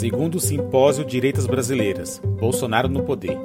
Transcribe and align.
Segundo 0.00 0.36
o 0.36 0.40
Simpósio 0.40 1.04
Direitas 1.04 1.46
Brasileiras, 1.46 2.22
Bolsonaro 2.38 2.88
no 2.88 3.02
Poder, 3.02 3.36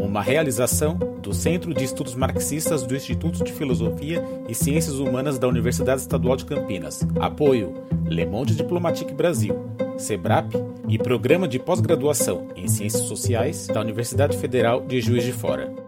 uma 0.00 0.22
realização 0.22 0.94
do 1.20 1.34
Centro 1.34 1.74
de 1.74 1.84
Estudos 1.84 2.14
Marxistas 2.14 2.82
do 2.82 2.96
Instituto 2.96 3.44
de 3.44 3.52
Filosofia 3.52 4.24
e 4.48 4.54
Ciências 4.54 4.98
Humanas 4.98 5.38
da 5.38 5.46
Universidade 5.46 6.00
Estadual 6.00 6.36
de 6.36 6.46
Campinas. 6.46 7.06
Apoio 7.20 7.74
Le 8.06 8.24
Monde 8.24 8.54
Diplomatique 8.54 9.12
Brasil, 9.12 9.54
SEBRAP 9.98 10.54
e 10.88 10.96
Programa 10.96 11.46
de 11.46 11.58
Pós-Graduação 11.58 12.46
em 12.56 12.68
Ciências 12.68 13.02
Sociais 13.02 13.66
da 13.66 13.80
Universidade 13.80 14.38
Federal 14.38 14.80
de 14.80 15.02
Juiz 15.02 15.24
de 15.24 15.32
Fora. 15.32 15.87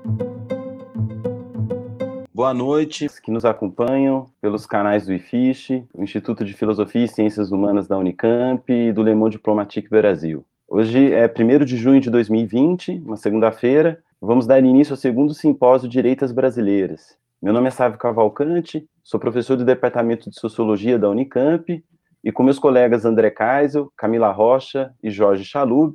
Boa 2.40 2.54
noite, 2.54 3.06
que 3.22 3.30
nos 3.30 3.44
acompanham 3.44 4.26
pelos 4.40 4.64
canais 4.64 5.04
do 5.04 5.12
IFISH, 5.12 5.84
Instituto 5.98 6.42
de 6.42 6.54
Filosofia 6.54 7.04
e 7.04 7.06
Ciências 7.08 7.52
Humanas 7.52 7.86
da 7.86 7.98
Unicamp 7.98 8.64
e 8.72 8.90
do 8.94 9.02
Le 9.02 9.14
Monde 9.14 9.36
Diplomatique 9.36 9.90
Brasil. 9.90 10.42
Hoje 10.66 11.12
é 11.12 11.26
1 11.26 11.64
de 11.66 11.76
junho 11.76 12.00
de 12.00 12.08
2020, 12.08 13.02
uma 13.04 13.18
segunda-feira, 13.18 14.02
vamos 14.18 14.46
dar 14.46 14.58
início 14.64 14.94
ao 14.94 14.96
segundo 14.96 15.34
simpósio 15.34 15.86
Direitas 15.86 16.32
Brasileiras. 16.32 17.14
Meu 17.42 17.52
nome 17.52 17.68
é 17.68 17.70
Sávio 17.70 17.98
Cavalcante, 17.98 18.88
sou 19.04 19.20
professor 19.20 19.58
do 19.58 19.64
Departamento 19.66 20.30
de 20.30 20.40
Sociologia 20.40 20.98
da 20.98 21.10
Unicamp 21.10 21.84
e 22.24 22.32
com 22.32 22.42
meus 22.42 22.58
colegas 22.58 23.04
André 23.04 23.30
Kaisel, 23.30 23.92
Camila 23.94 24.32
Rocha 24.32 24.94
e 25.02 25.10
Jorge 25.10 25.44
Chalub, 25.44 25.94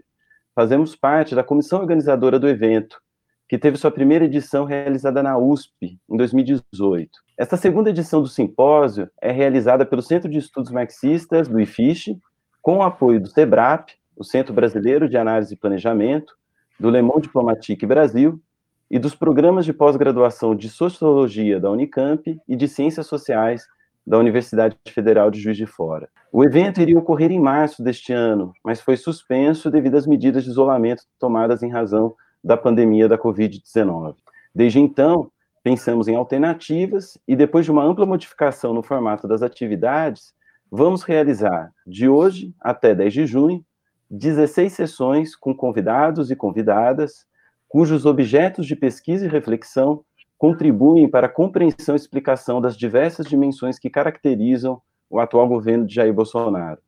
fazemos 0.53 0.95
parte 0.95 1.33
da 1.33 1.43
comissão 1.43 1.79
organizadora 1.79 2.37
do 2.37 2.47
evento, 2.47 3.01
que 3.47 3.57
teve 3.57 3.77
sua 3.77 3.91
primeira 3.91 4.25
edição 4.25 4.65
realizada 4.65 5.21
na 5.21 5.37
USP, 5.37 5.99
em 6.09 6.17
2018. 6.17 7.11
Esta 7.37 7.57
segunda 7.57 7.89
edição 7.89 8.21
do 8.21 8.27
simpósio 8.27 9.09
é 9.21 9.31
realizada 9.31 9.85
pelo 9.85 10.01
Centro 10.01 10.29
de 10.29 10.39
Estudos 10.39 10.71
Marxistas, 10.71 11.47
do 11.47 11.59
IFISH, 11.59 12.17
com 12.61 12.77
o 12.77 12.83
apoio 12.83 13.21
do 13.21 13.27
SEBRAP, 13.27 13.89
o 14.15 14.23
Centro 14.23 14.53
Brasileiro 14.53 15.07
de 15.07 15.17
Análise 15.17 15.53
e 15.53 15.57
Planejamento, 15.57 16.33
do 16.79 16.89
Le 16.89 17.01
Monde 17.01 17.23
Diplomatique 17.23 17.85
Brasil 17.85 18.41
e 18.89 18.97
dos 18.97 19.15
programas 19.15 19.65
de 19.65 19.73
pós-graduação 19.73 20.55
de 20.55 20.69
Sociologia 20.69 21.59
da 21.59 21.69
Unicamp 21.69 22.39
e 22.47 22.55
de 22.55 22.67
Ciências 22.67 23.07
Sociais 23.07 23.63
da 24.05 24.17
Universidade 24.17 24.77
Federal 24.87 25.31
de 25.31 25.39
Juiz 25.39 25.57
de 25.57 25.65
Fora. 25.65 26.09
O 26.31 26.43
evento 26.43 26.81
iria 26.81 26.97
ocorrer 26.97 27.31
em 27.31 27.39
março 27.39 27.83
deste 27.83 28.13
ano, 28.13 28.53
mas 28.63 28.81
foi 28.81 28.97
suspenso 28.97 29.71
devido 29.71 29.95
às 29.95 30.05
medidas 30.05 30.43
de 30.43 30.49
isolamento 30.49 31.03
tomadas 31.19 31.63
em 31.63 31.71
razão 31.71 32.15
da 32.45 32.55
pandemia 32.55 33.09
da 33.09 33.17
Covid-19. 33.17 34.15
Desde 34.53 34.79
então, 34.79 35.31
pensamos 35.63 36.07
em 36.07 36.15
alternativas 36.15 37.17
e, 37.27 37.35
depois 37.35 37.65
de 37.65 37.71
uma 37.71 37.83
ampla 37.83 38.05
modificação 38.05 38.71
no 38.71 38.83
formato 38.83 39.27
das 39.27 39.41
atividades, 39.41 40.31
vamos 40.71 41.01
realizar, 41.01 41.73
de 41.87 42.07
hoje 42.07 42.53
até 42.61 42.93
10 42.93 43.13
de 43.13 43.25
junho, 43.25 43.65
16 44.11 44.71
sessões 44.71 45.35
com 45.35 45.55
convidados 45.55 46.29
e 46.29 46.35
convidadas, 46.35 47.25
cujos 47.67 48.05
objetos 48.05 48.67
de 48.67 48.75
pesquisa 48.75 49.25
e 49.25 49.29
reflexão 49.29 50.05
contribuem 50.37 51.09
para 51.09 51.25
a 51.25 51.29
compreensão 51.29 51.95
e 51.95 51.97
explicação 51.97 52.61
das 52.61 52.77
diversas 52.77 53.25
dimensões 53.25 53.79
que 53.79 53.89
caracterizam 53.89 54.79
o 55.09 55.19
atual 55.19 55.47
governo 55.47 55.87
de 55.87 55.95
Jair 55.95 56.13
Bolsonaro. 56.13 56.79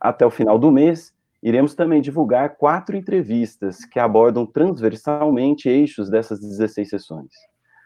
Até 0.00 0.24
o 0.24 0.30
final 0.30 0.58
do 0.58 0.72
mês, 0.72 1.12
iremos 1.42 1.74
também 1.74 2.00
divulgar 2.00 2.56
quatro 2.56 2.96
entrevistas 2.96 3.84
que 3.84 3.98
abordam 3.98 4.44
transversalmente 4.44 5.68
eixos 5.68 6.10
dessas 6.10 6.40
16 6.40 6.88
sessões. 6.88 7.32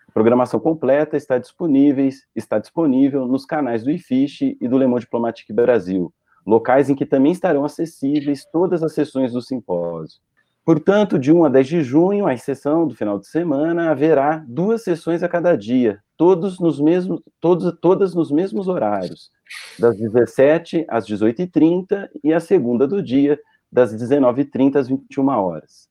A 0.08 0.12
programação 0.12 0.60
completa 0.60 1.16
está 1.16 1.38
disponível, 1.38 2.08
está 2.34 2.58
disponível 2.58 3.26
nos 3.26 3.46
canais 3.46 3.82
do 3.82 3.90
IFISH 3.90 4.56
e 4.60 4.68
do 4.68 4.78
Le 4.78 4.86
Monde 4.86 5.04
Diplomatique 5.04 5.52
Brasil, 5.52 6.12
locais 6.46 6.90
em 6.90 6.94
que 6.94 7.06
também 7.06 7.32
estarão 7.32 7.64
acessíveis 7.64 8.44
todas 8.44 8.82
as 8.82 8.92
sessões 8.92 9.32
do 9.32 9.40
simpósio. 9.40 10.20
Portanto, 10.64 11.18
de 11.18 11.32
1 11.32 11.44
a 11.44 11.48
10 11.48 11.66
de 11.66 11.82
junho, 11.82 12.24
a 12.24 12.34
exceção 12.34 12.86
do 12.86 12.94
final 12.94 13.18
de 13.18 13.26
semana, 13.26 13.90
haverá 13.90 14.44
duas 14.46 14.84
sessões 14.84 15.20
a 15.22 15.28
cada 15.28 15.56
dia, 15.56 15.98
todos 16.16 16.60
nos 16.60 16.80
mesmos, 16.80 17.20
todos, 17.40 17.76
todas 17.80 18.14
nos 18.14 18.30
mesmos 18.30 18.68
horários, 18.68 19.28
das 19.76 19.96
17 19.96 20.86
às 20.88 21.04
18h30 21.04 22.08
e 22.22 22.32
a 22.32 22.38
segunda 22.38 22.86
do 22.86 23.02
dia, 23.02 23.40
das 23.72 23.92
19h30 23.92 24.76
às 24.76 24.86
21 24.86 25.28
horas. 25.30 25.88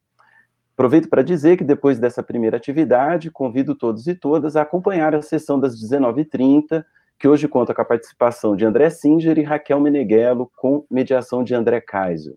Aproveito 0.73 1.09
para 1.09 1.21
dizer 1.21 1.57
que 1.57 1.65
depois 1.65 1.99
dessa 1.99 2.23
primeira 2.23 2.55
atividade, 2.55 3.29
convido 3.29 3.75
todos 3.75 4.07
e 4.07 4.15
todas 4.15 4.55
a 4.55 4.61
acompanhar 4.61 5.13
a 5.13 5.21
sessão 5.21 5.59
das 5.59 5.75
19h30, 5.75 6.85
que 7.19 7.27
hoje 7.27 7.45
conta 7.45 7.73
com 7.73 7.81
a 7.81 7.85
participação 7.85 8.55
de 8.55 8.65
André 8.65 8.89
Singer 8.89 9.37
e 9.37 9.43
Raquel 9.43 9.81
Meneghello, 9.81 10.49
com 10.55 10.85
mediação 10.89 11.43
de 11.43 11.53
André 11.53 11.81
Kaiser. 11.81 12.33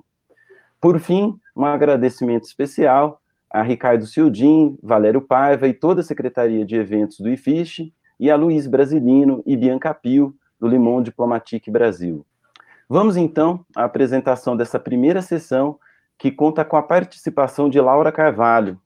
Por 0.85 1.01
fim, 1.01 1.35
um 1.57 1.65
agradecimento 1.65 2.45
especial 2.45 3.19
a 3.51 3.63
Ricardo 3.63 4.07
Cildin, 4.07 4.79
Valério 4.83 5.23
Paiva 5.23 5.67
e 5.67 5.73
toda 5.73 6.03
a 6.03 6.05
Secretaria 6.05 6.63
de 6.63 6.77
Eventos 6.77 7.21
do 7.21 7.31
IFISH, 7.31 7.91
e 8.21 8.31
a 8.31 8.37
Luiz 8.37 8.67
Brasilino 8.67 9.43
e 9.47 9.57
Bianca 9.57 9.95
Pio, 9.95 10.35
do 10.61 10.69
Limon 10.69 11.03
Diplomatique 11.03 11.71
Brasil. 11.71 12.27
Vamos, 12.87 13.17
então, 13.17 13.65
à 13.75 13.85
apresentação 13.85 14.55
dessa 14.55 14.79
primeira 14.79 15.23
sessão, 15.23 15.79
que 16.19 16.31
conta 16.31 16.67
com 16.67 16.77
a 16.77 16.83
participação 16.83 17.71
de 17.71 17.81
Laura 17.81 18.13
Carvalho, 18.13 18.79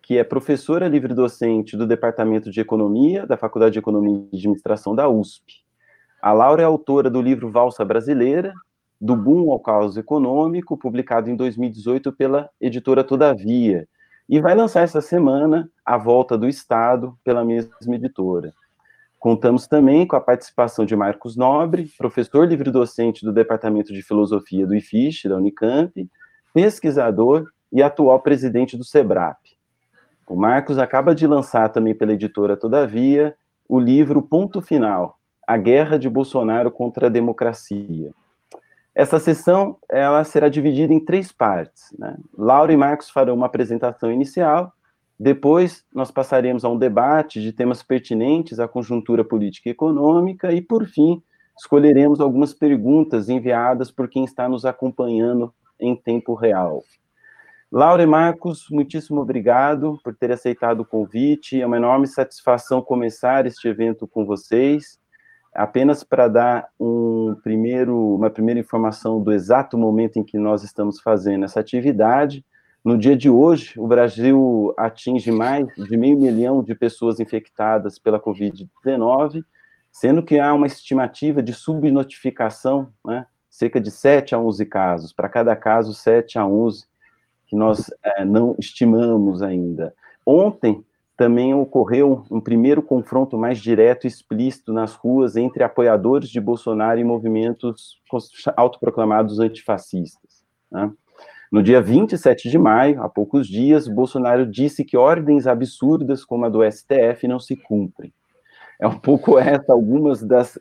que 0.00 0.16
é 0.16 0.24
professora 0.24 0.88
livre-docente 0.88 1.76
do 1.76 1.86
Departamento 1.86 2.50
de 2.50 2.58
Economia 2.58 3.26
da 3.26 3.36
Faculdade 3.36 3.74
de 3.74 3.80
Economia 3.80 4.26
e 4.32 4.36
Administração 4.38 4.94
da 4.94 5.10
USP. 5.10 5.62
A 6.22 6.32
Laura 6.32 6.62
é 6.62 6.64
autora 6.64 7.10
do 7.10 7.20
livro 7.20 7.50
Valsa 7.50 7.84
Brasileira, 7.84 8.54
do 9.00 9.16
Boom 9.16 9.50
ao 9.50 9.60
Caos 9.60 9.96
Econômico, 9.96 10.76
publicado 10.76 11.28
em 11.28 11.36
2018 11.36 12.12
pela 12.12 12.48
editora 12.60 13.04
Todavia, 13.04 13.86
e 14.28 14.40
vai 14.40 14.54
lançar 14.54 14.82
essa 14.82 15.00
semana 15.00 15.68
A 15.84 15.98
Volta 15.98 16.38
do 16.38 16.48
Estado, 16.48 17.16
pela 17.22 17.44
mesma 17.44 17.94
editora. 17.94 18.52
Contamos 19.18 19.66
também 19.66 20.06
com 20.06 20.16
a 20.16 20.20
participação 20.20 20.84
de 20.84 20.94
Marcos 20.94 21.36
Nobre, 21.36 21.90
professor 21.96 22.46
livre-docente 22.46 23.24
do 23.24 23.32
Departamento 23.32 23.92
de 23.92 24.02
Filosofia 24.02 24.66
do 24.66 24.74
IFISH, 24.74 25.24
da 25.24 25.36
Unicamp, 25.36 26.08
pesquisador 26.52 27.46
e 27.72 27.82
atual 27.82 28.20
presidente 28.20 28.76
do 28.76 28.84
SEBRAP. 28.84 29.38
O 30.28 30.36
Marcos 30.36 30.78
acaba 30.78 31.14
de 31.14 31.26
lançar 31.26 31.68
também 31.70 31.94
pela 31.94 32.12
editora 32.12 32.56
Todavia 32.56 33.34
o 33.68 33.78
livro 33.78 34.22
Ponto 34.22 34.60
Final: 34.60 35.18
A 35.46 35.56
Guerra 35.56 35.98
de 35.98 36.08
Bolsonaro 36.08 36.70
contra 36.70 37.06
a 37.06 37.10
Democracia. 37.10 38.12
Essa 38.94 39.18
sessão 39.18 39.76
ela 39.90 40.22
será 40.22 40.48
dividida 40.48 40.92
em 40.92 41.04
três 41.04 41.32
partes. 41.32 41.84
Né? 41.98 42.16
Laura 42.36 42.72
e 42.72 42.76
Marcos 42.76 43.10
farão 43.10 43.34
uma 43.34 43.46
apresentação 43.46 44.10
inicial, 44.10 44.72
depois 45.18 45.84
nós 45.92 46.10
passaremos 46.10 46.64
a 46.64 46.68
um 46.68 46.78
debate 46.78 47.40
de 47.40 47.52
temas 47.52 47.82
pertinentes 47.82 48.58
à 48.58 48.66
conjuntura 48.66 49.24
política 49.24 49.68
e 49.68 49.72
econômica, 49.72 50.52
e 50.52 50.60
por 50.60 50.86
fim 50.86 51.22
escolheremos 51.56 52.20
algumas 52.20 52.52
perguntas 52.52 53.28
enviadas 53.28 53.90
por 53.90 54.08
quem 54.08 54.24
está 54.24 54.48
nos 54.48 54.64
acompanhando 54.64 55.54
em 55.78 55.94
tempo 55.94 56.34
real. 56.34 56.82
Laura 57.70 58.02
e 58.02 58.06
Marcos, 58.06 58.66
muitíssimo 58.70 59.20
obrigado 59.20 59.98
por 60.02 60.14
ter 60.14 60.30
aceitado 60.30 60.80
o 60.80 60.84
convite. 60.84 61.60
É 61.60 61.66
uma 61.66 61.76
enorme 61.76 62.06
satisfação 62.06 62.80
começar 62.80 63.46
este 63.46 63.66
evento 63.66 64.06
com 64.06 64.24
vocês. 64.24 64.98
Apenas 65.54 66.02
para 66.02 66.26
dar 66.26 66.68
um 66.80 67.36
primeiro, 67.42 68.16
uma 68.16 68.28
primeira 68.28 68.58
informação 68.58 69.22
do 69.22 69.32
exato 69.32 69.78
momento 69.78 70.18
em 70.18 70.24
que 70.24 70.36
nós 70.36 70.64
estamos 70.64 71.00
fazendo 71.00 71.44
essa 71.44 71.60
atividade. 71.60 72.44
No 72.84 72.98
dia 72.98 73.16
de 73.16 73.30
hoje, 73.30 73.72
o 73.78 73.86
Brasil 73.86 74.74
atinge 74.76 75.30
mais 75.30 75.66
de 75.76 75.96
meio 75.96 76.18
milhão 76.18 76.62
de 76.62 76.74
pessoas 76.74 77.20
infectadas 77.20 77.98
pela 77.98 78.20
Covid-19, 78.20 79.44
sendo 79.92 80.22
que 80.22 80.38
há 80.40 80.52
uma 80.52 80.66
estimativa 80.66 81.40
de 81.40 81.52
subnotificação, 81.52 82.92
né, 83.06 83.24
cerca 83.48 83.80
de 83.80 83.90
7 83.90 84.34
a 84.34 84.38
11 84.40 84.66
casos, 84.66 85.12
para 85.12 85.28
cada 85.28 85.54
caso 85.54 85.94
7 85.94 86.38
a 86.38 86.46
11 86.46 86.84
que 87.46 87.54
nós 87.54 87.90
é, 88.02 88.24
não 88.24 88.56
estimamos 88.58 89.40
ainda. 89.40 89.94
Ontem 90.26 90.84
também 91.16 91.54
ocorreu 91.54 92.24
um 92.30 92.40
primeiro 92.40 92.82
confronto 92.82 93.38
mais 93.38 93.58
direto 93.58 94.04
e 94.04 94.08
explícito 94.08 94.72
nas 94.72 94.94
ruas 94.94 95.36
entre 95.36 95.62
apoiadores 95.62 96.28
de 96.28 96.40
Bolsonaro 96.40 96.98
e 96.98 97.04
movimentos 97.04 98.00
autoproclamados 98.56 99.38
antifascistas. 99.38 100.44
Né? 100.70 100.90
No 101.52 101.62
dia 101.62 101.80
27 101.80 102.50
de 102.50 102.58
maio, 102.58 103.02
há 103.02 103.08
poucos 103.08 103.46
dias, 103.46 103.86
Bolsonaro 103.86 104.44
disse 104.44 104.84
que 104.84 104.96
ordens 104.96 105.46
absurdas 105.46 106.24
como 106.24 106.44
a 106.44 106.48
do 106.48 106.68
STF 106.68 107.28
não 107.28 107.38
se 107.38 107.54
cumprem 107.56 108.12
é 108.80 108.86
um 108.86 108.98
pouco 108.98 109.38
essa, 109.40 109.72
algumas 109.72 110.22
das 110.22 110.58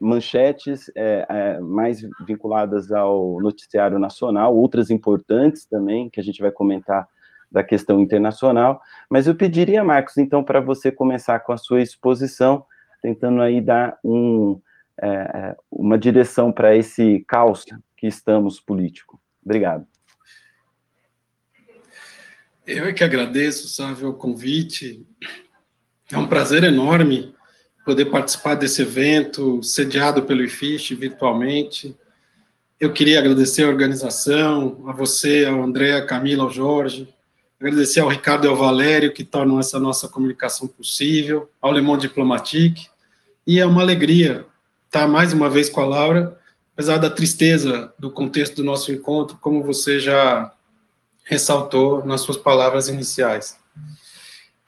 manchetes 0.00 0.90
é, 0.94 1.26
é, 1.28 1.60
mais 1.60 2.00
vinculadas 2.26 2.90
ao 2.92 3.40
noticiário 3.40 3.98
nacional, 3.98 4.56
outras 4.56 4.90
importantes 4.90 5.64
também, 5.66 6.08
que 6.08 6.20
a 6.20 6.22
gente 6.22 6.40
vai 6.40 6.50
comentar 6.50 7.08
da 7.50 7.62
questão 7.62 8.00
internacional, 8.00 8.80
mas 9.08 9.26
eu 9.26 9.34
pediria, 9.34 9.82
Marcos, 9.82 10.18
então, 10.18 10.44
para 10.44 10.60
você 10.60 10.92
começar 10.92 11.40
com 11.40 11.52
a 11.52 11.56
sua 11.56 11.80
exposição, 11.80 12.64
tentando 13.00 13.40
aí 13.40 13.60
dar 13.60 13.98
um, 14.04 14.60
é, 15.00 15.08
é 15.08 15.56
uma 15.70 15.98
direção 15.98 16.52
para 16.52 16.76
esse 16.76 17.24
caos 17.26 17.64
que 17.96 18.06
estamos 18.06 18.60
político. 18.60 19.20
Obrigado. 19.44 19.86
Eu 22.66 22.84
é 22.84 22.92
que 22.92 23.02
agradeço, 23.02 23.66
sabe, 23.68 24.04
o 24.04 24.12
convite. 24.12 25.06
É 26.12 26.18
um 26.18 26.26
prazer 26.26 26.64
enorme 26.64 27.34
poder 27.82 28.04
participar 28.10 28.56
desse 28.56 28.82
evento, 28.82 29.62
sediado 29.62 30.24
pelo 30.24 30.44
IFISH 30.44 30.90
virtualmente. 30.90 31.96
Eu 32.78 32.92
queria 32.92 33.18
agradecer 33.18 33.62
a 33.62 33.68
organização, 33.68 34.84
a 34.86 34.92
você, 34.92 35.46
ao 35.46 35.62
André, 35.62 35.94
a 35.94 36.04
Camila, 36.04 36.44
ao 36.44 36.50
Jorge, 36.50 37.08
agradecer 37.60 38.00
ao 38.00 38.08
Ricardo 38.08 38.46
e 38.46 38.48
ao 38.48 38.56
Valério, 38.56 39.12
que 39.12 39.24
tornam 39.24 39.58
essa 39.58 39.78
nossa 39.80 40.08
comunicação 40.08 40.68
possível, 40.68 41.50
ao 41.60 41.72
Le 41.72 41.80
Monde 41.80 42.06
Diplomatique, 42.06 42.88
e 43.46 43.58
é 43.58 43.66
uma 43.66 43.82
alegria 43.82 44.46
estar 44.86 45.08
mais 45.08 45.32
uma 45.32 45.50
vez 45.50 45.68
com 45.68 45.80
a 45.80 45.86
Laura, 45.86 46.38
apesar 46.72 46.98
da 46.98 47.10
tristeza 47.10 47.92
do 47.98 48.10
contexto 48.10 48.56
do 48.56 48.64
nosso 48.64 48.92
encontro, 48.92 49.36
como 49.40 49.62
você 49.62 49.98
já 49.98 50.52
ressaltou 51.24 52.04
nas 52.06 52.20
suas 52.20 52.36
palavras 52.36 52.88
iniciais. 52.88 53.58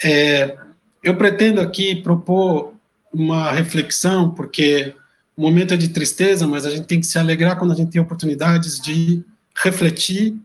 É, 0.03 0.59
eu 1.03 1.17
pretendo 1.17 1.61
aqui 1.61 1.95
propor 1.95 2.75
uma 3.13 3.51
reflexão, 3.51 4.31
porque 4.31 4.95
o 5.37 5.43
momento 5.43 5.75
é 5.75 5.77
de 5.77 5.89
tristeza, 5.89 6.47
mas 6.47 6.67
a 6.67 6.71
gente 6.71 6.87
tem 6.87 7.01
que 7.01 7.07
se 7.07 7.19
alegrar 7.19 7.59
quando 7.59 7.73
a 7.73 7.77
gente 7.77 7.93
tem 7.93 8.01
oportunidades 8.01 8.81
de 8.81 9.23
refletir 9.55 10.37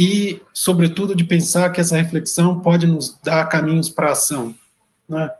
e, 0.00 0.40
sobretudo, 0.54 1.14
de 1.14 1.24
pensar 1.24 1.68
que 1.68 1.78
essa 1.78 1.94
reflexão 1.94 2.58
pode 2.60 2.86
nos 2.86 3.20
dar 3.22 3.44
caminhos 3.50 3.90
para 3.90 4.08
a 4.08 4.12
ação. 4.12 4.54
Né? 5.06 5.30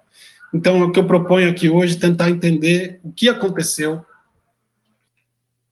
Então, 0.53 0.83
o 0.83 0.93
que 0.93 0.99
eu 0.99 1.07
proponho 1.07 1.49
aqui 1.49 1.71
hoje 1.71 1.97
é 1.97 1.99
tentar 1.99 2.29
entender 2.29 3.01
o 3.03 3.11
que 3.11 3.27
aconteceu 3.27 4.05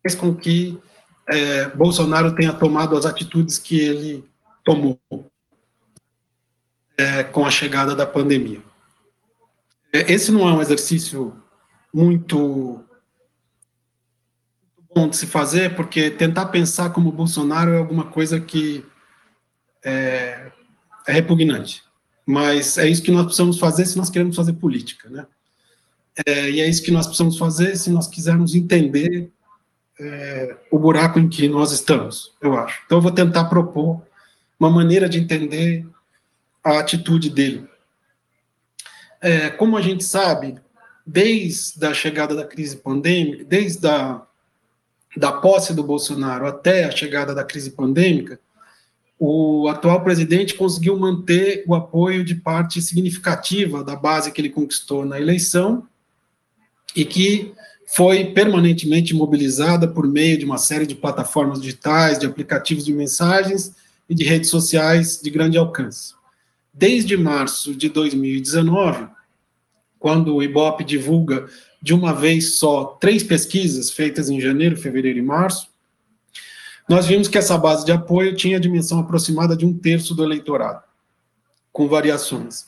fez 0.01 0.15
com 0.15 0.35
que 0.35 0.81
é, 1.29 1.69
Bolsonaro 1.69 2.35
tenha 2.35 2.51
tomado 2.51 2.97
as 2.97 3.05
atitudes 3.05 3.59
que 3.59 3.79
ele 3.79 4.25
tomou 4.65 4.99
é, 6.97 7.23
com 7.25 7.45
a 7.45 7.51
chegada 7.51 7.95
da 7.95 8.07
pandemia. 8.07 8.63
É, 9.93 10.11
esse 10.11 10.33
não 10.33 10.49
é 10.49 10.53
um 10.55 10.63
exercício 10.63 11.37
muito 11.93 12.83
bom 14.95 15.09
de 15.09 15.17
se 15.17 15.27
fazer, 15.27 15.75
porque 15.77 16.11
tentar 16.11 16.47
pensar 16.47 16.91
como 16.91 17.13
Bolsonaro 17.13 17.73
é 17.73 17.79
alguma 17.79 18.05
coisa 18.05 18.41
que 18.41 18.85
é, 19.85 20.51
é 21.07 21.13
repugnante. 21.13 21.83
Mas 22.27 22.77
é 22.77 22.89
isso 22.89 23.03
que 23.03 23.11
nós 23.11 23.25
precisamos 23.25 23.59
fazer 23.59 23.87
se 23.87 23.97
nós 23.97 24.11
queremos 24.11 24.37
fazer 24.37 24.53
política, 24.55 25.09
né? 25.09 25.27
É, 26.27 26.51
e 26.51 26.61
é 26.61 26.69
isso 26.69 26.83
que 26.83 26.91
nós 26.91 27.07
precisamos 27.07 27.39
fazer 27.39 27.77
se 27.77 27.91
nós 27.91 28.09
quisermos 28.09 28.55
entender 28.55 29.31
é, 30.01 30.57
o 30.71 30.79
buraco 30.79 31.19
em 31.19 31.29
que 31.29 31.49
nós 31.49 31.73
estamos, 31.73 32.35
eu 32.41 32.57
acho. 32.57 32.83
Então, 32.85 32.99
eu 32.99 33.03
vou 33.03 33.13
tentar 33.13 33.45
propor 33.45 34.03
uma 34.59 34.71
maneira 34.71 35.09
de 35.09 35.19
entender 35.19 35.87
a 36.63 36.79
atitude 36.79 37.31
dele. 37.31 37.67
É, 39.21 39.51
como 39.51 39.77
a 39.77 39.83
gente 39.83 40.05
sabe, 40.05 40.57
desde 41.07 41.85
a 41.87 41.95
chegada 41.95 42.35
da 42.35 42.45
crise 42.45 42.77
pandêmica, 42.77 43.45
desde 43.45 43.87
a 43.87 44.23
da 45.19 45.33
posse 45.33 45.75
do 45.75 45.83
Bolsonaro 45.83 46.47
até 46.47 46.85
a 46.85 46.91
chegada 46.91 47.35
da 47.35 47.45
crise 47.45 47.73
pandêmica, 47.73 48.41
o 49.19 49.69
atual 49.69 50.03
presidente 50.05 50.55
conseguiu 50.55 50.97
manter 50.97 51.65
o 51.67 51.75
apoio 51.75 52.25
de 52.25 52.37
parte 52.37 52.81
significativa 52.81 53.83
da 53.83 53.97
base 53.97 54.31
que 54.31 54.41
ele 54.41 54.49
conquistou 54.49 55.05
na 55.05 55.21
eleição 55.21 55.87
e 56.95 57.05
que 57.05 57.53
foi 57.87 58.27
permanentemente 58.27 59.15
mobilizada 59.15 59.89
por 59.89 60.07
meio 60.07 60.39
de 60.39 60.45
uma 60.45 60.59
série 60.59 60.87
de 60.87 60.95
plataformas 60.95 61.61
digitais, 61.61 62.19
de 62.19 62.27
aplicativos 62.27 62.85
de 62.85 62.93
mensagens 62.93 63.73
e 64.09 64.15
de 64.15 64.25
redes 64.25 64.51
sociais 64.51 65.21
de 65.21 65.31
grande 65.31 65.59
alcance. 65.59 66.15
Desde 66.73 67.17
março 67.17 67.75
de 67.75 67.89
2019, 67.89 69.09
quando 69.99 70.37
o 70.37 70.43
IBOP 70.43 70.85
divulga 70.85 71.47
de 71.81 71.95
uma 71.95 72.13
vez 72.13 72.59
só 72.59 72.85
três 73.01 73.23
pesquisas 73.23 73.91
feitas 73.91 74.29
em 74.29 74.41
janeiro, 74.41 74.77
fevereiro 74.77 75.19
e 75.19 75.23
março, 75.23 75.69
nós 76.89 77.07
vimos 77.07 77.29
que 77.29 77.39
essa 77.39 77.57
base 77.59 77.85
de 77.85 77.93
apoio 77.93 78.35
tinha 78.35 78.57
a 78.57 78.61
dimensão 78.61 78.99
aproximada 78.99 79.57
de 79.57 79.67
um 79.67 79.77
terço 79.77 80.15
do 80.15 80.25
eleitorado, 80.25 80.83
com 81.73 81.87
variações. 81.87 82.67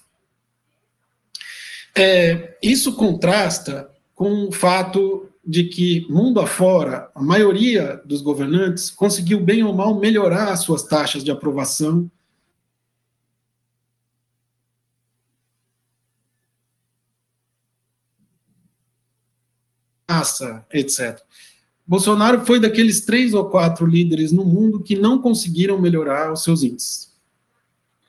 É, 1.97 2.57
isso 2.62 2.95
contrasta 2.95 3.91
com 4.15 4.49
o 4.49 4.53
fato 4.53 5.29
de 5.45 5.65
que, 5.65 6.06
mundo 6.11 6.39
afora, 6.39 7.11
a 7.15 7.23
maioria 7.23 8.01
dos 8.05 8.21
governantes 8.21 8.91
conseguiu, 8.91 9.41
bem 9.41 9.65
ou 9.65 9.73
mal, 9.73 9.99
melhorar 9.99 10.53
as 10.53 10.61
suas 10.61 10.83
taxas 10.83 11.25
de 11.25 11.31
aprovação 11.31 12.11
raça, 20.20 20.64
etc. 20.72 21.19
Bolsonaro 21.87 22.44
foi 22.44 22.61
daqueles 22.61 23.00
três 23.00 23.34
ou 23.34 23.46
quatro 23.46 23.87
líderes 23.87 24.31
no 24.31 24.44
mundo 24.44 24.81
que 24.81 24.94
não 24.94 25.20
conseguiram 25.20 25.81
melhorar 25.81 26.32
os 26.32 26.44
seus 26.44 26.62
índices. 26.62 27.11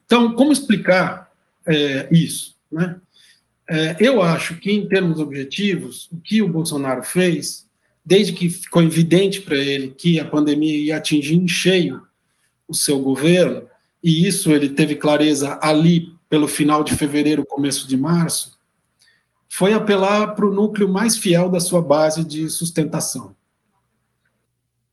Então, 0.05 0.33
como 0.33 0.51
explicar 0.51 1.31
é, 1.65 2.07
isso? 2.11 2.55
Né? 2.71 2.97
É, 3.67 3.95
eu 3.99 4.21
acho 4.21 4.55
que, 4.57 4.71
em 4.71 4.87
termos 4.87 5.19
objetivos, 5.19 6.09
o 6.11 6.17
que 6.17 6.41
o 6.41 6.49
Bolsonaro 6.49 7.01
fez, 7.01 7.65
desde 8.05 8.33
que 8.33 8.49
ficou 8.49 8.83
evidente 8.83 9.41
para 9.41 9.57
ele 9.57 9.93
que 9.97 10.19
a 10.19 10.25
pandemia 10.25 10.77
ia 10.77 10.97
atingir 10.97 11.35
em 11.35 11.47
cheio 11.47 12.01
o 12.67 12.75
seu 12.75 12.99
governo, 12.99 13.63
e 14.03 14.27
isso 14.27 14.51
ele 14.51 14.69
teve 14.69 14.95
clareza 14.95 15.57
ali 15.61 16.13
pelo 16.29 16.47
final 16.47 16.83
de 16.83 16.95
fevereiro, 16.95 17.45
começo 17.45 17.87
de 17.87 17.95
março, 17.95 18.57
foi 19.53 19.74
apelar 19.74 20.33
para 20.33 20.45
o 20.45 20.53
núcleo 20.53 20.88
mais 20.88 21.18
fiel 21.18 21.50
da 21.50 21.59
sua 21.59 21.81
base 21.81 22.24
de 22.24 22.50
sustentação. 22.50 23.36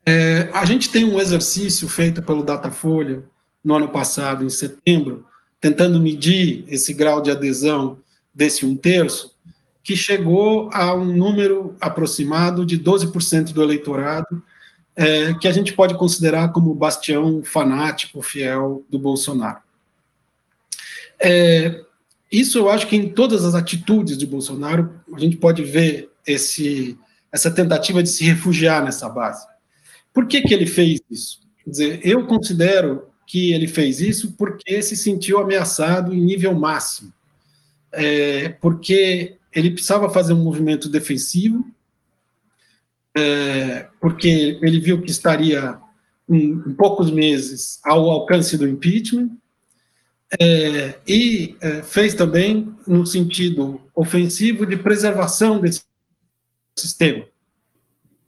É, 0.05 0.50
a 0.52 0.64
gente 0.64 0.90
tem 0.90 1.05
um 1.05 1.20
exercício 1.20 1.88
feito 1.88 2.20
pelo 2.20 2.43
Datafolha 2.43 3.22
no 3.62 3.76
ano 3.76 3.88
passado, 3.88 4.44
em 4.44 4.50
setembro, 4.50 5.25
tentando 5.60 6.00
medir 6.00 6.64
esse 6.66 6.93
grau 6.93 7.22
de 7.22 7.31
adesão 7.31 7.99
desse 8.34 8.66
um 8.66 8.76
terço, 8.76 9.32
que 9.81 9.94
chegou 9.94 10.69
a 10.72 10.93
um 10.93 11.04
número 11.04 11.76
aproximado 11.81 12.66
de 12.66 12.80
12% 12.80 13.52
do 13.52 13.62
eleitorado, 13.62 14.42
é, 14.97 15.35
que 15.35 15.47
a 15.47 15.52
gente 15.52 15.73
pode 15.73 15.97
considerar 15.97 16.49
como 16.52 16.75
bastião 16.75 17.44
fanático, 17.44 18.21
fiel 18.23 18.85
do 18.90 18.99
Bolsonaro. 18.99 19.61
É, 21.21 21.85
isso 22.30 22.58
eu 22.58 22.68
acho 22.68 22.87
que 22.87 22.97
em 22.97 23.08
todas 23.08 23.44
as 23.44 23.54
atitudes 23.54 24.16
de 24.16 24.26
Bolsonaro, 24.26 25.00
a 25.14 25.18
gente 25.18 25.37
pode 25.37 25.62
ver 25.64 26.11
esse, 26.26 26.99
essa 27.32 27.50
tentativa 27.50 28.02
de 28.02 28.08
se 28.08 28.25
refugiar 28.25 28.85
nessa 28.85 29.08
base. 29.08 29.47
Por 30.12 30.26
que, 30.26 30.42
que 30.42 30.52
ele 30.52 30.66
fez 30.66 31.00
isso? 31.11 31.40
Quer 31.64 31.70
dizer, 31.70 32.00
eu 32.02 32.26
considero 32.26 33.08
que 33.26 33.52
ele 33.52 33.66
fez 33.66 34.00
isso 34.00 34.32
porque 34.32 34.82
se 34.82 34.97
sentiu 34.97 35.38
ameaçado 35.38 36.14
em 36.14 36.20
nível 36.20 36.54
máximo. 36.54 37.12
É, 37.92 38.49
porque 38.49 39.37
ele 39.52 39.70
precisava 39.70 40.11
fazer 40.11 40.32
um 40.35 40.42
movimento 40.42 40.88
defensivo, 40.88 41.64
é, 43.16 43.88
porque 44.00 44.58
ele 44.62 44.80
viu 44.80 45.00
que 45.00 45.11
estaria 45.11 45.78
em, 46.28 46.52
em 46.52 46.75
poucos 46.75 47.11
meses 47.11 47.80
ao 47.85 48.11
alcance 48.11 48.56
do 48.58 48.68
impeachment, 48.68 49.30
é, 50.40 50.99
e 51.06 51.56
é, 51.61 51.82
fez 51.82 52.14
também 52.14 52.75
no 52.87 53.06
sentido 53.06 53.80
ofensivo 53.94 54.66
de 54.66 54.76
preservação 54.76 55.61
desse 55.61 55.82
sistema. 56.76 57.25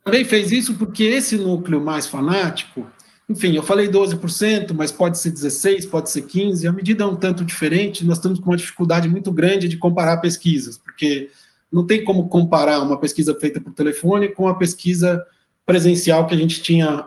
Também 0.05 0.25
fez 0.25 0.51
isso 0.51 0.75
porque 0.75 1.05
esse 1.05 1.37
núcleo 1.37 1.81
mais 1.81 2.07
fanático, 2.07 2.87
enfim, 3.29 3.55
eu 3.55 3.63
falei 3.63 3.89
12%, 3.89 4.73
mas 4.73 4.91
pode 4.91 5.19
ser 5.19 5.33
16%, 5.33 5.91
pode 5.91 6.11
ser 6.11 6.23
15%, 6.23 6.69
a 6.69 6.73
medida 6.73 7.05
é 7.05 7.07
um 7.07 7.17
tanto 7.17 7.45
diferente, 7.45 8.05
nós 8.05 8.17
estamos 8.17 8.41
com 8.41 8.51
uma 8.51 8.57
dificuldade 8.57 9.09
muito 9.09 9.31
grande 9.31 9.69
de 9.69 9.77
comparar 9.77 10.17
pesquisas, 10.17 10.79
porque 10.79 11.31
não 11.71 11.87
tem 11.87 12.03
como 12.03 12.29
comparar 12.29 12.81
uma 12.81 12.99
pesquisa 12.99 13.35
feita 13.39 13.61
por 13.61 13.73
telefone 13.73 14.29
com 14.31 14.49
a 14.49 14.55
pesquisa 14.55 15.25
presencial 15.65 16.27
que 16.27 16.35
a 16.35 16.39
gente 16.39 16.63
tinha 16.63 17.07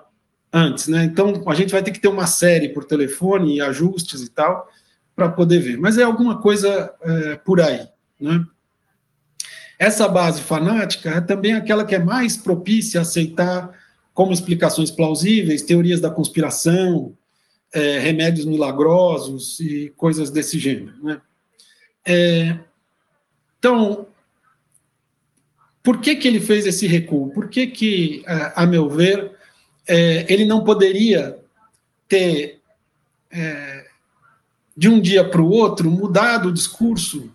antes, 0.54 0.88
né? 0.88 1.04
Então, 1.04 1.44
a 1.48 1.56
gente 1.56 1.72
vai 1.72 1.82
ter 1.82 1.92
que 1.92 2.00
ter 2.00 2.08
uma 2.08 2.28
série 2.28 2.70
por 2.70 2.86
telefone 2.86 3.56
e 3.56 3.62
ajustes 3.62 4.22
e 4.22 4.30
tal, 4.30 4.70
para 5.16 5.30
poder 5.30 5.60
ver. 5.60 5.78
Mas 5.78 5.98
é 5.98 6.04
alguma 6.04 6.42
coisa 6.42 6.94
é, 7.02 7.36
por 7.36 7.62
aí. 7.62 7.88
Né? 8.20 8.46
Essa 9.78 10.08
base 10.08 10.42
fanática 10.42 11.10
é 11.10 11.22
também 11.22 11.54
aquela 11.54 11.86
que 11.86 11.96
é 11.96 12.00
mais 12.00 12.38
propícia 12.38 13.00
a 13.00 13.04
aceitar 13.04 13.72
como 14.14 14.32
explicações 14.32 14.92
plausíveis 14.92 15.64
teorias 15.64 16.00
da 16.00 16.10
conspiração, 16.10 17.18
é, 17.74 18.00
remédios 18.00 18.46
milagrosos 18.46 19.60
e 19.60 19.92
coisas 19.98 20.30
desse 20.30 20.60
gênero. 20.60 20.94
Né? 21.04 21.22
É, 22.06 22.60
então, 23.58 24.08
por 25.82 26.00
que, 26.00 26.16
que 26.16 26.28
ele 26.28 26.40
fez 26.40 26.66
esse 26.66 26.86
recuo? 26.86 27.32
Por 27.32 27.50
que, 27.50 27.68
que 27.68 28.24
a, 28.28 28.64
a 28.64 28.66
meu 28.66 28.88
ver, 28.88 29.32
é, 29.88 30.26
ele 30.32 30.46
não 30.46 30.64
poderia 30.64 31.38
ter, 32.08 32.62
é, 33.32 33.73
de 34.76 34.90
um 34.90 35.00
dia 35.00 35.24
para 35.24 35.42
o 35.42 35.50
outro, 35.50 35.90
mudado 35.90 36.50
o 36.50 36.54
discurso 36.54 37.32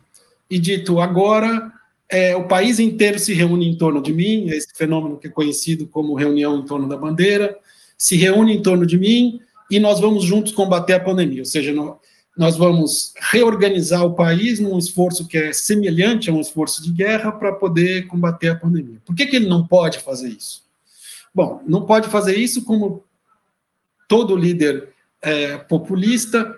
e 0.51 0.59
dito 0.59 1.01
agora 1.01 1.73
é, 2.11 2.35
o 2.35 2.45
país 2.45 2.79
inteiro 2.79 3.19
se 3.19 3.35
reúne 3.35 3.69
em 3.69 3.77
torno 3.77 4.01
de 4.01 4.13
mim, 4.13 4.49
esse 4.49 4.69
fenômeno 4.75 5.19
que 5.19 5.27
é 5.27 5.31
conhecido 5.31 5.87
como 5.87 6.15
reunião 6.15 6.59
em 6.59 6.65
torno 6.65 6.89
da 6.89 6.97
bandeira, 6.97 7.57
se 7.97 8.17
reúne 8.17 8.57
em 8.57 8.63
torno 8.63 8.87
de 8.87 8.97
mim 8.97 9.41
e 9.71 9.79
nós 9.79 10.01
vamos 10.01 10.25
juntos 10.25 10.53
combater 10.53 10.95
a 10.95 11.01
pandemia, 11.01 11.43
ou 11.43 11.45
seja, 11.45 11.75
nós 12.37 12.57
vamos 12.57 13.13
reorganizar 13.31 14.05
o 14.05 14.15
país 14.15 14.59
num 14.59 14.79
esforço 14.79 15.27
que 15.27 15.37
é 15.37 15.53
semelhante 15.53 16.31
a 16.31 16.33
um 16.33 16.41
esforço 16.41 16.83
de 16.83 16.93
guerra 16.93 17.33
para 17.33 17.53
poder 17.53 18.07
combater 18.07 18.49
a 18.49 18.57
pandemia. 18.57 18.99
Por 19.05 19.15
que, 19.15 19.27
que 19.27 19.37
ele 19.37 19.49
não 19.49 19.67
pode 19.67 19.99
fazer 19.99 20.29
isso? 20.29 20.63
Bom, 21.35 21.63
não 21.67 21.85
pode 21.85 22.09
fazer 22.09 22.37
isso 22.37 22.65
como 22.65 23.05
todo 24.09 24.35
líder 24.35 24.89
é, 25.21 25.59
populista, 25.59 26.58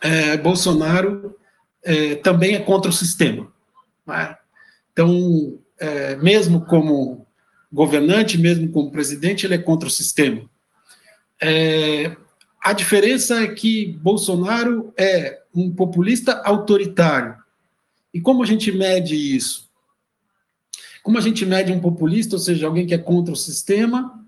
é, 0.00 0.36
Bolsonaro 0.36 1.36
é, 1.82 2.16
também 2.16 2.54
é 2.54 2.60
contra 2.60 2.90
o 2.90 2.94
sistema. 2.94 3.52
Né? 4.06 4.36
Então, 4.92 5.58
é, 5.78 6.16
mesmo 6.16 6.64
como 6.64 7.26
governante, 7.72 8.38
mesmo 8.38 8.70
como 8.70 8.90
presidente, 8.90 9.46
ele 9.46 9.54
é 9.54 9.58
contra 9.58 9.88
o 9.88 9.90
sistema. 9.90 10.48
É, 11.40 12.16
a 12.62 12.72
diferença 12.72 13.42
é 13.42 13.48
que 13.48 13.92
Bolsonaro 14.02 14.92
é 14.96 15.42
um 15.54 15.70
populista 15.70 16.40
autoritário. 16.44 17.36
E 18.12 18.20
como 18.20 18.42
a 18.42 18.46
gente 18.46 18.72
mede 18.72 19.14
isso? 19.14 19.70
Como 21.02 21.18
a 21.18 21.20
gente 21.20 21.46
mede 21.46 21.70
um 21.70 21.80
populista, 21.80 22.36
ou 22.36 22.40
seja, 22.40 22.66
alguém 22.66 22.86
que 22.86 22.94
é 22.94 22.98
contra 22.98 23.32
o 23.32 23.36
sistema, 23.36 24.24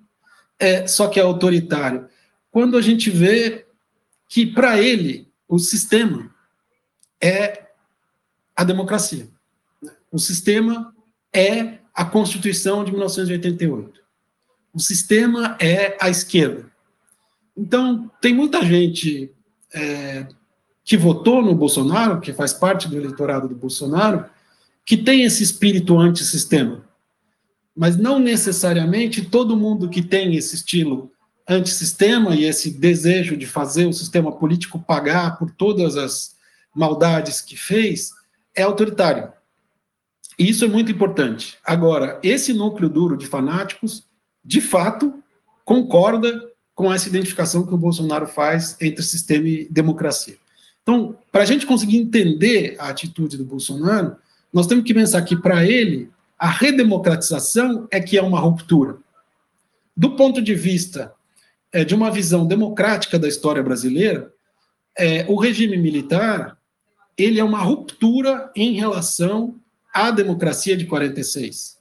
é, 0.58 0.86
só 0.86 1.08
que 1.08 1.18
é 1.18 1.22
autoritário? 1.22 2.06
Quando 2.50 2.76
a 2.76 2.82
gente 2.82 3.10
vê 3.10 3.66
que, 4.28 4.46
para 4.46 4.80
ele, 4.80 5.27
o 5.48 5.58
sistema 5.58 6.32
é 7.20 7.68
a 8.54 8.62
democracia. 8.62 9.28
O 10.12 10.18
sistema 10.18 10.94
é 11.32 11.78
a 11.94 12.04
Constituição 12.04 12.84
de 12.84 12.90
1988. 12.90 14.00
O 14.72 14.78
sistema 14.78 15.56
é 15.58 15.96
a 16.00 16.10
esquerda. 16.10 16.70
Então, 17.56 18.10
tem 18.20 18.34
muita 18.34 18.64
gente 18.64 19.32
é, 19.74 20.28
que 20.84 20.96
votou 20.96 21.42
no 21.42 21.54
Bolsonaro, 21.54 22.20
que 22.20 22.32
faz 22.32 22.52
parte 22.52 22.88
do 22.88 22.96
eleitorado 22.96 23.48
do 23.48 23.54
Bolsonaro, 23.54 24.24
que 24.84 24.96
tem 24.96 25.24
esse 25.24 25.42
espírito 25.42 25.98
antissistema. 25.98 26.84
Mas 27.74 27.96
não 27.96 28.18
necessariamente 28.18 29.24
todo 29.24 29.56
mundo 29.56 29.88
que 29.88 30.02
tem 30.02 30.34
esse 30.34 30.54
estilo 30.54 31.12
antissistema 31.48 32.34
e 32.34 32.44
esse 32.44 32.70
desejo 32.70 33.36
de 33.36 33.46
fazer 33.46 33.86
o 33.86 33.92
sistema 33.92 34.30
político 34.30 34.78
pagar 34.78 35.38
por 35.38 35.50
todas 35.50 35.96
as 35.96 36.36
maldades 36.74 37.40
que 37.40 37.56
fez 37.56 38.12
é 38.54 38.62
autoritário. 38.62 39.32
E 40.38 40.48
isso 40.48 40.64
é 40.64 40.68
muito 40.68 40.92
importante. 40.92 41.56
Agora, 41.64 42.20
esse 42.22 42.52
núcleo 42.52 42.88
duro 42.88 43.16
de 43.16 43.26
fanáticos, 43.26 44.04
de 44.44 44.60
fato, 44.60 45.14
concorda 45.64 46.48
com 46.74 46.92
essa 46.92 47.08
identificação 47.08 47.66
que 47.66 47.74
o 47.74 47.78
Bolsonaro 47.78 48.26
faz 48.26 48.76
entre 48.80 49.02
sistema 49.02 49.48
e 49.48 49.68
democracia. 49.68 50.36
Então, 50.82 51.16
para 51.32 51.42
a 51.42 51.46
gente 51.46 51.66
conseguir 51.66 51.98
entender 51.98 52.76
a 52.78 52.88
atitude 52.88 53.36
do 53.36 53.44
Bolsonaro, 53.44 54.16
nós 54.52 54.66
temos 54.66 54.84
que 54.84 54.94
pensar 54.94 55.22
que, 55.22 55.36
para 55.36 55.66
ele, 55.66 56.10
a 56.38 56.48
redemocratização 56.48 57.88
é 57.90 58.00
que 58.00 58.16
é 58.16 58.22
uma 58.22 58.38
ruptura. 58.38 58.96
Do 59.96 60.14
ponto 60.14 60.40
de 60.40 60.54
vista 60.54 61.12
é, 61.72 61.84
de 61.84 61.94
uma 61.94 62.10
visão 62.10 62.46
democrática 62.46 63.18
da 63.18 63.28
história 63.28 63.62
brasileira, 63.62 64.32
é, 64.96 65.24
o 65.28 65.36
regime 65.36 65.76
militar 65.76 66.56
ele 67.16 67.40
é 67.40 67.44
uma 67.44 67.58
ruptura 67.58 68.50
em 68.54 68.74
relação 68.74 69.56
à 69.92 70.10
democracia 70.10 70.76
de 70.76 70.86
46. 70.86 71.76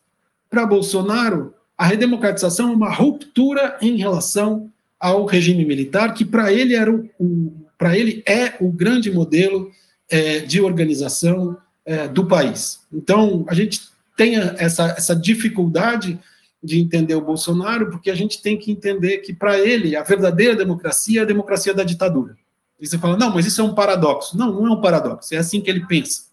Para 0.50 0.66
Bolsonaro, 0.66 1.54
a 1.78 1.86
redemocratização 1.86 2.72
é 2.72 2.74
uma 2.74 2.92
ruptura 2.92 3.78
em 3.82 3.98
relação 3.98 4.72
ao 5.00 5.26
regime 5.26 5.64
militar, 5.64 6.14
que 6.16 6.26
para 6.26 6.52
ele 6.52 6.74
era 6.74 6.92
o, 6.92 7.08
o 7.20 7.68
para 7.78 7.96
ele 7.96 8.24
é 8.28 8.56
o 8.60 8.72
grande 8.72 9.12
modelo 9.12 9.72
é, 10.10 10.40
de 10.40 10.60
organização 10.60 11.56
é, 11.86 12.08
do 12.08 12.26
país. 12.26 12.80
Então 12.92 13.46
a 13.48 13.54
gente 13.54 13.82
tem 14.16 14.36
essa, 14.36 14.96
essa 14.98 15.16
dificuldade 15.16 16.20
de 16.64 16.80
entender 16.80 17.16
o 17.16 17.22
Bolsonaro, 17.22 17.90
porque 17.90 18.10
a 18.10 18.16
gente 18.16 18.42
tem 18.42 18.58
que 18.58 18.72
entender 18.72 19.20
que 19.20 19.34
para 19.34 19.60
ele 19.60 19.96
a 19.96 20.04
verdadeira 20.04 20.56
democracia 20.56 21.22
é 21.22 21.24
a 21.24 21.28
democracia 21.28 21.74
da 21.74 21.84
ditadura. 21.84 22.36
E 22.80 22.88
você 22.88 22.98
fala, 22.98 23.18
não, 23.18 23.34
mas 23.34 23.46
isso 23.46 23.62
é 23.62 23.64
um 23.64 23.74
paradoxo. 23.74 24.38
Não, 24.38 24.52
não 24.52 24.68
é 24.68 24.72
um 24.72 24.82
paradoxo, 24.82 25.34
é 25.34 25.38
assim 25.38 25.62
que 25.62 25.70
ele 25.70 25.86
pensa. 25.86 26.28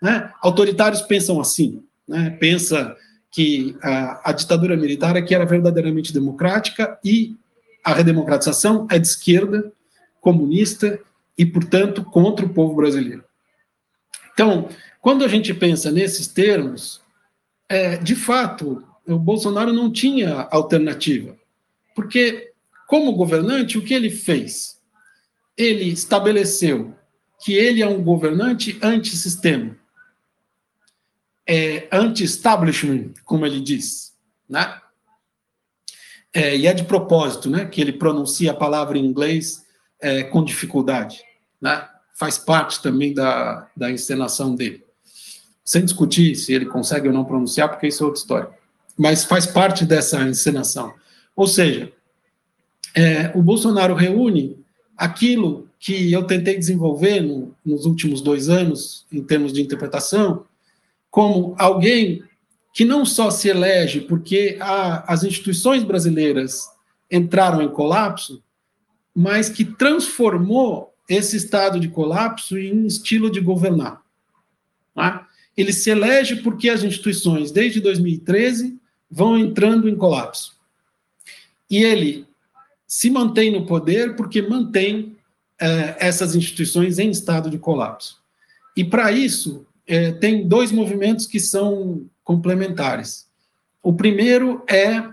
Né? 0.00 0.32
Autoritários 0.40 1.02
pensam 1.02 1.40
assim, 1.40 1.82
né? 2.06 2.30
pensa 2.30 2.96
que 3.30 3.76
a, 3.82 4.30
a 4.30 4.32
ditadura 4.32 4.76
militar 4.76 5.16
é 5.16 5.22
que 5.22 5.34
era 5.34 5.44
verdadeiramente 5.44 6.12
democrática 6.12 6.98
e 7.04 7.36
a 7.84 7.94
redemocratização 7.94 8.86
é 8.90 8.98
de 8.98 9.06
esquerda, 9.06 9.72
comunista 10.20 11.00
e, 11.38 11.46
portanto, 11.46 12.04
contra 12.04 12.44
o 12.44 12.50
povo 12.50 12.74
brasileiro. 12.74 13.24
Então, 14.32 14.68
quando 15.00 15.24
a 15.24 15.28
gente 15.28 15.54
pensa 15.54 15.90
nesses 15.90 16.26
termos, 16.26 17.00
é, 17.68 17.96
de 17.96 18.14
fato, 18.14 18.84
o 19.12 19.18
Bolsonaro 19.18 19.72
não 19.72 19.90
tinha 19.90 20.48
alternativa, 20.50 21.36
porque, 21.94 22.52
como 22.86 23.12
governante, 23.12 23.76
o 23.76 23.82
que 23.82 23.94
ele 23.94 24.10
fez? 24.10 24.80
Ele 25.56 25.84
estabeleceu 25.84 26.94
que 27.40 27.54
ele 27.54 27.82
é 27.82 27.86
um 27.86 28.02
governante 28.02 28.78
antissistema, 28.82 29.76
é, 31.46 31.88
anti-establishment, 31.90 33.14
como 33.24 33.44
ele 33.44 33.60
diz, 33.60 34.14
né? 34.48 34.80
É, 36.32 36.56
e 36.56 36.66
é 36.66 36.72
de 36.72 36.84
propósito, 36.84 37.50
né, 37.50 37.64
que 37.64 37.80
ele 37.80 37.92
pronuncia 37.92 38.52
a 38.52 38.54
palavra 38.54 38.96
em 38.96 39.04
inglês 39.04 39.66
é, 40.00 40.22
com 40.22 40.44
dificuldade, 40.44 41.24
né? 41.60 41.88
Faz 42.14 42.38
parte 42.38 42.80
também 42.80 43.12
da, 43.12 43.68
da 43.76 43.90
encenação 43.90 44.54
dele. 44.54 44.84
Sem 45.64 45.84
discutir 45.84 46.36
se 46.36 46.52
ele 46.52 46.66
consegue 46.66 47.08
ou 47.08 47.14
não 47.14 47.24
pronunciar, 47.24 47.68
porque 47.68 47.88
isso 47.88 48.02
é 48.02 48.06
outra 48.06 48.20
história. 48.20 48.59
Mas 49.00 49.24
faz 49.24 49.46
parte 49.46 49.86
dessa 49.86 50.22
encenação. 50.28 50.92
Ou 51.34 51.46
seja, 51.46 51.90
é, 52.94 53.32
o 53.34 53.42
Bolsonaro 53.42 53.94
reúne 53.94 54.58
aquilo 54.94 55.70
que 55.78 56.12
eu 56.12 56.24
tentei 56.24 56.58
desenvolver 56.58 57.22
no, 57.22 57.56
nos 57.64 57.86
últimos 57.86 58.20
dois 58.20 58.50
anos, 58.50 59.06
em 59.10 59.22
termos 59.22 59.54
de 59.54 59.62
interpretação, 59.62 60.44
como 61.10 61.54
alguém 61.56 62.22
que 62.74 62.84
não 62.84 63.06
só 63.06 63.30
se 63.30 63.48
elege 63.48 64.02
porque 64.02 64.58
a, 64.60 65.10
as 65.10 65.24
instituições 65.24 65.82
brasileiras 65.82 66.68
entraram 67.10 67.62
em 67.62 67.70
colapso, 67.70 68.42
mas 69.14 69.48
que 69.48 69.64
transformou 69.64 70.92
esse 71.08 71.38
estado 71.38 71.80
de 71.80 71.88
colapso 71.88 72.58
em 72.58 72.86
estilo 72.86 73.30
de 73.30 73.40
governar. 73.40 74.02
Tá? 74.94 75.26
Ele 75.56 75.72
se 75.72 75.88
elege 75.88 76.36
porque 76.36 76.68
as 76.68 76.82
instituições, 76.82 77.50
desde 77.50 77.80
2013, 77.80 78.78
vão 79.10 79.36
entrando 79.36 79.88
em 79.88 79.96
colapso. 79.96 80.56
E 81.68 81.82
ele 81.82 82.26
se 82.86 83.10
mantém 83.10 83.50
no 83.50 83.66
poder 83.66 84.16
porque 84.16 84.42
mantém 84.42 85.16
eh, 85.58 85.96
essas 85.98 86.34
instituições 86.34 86.98
em 86.98 87.10
estado 87.10 87.50
de 87.50 87.58
colapso. 87.58 88.20
E 88.76 88.84
para 88.84 89.12
isso, 89.12 89.66
eh, 89.86 90.12
tem 90.12 90.46
dois 90.46 90.72
movimentos 90.72 91.26
que 91.26 91.40
são 91.40 92.06
complementares. 92.24 93.28
O 93.82 93.92
primeiro 93.92 94.64
é, 94.68 95.04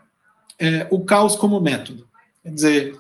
é 0.60 0.88
o 0.90 1.04
caos 1.04 1.36
como 1.36 1.60
método. 1.60 2.08
Quer 2.44 2.54
dizer, 2.54 3.00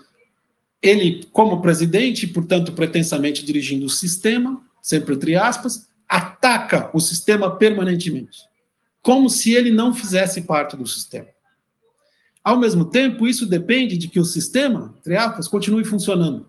ele, 0.81 1.27
como 1.31 1.61
presidente, 1.61 2.27
portanto, 2.27 2.71
pretensamente 2.73 3.43
dirigindo 3.43 3.85
o 3.85 3.89
sistema, 3.89 4.61
sempre 4.81 5.15
entre 5.15 5.35
aspas, 5.35 5.87
ataca 6.07 6.89
o 6.93 6.99
sistema 6.99 7.55
permanentemente, 7.55 8.39
como 9.01 9.29
se 9.29 9.53
ele 9.53 9.71
não 9.71 9.93
fizesse 9.93 10.41
parte 10.41 10.75
do 10.75 10.85
sistema. 10.85 11.27
Ao 12.43 12.57
mesmo 12.57 12.85
tempo, 12.85 13.27
isso 13.27 13.45
depende 13.45 13.97
de 13.97 14.07
que 14.07 14.19
o 14.19 14.25
sistema, 14.25 14.95
entre 14.99 15.17
aspas, 15.17 15.47
continue 15.47 15.83
funcionando. 15.83 16.39
Ou 16.39 16.45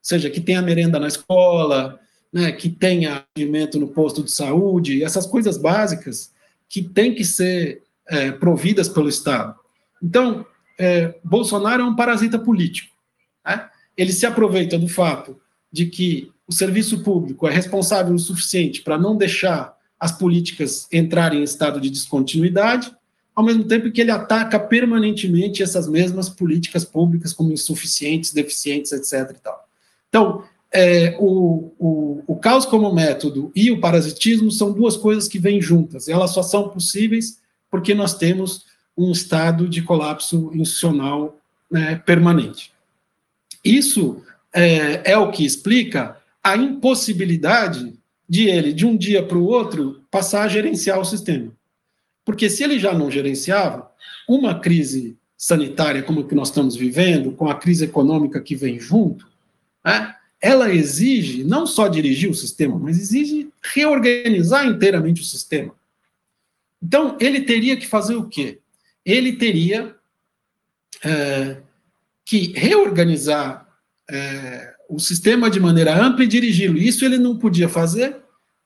seja, 0.00 0.30
que 0.30 0.40
tenha 0.40 0.62
merenda 0.62 0.98
na 0.98 1.08
escola, 1.08 2.00
né, 2.32 2.52
que 2.52 2.68
tenha 2.68 3.24
alimento 3.36 3.78
no 3.78 3.88
posto 3.88 4.22
de 4.22 4.30
saúde, 4.30 5.02
essas 5.02 5.26
coisas 5.26 5.58
básicas 5.58 6.32
que 6.68 6.82
têm 6.82 7.14
que 7.14 7.24
ser 7.24 7.82
é, 8.08 8.30
providas 8.32 8.88
pelo 8.88 9.08
Estado. 9.08 9.54
Então, 10.02 10.46
é, 10.78 11.14
Bolsonaro 11.22 11.82
é 11.82 11.84
um 11.84 11.96
parasita 11.96 12.38
político. 12.38 12.94
Né? 13.44 13.68
Ele 13.96 14.12
se 14.12 14.26
aproveita 14.26 14.78
do 14.78 14.88
fato 14.88 15.38
de 15.72 15.86
que 15.86 16.30
o 16.46 16.52
serviço 16.52 17.02
público 17.02 17.46
é 17.46 17.50
responsável 17.50 18.14
o 18.14 18.18
suficiente 18.18 18.82
para 18.82 18.96
não 18.96 19.16
deixar 19.16 19.75
as 19.98 20.12
políticas 20.12 20.86
entrarem 20.92 21.40
em 21.40 21.44
estado 21.44 21.80
de 21.80 21.90
descontinuidade, 21.90 22.94
ao 23.34 23.44
mesmo 23.44 23.64
tempo 23.64 23.90
que 23.90 24.00
ele 24.00 24.10
ataca 24.10 24.58
permanentemente 24.58 25.62
essas 25.62 25.88
mesmas 25.88 26.28
políticas 26.28 26.84
públicas 26.84 27.32
como 27.32 27.52
insuficientes, 27.52 28.32
deficientes, 28.32 28.92
etc. 28.92 29.36
E 29.36 29.40
tal. 29.40 29.68
Então, 30.08 30.44
é, 30.72 31.16
o, 31.18 31.72
o, 31.78 32.24
o 32.26 32.36
caos 32.36 32.66
como 32.66 32.92
método 32.94 33.50
e 33.54 33.70
o 33.70 33.80
parasitismo 33.80 34.50
são 34.50 34.72
duas 34.72 34.96
coisas 34.96 35.28
que 35.28 35.38
vêm 35.38 35.60
juntas. 35.60 36.08
Elas 36.08 36.30
só 36.30 36.42
são 36.42 36.68
possíveis 36.68 37.38
porque 37.70 37.94
nós 37.94 38.16
temos 38.16 38.64
um 38.96 39.12
estado 39.12 39.68
de 39.68 39.82
colapso 39.82 40.50
institucional 40.54 41.38
né, 41.70 41.96
permanente. 42.06 42.72
Isso 43.62 44.22
é, 44.52 45.12
é 45.12 45.18
o 45.18 45.30
que 45.30 45.44
explica 45.44 46.16
a 46.42 46.56
impossibilidade 46.56 47.95
de 48.28 48.48
ele, 48.48 48.72
de 48.72 48.84
um 48.84 48.96
dia 48.96 49.22
para 49.22 49.38
o 49.38 49.44
outro, 49.44 50.02
passar 50.10 50.42
a 50.44 50.48
gerenciar 50.48 50.98
o 50.98 51.04
sistema. 51.04 51.52
Porque 52.24 52.50
se 52.50 52.64
ele 52.64 52.78
já 52.78 52.92
não 52.92 53.10
gerenciava, 53.10 53.90
uma 54.28 54.58
crise 54.58 55.16
sanitária 55.36 56.02
como 56.02 56.20
a 56.20 56.24
que 56.24 56.34
nós 56.34 56.48
estamos 56.48 56.74
vivendo, 56.74 57.32
com 57.32 57.48
a 57.48 57.54
crise 57.54 57.84
econômica 57.84 58.40
que 58.40 58.56
vem 58.56 58.80
junto, 58.80 59.28
né, 59.84 60.14
ela 60.40 60.72
exige 60.72 61.44
não 61.44 61.66
só 61.66 61.88
dirigir 61.88 62.30
o 62.30 62.34
sistema, 62.34 62.78
mas 62.78 62.98
exige 62.98 63.50
reorganizar 63.62 64.66
inteiramente 64.66 65.20
o 65.20 65.24
sistema. 65.24 65.74
Então, 66.82 67.16
ele 67.20 67.42
teria 67.42 67.76
que 67.76 67.86
fazer 67.86 68.16
o 68.16 68.28
quê? 68.28 68.58
Ele 69.04 69.32
teria 69.34 69.94
é, 71.04 71.56
que 72.24 72.52
reorganizar 72.56 73.66
é, 74.10 74.74
o 74.88 74.98
sistema 74.98 75.50
de 75.50 75.58
maneira 75.58 76.00
ampla 76.00 76.24
e 76.24 76.28
dirigi-lo. 76.28 76.78
Isso 76.78 77.04
ele 77.04 77.18
não 77.18 77.36
podia 77.36 77.68
fazer, 77.68 78.16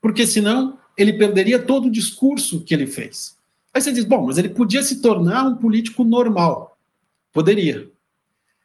porque 0.01 0.27
senão 0.27 0.79
ele 0.97 1.13
perderia 1.13 1.59
todo 1.59 1.87
o 1.87 1.91
discurso 1.91 2.63
que 2.63 2.75
ele 2.75 2.87
fez. 2.87 3.37
Aí 3.73 3.81
você 3.81 3.93
diz, 3.93 4.05
bom, 4.05 4.27
mas 4.27 4.37
ele 4.37 4.49
podia 4.49 4.83
se 4.83 5.01
tornar 5.01 5.45
um 5.45 5.57
político 5.57 6.05
normal. 6.05 6.79
Poderia. 7.33 7.89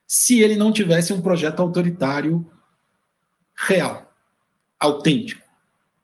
Se 0.07 0.39
ele 0.39 0.55
não 0.55 0.71
tivesse 0.71 1.13
um 1.13 1.21
projeto 1.21 1.61
autoritário 1.61 2.45
real, 3.55 4.11
autêntico. 4.79 5.41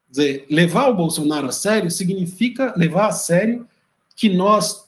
Quer 0.07 0.11
dizer, 0.11 0.45
levar 0.49 0.89
o 0.89 0.95
Bolsonaro 0.95 1.47
a 1.47 1.51
sério 1.51 1.89
significa 1.89 2.73
levar 2.77 3.07
a 3.07 3.11
sério 3.11 3.67
que 4.15 4.29
nós 4.29 4.85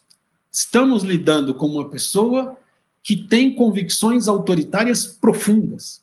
estamos 0.52 1.04
lidando 1.04 1.54
com 1.56 1.66
uma 1.66 1.90
pessoa 1.90 2.58
que 3.02 3.16
tem 3.16 3.54
convicções 3.54 4.28
autoritárias 4.28 5.06
profundas 5.06 6.03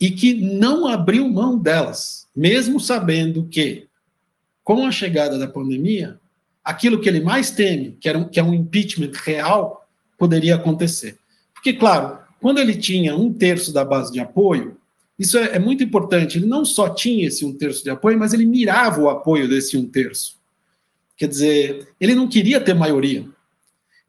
e 0.00 0.10
que 0.10 0.34
não 0.34 0.86
abriu 0.86 1.28
mão 1.28 1.58
delas, 1.58 2.26
mesmo 2.34 2.80
sabendo 2.80 3.46
que, 3.46 3.86
com 4.64 4.86
a 4.86 4.90
chegada 4.90 5.38
da 5.38 5.46
pandemia, 5.46 6.18
aquilo 6.64 7.00
que 7.00 7.08
ele 7.08 7.20
mais 7.20 7.50
teme, 7.50 7.96
que, 8.00 8.08
era 8.08 8.18
um, 8.18 8.24
que 8.24 8.40
é 8.40 8.42
um 8.42 8.54
impeachment 8.54 9.12
real, 9.12 9.86
poderia 10.16 10.54
acontecer. 10.54 11.18
Porque, 11.52 11.74
claro, 11.74 12.18
quando 12.40 12.58
ele 12.58 12.74
tinha 12.74 13.14
um 13.14 13.32
terço 13.32 13.72
da 13.72 13.84
base 13.84 14.10
de 14.10 14.20
apoio, 14.20 14.78
isso 15.18 15.36
é, 15.36 15.56
é, 15.56 15.58
muito 15.58 15.84
importante. 15.84 16.38
Ele 16.38 16.46
não 16.46 16.64
só 16.64 16.88
tinha 16.88 17.26
esse 17.26 17.44
um 17.44 17.52
terço 17.52 17.84
de 17.84 17.90
apoio, 17.90 18.18
mas 18.18 18.32
ele 18.32 18.46
mirava 18.46 19.02
o 19.02 19.10
apoio 19.10 19.46
desse 19.46 19.76
um 19.76 19.86
terço. 19.86 20.38
Quer 21.14 21.28
dizer, 21.28 21.88
ele 22.00 22.14
não 22.14 22.26
queria 22.26 22.58
ter 22.58 22.72
maioria. 22.72 23.26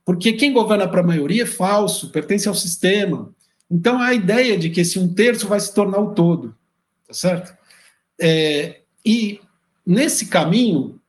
Porque 0.06 0.32
quem 0.32 0.54
governa 0.54 0.88
para 0.88 1.02
a 1.02 1.06
maioria 1.06 1.44
é 1.44 1.46
falso, 1.46 2.10
pertence 2.10 2.48
ao 2.48 2.56
sistema. 2.56 3.30
Então 3.72 4.02
a 4.02 4.14
ideia 4.14 4.58
de 4.58 4.70
que 4.70 4.82
esse 4.82 5.00
um 5.00 5.14
terço 5.14 5.48
vai 5.48 5.60
se 5.60 5.74
tornar 5.74 6.00
o 6.00 6.14
todo. 6.14 6.54
Tá 7.08 7.14
certo? 7.14 7.58
É, 8.20 8.82
e 9.06 9.40
nesse 9.86 10.28
caminho, 10.28 11.00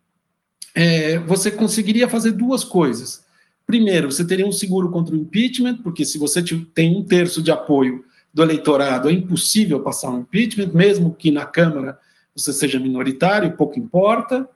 é, 0.75 1.19
você 1.19 1.51
conseguiria 1.51 2.09
fazer 2.09 2.31
duas 2.31 2.63
coisas. 2.63 3.25
Primeiro, 3.67 4.11
você 4.11 4.25
teria 4.25 4.47
um 4.47 4.53
seguro 4.53 4.91
contra 4.91 5.15
o 5.15 5.19
impeachment, 5.19 5.79
porque 5.79 6.05
se 6.05 6.19
você 6.19 6.43
tem 6.73 6.97
um 6.97 7.05
terço 7.05 7.43
de 7.43 7.51
apoio 7.51 8.05
do 8.33 8.43
eleitorado, 8.43 9.09
é 9.09 9.13
impossível 9.13 9.81
passar 9.81 10.11
um 10.11 10.21
impeachment, 10.21 10.71
mesmo 10.73 11.15
que 11.15 11.31
na 11.31 11.45
Câmara 11.45 11.99
você 12.35 12.53
seja 12.53 12.79
minoritário, 12.79 13.57
pouco 13.57 13.79
importa. 13.79 14.49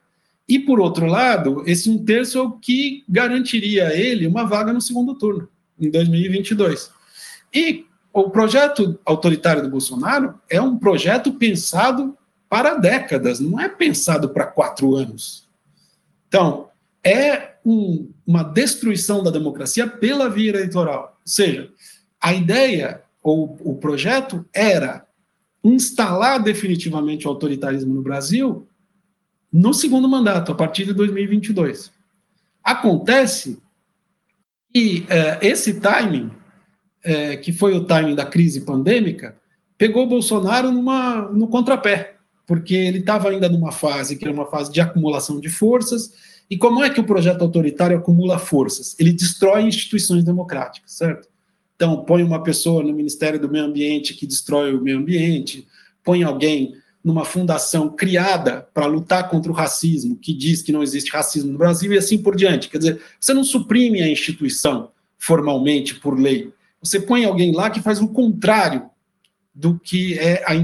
E, 0.49 0.61
por 0.61 0.79
outro 0.79 1.07
lado, 1.07 1.65
esse 1.67 1.91
um 1.91 2.03
terço 2.05 2.39
é 2.39 2.43
o 2.43 2.53
que 2.53 3.05
garantiria 3.09 3.89
a 3.89 3.95
ele 3.95 4.29
uma 4.29 4.45
vaga 4.45 4.73
no 4.73 4.81
segundo 4.81 5.15
turno, 5.15 5.49
em 5.79 5.91
2022. 5.91 6.91
E 7.53 7.85
o 8.21 8.31
projeto 8.31 8.99
autoritário 9.05 9.63
do 9.63 9.69
Bolsonaro 9.69 10.41
é 10.49 10.59
um 10.59 10.79
projeto 10.79 11.35
pensado 11.35 12.17
para 12.49 12.77
décadas, 12.77 13.41
não 13.41 13.61
é 13.61 13.69
pensado 13.69 14.31
para 14.31 14.47
quatro 14.47 14.95
anos. 14.95 15.47
Então, 16.27 16.71
é 17.05 17.57
um, 17.63 18.11
uma 18.27 18.43
destruição 18.43 19.23
da 19.23 19.31
democracia 19.31 19.87
pela 19.87 20.31
via 20.31 20.49
eleitoral. 20.49 21.19
Ou 21.21 21.31
seja, 21.31 21.71
a 22.19 22.33
ideia 22.33 23.03
ou 23.23 23.59
o 23.61 23.75
projeto 23.75 24.47
era 24.51 25.07
instalar 25.63 26.43
definitivamente 26.43 27.27
o 27.27 27.31
autoritarismo 27.31 27.93
no 27.93 28.01
Brasil 28.01 28.67
no 29.53 29.75
segundo 29.75 30.09
mandato, 30.09 30.53
a 30.53 30.55
partir 30.55 30.87
de 30.87 30.95
2022. 30.95 31.93
Acontece 32.65 33.59
que 34.73 35.05
é, 35.11 35.39
esse 35.47 35.81
timing, 35.81 36.31
é, 37.07 37.37
que 37.37 37.53
foi 37.53 37.73
o 37.73 37.85
timing 37.85 38.17
da 38.17 38.27
crise 38.27 38.63
pandêmica, 38.63 39.37
pegou 39.79 40.03
o 40.03 40.09
Bolsonaro 40.09 40.73
numa, 40.73 41.23
no 41.29 41.47
contrapé, 41.47 42.17
porque 42.45 42.75
ele 42.75 42.99
estava 42.99 43.31
ainda 43.31 43.49
numa 43.49 43.71
fase 43.71 44.17
que 44.17 44.25
era 44.25 44.35
uma 44.35 44.47
fase 44.47 44.73
de 44.73 44.81
acumulação 44.81 45.39
de 45.39 45.49
forças. 45.49 46.13
E 46.51 46.59
como 46.59 46.83
é 46.83 46.91
que 46.91 47.01
o 47.01 47.05
projeto 47.05 47.43
autoritário 47.43 47.97
acumula 47.97 48.41
forças? 48.41 48.97
Ele 48.99 49.13
destrói 49.13 49.63
instituições 49.63 50.25
democráticas, 50.25 50.93
certo? 50.93 51.29
Então, 51.77 52.05
põe 52.05 52.25
uma 52.25 52.43
pessoa 52.43 52.83
no 52.83 52.93
Ministério 52.93 53.39
do 53.39 53.49
Meio 53.49 53.67
Ambiente 53.67 54.15
que 54.15 54.27
destrói 54.27 54.75
o 54.75 54.81
meio 54.81 54.99
ambiente, 54.99 55.67
põe 56.03 56.25
alguém 56.25 56.75
numa 57.05 57.25
fundação 57.25 57.89
criada 57.89 58.67
para 58.75 58.87
lutar 58.87 59.29
contra 59.29 59.53
o 59.53 59.55
racismo, 59.55 60.17
que 60.17 60.33
diz 60.33 60.61
que 60.61 60.73
não 60.73 60.83
existe 60.83 61.13
racismo 61.13 61.53
no 61.53 61.59
Brasil 61.59 61.93
e 61.93 61.99
assim 61.99 62.19
por 62.19 62.35
diante. 62.35 62.69
Quer 62.69 62.79
dizer, 62.79 63.03
você 63.21 63.33
não 63.33 63.45
suprime 63.45 64.03
a 64.03 64.09
instituição 64.09 64.91
formalmente 65.19 65.95
por 65.95 66.19
lei. 66.19 66.53
Você 66.83 67.01
põe 67.01 67.25
alguém 67.25 67.53
lá 67.53 67.71
que 67.71 67.81
faz 67.81 68.01
o 68.01 68.09
contrário 68.09 68.89
do 69.55 69.79
que 69.79 70.19
é 70.19 70.45
a, 70.47 70.55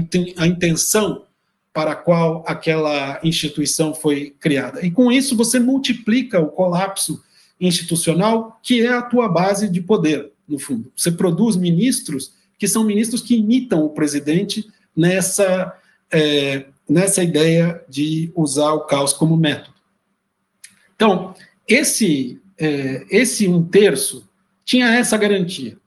intenção 0.45 1.25
para 1.73 1.93
a 1.93 1.95
qual 1.95 2.43
aquela 2.47 3.19
instituição 3.23 3.93
foi 3.93 4.35
criada. 4.39 4.85
E 4.85 4.91
com 4.91 5.11
isso 5.11 5.35
você 5.35 5.59
multiplica 5.59 6.39
o 6.39 6.49
colapso 6.49 7.23
institucional, 7.59 8.59
que 8.61 8.81
é 8.81 8.89
a 8.89 9.01
tua 9.01 9.27
base 9.27 9.67
de 9.67 9.81
poder 9.81 10.31
no 10.47 10.59
fundo. 10.59 10.91
Você 10.95 11.11
produz 11.11 11.55
ministros 11.55 12.33
que 12.57 12.67
são 12.67 12.83
ministros 12.83 13.21
que 13.21 13.35
imitam 13.35 13.83
o 13.83 13.89
presidente 13.89 14.65
nessa, 14.95 15.75
é, 16.11 16.67
nessa 16.87 17.23
ideia 17.23 17.83
de 17.89 18.31
usar 18.35 18.73
o 18.73 18.85
caos 18.85 19.11
como 19.11 19.35
método. 19.35 19.75
Então, 20.95 21.33
esse, 21.67 22.41
é, 22.57 23.05
esse 23.09 23.47
um 23.47 23.63
terço 23.65 24.29
tinha 24.63 24.93
essa 24.93 25.17
garantia. 25.17 25.77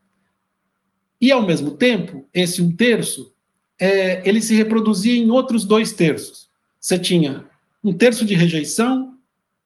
E, 1.19 1.31
ao 1.31 1.41
mesmo 1.41 1.71
tempo, 1.71 2.27
esse 2.33 2.61
um 2.61 2.71
terço, 2.71 3.33
é, 3.79 4.27
ele 4.27 4.41
se 4.41 4.55
reproduzia 4.55 5.15
em 5.15 5.29
outros 5.31 5.65
dois 5.65 5.93
terços. 5.93 6.47
Você 6.79 6.97
tinha 6.97 7.45
um 7.83 7.93
terço 7.93 8.25
de 8.25 8.35
rejeição, 8.35 9.15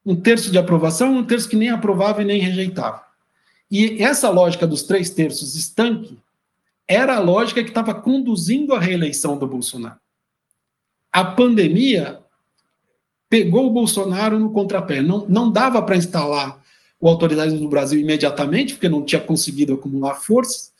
um 0.05 0.15
terço 0.15 0.51
de 0.51 0.57
aprovação, 0.57 1.17
um 1.17 1.25
terço 1.25 1.49
que 1.49 1.55
nem 1.55 1.69
aprovava 1.69 2.21
e 2.21 2.25
nem 2.25 2.39
rejeitava. 2.39 3.03
E 3.69 4.01
essa 4.03 4.29
lógica 4.29 4.67
dos 4.67 4.83
três 4.83 5.09
terços 5.09 5.55
estanque 5.55 6.17
era 6.87 7.15
a 7.15 7.19
lógica 7.19 7.63
que 7.63 7.69
estava 7.69 7.93
conduzindo 7.93 8.73
a 8.73 8.79
reeleição 8.79 9.37
do 9.37 9.47
Bolsonaro. 9.47 9.99
A 11.11 11.23
pandemia 11.23 12.19
pegou 13.29 13.67
o 13.67 13.71
Bolsonaro 13.71 14.37
no 14.37 14.51
contrapé. 14.51 15.01
Não, 15.01 15.25
não 15.27 15.49
dava 15.49 15.81
para 15.81 15.95
instalar 15.95 16.61
o 16.99 17.07
autoritarismo 17.07 17.61
no 17.61 17.69
Brasil 17.69 17.99
imediatamente, 17.99 18.73
porque 18.73 18.89
não 18.89 19.03
tinha 19.03 19.21
conseguido 19.21 19.73
acumular 19.73 20.15
forças, 20.15 20.70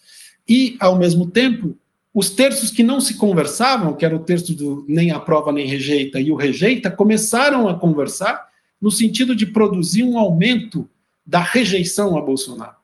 e, 0.51 0.75
ao 0.81 0.97
mesmo 0.97 1.27
tempo, 1.27 1.77
os 2.13 2.29
terços 2.29 2.71
que 2.71 2.83
não 2.83 2.99
se 2.99 3.13
conversavam, 3.13 3.93
que 3.93 4.03
era 4.03 4.13
o 4.13 4.19
terço 4.19 4.53
do 4.53 4.83
nem 4.85 5.09
aprova 5.09 5.49
nem 5.49 5.65
rejeita 5.65 6.19
e 6.19 6.29
o 6.29 6.35
rejeita, 6.35 6.91
começaram 6.91 7.69
a 7.69 7.79
conversar 7.79 8.49
no 8.81 8.91
sentido 8.91 9.33
de 9.33 9.45
produzir 9.45 10.03
um 10.03 10.19
aumento 10.19 10.89
da 11.25 11.39
rejeição 11.39 12.17
a 12.17 12.21
Bolsonaro. 12.21 12.75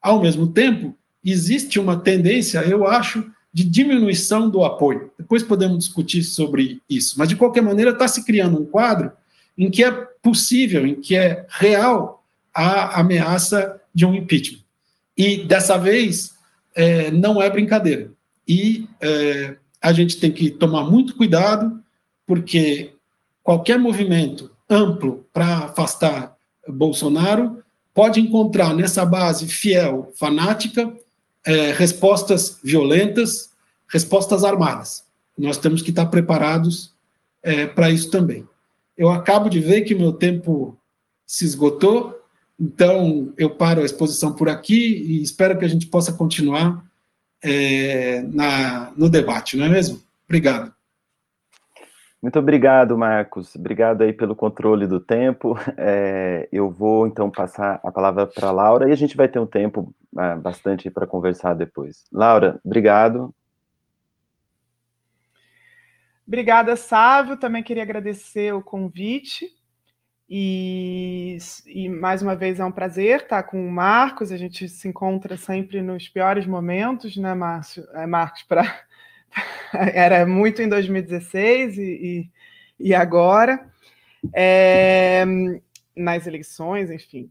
Ao 0.00 0.22
mesmo 0.22 0.46
tempo, 0.46 0.94
existe 1.24 1.80
uma 1.80 1.96
tendência, 1.96 2.60
eu 2.60 2.86
acho, 2.86 3.28
de 3.52 3.64
diminuição 3.64 4.48
do 4.48 4.64
apoio. 4.64 5.10
Depois 5.18 5.42
podemos 5.42 5.78
discutir 5.78 6.22
sobre 6.22 6.80
isso. 6.88 7.16
Mas, 7.18 7.28
de 7.28 7.34
qualquer 7.34 7.62
maneira, 7.62 7.90
está 7.90 8.06
se 8.06 8.24
criando 8.24 8.62
um 8.62 8.64
quadro 8.64 9.10
em 9.56 9.68
que 9.68 9.82
é 9.82 9.90
possível, 10.22 10.86
em 10.86 10.94
que 10.94 11.16
é 11.16 11.44
real 11.48 12.24
a 12.54 13.00
ameaça 13.00 13.80
de 13.92 14.06
um 14.06 14.14
impeachment. 14.14 14.60
E, 15.16 15.38
dessa 15.38 15.76
vez, 15.76 16.37
é, 16.74 17.10
não 17.10 17.40
é 17.40 17.50
brincadeira. 17.50 18.10
E 18.46 18.88
é, 19.00 19.56
a 19.80 19.92
gente 19.92 20.18
tem 20.18 20.32
que 20.32 20.50
tomar 20.50 20.84
muito 20.84 21.16
cuidado, 21.16 21.82
porque 22.26 22.92
qualquer 23.42 23.78
movimento 23.78 24.50
amplo 24.68 25.26
para 25.32 25.58
afastar 25.58 26.38
Bolsonaro, 26.72 27.62
pode 27.94 28.20
encontrar 28.20 28.74
nessa 28.74 29.04
base 29.04 29.46
fiel, 29.46 30.12
fanática, 30.14 30.92
é, 31.44 31.72
respostas 31.72 32.58
violentas, 32.62 33.50
respostas 33.88 34.44
armadas. 34.44 35.04
Nós 35.36 35.56
temos 35.56 35.82
que 35.82 35.90
estar 35.90 36.06
preparados 36.06 36.92
é, 37.42 37.66
para 37.66 37.90
isso 37.90 38.10
também. 38.10 38.46
Eu 38.96 39.08
acabo 39.10 39.48
de 39.48 39.60
ver 39.60 39.82
que 39.82 39.94
meu 39.94 40.12
tempo 40.12 40.76
se 41.26 41.44
esgotou, 41.44 42.17
então 42.58 43.32
eu 43.36 43.50
paro 43.50 43.82
a 43.82 43.84
exposição 43.84 44.34
por 44.34 44.48
aqui 44.48 44.96
e 44.96 45.22
espero 45.22 45.58
que 45.58 45.64
a 45.64 45.68
gente 45.68 45.86
possa 45.86 46.12
continuar 46.12 46.84
é, 47.42 48.22
na, 48.22 48.92
no 48.96 49.08
debate, 49.08 49.56
não 49.56 49.66
é 49.66 49.68
mesmo? 49.68 50.02
Obrigado. 50.26 50.74
Muito 52.20 52.36
obrigado, 52.38 52.98
Marcos. 52.98 53.54
Obrigado 53.54 54.02
aí 54.02 54.12
pelo 54.12 54.34
controle 54.34 54.86
do 54.86 54.98
tempo. 54.98 55.56
É, 55.76 56.48
eu 56.50 56.68
vou 56.68 57.06
então 57.06 57.30
passar 57.30 57.80
a 57.84 57.92
palavra 57.92 58.26
para 58.26 58.48
a 58.48 58.52
Laura 58.52 58.88
e 58.88 58.92
a 58.92 58.96
gente 58.96 59.16
vai 59.16 59.28
ter 59.28 59.38
um 59.38 59.46
tempo 59.46 59.94
ah, 60.16 60.34
bastante 60.34 60.90
para 60.90 61.06
conversar 61.06 61.54
depois. 61.54 62.04
Laura, 62.12 62.60
obrigado. 62.64 63.32
Obrigada, 66.26 66.76
Sávio. 66.76 67.36
Também 67.36 67.62
queria 67.62 67.84
agradecer 67.84 68.52
o 68.52 68.62
convite. 68.62 69.46
E, 70.30 71.38
e, 71.66 71.88
mais 71.88 72.20
uma 72.20 72.36
vez 72.36 72.60
é 72.60 72.64
um 72.64 72.70
prazer 72.70 73.22
estar 73.22 73.42
com 73.44 73.66
o 73.66 73.70
Marcos. 73.70 74.30
A 74.30 74.36
gente 74.36 74.68
se 74.68 74.86
encontra 74.86 75.38
sempre 75.38 75.80
nos 75.80 76.06
piores 76.08 76.46
momentos, 76.46 77.16
né, 77.16 77.34
Márcio? 77.34 77.84
É, 77.94 78.06
Marcos? 78.06 78.42
Para 78.42 78.82
era 79.72 80.26
muito 80.26 80.60
em 80.60 80.68
2016 80.68 81.78
e, 81.78 81.82
e, 81.82 82.30
e 82.88 82.94
agora, 82.94 83.68
é, 84.34 85.24
nas 85.96 86.26
eleições, 86.26 86.90
enfim. 86.90 87.30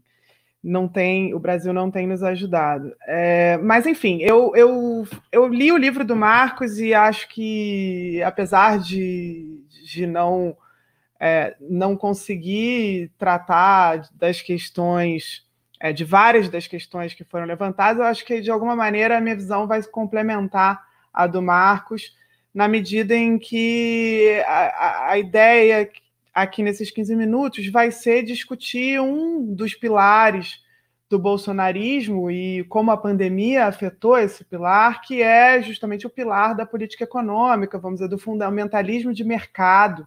Não 0.60 0.88
tem, 0.88 1.32
o 1.34 1.38
Brasil 1.38 1.72
não 1.72 1.92
tem 1.92 2.04
nos 2.04 2.24
ajudado. 2.24 2.92
É, 3.06 3.58
mas, 3.58 3.86
enfim, 3.86 4.18
eu, 4.22 4.52
eu, 4.56 5.06
eu 5.30 5.46
li 5.46 5.70
o 5.70 5.76
livro 5.76 6.04
do 6.04 6.16
Marcos 6.16 6.80
e 6.80 6.92
acho 6.92 7.28
que, 7.28 8.20
apesar 8.24 8.80
de, 8.80 9.62
de 9.84 10.04
não, 10.04 10.56
é, 11.20 11.56
não 11.60 11.96
conseguir 11.96 13.10
tratar 13.18 14.08
das 14.14 14.40
questões 14.40 15.46
é, 15.80 15.92
de 15.92 16.04
várias 16.04 16.48
das 16.48 16.66
questões 16.66 17.14
que 17.14 17.24
foram 17.24 17.46
levantadas, 17.46 17.98
eu 17.98 18.06
acho 18.06 18.24
que 18.24 18.40
de 18.40 18.50
alguma 18.50 18.74
maneira 18.74 19.18
a 19.18 19.20
minha 19.20 19.36
visão 19.36 19.66
vai 19.66 19.80
se 19.80 19.90
complementar 19.90 20.84
a 21.12 21.26
do 21.26 21.40
Marcos, 21.42 22.16
na 22.52 22.68
medida 22.68 23.14
em 23.14 23.38
que 23.38 24.42
a, 24.46 25.10
a 25.10 25.18
ideia 25.18 25.88
aqui 26.34 26.62
nesses 26.62 26.90
15 26.90 27.16
minutos 27.16 27.66
vai 27.68 27.90
ser 27.90 28.22
discutir 28.22 29.00
um 29.00 29.54
dos 29.54 29.74
pilares 29.74 30.62
do 31.08 31.18
bolsonarismo 31.18 32.30
e 32.30 32.64
como 32.64 32.90
a 32.90 32.96
pandemia 32.96 33.66
afetou 33.66 34.18
esse 34.18 34.44
pilar, 34.44 35.00
que 35.00 35.22
é 35.22 35.62
justamente 35.62 36.06
o 36.06 36.10
pilar 36.10 36.54
da 36.54 36.66
política 36.66 37.04
econômica, 37.04 37.78
vamos 37.78 37.98
dizer, 38.00 38.08
do 38.08 38.18
fundamentalismo 38.18 39.12
de 39.12 39.24
mercado, 39.24 40.06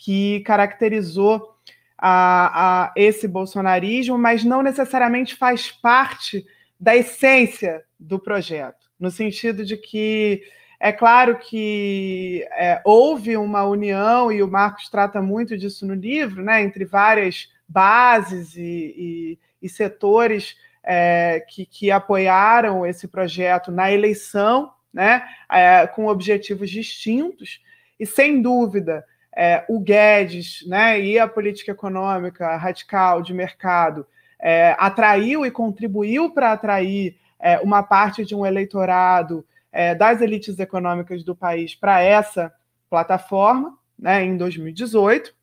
que 0.00 0.40
caracterizou 0.40 1.54
a, 1.96 2.86
a 2.86 2.92
esse 2.96 3.28
bolsonarismo, 3.28 4.16
mas 4.16 4.42
não 4.42 4.62
necessariamente 4.62 5.34
faz 5.34 5.70
parte 5.70 6.46
da 6.78 6.96
essência 6.96 7.84
do 7.98 8.18
projeto 8.18 8.90
no 9.00 9.10
sentido 9.10 9.64
de 9.64 9.78
que 9.78 10.42
é 10.78 10.92
claro 10.92 11.38
que 11.38 12.46
é, 12.52 12.80
houve 12.84 13.36
uma 13.36 13.64
união, 13.64 14.30
e 14.30 14.42
o 14.42 14.48
Marcos 14.48 14.88
trata 14.88 15.20
muito 15.20 15.56
disso 15.56 15.86
no 15.86 15.94
livro, 15.94 16.42
né, 16.42 16.62
entre 16.62 16.84
várias 16.84 17.48
bases 17.66 18.56
e, 18.56 18.60
e, 18.62 19.38
e 19.62 19.68
setores 19.68 20.56
é, 20.82 21.44
que, 21.48 21.66
que, 21.66 21.90
apoiaram 21.90 22.86
esse 22.86 23.06
projeto 23.08 23.70
na 23.70 23.92
eleição, 23.92 24.72
né, 24.92 25.22
é, 25.50 25.86
com 25.86 26.06
objetivos 26.06 26.70
distintos, 26.70 27.60
e 27.98 28.06
sem 28.06 28.40
dúvida 28.40 29.04
é, 29.42 29.64
o 29.68 29.80
Guedes 29.80 30.62
né, 30.66 31.00
e 31.00 31.18
a 31.18 31.26
política 31.26 31.72
econômica 31.72 32.56
radical 32.56 33.22
de 33.22 33.32
mercado 33.32 34.06
é, 34.38 34.76
atraiu 34.78 35.46
e 35.46 35.50
contribuiu 35.50 36.28
para 36.28 36.52
atrair 36.52 37.16
é, 37.38 37.58
uma 37.60 37.82
parte 37.82 38.22
de 38.22 38.34
um 38.34 38.44
eleitorado 38.44 39.42
é, 39.72 39.94
das 39.94 40.20
elites 40.20 40.58
econômicas 40.58 41.24
do 41.24 41.34
país 41.34 41.74
para 41.74 42.02
essa 42.02 42.52
plataforma, 42.90 43.78
né, 43.98 44.22
em 44.22 44.36
2018. 44.36 45.34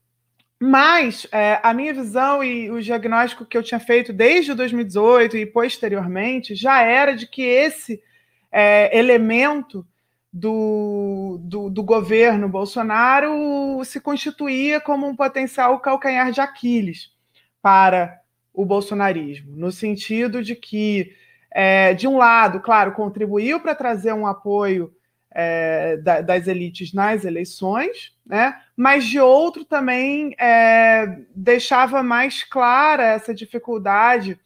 Mas 0.60 1.26
é, 1.32 1.60
a 1.64 1.74
minha 1.74 1.96
visão 1.96 2.44
e 2.44 2.70
o 2.70 2.80
diagnóstico 2.80 3.48
que 3.48 3.58
eu 3.58 3.64
tinha 3.64 3.80
feito 3.80 4.14
desde 4.14 4.54
2018 4.54 5.38
e 5.38 5.46
posteriormente 5.48 6.54
já 6.54 6.84
era 6.84 7.16
de 7.16 7.26
que 7.26 7.42
esse 7.42 8.00
é, 8.52 8.96
elemento 8.96 9.84
do, 10.38 11.40
do, 11.42 11.70
do, 11.70 11.84
governo 11.84 12.48
Bolsonaro 12.48 13.84
se 13.84 14.00
constituía 14.00 14.80
como 14.80 15.08
um 15.08 15.16
potencial 15.16 15.80
calcanhar 15.80 16.32
de 16.32 16.40
Aquiles 16.40 17.12
para 17.60 18.22
o 18.54 18.64
bolsonarismo, 18.64 19.56
no 19.56 19.72
sentido 19.72 20.44
de 20.44 20.56
que 20.56 21.12
é, 21.50 21.96
de 21.96 22.08
um 22.08 22.18
lado, 22.18 22.60
claro, 22.60 22.92
contribuiu 22.92 23.60
para 23.60 23.74
trazer 23.74 24.14
um 24.14 24.28
apoio 24.28 24.94
é, 25.32 25.98
da, 25.98 26.22
das 26.22 26.48
elites 26.48 26.94
nas 26.94 27.26
eleições, 27.26 28.16
né? 28.24 28.62
mas 28.76 29.06
de 29.06 29.20
outro 29.20 29.66
também 29.66 30.36
é, 30.40 31.18
deixava 31.36 32.04
mais 32.04 32.44
clara 32.44 33.04
essa 33.04 33.34
dificuldade 33.34 34.40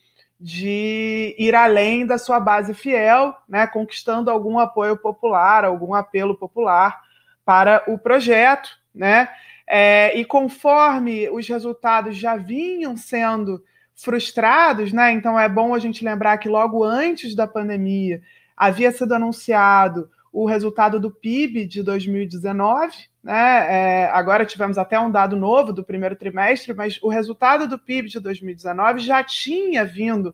de 0.44 1.36
ir 1.38 1.54
além 1.54 2.04
da 2.04 2.18
sua 2.18 2.40
base 2.40 2.74
fiel, 2.74 3.36
né? 3.48 3.68
conquistando 3.68 4.32
algum 4.32 4.58
apoio 4.58 4.98
popular, 4.98 5.64
algum 5.64 5.94
apelo 5.94 6.36
popular 6.36 7.00
para 7.46 7.84
o 7.86 7.96
projeto. 8.00 8.70
Né? 8.94 9.30
É, 9.68 10.18
e 10.18 10.26
conforme 10.26 11.30
os 11.30 11.48
resultados 11.48 12.18
já 12.18 12.36
vinham 12.36 12.98
sendo 12.98 13.64
frustrados, 13.94 14.92
né? 14.92 15.12
Então 15.12 15.40
é 15.40 15.48
bom 15.48 15.76
a 15.76 15.80
gente 15.80 16.04
lembrar 16.04 16.40
que 16.40 16.50
logo 16.50 16.84
antes 16.84 17.36
da 17.36 17.46
pandemia 17.46 18.20
havia 18.58 18.92
sido 18.92 19.14
anunciado 19.14 20.10
o 20.32 20.46
resultado 20.46 21.00
do 21.00 21.12
PIB 21.12 21.66
de 21.66 21.84
2019, 21.84 22.96
né? 23.24 24.04
É, 24.04 24.10
agora 24.12 24.46
tivemos 24.46 24.78
até 24.78 25.00
um 25.00 25.12
dado 25.12 25.36
novo 25.36 25.74
do 25.74 25.84
primeiro 25.84 26.16
trimestre, 26.16 26.74
mas 26.74 26.98
o 27.02 27.10
resultado 27.10 27.68
do 27.68 27.78
PIB 27.78 28.10
de 28.10 28.20
2019 28.20 29.00
já 29.00 29.24
tinha 29.24 29.84
vindo 29.84 30.34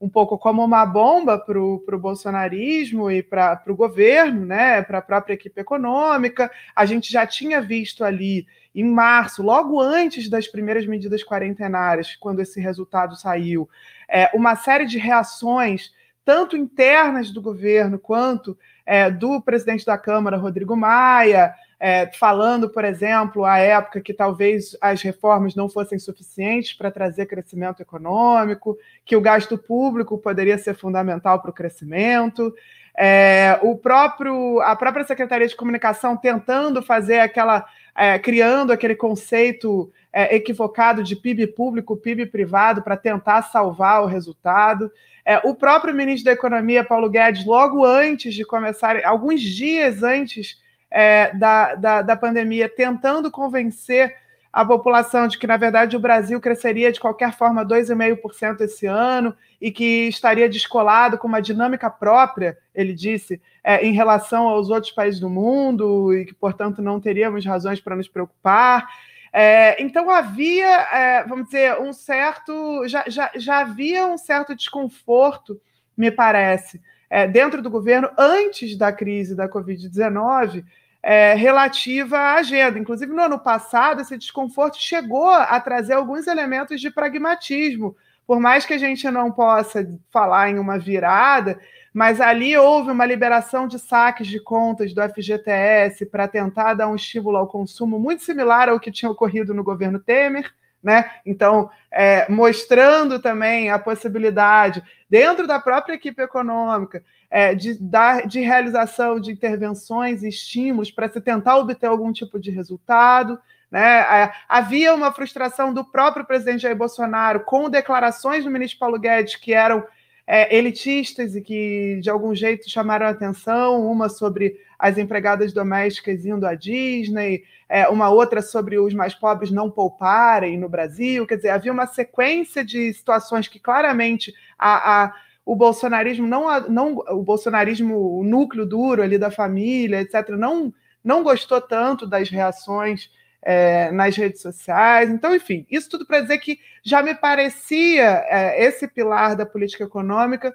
um 0.00 0.08
pouco 0.08 0.36
como 0.36 0.64
uma 0.64 0.84
bomba 0.84 1.38
para 1.38 1.60
o 1.60 1.98
bolsonarismo 1.98 3.08
e 3.10 3.22
para 3.22 3.62
o 3.68 3.76
governo, 3.76 4.44
né? 4.44 4.82
Para 4.82 4.98
a 4.98 5.02
própria 5.02 5.34
equipe 5.34 5.60
econômica. 5.60 6.50
A 6.74 6.84
gente 6.84 7.12
já 7.12 7.24
tinha 7.26 7.60
visto 7.60 8.04
ali 8.04 8.46
em 8.74 8.84
março, 8.84 9.42
logo 9.42 9.80
antes 9.80 10.28
das 10.28 10.48
primeiras 10.48 10.86
medidas 10.86 11.22
quarentenárias, 11.22 12.16
quando 12.16 12.40
esse 12.40 12.60
resultado 12.60 13.14
saiu, 13.16 13.68
é, 14.08 14.30
uma 14.34 14.56
série 14.56 14.86
de 14.86 14.98
reações, 14.98 15.92
tanto 16.24 16.56
internas 16.56 17.30
do 17.30 17.42
governo 17.42 17.98
quanto 17.98 18.58
é, 18.84 19.10
do 19.10 19.40
presidente 19.40 19.84
da 19.84 19.96
Câmara, 19.96 20.36
Rodrigo 20.36 20.76
Maia, 20.76 21.54
é, 21.78 22.06
falando, 22.18 22.68
por 22.68 22.84
exemplo, 22.84 23.44
à 23.44 23.58
época 23.58 24.00
que 24.00 24.14
talvez 24.14 24.76
as 24.80 25.02
reformas 25.02 25.54
não 25.54 25.68
fossem 25.68 25.98
suficientes 25.98 26.72
para 26.72 26.92
trazer 26.92 27.26
crescimento 27.26 27.82
econômico, 27.82 28.78
que 29.04 29.16
o 29.16 29.20
gasto 29.20 29.58
público 29.58 30.16
poderia 30.16 30.56
ser 30.58 30.74
fundamental 30.74 31.40
para 31.40 31.50
o 31.50 31.54
crescimento. 31.54 32.54
É, 32.96 33.58
o 33.62 33.76
próprio, 33.76 34.60
a 34.60 34.76
própria 34.76 35.04
Secretaria 35.04 35.48
de 35.48 35.56
Comunicação 35.56 36.16
tentando 36.16 36.82
fazer 36.82 37.20
aquela 37.20 37.66
é, 37.96 38.18
criando 38.18 38.72
aquele 38.72 38.94
conceito 38.94 39.92
é, 40.12 40.34
equivocado 40.36 41.02
de 41.02 41.16
PIB 41.16 41.48
público, 41.48 41.96
PIB 41.96 42.26
privado, 42.26 42.82
para 42.82 42.96
tentar 42.96 43.42
salvar 43.42 44.02
o 44.02 44.06
resultado. 44.06 44.90
É, 45.24 45.38
o 45.38 45.54
próprio 45.54 45.94
ministro 45.94 46.26
da 46.26 46.32
Economia, 46.32 46.84
Paulo 46.84 47.08
Guedes, 47.08 47.46
logo 47.46 47.84
antes 47.84 48.34
de 48.34 48.44
começar, 48.44 49.04
alguns 49.04 49.40
dias 49.40 50.02
antes 50.02 50.60
é, 50.90 51.34
da, 51.34 51.74
da, 51.74 52.02
da 52.02 52.16
pandemia, 52.16 52.68
tentando 52.68 53.30
convencer 53.30 54.16
a 54.52 54.64
população 54.64 55.26
de 55.26 55.38
que, 55.38 55.46
na 55.46 55.56
verdade, 55.56 55.96
o 55.96 56.00
Brasil 56.00 56.38
cresceria 56.38 56.92
de 56.92 57.00
qualquer 57.00 57.32
forma 57.32 57.64
2,5% 57.64 58.60
esse 58.60 58.84
ano 58.86 59.34
e 59.58 59.70
que 59.70 60.08
estaria 60.08 60.48
descolado 60.48 61.16
com 61.16 61.26
uma 61.26 61.40
dinâmica 61.40 61.88
própria, 61.88 62.58
ele 62.74 62.92
disse, 62.92 63.40
é, 63.64 63.82
em 63.86 63.92
relação 63.92 64.46
aos 64.48 64.68
outros 64.68 64.92
países 64.92 65.18
do 65.18 65.30
mundo 65.30 66.12
e 66.14 66.26
que, 66.26 66.34
portanto, 66.34 66.82
não 66.82 67.00
teríamos 67.00 67.46
razões 67.46 67.80
para 67.80 67.96
nos 67.96 68.08
preocupar. 68.08 68.86
É, 69.32 69.82
então 69.82 70.10
havia, 70.10 70.82
é, 70.92 71.24
vamos 71.24 71.46
dizer, 71.46 71.80
um 71.80 71.92
certo. 71.92 72.86
Já, 72.86 73.04
já, 73.06 73.30
já 73.34 73.60
havia 73.60 74.06
um 74.06 74.18
certo 74.18 74.54
desconforto, 74.54 75.58
me 75.96 76.10
parece, 76.10 76.78
é, 77.08 77.26
dentro 77.26 77.62
do 77.62 77.70
governo, 77.70 78.10
antes 78.18 78.76
da 78.76 78.92
crise 78.92 79.34
da 79.34 79.48
Covid-19, 79.48 80.64
é, 81.02 81.34
relativa 81.34 82.16
à 82.16 82.34
agenda. 82.34 82.78
Inclusive, 82.78 83.12
no 83.12 83.22
ano 83.22 83.38
passado, 83.38 84.00
esse 84.00 84.16
desconforto 84.16 84.76
chegou 84.78 85.28
a 85.28 85.58
trazer 85.60 85.94
alguns 85.94 86.26
elementos 86.26 86.80
de 86.80 86.90
pragmatismo. 86.90 87.96
Por 88.26 88.38
mais 88.38 88.64
que 88.64 88.72
a 88.72 88.78
gente 88.78 89.10
não 89.10 89.32
possa 89.32 89.86
falar 90.10 90.50
em 90.50 90.58
uma 90.58 90.78
virada, 90.78 91.58
mas 91.92 92.20
ali 92.20 92.56
houve 92.56 92.90
uma 92.90 93.04
liberação 93.04 93.66
de 93.66 93.78
saques 93.78 94.28
de 94.28 94.40
contas 94.40 94.94
do 94.94 95.02
FGTS 95.02 96.06
para 96.06 96.28
tentar 96.28 96.74
dar 96.74 96.88
um 96.88 96.94
estímulo 96.94 97.36
ao 97.36 97.48
consumo 97.48 97.98
muito 97.98 98.22
similar 98.22 98.68
ao 98.68 98.80
que 98.80 98.92
tinha 98.92 99.10
ocorrido 99.10 99.52
no 99.52 99.64
governo 99.64 99.98
Temer. 99.98 100.54
Né? 100.82 101.10
Então, 101.24 101.70
é, 101.90 102.28
mostrando 102.28 103.20
também 103.20 103.70
a 103.70 103.78
possibilidade, 103.78 104.82
dentro 105.08 105.46
da 105.46 105.60
própria 105.60 105.94
equipe 105.94 106.20
econômica, 106.20 107.04
é, 107.30 107.54
de, 107.54 107.74
dar, 107.80 108.26
de 108.26 108.40
realização 108.40 109.20
de 109.20 109.30
intervenções 109.30 110.22
e 110.22 110.28
estímulos 110.28 110.90
para 110.90 111.08
se 111.08 111.20
tentar 111.20 111.56
obter 111.56 111.86
algum 111.86 112.12
tipo 112.12 112.38
de 112.38 112.50
resultado. 112.50 113.38
Né? 113.70 114.00
É, 114.00 114.32
havia 114.48 114.92
uma 114.92 115.12
frustração 115.12 115.72
do 115.72 115.84
próprio 115.84 116.26
presidente 116.26 116.62
Jair 116.62 116.76
Bolsonaro 116.76 117.40
com 117.40 117.70
declarações 117.70 118.44
do 118.44 118.50
ministro 118.50 118.80
Paulo 118.80 118.98
Guedes 118.98 119.36
que 119.36 119.54
eram 119.54 119.84
é, 120.26 120.54
elitistas 120.54 121.34
e 121.34 121.40
que 121.40 121.98
de 122.02 122.10
algum 122.10 122.34
jeito 122.34 122.68
chamaram 122.68 123.06
a 123.06 123.10
atenção, 123.10 123.86
uma 123.90 124.08
sobre 124.08 124.58
as 124.82 124.98
empregadas 124.98 125.52
domésticas 125.52 126.26
indo 126.26 126.44
à 126.44 126.56
Disney, 126.56 127.44
é, 127.68 127.86
uma 127.88 128.10
outra 128.10 128.42
sobre 128.42 128.80
os 128.80 128.92
mais 128.92 129.14
pobres 129.14 129.52
não 129.52 129.70
pouparem 129.70 130.58
no 130.58 130.68
Brasil. 130.68 131.24
Quer 131.24 131.36
dizer, 131.36 131.50
havia 131.50 131.70
uma 131.70 131.86
sequência 131.86 132.64
de 132.64 132.92
situações 132.92 133.46
que 133.46 133.60
claramente 133.60 134.34
a, 134.58 135.04
a 135.04 135.14
o 135.44 135.54
bolsonarismo 135.54 136.26
não, 136.26 136.68
não 136.68 136.94
o 137.10 137.22
bolsonarismo, 137.22 138.18
o 138.18 138.24
núcleo 138.24 138.66
duro 138.66 139.02
ali 139.02 139.18
da 139.18 139.30
família, 139.30 140.00
etc., 140.00 140.30
não, 140.30 140.74
não 141.02 141.22
gostou 141.22 141.60
tanto 141.60 142.04
das 142.04 142.28
reações 142.28 143.08
é, 143.40 143.92
nas 143.92 144.16
redes 144.16 144.42
sociais. 144.42 145.10
Então, 145.10 145.32
enfim, 145.32 145.64
isso 145.70 145.88
tudo 145.88 146.04
para 146.04 146.20
dizer 146.22 146.38
que 146.38 146.58
já 146.82 147.02
me 147.02 147.14
parecia 147.14 148.24
é, 148.28 148.64
esse 148.64 148.88
pilar 148.88 149.36
da 149.36 149.46
política 149.46 149.84
econômica 149.84 150.52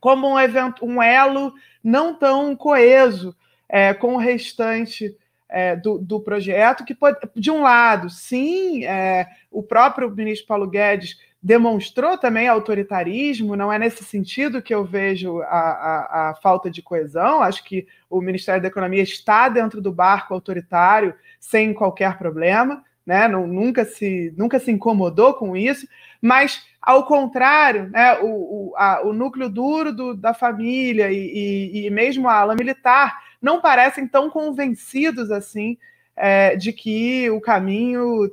como 0.00 0.28
um 0.28 0.38
evento, 0.40 0.84
um 0.84 1.00
elo 1.00 1.52
não 1.82 2.14
tão 2.14 2.56
coeso 2.56 3.34
é, 3.68 3.94
com 3.94 4.14
o 4.14 4.18
restante 4.18 5.16
é, 5.48 5.76
do, 5.76 5.98
do, 5.98 6.20
projeto, 6.20 6.84
que 6.84 6.94
pode, 6.94 7.18
de 7.36 7.50
um 7.50 7.62
lado, 7.62 8.10
sim, 8.10 8.84
é, 8.84 9.26
o 9.50 9.62
próprio 9.62 10.10
ministro 10.10 10.46
Paulo 10.46 10.66
Guedes 10.66 11.16
demonstrou 11.44 12.16
também 12.16 12.48
autoritarismo, 12.48 13.54
não 13.54 13.70
é 13.70 13.78
nesse 13.78 14.02
sentido 14.02 14.62
que 14.62 14.74
eu 14.74 14.82
vejo 14.82 15.42
a, 15.42 15.46
a, 15.46 16.30
a, 16.30 16.34
falta 16.36 16.70
de 16.70 16.80
coesão. 16.80 17.42
Acho 17.42 17.62
que 17.62 17.86
o 18.08 18.18
Ministério 18.22 18.62
da 18.62 18.68
Economia 18.68 19.02
está 19.02 19.50
dentro 19.50 19.82
do 19.82 19.92
barco 19.92 20.32
autoritário 20.32 21.14
sem 21.38 21.74
qualquer 21.74 22.16
problema, 22.16 22.82
né? 23.04 23.28
Não, 23.28 23.46
nunca, 23.46 23.84
se, 23.84 24.32
nunca 24.38 24.58
se 24.58 24.72
incomodou 24.72 25.34
com 25.34 25.54
isso, 25.54 25.86
mas 26.18 26.64
ao 26.80 27.06
contrário, 27.06 27.90
né, 27.90 28.18
o, 28.20 28.26
o, 28.70 28.74
a, 28.76 29.02
o 29.04 29.12
núcleo 29.12 29.50
duro 29.50 29.92
do, 29.92 30.14
da 30.14 30.32
família 30.32 31.12
e, 31.12 31.16
e, 31.16 31.86
e, 31.86 31.90
mesmo 31.90 32.26
a 32.26 32.36
ala 32.36 32.54
militar 32.54 33.22
não 33.44 33.60
parecem 33.60 34.08
tão 34.08 34.30
convencidos 34.30 35.30
assim 35.30 35.76
é, 36.16 36.56
de 36.56 36.72
que 36.72 37.28
o 37.30 37.40
caminho 37.42 38.30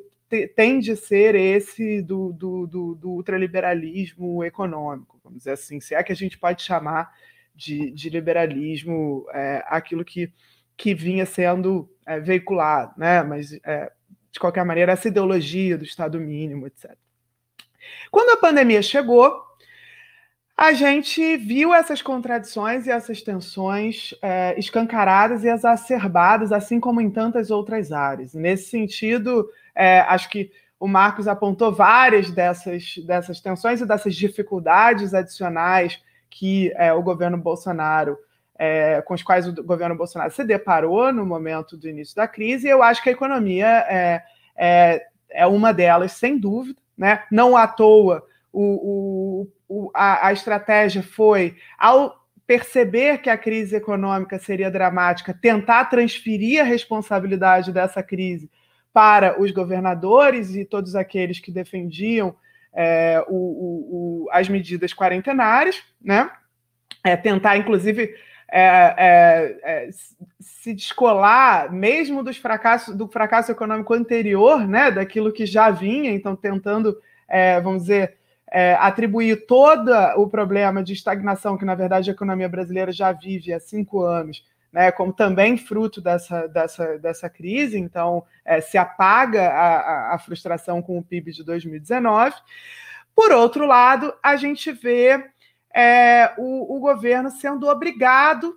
tende 0.56 0.92
a 0.92 0.96
ser 0.96 1.36
esse 1.36 2.02
do, 2.02 2.32
do, 2.32 2.66
do, 2.66 2.96
do, 2.96 3.10
ultraliberalismo 3.10 4.42
econômico, 4.46 5.20
vamos 5.22 5.40
dizer 5.40 5.52
assim, 5.52 5.82
se 5.82 5.94
é 5.94 6.02
que 6.02 6.14
a 6.14 6.16
gente 6.16 6.38
pode 6.38 6.64
chamar 6.64 7.12
de, 7.54 7.92
de 7.92 8.10
liberalismo 8.10 9.26
é, 9.34 9.62
aquilo 9.68 10.06
que, 10.06 10.32
que 10.78 10.94
vinha 10.94 11.26
sendo 11.26 11.90
é, 12.06 12.18
veiculado, 12.18 12.94
né? 12.98 13.22
mas 13.22 13.52
é, 13.66 13.92
de 14.32 14.40
qualquer 14.40 14.64
maneira, 14.64 14.94
essa 14.94 15.10
ideologia 15.10 15.78
do 15.78 15.84
Estado 15.84 16.18
mínimo, 16.18 16.68
etc. 16.68 16.96
Quando 18.10 18.30
a 18.30 18.38
pandemia 18.38 18.82
chegou, 18.82 19.44
a 20.62 20.74
gente 20.74 21.38
viu 21.38 21.74
essas 21.74 22.04
contradições 22.04 22.86
e 22.86 22.92
essas 22.92 23.20
tensões 23.20 24.14
é, 24.22 24.54
escancaradas 24.60 25.44
e 25.44 25.48
exacerbadas, 25.48 26.52
assim 26.52 26.80
como 26.80 27.02
em 27.02 27.10
tantas 27.10 27.50
outras 27.50 27.92
áreas. 27.92 28.36
Nesse 28.36 28.70
sentido, 28.70 29.50
é, 29.74 30.02
acho 30.02 30.30
que 30.30 30.52
o 30.80 30.88
Marcos 30.88 31.28
apontou 31.28 31.72
várias 31.72 32.30
dessas, 32.30 32.94
dessas 33.08 33.40
tensões 33.40 33.82
e 33.82 33.88
dessas 33.88 34.16
dificuldades 34.16 35.16
adicionais 35.16 36.00
que 36.30 36.72
é, 36.76 36.94
o 36.94 37.02
governo 37.02 37.40
Bolsonaro, 37.40 38.16
é, 38.56 39.02
com 39.02 39.16
os 39.16 39.24
quais 39.24 39.48
o 39.48 39.64
governo 39.64 39.98
Bolsonaro 39.98 40.32
se 40.32 40.44
deparou 40.44 41.12
no 41.12 41.26
momento 41.26 41.76
do 41.76 41.90
início 41.90 42.16
da 42.16 42.28
crise, 42.28 42.68
e 42.68 42.70
eu 42.70 42.84
acho 42.84 43.02
que 43.02 43.10
a 43.10 43.14
economia 43.14 43.84
é, 43.90 44.24
é, 44.56 45.08
é 45.28 45.48
uma 45.48 45.74
delas, 45.74 46.12
sem 46.12 46.38
dúvida. 46.38 46.80
Né? 46.96 47.24
Não 47.32 47.58
à 47.58 47.66
toa 47.68 48.30
o, 48.54 49.48
o, 49.70 49.92
a, 49.94 50.28
a 50.28 50.34
estratégia 50.34 51.02
foi, 51.02 51.56
ao 51.78 52.22
perceber 52.46 53.20
que 53.20 53.30
a 53.30 53.38
crise 53.38 53.76
econômica 53.76 54.38
seria 54.38 54.70
dramática, 54.70 55.34
tentar 55.34 55.86
transferir 55.86 56.60
a 56.60 56.66
responsabilidade 56.66 57.72
dessa 57.72 58.04
crise 58.04 58.52
para 58.92 59.42
os 59.42 59.52
governadores 59.52 60.54
e 60.54 60.66
todos 60.66 60.96
aqueles 60.96 61.40
que 61.40 61.52
defendiam 61.52 62.36
é, 62.74 63.24
o, 63.28 63.36
o, 63.36 64.26
o, 64.26 64.30
as 64.32 64.50
medidas 64.50 64.94
quarentenárias, 64.94 65.82
né? 66.02 66.30
É, 67.04 67.16
tentar, 67.16 67.58
inclusive, 67.58 68.14
é, 68.52 68.96
é, 68.98 69.60
é 69.64 69.90
se 70.40 70.74
descolar 70.74 71.72
mesmo 71.72 72.22
dos 72.22 72.38
fracassos, 72.38 72.96
do 72.96 73.08
fracasso 73.08 73.52
econômico 73.52 73.94
anterior, 73.94 74.68
né? 74.68 74.92
Daquilo 74.92 75.32
que 75.32 75.46
já 75.46 75.70
vinha, 75.70 76.12
então 76.12 76.36
tentando, 76.36 76.98
é, 77.28 77.60
vamos 77.62 77.84
dizer, 77.84 78.18
é, 78.52 78.74
atribuir 78.76 79.46
todo 79.48 79.90
o 80.18 80.28
problema 80.28 80.84
de 80.84 80.94
estagnação 80.94 81.58
que, 81.58 81.66
na 81.66 81.74
verdade, 81.74 82.10
a 82.10 82.14
economia 82.14 82.50
brasileira 82.50 82.92
já 82.92 83.12
vive 83.12 83.54
há 83.54 83.60
cinco 83.60 84.02
anos 84.02 84.44
né, 84.72 84.92
como 84.92 85.12
também 85.12 85.58
fruto 85.58 86.00
dessa, 86.00 86.48
dessa, 86.48 86.98
dessa 86.98 87.30
crise, 87.30 87.78
então 87.78 88.24
é, 88.46 88.62
se 88.62 88.78
apaga 88.78 89.50
a, 89.50 90.16
a, 90.16 90.20
frustração 90.20 90.82
com 90.82 90.98
o 90.98 91.04
PIB 91.04 91.34
de 91.34 91.44
2019. 91.44 92.36
Por 93.14 93.32
outro 93.32 93.66
lado, 93.66 94.14
a 94.24 94.38
gente 94.38 94.72
vê 94.72 95.30
é, 95.76 96.34
o, 96.38 96.78
o 96.78 96.80
governo 96.80 97.30
sendo 97.30 97.68
obrigado 97.68 98.56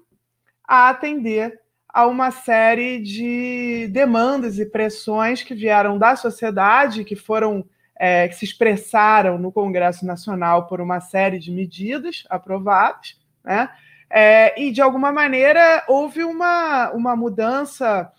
a 0.67 0.89
atender 0.89 1.61
a 1.89 2.07
uma 2.07 2.31
série 2.31 3.01
de 3.01 3.89
demandas 3.93 4.59
e 4.59 4.67
pressões 4.67 5.43
que 5.43 5.55
vieram 5.55 5.99
da 5.99 6.17
sociedade, 6.17 7.05
que 7.05 7.17
foram 7.17 7.65
é, 7.97 8.29
que 8.29 8.35
se 8.35 8.45
expressaram 8.45 9.39
no 9.39 9.53
Congresso 9.53 10.05
Nacional 10.05 10.67
por 10.67 10.81
uma 10.81 11.01
série 11.01 11.39
de 11.39 11.51
medidas 11.51 12.25
aprovadas, 12.29 13.17
né? 13.45 13.69
É, 14.11 14.61
e, 14.61 14.71
de 14.71 14.81
alguma 14.81 15.11
maneira, 15.11 15.85
houve 15.89 16.23
uma, 16.23 16.91
uma 16.93 17.17
mudança 17.17 18.13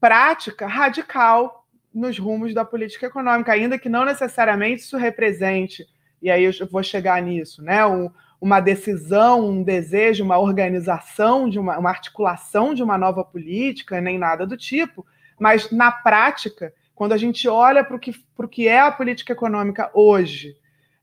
prática 0.00 0.66
radical 0.66 1.64
nos 1.94 2.18
rumos 2.18 2.52
da 2.52 2.64
política 2.64 3.06
econômica, 3.06 3.52
ainda 3.52 3.78
que 3.78 3.88
não 3.88 4.04
necessariamente 4.04 4.82
isso 4.82 4.96
represente, 4.96 5.86
e 6.20 6.30
aí 6.30 6.44
eu 6.44 6.52
vou 6.70 6.82
chegar 6.82 7.20
nisso, 7.22 7.62
né? 7.62 7.86
Um, 7.86 8.10
uma 8.40 8.60
decisão, 8.60 9.48
um 9.48 9.62
desejo, 9.62 10.22
uma 10.22 10.38
organização, 10.38 11.48
de 11.48 11.58
uma, 11.58 11.78
uma 11.78 11.90
articulação 11.90 12.74
de 12.74 12.82
uma 12.82 12.96
nova 12.96 13.24
política, 13.24 14.00
nem 14.00 14.18
nada 14.18 14.46
do 14.46 14.56
tipo, 14.56 15.04
mas 15.38 15.70
na 15.70 15.90
prática, 15.90 16.72
quando 16.98 17.12
a 17.12 17.16
gente 17.16 17.46
olha 17.48 17.84
para 17.84 17.94
o 17.94 17.98
que, 18.00 18.12
que 18.50 18.66
é 18.66 18.80
a 18.80 18.90
política 18.90 19.32
econômica 19.32 19.88
hoje, 19.94 20.56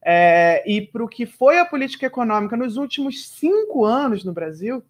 é, 0.03 0.61
e 0.69 0.81
para 0.81 1.01
o 1.01 1.07
que 1.07 1.25
foi 1.25 1.57
a 1.57 1.63
política 1.63 2.05
econômica 2.05 2.57
nos 2.57 2.75
últimos 2.75 3.29
cinco 3.29 3.85
anos 3.85 4.25
no 4.25 4.33
Brasil, 4.33 4.83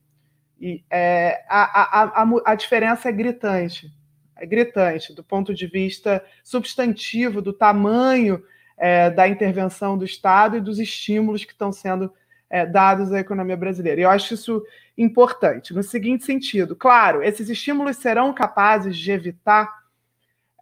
e, 0.60 0.84
é, 0.90 1.46
a, 1.48 2.02
a, 2.02 2.24
a, 2.24 2.28
a 2.44 2.56
diferença 2.56 3.08
é 3.08 3.12
gritante. 3.12 3.94
É 4.36 4.48
gritante 4.48 5.14
do 5.14 5.24
ponto 5.24 5.54
de 5.54 5.68
vista 5.68 6.26
substantivo, 6.44 7.40
do 7.40 7.54
tamanho 7.54 8.44
é, 8.76 9.12
da 9.12 9.28
intervenção 9.28 9.96
do 9.96 10.06
Estado 10.06 10.58
e 10.58 10.62
dos 10.62 10.80
estímulos 10.80 11.46
que 11.46 11.52
estão 11.52 11.72
sendo 11.72 12.12
é, 12.50 12.66
dados 12.66 13.14
à 13.14 13.20
economia 13.20 13.56
brasileira. 13.56 14.02
E 14.02 14.04
eu 14.06 14.10
acho 14.10 14.34
isso 14.34 14.66
importante, 14.98 15.72
no 15.72 15.84
seguinte 15.84 16.26
sentido: 16.26 16.76
claro, 16.76 17.22
esses 17.22 17.48
estímulos 17.48 17.98
serão 17.98 18.34
capazes 18.34 18.98
de 18.98 19.12
evitar 19.12 19.85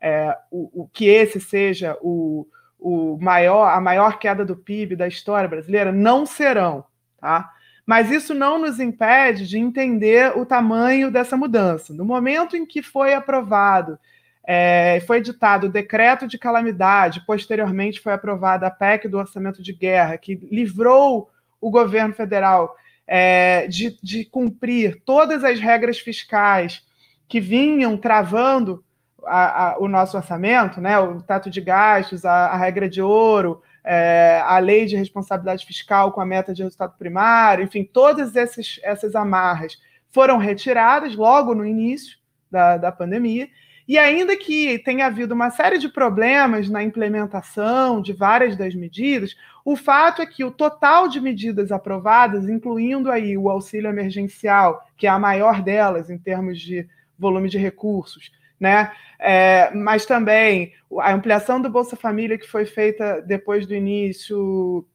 é, 0.03 0.37
o, 0.51 0.81
o, 0.83 0.87
que 0.89 1.05
esse 1.07 1.39
seja 1.39 1.97
o, 2.01 2.45
o 2.77 3.17
maior, 3.21 3.69
a 3.69 3.79
maior 3.79 4.19
queda 4.19 4.43
do 4.43 4.57
PIB 4.57 4.97
da 4.97 5.07
história 5.07 5.47
brasileira? 5.47 5.93
Não 5.93 6.25
serão, 6.25 6.83
tá? 7.17 7.49
Mas 7.85 8.11
isso 8.11 8.33
não 8.33 8.59
nos 8.59 8.81
impede 8.81 9.47
de 9.47 9.57
entender 9.57 10.37
o 10.37 10.45
tamanho 10.45 11.09
dessa 11.09 11.37
mudança. 11.37 11.93
No 11.93 12.03
momento 12.03 12.57
em 12.57 12.65
que 12.65 12.81
foi 12.81 13.13
aprovado, 13.13 13.97
é, 14.45 15.01
foi 15.07 15.17
editado 15.17 15.67
o 15.67 15.71
decreto 15.71 16.27
de 16.27 16.37
calamidade, 16.37 17.25
posteriormente 17.25 18.01
foi 18.01 18.11
aprovada 18.11 18.67
a 18.67 18.71
PEC 18.71 19.07
do 19.07 19.17
orçamento 19.17 19.63
de 19.63 19.71
guerra, 19.71 20.17
que 20.17 20.35
livrou 20.51 21.29
o 21.61 21.69
governo 21.71 22.13
federal 22.13 22.75
é, 23.07 23.67
de, 23.67 23.97
de 24.03 24.25
cumprir 24.25 25.01
todas 25.05 25.45
as 25.45 25.61
regras 25.61 25.97
fiscais 25.97 26.83
que 27.25 27.39
vinham 27.39 27.95
travando 27.95 28.83
a, 29.25 29.71
a, 29.71 29.77
o 29.79 29.87
nosso 29.87 30.17
orçamento, 30.17 30.81
né, 30.81 30.99
o 30.99 31.21
teto 31.21 31.49
de 31.49 31.61
gastos, 31.61 32.25
a, 32.25 32.47
a 32.47 32.57
regra 32.57 32.89
de 32.89 33.01
ouro, 33.01 33.61
é, 33.83 34.41
a 34.45 34.59
lei 34.59 34.85
de 34.85 34.95
responsabilidade 34.95 35.65
fiscal 35.65 36.11
com 36.11 36.21
a 36.21 36.25
meta 36.25 36.53
de 36.53 36.63
resultado 36.63 36.93
primário, 36.97 37.63
enfim, 37.63 37.83
todas 37.83 38.35
esses, 38.35 38.79
essas 38.83 39.15
amarras 39.15 39.77
foram 40.11 40.37
retiradas 40.37 41.15
logo 41.15 41.53
no 41.53 41.65
início 41.65 42.17
da, 42.49 42.77
da 42.77 42.91
pandemia. 42.91 43.49
E 43.85 43.97
ainda 43.97 44.37
que 44.37 44.79
tenha 44.79 45.07
havido 45.07 45.33
uma 45.33 45.49
série 45.49 45.77
de 45.77 45.89
problemas 45.89 46.69
na 46.69 46.81
implementação 46.81 48.01
de 48.01 48.13
várias 48.13 48.55
das 48.55 48.73
medidas, 48.73 49.35
o 49.65 49.75
fato 49.75 50.21
é 50.21 50.25
que 50.25 50.45
o 50.45 50.51
total 50.51 51.09
de 51.09 51.19
medidas 51.19 51.69
aprovadas, 51.69 52.47
incluindo 52.47 53.11
aí 53.11 53.37
o 53.37 53.49
auxílio 53.49 53.89
emergencial, 53.89 54.87
que 54.95 55.05
é 55.05 55.09
a 55.09 55.19
maior 55.19 55.61
delas 55.61 56.09
em 56.09 56.17
termos 56.17 56.61
de 56.61 56.87
volume 57.19 57.49
de 57.49 57.57
recursos, 57.57 58.31
né? 58.63 58.93
É, 59.19 59.69
mas 59.73 60.05
também 60.05 60.73
a 60.99 61.13
ampliação 61.13 61.61
do 61.61 61.69
Bolsa 61.69 61.97
Família 61.97 62.37
que 62.37 62.47
foi 62.47 62.65
feita 62.65 63.21
depois 63.21 63.67
do 63.67 63.75
início, 63.75 64.87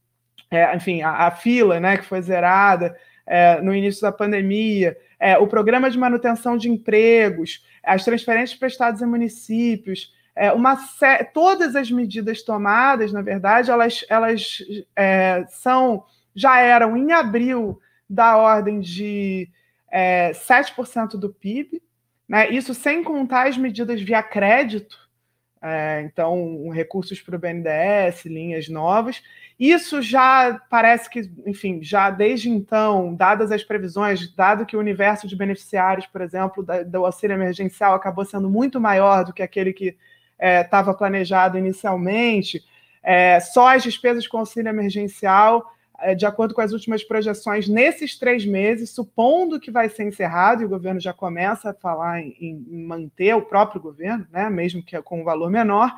é, 0.51 0.75
enfim, 0.75 1.03
a, 1.03 1.27
a, 1.27 1.31
fila, 1.31 1.79
né, 1.79 1.99
que 1.99 2.05
foi 2.05 2.21
zerada 2.23 2.97
é, 3.27 3.61
no 3.61 3.75
início 3.75 4.01
da 4.03 4.11
pandemia, 4.11 4.97
é, 5.21 5.37
o 5.37 5.47
programa 5.47 5.91
de 5.91 5.99
manutenção 5.99 6.57
de 6.57 6.71
empregos, 6.71 7.63
as 7.83 8.05
transferências 8.05 8.59
para 8.59 8.69
estados 8.69 9.03
e 9.03 9.07
municípios, 9.07 10.15
é, 10.35 10.51
uma 10.53 10.79
todas 11.35 11.77
as 11.77 11.91
medidas 11.91 12.43
tomadas, 12.43 13.13
na 13.13 13.21
verdade, 13.21 13.71
elas, 13.71 14.05
elas 14.09 14.59
é, 14.97 15.45
são 15.49 16.05
já 16.35 16.61
eram 16.61 16.97
em 16.97 17.13
abril 17.13 17.81
da 18.09 18.37
ordem 18.37 18.81
de 18.81 19.51
é, 19.91 20.31
7% 20.33 21.19
do 21.19 21.31
PIB, 21.31 21.83
né? 22.29 22.51
Isso 22.51 22.75
sem 22.75 23.03
contar 23.03 23.49
as 23.49 23.57
medidas 23.57 24.01
via 24.01 24.23
crédito, 24.23 25.09
é, 25.61 26.03
então 26.03 26.69
recursos 26.69 27.21
para 27.21 27.35
o 27.35 27.39
BNDES, 27.39 28.25
linhas 28.27 28.69
novas. 28.69 29.23
Isso 29.59 30.01
já 30.01 30.61
parece 30.71 31.11
que, 31.11 31.29
enfim, 31.47 31.83
já 31.83 32.11
desde 32.11 32.49
então, 32.49 33.15
dadas 33.15 33.51
as 33.51 33.65
previsões, 33.65 34.33
dado 34.37 34.67
que 34.67 34.77
o 34.77 34.81
universo 34.81 35.27
de 35.27 35.35
beneficiários, 35.35 36.07
por 36.07 36.21
exemplo, 36.21 36.63
da, 36.63 36.83
do 36.85 37.05
auxílio 37.05 37.35
emergencial 37.35 37.95
acabou 37.95 38.25
sendo 38.25 38.49
muito 38.49 38.81
maior 38.81 39.25
do 39.25 39.33
que 39.33 39.43
aquele 39.43 39.73
que 39.73 39.97
estava 40.39 40.93
é, 40.93 40.95
planejado 40.95 41.59
inicialmente, 41.59 42.63
é, 43.03 43.41
só 43.41 43.75
as 43.75 43.83
despesas 43.83 44.29
com 44.29 44.39
auxílio 44.39 44.69
emergencial 44.69 45.75
de 46.17 46.27
acordo 46.27 46.55
com 46.55 46.61
as 46.61 46.73
últimas 46.73 47.03
projeções, 47.03 47.69
nesses 47.69 48.17
três 48.19 48.47
meses, 48.47 48.91
supondo 48.91 49.59
que 49.59 49.71
vai 49.71 49.89
ser 49.89 50.05
encerrado, 50.05 50.63
e 50.63 50.65
o 50.65 50.69
governo 50.69 51.01
já 51.01 51.13
começa 51.13 51.71
a 51.71 51.75
falar 51.75 52.21
em, 52.21 52.37
em 52.41 52.85
manter 52.85 53.35
o 53.35 53.43
próprio 53.43 53.81
governo, 53.81 54.25
né, 54.31 54.49
mesmo 54.49 54.81
que 54.83 55.01
com 55.03 55.23
um 55.23 55.25
valor 55.25 55.51
menor, 55.51 55.93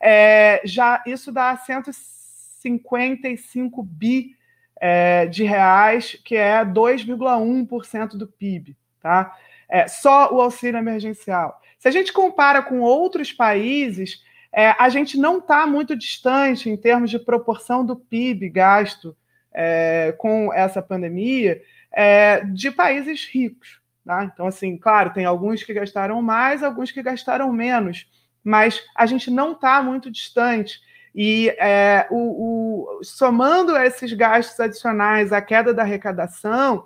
é, 0.00 0.60
já 0.64 1.02
isso 1.06 1.32
dá 1.32 1.56
155 1.56 3.82
bi 3.82 4.36
é, 4.80 5.26
de 5.26 5.44
reais, 5.44 6.18
que 6.24 6.36
é 6.36 6.64
2,1% 6.64 8.16
do 8.16 8.26
PIB. 8.26 8.76
Tá? 9.00 9.36
É, 9.68 9.86
só 9.86 10.32
o 10.32 10.40
auxílio 10.40 10.78
emergencial. 10.78 11.60
Se 11.78 11.88
a 11.88 11.90
gente 11.90 12.12
compara 12.12 12.62
com 12.62 12.80
outros 12.80 13.32
países, 13.32 14.22
é, 14.52 14.74
a 14.78 14.88
gente 14.88 15.18
não 15.18 15.38
está 15.38 15.66
muito 15.66 15.96
distante 15.96 16.68
em 16.68 16.76
termos 16.76 17.10
de 17.10 17.18
proporção 17.18 17.84
do 17.84 17.94
PIB 17.94 18.48
gasto 18.48 19.16
é, 19.52 20.14
com 20.18 20.52
essa 20.52 20.80
pandemia 20.80 21.62
é, 21.92 22.44
de 22.44 22.70
países 22.70 23.24
ricos. 23.26 23.80
Tá? 24.04 24.24
Então, 24.24 24.46
assim, 24.46 24.76
claro, 24.76 25.12
tem 25.12 25.24
alguns 25.24 25.62
que 25.62 25.74
gastaram 25.74 26.20
mais, 26.22 26.62
alguns 26.62 26.90
que 26.90 27.02
gastaram 27.02 27.52
menos, 27.52 28.10
mas 28.42 28.82
a 28.96 29.06
gente 29.06 29.30
não 29.30 29.52
está 29.52 29.82
muito 29.82 30.10
distante. 30.10 30.80
E 31.14 31.48
é, 31.58 32.06
o, 32.10 32.98
o, 32.98 33.04
somando 33.04 33.76
esses 33.76 34.12
gastos 34.12 34.58
adicionais 34.60 35.32
à 35.32 35.42
queda 35.42 35.74
da 35.74 35.82
arrecadação, 35.82 36.84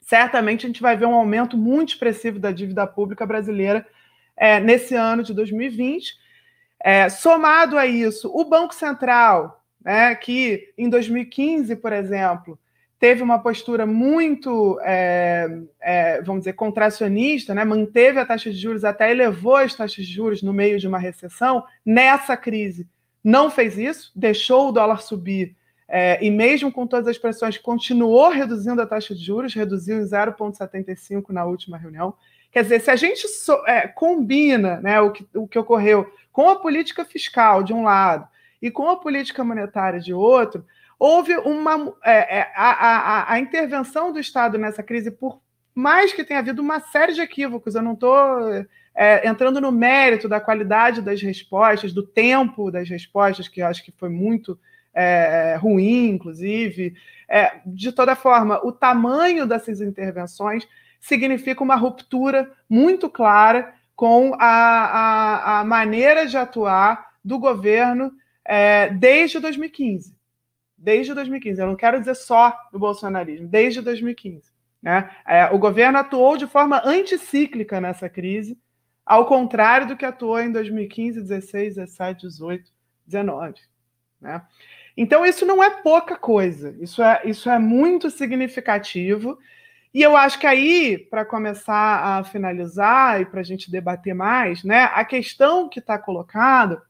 certamente 0.00 0.66
a 0.66 0.68
gente 0.68 0.82
vai 0.82 0.96
ver 0.96 1.06
um 1.06 1.14
aumento 1.14 1.56
muito 1.56 1.90
expressivo 1.90 2.38
da 2.38 2.52
dívida 2.52 2.86
pública 2.86 3.24
brasileira 3.26 3.86
é, 4.36 4.60
nesse 4.60 4.94
ano 4.94 5.22
de 5.22 5.32
2020. 5.32 6.14
É, 6.78 7.08
somado 7.08 7.78
a 7.78 7.86
isso, 7.86 8.30
o 8.34 8.44
Banco 8.44 8.74
Central 8.74 9.63
né, 9.84 10.14
que 10.14 10.72
em 10.78 10.88
2015, 10.88 11.76
por 11.76 11.92
exemplo, 11.92 12.58
teve 12.98 13.22
uma 13.22 13.38
postura 13.38 13.84
muito, 13.84 14.80
é, 14.82 15.48
é, 15.80 16.22
vamos 16.22 16.40
dizer, 16.40 16.54
contracionista, 16.54 17.54
né, 17.54 17.64
manteve 17.64 18.18
a 18.18 18.24
taxa 18.24 18.50
de 18.50 18.56
juros, 18.56 18.84
até 18.84 19.10
elevou 19.10 19.56
as 19.56 19.74
taxas 19.74 20.06
de 20.06 20.12
juros 20.12 20.42
no 20.42 20.52
meio 20.52 20.78
de 20.78 20.88
uma 20.88 20.98
recessão, 20.98 21.64
nessa 21.84 22.36
crise 22.36 22.88
não 23.22 23.50
fez 23.50 23.78
isso, 23.78 24.12
deixou 24.14 24.68
o 24.68 24.72
dólar 24.72 25.00
subir 25.00 25.56
é, 25.88 26.18
e 26.24 26.30
mesmo 26.30 26.72
com 26.72 26.86
todas 26.86 27.06
as 27.08 27.18
pressões, 27.18 27.58
continuou 27.58 28.30
reduzindo 28.30 28.80
a 28.80 28.86
taxa 28.86 29.14
de 29.14 29.22
juros, 29.22 29.54
reduziu 29.54 29.98
em 29.98 30.04
0,75 30.04 31.30
na 31.30 31.44
última 31.44 31.76
reunião. 31.76 32.14
Quer 32.50 32.62
dizer, 32.62 32.80
se 32.80 32.90
a 32.90 32.96
gente 32.96 33.28
so, 33.28 33.52
é, 33.66 33.86
combina 33.88 34.80
né, 34.80 35.00
o, 35.00 35.10
que, 35.10 35.26
o 35.34 35.46
que 35.46 35.58
ocorreu 35.58 36.10
com 36.32 36.48
a 36.48 36.56
política 36.56 37.04
fiscal 37.04 37.62
de 37.62 37.72
um 37.72 37.82
lado 37.82 38.26
e 38.60 38.70
com 38.70 38.88
a 38.88 38.96
política 38.96 39.44
monetária 39.44 40.00
de 40.00 40.12
outro, 40.12 40.64
houve 40.98 41.36
uma 41.38 41.94
é, 42.04 42.38
é, 42.38 42.52
a, 42.54 42.70
a, 42.70 43.32
a, 43.32 43.38
intervenção 43.38 44.12
do 44.12 44.18
Estado 44.18 44.56
nessa 44.58 44.82
crise, 44.82 45.10
por 45.10 45.40
mais 45.74 46.12
que 46.12 46.24
tenha 46.24 46.40
havido 46.40 46.62
uma 46.62 46.80
série 46.80 47.12
de 47.12 47.20
equívocos, 47.20 47.74
eu 47.74 47.82
não 47.82 47.94
estou 47.94 48.64
é, 48.94 49.28
entrando 49.28 49.60
no 49.60 49.72
mérito 49.72 50.28
da 50.28 50.40
qualidade 50.40 51.02
das 51.02 51.20
respostas, 51.20 51.92
do 51.92 52.02
tempo 52.02 52.70
das 52.70 52.88
respostas, 52.88 53.48
que 53.48 53.60
eu 53.60 53.66
acho 53.66 53.84
que 53.84 53.92
foi 53.92 54.08
muito 54.08 54.58
é, 54.94 55.56
ruim, 55.60 56.10
inclusive. 56.10 56.94
É, 57.28 57.60
de 57.66 57.90
toda 57.90 58.14
forma, 58.14 58.64
o 58.64 58.70
tamanho 58.70 59.46
dessas 59.46 59.80
intervenções 59.80 60.66
significa 61.00 61.62
uma 61.62 61.74
ruptura 61.74 62.52
muito 62.70 63.10
clara 63.10 63.74
com 63.96 64.34
a, 64.38 64.46
a, 64.46 65.60
a 65.60 65.64
maneira 65.64 66.26
de 66.26 66.36
atuar 66.36 67.08
do 67.24 67.38
governo 67.38 68.12
é, 68.44 68.88
desde 68.90 69.38
2015. 69.38 70.14
Desde 70.76 71.14
2015. 71.14 71.60
Eu 71.60 71.66
não 71.66 71.76
quero 71.76 71.98
dizer 71.98 72.14
só 72.14 72.54
do 72.72 72.78
bolsonarismo, 72.78 73.48
desde 73.48 73.80
2015. 73.80 74.52
Né? 74.82 75.10
É, 75.26 75.46
o 75.46 75.58
governo 75.58 75.98
atuou 75.98 76.36
de 76.36 76.46
forma 76.46 76.82
anticíclica 76.84 77.80
nessa 77.80 78.08
crise, 78.08 78.58
ao 79.04 79.26
contrário 79.26 79.86
do 79.86 79.96
que 79.96 80.04
atuou 80.04 80.40
em 80.40 80.52
2015, 80.52 81.22
16, 81.22 81.76
17, 81.76 82.26
18, 82.26 82.70
19. 83.06 83.54
Né? 84.20 84.42
Então, 84.96 85.24
isso 85.24 85.44
não 85.44 85.62
é 85.62 85.70
pouca 85.82 86.16
coisa, 86.16 86.76
isso 86.80 87.02
é, 87.02 87.22
isso 87.24 87.50
é 87.50 87.58
muito 87.58 88.10
significativo. 88.10 89.38
E 89.92 90.02
eu 90.02 90.16
acho 90.16 90.38
que 90.38 90.46
aí, 90.46 90.98
para 90.98 91.24
começar 91.24 92.18
a 92.18 92.24
finalizar 92.24 93.20
e 93.20 93.26
para 93.26 93.40
a 93.40 93.44
gente 93.44 93.70
debater 93.70 94.14
mais, 94.14 94.64
né, 94.64 94.90
a 94.92 95.04
questão 95.04 95.68
que 95.68 95.78
está 95.78 95.98
colocada 95.98 96.82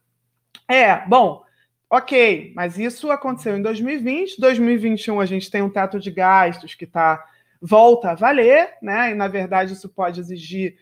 é, 0.69 1.07
bom, 1.07 1.45
ok, 1.91 2.53
mas 2.55 2.79
isso 2.79 3.11
aconteceu 3.11 3.57
em 3.57 3.63
2020, 3.63 4.41
2021 4.41 5.21
a 5.21 5.27
gente 5.27 5.51
tem 5.51 5.63
um 5.63 5.71
teto 5.71 6.01
de 6.01 6.11
gastos 6.11 6.75
que 6.75 6.85
está 6.85 7.25
volta 7.61 8.11
a 8.11 8.15
valer, 8.15 8.75
né? 8.83 9.13
E 9.13 9.15
na 9.15 9.27
verdade 9.27 9.73
isso 9.73 9.89
pode 9.89 10.21
exigir 10.21 10.77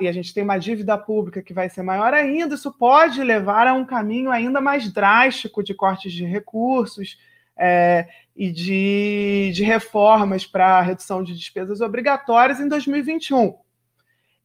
e 0.00 0.06
a 0.06 0.12
gente 0.12 0.32
tem 0.32 0.44
uma 0.44 0.58
dívida 0.58 0.96
pública 0.96 1.42
que 1.42 1.52
vai 1.52 1.68
ser 1.68 1.82
maior 1.82 2.14
ainda, 2.14 2.54
isso 2.54 2.72
pode 2.72 3.22
levar 3.22 3.66
a 3.66 3.74
um 3.74 3.84
caminho 3.84 4.30
ainda 4.30 4.60
mais 4.60 4.92
drástico 4.92 5.62
de 5.62 5.74
cortes 5.74 6.12
de 6.12 6.24
recursos 6.24 7.18
é, 7.56 8.06
e 8.36 8.50
de, 8.52 9.50
de 9.52 9.64
reformas 9.64 10.46
para 10.46 10.80
redução 10.82 11.20
de 11.20 11.34
despesas 11.34 11.80
obrigatórias 11.80 12.60
em 12.60 12.68
2021. 12.68 13.56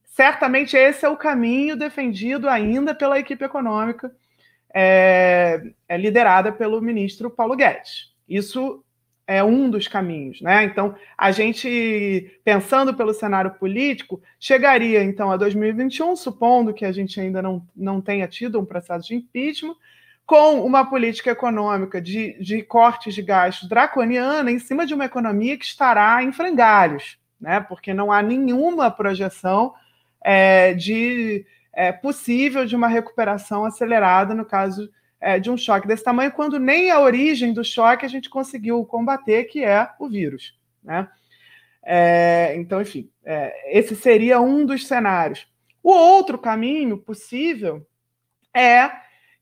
Certamente 0.04 0.76
esse 0.76 1.04
é 1.04 1.08
o 1.08 1.16
caminho 1.16 1.76
defendido 1.76 2.48
ainda 2.48 2.92
pela 2.92 3.18
equipe 3.18 3.44
econômica 3.44 4.12
é, 4.74 5.62
é 5.88 5.96
liderada 5.96 6.52
pelo 6.52 6.80
ministro 6.80 7.30
Paulo 7.30 7.56
Guedes. 7.56 8.12
Isso 8.28 8.84
é 9.26 9.42
um 9.42 9.70
dos 9.70 9.86
caminhos, 9.86 10.40
né? 10.40 10.64
Então, 10.64 10.94
a 11.16 11.30
gente, 11.30 12.38
pensando 12.44 12.94
pelo 12.94 13.14
cenário 13.14 13.52
político, 13.52 14.20
chegaria 14.38 15.02
então 15.02 15.30
a 15.30 15.36
2021, 15.36 16.16
supondo 16.16 16.74
que 16.74 16.84
a 16.84 16.92
gente 16.92 17.20
ainda 17.20 17.40
não, 17.40 17.66
não 17.74 18.00
tenha 18.00 18.26
tido 18.26 18.58
um 18.58 18.64
processo 18.64 19.08
de 19.08 19.14
impeachment, 19.14 19.76
com 20.26 20.64
uma 20.64 20.84
política 20.84 21.30
econômica 21.30 22.00
de, 22.00 22.38
de 22.40 22.62
cortes 22.62 23.14
de 23.14 23.22
gastos 23.22 23.68
draconiana 23.68 24.50
em 24.50 24.58
cima 24.58 24.86
de 24.86 24.94
uma 24.94 25.04
economia 25.04 25.58
que 25.58 25.64
estará 25.64 26.22
em 26.22 26.32
frangalhos, 26.32 27.18
né? 27.40 27.60
Porque 27.60 27.92
não 27.92 28.10
há 28.10 28.22
nenhuma 28.22 28.90
projeção 28.90 29.74
é, 30.24 30.74
de 30.74 31.44
é, 31.72 31.90
possível 31.92 32.66
de 32.66 32.76
uma 32.76 32.88
recuperação 32.88 33.64
acelerada 33.64 34.34
no 34.34 34.44
caso 34.44 34.90
é, 35.20 35.38
de 35.38 35.50
um 35.50 35.56
choque 35.56 35.86
desse 35.86 36.04
tamanho, 36.04 36.32
quando 36.32 36.58
nem 36.58 36.90
a 36.90 37.00
origem 37.00 37.52
do 37.52 37.64
choque 37.64 38.04
a 38.04 38.08
gente 38.08 38.28
conseguiu 38.28 38.84
combater, 38.84 39.44
que 39.44 39.64
é 39.64 39.88
o 39.98 40.08
vírus. 40.08 40.58
Né? 40.82 41.08
É, 41.82 42.54
então, 42.56 42.82
enfim, 42.82 43.08
é, 43.24 43.78
esse 43.78 43.94
seria 43.94 44.40
um 44.40 44.66
dos 44.66 44.86
cenários. 44.86 45.46
O 45.82 45.90
outro 45.92 46.38
caminho 46.38 46.98
possível 46.98 47.86
é 48.54 48.90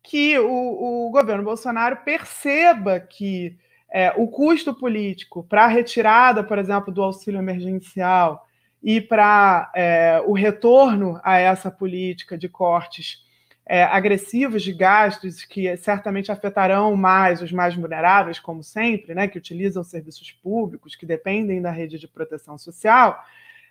que 0.03 0.39
o, 0.39 1.07
o 1.07 1.11
governo 1.11 1.45
Bolsonaro 1.45 1.99
perceba 2.05 3.01
que 3.01 3.57
é, 3.91 4.13
o 4.17 4.29
custo 4.29 4.75
político 4.75 5.43
para 5.45 5.65
a 5.65 5.69
retirada, 5.69 6.45
por 6.45 6.59
exemplo, 6.59 6.93
do 6.93 7.03
auxílio 7.03 7.39
emergencial 7.39 8.47
e 8.83 9.01
para 9.01 9.71
é, 9.75 10.23
o 10.27 10.33
retorno 10.33 11.21
a 11.23 11.39
essa 11.39 11.71
política 11.71 12.37
de 12.37 12.49
cortes 12.49 13.25
é, 13.67 13.85
agressivos 13.85 14.63
de 14.63 14.73
gastos 14.73 15.45
que 15.45 15.77
certamente 15.77 16.33
afetarão 16.33 16.97
mais 16.97 17.41
os 17.41 17.53
mais 17.53 17.75
vulneráveis, 17.75 18.41
como 18.41 18.65
sempre, 18.65 19.15
né, 19.15 19.29
que 19.29 19.39
utilizam 19.39 19.85
serviços 19.85 20.33
públicos, 20.33 20.97
que 20.97 21.07
dependem 21.07 21.63
da 21.63 21.71
rede 21.71 21.99
de 21.99 22.09
proteção 22.09 22.59
social, 22.59 23.25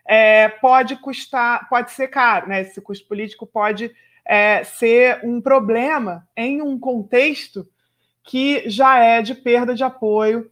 é, 0.05 0.47
pode 0.47 0.95
custar, 0.95 1.68
pode 1.68 1.91
ser 1.91 2.07
caro, 2.07 2.47
né? 2.47 2.62
Esse 2.62 2.80
custo 2.82 3.05
político 3.07 3.45
pode 3.45 3.91
é, 4.26 4.64
ser 4.64 5.20
um 5.24 5.41
problema 5.41 6.28
em 6.36 6.62
um 6.62 6.80
contexto 6.80 7.68
que 8.24 8.70
já 8.70 8.99
é 8.99 9.22
de 9.22 9.36
perda 9.36 9.76
de 9.76 9.84
apoio, 9.84 10.49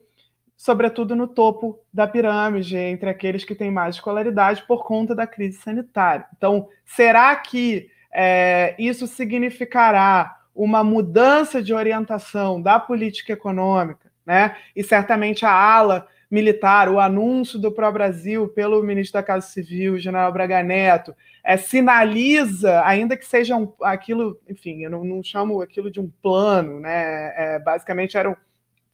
sobretudo 0.57 1.15
no 1.15 1.27
topo 1.27 1.79
da 1.93 2.07
pirâmide, 2.07 2.75
entre 2.75 3.09
aqueles 3.09 3.45
que 3.45 3.53
têm 3.53 3.69
mais 3.69 3.95
escolaridade 3.95 4.63
por 4.67 4.83
conta 4.83 5.13
da 5.13 5.27
crise 5.27 5.59
sanitária. 5.59 6.25
Então, 6.35 6.67
será 6.83 7.35
que 7.35 7.89
é, 8.11 8.75
isso 8.79 9.05
significará 9.05 10.35
uma 10.55 10.83
mudança 10.83 11.61
de 11.61 11.71
orientação 11.71 12.59
da 12.59 12.79
política 12.79 13.33
econômica, 13.33 14.11
né? 14.25 14.57
E 14.75 14.83
certamente 14.83 15.45
a 15.45 15.51
ala 15.51 16.07
militar, 16.29 16.89
o 16.89 16.99
anúncio 16.99 17.59
do 17.59 17.71
Pró-Brasil 17.71 18.49
pelo 18.49 18.83
ministro 18.83 19.13
da 19.13 19.23
Casa 19.23 19.47
Civil, 19.47 19.97
general 19.99 20.33
Braga 20.33 20.61
Neto, 20.63 21.15
é, 21.43 21.55
sinaliza, 21.55 22.83
ainda 22.83 23.15
que 23.15 23.25
seja 23.25 23.55
um, 23.55 23.71
aquilo, 23.81 24.37
enfim, 24.49 24.83
eu 24.83 24.89
não, 24.89 25.05
não, 25.05 25.23
chamo 25.23 25.61
aquilo 25.61 25.89
de 25.89 25.99
um 25.99 26.11
plano, 26.21 26.79
né? 26.79 27.33
É, 27.37 27.59
basicamente 27.59 28.17
era 28.17 28.29
um, 28.29 28.35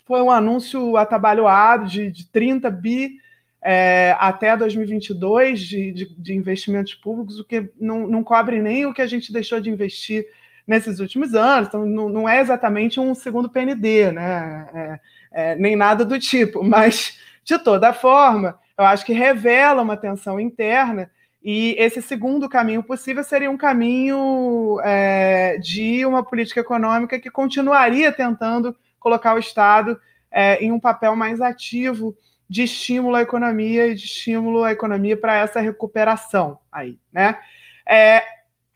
foi 0.05 0.21
um 0.21 0.31
anúncio 0.31 0.97
atabalhoado 0.97 1.87
de, 1.87 2.11
de 2.11 2.25
30 2.27 2.69
bi 2.69 3.17
é, 3.61 4.15
até 4.19 4.55
2022 4.57 5.61
de, 5.61 5.91
de, 5.93 6.15
de, 6.17 6.33
investimentos 6.33 6.93
públicos, 6.93 7.39
o 7.39 7.45
que 7.45 7.69
não, 7.79 8.07
não 8.07 8.23
cobre 8.23 8.61
nem 8.61 8.85
o 8.85 8.93
que 8.93 9.01
a 9.01 9.07
gente 9.07 9.31
deixou 9.31 9.61
de 9.61 9.69
investir 9.69 10.25
nesses 10.67 10.99
últimos 10.99 11.33
anos, 11.33 11.67
então 11.67 11.85
não, 11.85 12.09
não 12.09 12.29
é 12.29 12.41
exatamente 12.41 12.99
um 12.99 13.15
segundo 13.15 13.49
PND, 13.49 14.11
né? 14.11 14.67
É, 14.73 14.99
é, 15.31 15.55
nem 15.55 15.75
nada 15.75 16.03
do 16.05 16.19
tipo, 16.19 16.63
mas 16.63 17.17
de 17.43 17.57
toda 17.57 17.93
forma, 17.93 18.59
eu 18.77 18.85
acho 18.85 19.05
que 19.05 19.13
revela 19.13 19.81
uma 19.81 19.97
tensão 19.97 20.39
interna 20.39 21.09
e 21.43 21.75
esse 21.77 22.01
segundo 22.01 22.47
caminho 22.47 22.81
possível 22.83 23.23
seria 23.23 23.51
um 23.51 23.57
caminho 23.57 24.79
é, 24.83 25.57
de 25.57 26.05
uma 26.05 26.23
política 26.23 26.61
econômica 26.61 27.19
que 27.19 27.29
continuaria 27.29 28.11
tentando 28.11 28.75
colocar 29.03 29.35
o 29.35 29.39
Estado 29.39 29.99
é, 30.31 30.63
em 30.63 30.71
um 30.71 30.79
papel 30.79 31.15
mais 31.15 31.41
ativo 31.41 32.17
de 32.49 32.63
estímulo 32.63 33.15
à 33.15 33.21
economia 33.21 33.87
e 33.87 33.95
de 33.95 34.05
estímulo 34.05 34.63
à 34.63 34.71
economia 34.71 35.17
para 35.17 35.37
essa 35.37 35.59
recuperação 35.59 36.59
aí, 36.71 36.97
né? 37.11 37.37
É, 37.85 38.23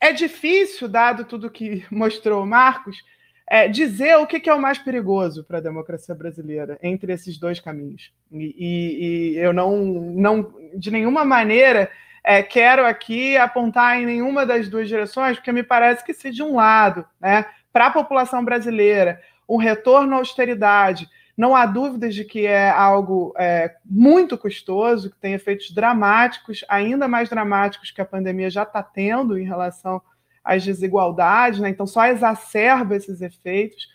é 0.00 0.12
difícil, 0.12 0.88
dado 0.88 1.24
tudo 1.24 1.50
que 1.50 1.84
mostrou 1.90 2.42
o 2.42 2.46
Marcos, 2.46 3.02
é, 3.50 3.66
dizer 3.66 4.16
o 4.16 4.26
que, 4.26 4.38
que, 4.38 4.50
é 4.50 4.54
o 4.54 4.60
mais 4.60 4.78
perigoso 4.78 5.42
para 5.42 5.58
a 5.58 5.62
democracia 5.62 6.14
brasileira 6.14 6.78
entre 6.82 7.12
esses 7.12 7.38
dois 7.38 7.58
caminhos. 7.58 8.12
E, 8.30 8.54
e, 8.58 9.34
e 9.34 9.38
eu 9.38 9.54
não, 9.54 9.76
não, 9.76 10.54
de 10.74 10.90
nenhuma 10.90 11.24
maneira, 11.24 11.90
é, 12.22 12.42
quero 12.42 12.84
aqui 12.84 13.38
apontar 13.38 13.98
em 13.98 14.04
nenhuma 14.04 14.44
das 14.44 14.68
duas 14.68 14.86
direções, 14.86 15.36
porque 15.36 15.50
me 15.50 15.62
parece 15.62 16.04
que 16.04 16.12
se 16.12 16.30
de 16.30 16.42
um 16.42 16.56
lado, 16.56 17.06
né, 17.18 17.46
para 17.72 17.86
a 17.86 17.90
população 17.90 18.44
brasileira, 18.44 19.18
um 19.48 19.56
retorno 19.56 20.14
à 20.14 20.18
austeridade, 20.18 21.08
não 21.36 21.54
há 21.54 21.64
dúvidas 21.64 22.16
de 22.16 22.24
que 22.24 22.46
é 22.46 22.68
algo 22.68 23.32
é, 23.38 23.76
muito 23.84 24.36
custoso, 24.36 25.08
que 25.08 25.16
tem 25.18 25.34
efeitos 25.34 25.70
dramáticos, 25.70 26.64
ainda 26.68 27.06
mais 27.06 27.28
dramáticos 27.28 27.92
que 27.92 28.00
a 28.00 28.04
pandemia 28.04 28.50
já 28.50 28.64
está 28.64 28.82
tendo 28.82 29.38
em 29.38 29.44
relação 29.44 30.02
às 30.42 30.64
desigualdades, 30.64 31.60
né? 31.60 31.68
então 31.68 31.86
só 31.86 32.06
exacerba 32.06 32.96
esses 32.96 33.22
efeitos. 33.22 33.88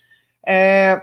É, 0.47 1.01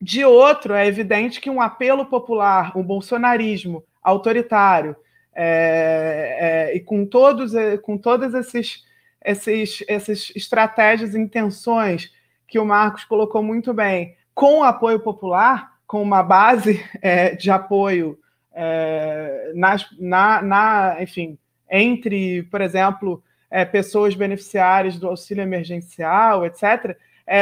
de 0.00 0.24
outro, 0.24 0.74
é 0.74 0.84
evidente 0.84 1.40
que 1.40 1.48
um 1.48 1.60
apelo 1.60 2.06
popular, 2.06 2.76
um 2.76 2.82
bolsonarismo 2.82 3.84
autoritário, 4.02 4.96
é, 5.32 6.70
é, 6.72 6.76
e 6.76 6.80
com 6.80 7.06
todos, 7.06 7.52
com 7.82 7.96
todas 7.96 8.34
esses, 8.34 8.84
esses, 9.24 9.84
essas 9.86 10.32
estratégias 10.34 11.14
e 11.14 11.20
intenções 11.20 12.10
que 12.52 12.58
o 12.58 12.66
Marcos 12.66 13.02
colocou 13.06 13.42
muito 13.42 13.72
bem, 13.72 14.14
com 14.34 14.58
o 14.58 14.62
apoio 14.62 15.00
popular, 15.00 15.72
com 15.86 16.02
uma 16.02 16.22
base 16.22 16.84
é, 17.00 17.34
de 17.34 17.50
apoio 17.50 18.18
é, 18.52 19.52
nas, 19.54 19.86
na, 19.98 20.42
na, 20.42 20.96
enfim, 21.00 21.38
entre, 21.70 22.42
por 22.50 22.60
exemplo, 22.60 23.24
é, 23.50 23.64
pessoas 23.64 24.14
beneficiárias 24.14 24.98
do 24.98 25.08
auxílio 25.08 25.40
emergencial, 25.40 26.44
etc., 26.44 26.94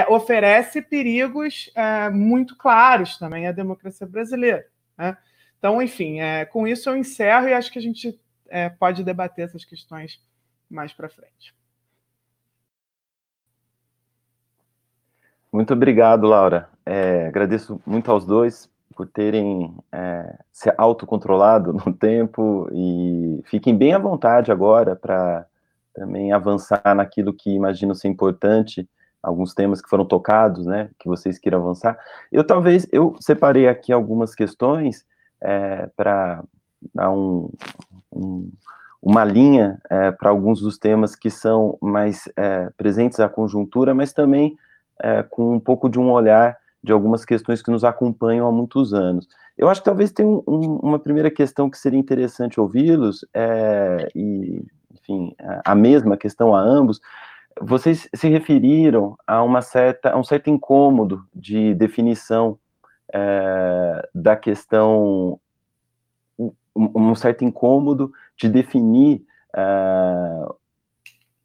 oferece 0.09 0.81
perigos 0.81 1.73
muito 2.13 2.55
claros 2.55 3.17
também 3.17 3.49
à 3.49 3.53
democracia 3.53 4.07
brasileira. 4.07 4.65
Né? 4.97 5.17
Então, 5.59 5.83
enfim, 5.83 6.21
é, 6.21 6.45
com 6.45 6.69
isso 6.69 6.89
eu 6.89 6.97
encerro 6.97 7.49
e 7.49 7.55
acho 7.55 7.73
que 7.73 7.79
a 7.79 7.83
gente 7.83 8.21
é, 8.49 8.69
pode 8.69 9.03
debater 9.03 9.47
essas 9.47 9.65
questões 9.65 10.23
mais 10.71 10.93
para 10.93 11.09
frente. 11.09 11.53
Muito 15.53 15.73
obrigado, 15.75 16.27
Laura. 16.27 16.69
É, 16.87 17.27
agradeço 17.27 17.81
muito 17.85 18.11
aos 18.11 18.25
dois 18.25 18.69
por 18.95 19.07
terem 19.07 19.75
é, 19.91 20.37
se 20.53 20.73
autocontrolado 20.77 21.73
no 21.85 21.93
tempo 21.93 22.69
e 22.73 23.43
fiquem 23.47 23.77
bem 23.77 23.93
à 23.93 23.99
vontade 23.99 24.53
agora 24.53 24.95
para 24.95 25.47
também 25.95 26.33
avançar 26.33 26.95
naquilo 26.95 27.33
que 27.33 27.51
imagino 27.51 27.95
ser 27.95 28.09
importante, 28.09 28.89
alguns 29.23 29.53
temas 29.53 29.83
que 29.83 29.89
foram 29.89 30.05
tocados, 30.05 30.67
né, 30.67 30.89
que 30.99 31.09
vocês 31.09 31.39
queiram 31.39 31.61
avançar. 31.61 31.99
Eu 32.31 32.45
talvez, 32.45 32.87
eu 32.93 33.17
separei 33.21 33.69
aqui 33.69 33.93
algumas 33.93 34.35
questões 34.35 35.05
é, 35.41 35.89
para 35.97 36.45
dar 36.95 37.11
um, 37.11 37.51
um, 38.13 38.51
uma 39.03 39.25
linha 39.25 39.81
é, 39.91 40.11
para 40.13 40.31
alguns 40.31 40.61
dos 40.61 40.79
temas 40.79 41.17
que 41.17 41.29
são 41.29 41.77
mais 41.81 42.29
é, 42.37 42.71
presentes 42.77 43.19
à 43.19 43.29
conjuntura, 43.29 43.95
mas 43.95 44.13
também 44.13 44.57
é, 45.03 45.23
com 45.23 45.55
um 45.55 45.61
pouco 45.61 45.89
de 45.89 45.99
um 45.99 46.11
olhar 46.11 46.57
de 46.83 46.93
algumas 46.93 47.25
questões 47.25 47.63
que 47.63 47.71
nos 47.71 47.85
acompanham 47.85 48.47
há 48.47 48.53
muitos 48.53 48.95
anos. 48.95 49.29
Eu 49.57 49.69
acho 49.69 49.81
que 49.81 49.85
talvez 49.85 50.11
tenha 50.11 50.29
um, 50.29 50.43
um, 50.47 50.77
uma 50.77 50.99
primeira 50.99 51.31
questão 51.31 51.69
que 51.69 51.77
seria 51.77 51.99
interessante 51.99 52.59
ouvi-los, 52.59 53.25
é, 53.35 54.09
e, 54.15 54.65
enfim, 54.93 55.35
a 55.65 55.75
mesma 55.75 56.17
questão 56.17 56.55
a 56.55 56.61
ambos, 56.61 57.01
vocês 57.61 58.09
se 58.15 58.29
referiram 58.29 59.17
a 59.27 59.43
uma 59.43 59.61
certa, 59.61 60.13
a 60.13 60.17
um 60.17 60.25
certo 60.25 60.49
incômodo 60.49 61.25
de 61.35 61.75
definição 61.75 62.59
é, 63.13 64.09
da 64.15 64.37
questão, 64.37 65.39
um, 66.39 66.53
um, 66.75 67.15
certo 67.15 67.45
incômodo 67.45 68.13
de 68.37 68.49
definir 68.49 69.23
é, 69.55 70.49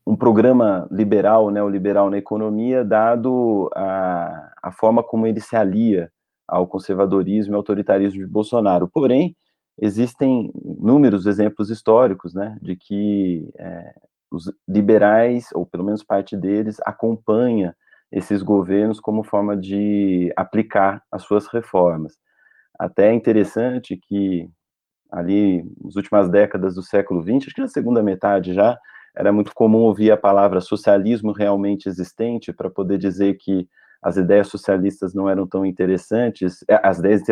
um 0.06 0.16
programa 0.16 0.88
liberal, 0.91 1.49
neoliberal 1.49 2.10
na 2.10 2.18
economia, 2.18 2.86
dado 2.86 3.70
a, 3.74 4.53
a 4.62 4.72
forma 4.72 5.01
como 5.01 5.26
ele 5.26 5.41
se 5.41 5.56
alia 5.56 6.12
ao 6.47 6.68
conservadorismo 6.68 7.53
e 7.53 7.58
autoritarismo 7.58 8.20
de 8.20 8.28
Bolsonaro. 8.28 8.88
Porém, 8.88 9.36
existem 9.82 10.51
inúmeros 10.64 11.26
exemplos 11.26 11.70
históricos, 11.70 12.34
né, 12.34 12.58
de 12.62 12.76
que 12.76 13.51
é, 13.58 13.95
os 14.32 14.51
liberais, 14.68 15.49
ou 15.53 15.66
pelo 15.66 15.84
menos 15.84 16.03
parte 16.03 16.38
deles, 16.38 16.78
acompanha 16.86 17.76
esses 18.12 18.43
governos 18.43 18.99
como 18.99 19.24
forma 19.24 19.58
de 19.58 20.32
aplicar 20.36 21.01
as 21.12 21.24
suas 21.24 21.47
reformas. 21.47 22.14
Até 22.78 23.10
é 23.10 23.14
interessante 23.14 23.97
que 23.97 24.47
ali 25.12 25.66
nas 25.82 25.95
últimas 25.95 26.30
décadas 26.30 26.76
do 26.76 26.84
século 26.84 27.22
XX, 27.22 27.47
acho 27.47 27.56
que 27.56 27.62
na 27.62 27.68
segunda 27.68 28.03
metade 28.03 28.53
já, 28.53 28.78
era 29.16 29.32
muito 29.32 29.53
comum 29.53 29.80
ouvir 29.80 30.11
a 30.11 30.18
palavra 30.18 30.61
socialismo 30.61 31.32
realmente 31.32 31.88
existente 31.88 32.51
para 32.51 32.70
poder 32.70 32.97
dizer 32.97 33.36
que 33.36 33.68
as 34.01 34.18
ideias 34.18 34.47
socialistas 34.49 35.16
não 35.16 35.28
eram 35.28 35.47
tão 35.47 35.66
interessantes, 35.66 36.63
é, 36.68 36.80
as 36.84 36.99
ideias 36.99 37.24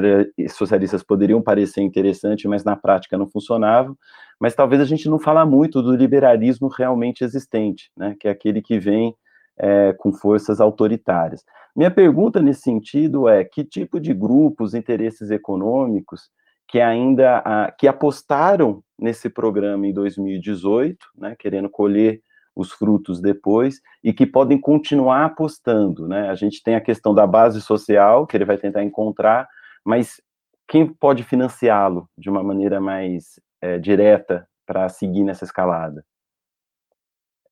socialistas 0.49 1.03
poderiam 1.03 1.41
parecer 1.41 1.81
interessantes, 1.81 2.45
mas 2.45 2.63
na 2.63 2.75
prática 2.75 3.17
não 3.17 3.29
funcionavam, 3.29 3.95
mas 4.39 4.55
talvez 4.55 4.81
a 4.81 4.85
gente 4.85 5.07
não 5.07 5.19
fala 5.19 5.45
muito 5.45 5.83
do 5.83 5.95
liberalismo 5.95 6.67
realmente 6.67 7.23
existente, 7.23 7.91
né, 7.95 8.15
que 8.19 8.27
é 8.27 8.31
aquele 8.31 8.61
que 8.61 8.79
vem 8.79 9.15
é, 9.55 9.93
com 9.93 10.11
forças 10.11 10.59
autoritárias. 10.59 11.45
Minha 11.75 11.91
pergunta 11.91 12.41
nesse 12.41 12.61
sentido 12.61 13.27
é 13.29 13.43
que 13.43 13.63
tipo 13.63 13.99
de 13.99 14.13
grupos, 14.13 14.73
interesses 14.73 15.29
econômicos 15.29 16.31
que 16.67 16.79
ainda 16.79 17.37
a, 17.39 17.71
que 17.71 17.87
apostaram 17.87 18.83
nesse 18.97 19.29
programa 19.29 19.85
em 19.87 19.93
2018, 19.93 20.97
né, 21.15 21.35
querendo 21.37 21.69
colher 21.69 22.21
os 22.55 22.71
frutos 22.71 23.19
depois 23.19 23.81
e 24.03 24.13
que 24.13 24.25
podem 24.25 24.59
continuar 24.59 25.25
apostando, 25.25 26.07
né? 26.07 26.29
A 26.29 26.35
gente 26.35 26.61
tem 26.61 26.75
a 26.75 26.81
questão 26.81 27.13
da 27.13 27.25
base 27.25 27.61
social 27.61 28.27
que 28.27 28.37
ele 28.37 28.45
vai 28.45 28.57
tentar 28.57 28.83
encontrar, 28.83 29.47
mas 29.83 30.21
quem 30.67 30.87
pode 30.87 31.23
financiá-lo 31.23 32.07
de 32.17 32.29
uma 32.29 32.43
maneira 32.43 32.79
mais 32.79 33.39
é, 33.59 33.79
direta 33.79 34.47
para 34.65 34.87
seguir 34.87 35.23
nessa 35.23 35.45
escalada? 35.45 36.05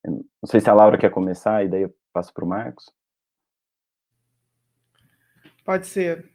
Não 0.05 0.23
sei 0.45 0.59
se 0.59 0.69
a 0.69 0.73
Laura 0.73 0.97
quer 0.97 1.11
começar 1.11 1.63
e 1.63 1.67
daí 1.67 1.83
eu 1.83 1.95
passo 2.13 2.33
para 2.33 2.45
o 2.45 2.47
Marcos. 2.47 2.91
Pode 5.63 5.87
ser. 5.87 6.30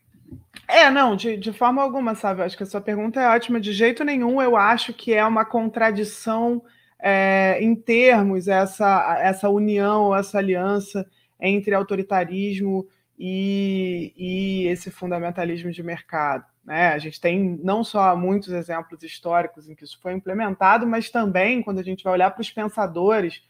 É, 0.69 0.91
não, 0.91 1.15
de, 1.15 1.37
de 1.37 1.53
forma 1.53 1.83
alguma, 1.83 2.15
sabe? 2.15 2.41
Eu 2.41 2.45
acho 2.45 2.57
que 2.57 2.63
a 2.63 2.67
sua 2.67 2.81
pergunta 2.81 3.21
é 3.21 3.29
ótima. 3.29 3.61
De 3.61 3.73
jeito 3.73 4.05
nenhum, 4.05 4.43
eu 4.43 4.57
acho 4.57 4.93
que 4.93 5.13
é 5.13 5.25
uma 5.25 5.45
contradição 5.45 6.63
é, 6.99 7.59
em 7.61 7.75
termos 7.75 8.49
essa, 8.49 9.19
essa 9.21 9.49
união, 9.49 10.15
essa 10.15 10.39
aliança 10.39 11.07
entre 11.41 11.75
autoritarismo 11.75 12.87
e, 13.19 14.13
e 14.17 14.67
esse 14.67 14.91
fundamentalismo 14.91 15.71
de 15.71 15.83
mercado. 15.83 16.45
Né? 16.65 16.89
A 16.89 16.99
gente 16.99 17.21
tem 17.21 17.59
não 17.63 17.85
só 17.85 18.17
muitos 18.17 18.53
exemplos 18.53 19.03
históricos 19.03 19.69
em 19.69 19.75
que 19.75 19.85
isso 19.85 20.01
foi 20.03 20.13
implementado, 20.15 20.87
mas 20.87 21.11
também, 21.11 21.63
quando 21.63 21.79
a 21.79 21.85
gente 21.85 22.03
vai 22.03 22.15
olhar 22.15 22.31
para 22.31 22.41
os 22.41 22.51
pensadores, 22.51 23.43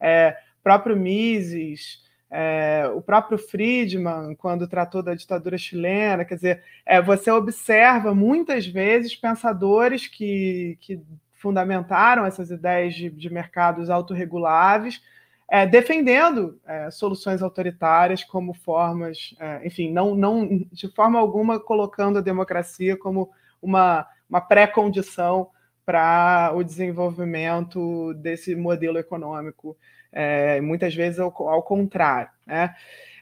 é, 0.00 0.36
próprio 0.62 0.96
Mises, 0.96 2.02
é, 2.30 2.90
o 2.94 3.00
próprio 3.00 3.38
Friedman, 3.38 4.34
quando 4.34 4.66
tratou 4.66 5.02
da 5.02 5.14
ditadura 5.14 5.56
chilena, 5.56 6.24
quer 6.24 6.34
dizer, 6.34 6.62
é, 6.84 7.00
você 7.00 7.30
observa 7.30 8.14
muitas 8.14 8.66
vezes 8.66 9.14
pensadores 9.14 10.06
que, 10.06 10.76
que 10.80 11.00
fundamentaram 11.34 12.24
essas 12.24 12.50
ideias 12.50 12.94
de, 12.94 13.10
de 13.10 13.30
mercados 13.30 13.90
autorreguláveis, 13.90 15.00
é, 15.48 15.66
defendendo 15.66 16.58
é, 16.66 16.90
soluções 16.90 17.42
autoritárias 17.42 18.24
como 18.24 18.54
formas, 18.54 19.34
é, 19.38 19.66
enfim, 19.66 19.92
não, 19.92 20.14
não 20.14 20.66
de 20.72 20.88
forma 20.88 21.18
alguma 21.18 21.60
colocando 21.60 22.18
a 22.18 22.22
democracia 22.22 22.96
como 22.96 23.30
uma, 23.60 24.06
uma 24.28 24.40
pré-condição 24.40 25.50
para 25.84 26.50
o 26.54 26.64
desenvolvimento 26.64 28.14
desse 28.14 28.56
modelo 28.56 28.98
econômico, 28.98 29.76
é, 30.14 30.60
muitas 30.60 30.94
vezes 30.94 31.18
ao, 31.18 31.34
ao 31.48 31.62
contrário. 31.62 32.30
Né? 32.46 32.74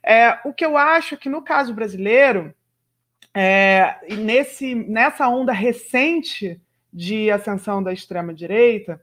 É, 0.05 0.39
o 0.45 0.53
que 0.53 0.65
eu 0.65 0.77
acho 0.77 1.17
que 1.17 1.29
no 1.29 1.43
caso 1.43 1.75
brasileiro, 1.75 2.55
é, 3.35 3.97
nesse, 4.17 4.75
nessa 4.75 5.27
onda 5.29 5.53
recente 5.53 6.61
de 6.93 7.31
ascensão 7.31 7.83
da 7.83 7.93
extrema-direita, 7.93 9.01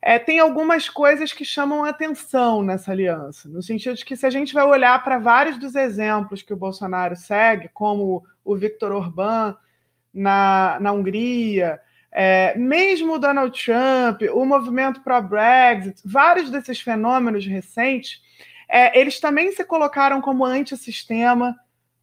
é, 0.00 0.18
tem 0.18 0.38
algumas 0.38 0.88
coisas 0.88 1.32
que 1.32 1.44
chamam 1.44 1.82
atenção 1.82 2.62
nessa 2.62 2.92
aliança, 2.92 3.48
no 3.48 3.62
sentido 3.62 3.96
de 3.96 4.04
que 4.04 4.16
se 4.16 4.26
a 4.26 4.30
gente 4.30 4.52
vai 4.52 4.64
olhar 4.64 5.02
para 5.02 5.18
vários 5.18 5.58
dos 5.58 5.74
exemplos 5.74 6.42
que 6.42 6.52
o 6.52 6.56
Bolsonaro 6.56 7.16
segue, 7.16 7.70
como 7.72 8.22
o 8.44 8.54
Viktor 8.54 8.92
Orbán 8.92 9.56
na, 10.12 10.78
na 10.78 10.92
Hungria, 10.92 11.80
é, 12.14 12.56
mesmo 12.56 13.14
o 13.14 13.18
Donald 13.18 13.60
Trump, 13.60 14.22
o 14.32 14.44
movimento 14.44 15.00
pró-Brexit, 15.00 16.00
vários 16.04 16.48
desses 16.48 16.80
fenômenos 16.80 17.44
recentes, 17.44 18.22
é, 18.68 18.98
eles 18.98 19.18
também 19.18 19.50
se 19.50 19.64
colocaram 19.64 20.20
como 20.20 20.44
antissistema 20.44 21.56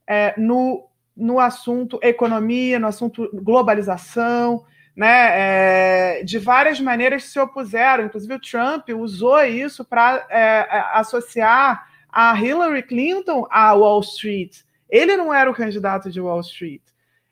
é, 0.06 0.34
no, 0.38 0.86
no 1.16 1.40
assunto 1.40 1.98
economia, 2.04 2.78
no 2.78 2.88
assunto 2.88 3.30
globalização, 3.34 4.66
né, 4.94 6.20
é, 6.20 6.24
de 6.26 6.38
várias 6.38 6.82
maneiras 6.82 7.24
se 7.24 7.40
opuseram. 7.40 8.04
Inclusive, 8.04 8.34
o 8.34 8.42
Trump 8.42 8.90
usou 8.90 9.42
isso 9.46 9.86
para 9.86 10.28
é, 10.30 10.68
associar 10.94 11.88
a 12.12 12.38
Hillary 12.38 12.84
Clinton 12.84 13.48
à 13.50 13.72
Wall 13.72 14.02
Street. 14.02 14.58
Ele 14.90 15.16
não 15.16 15.34
era 15.34 15.50
o 15.50 15.54
candidato 15.54 16.12
de 16.12 16.20
Wall 16.20 16.42
Street. 16.42 16.82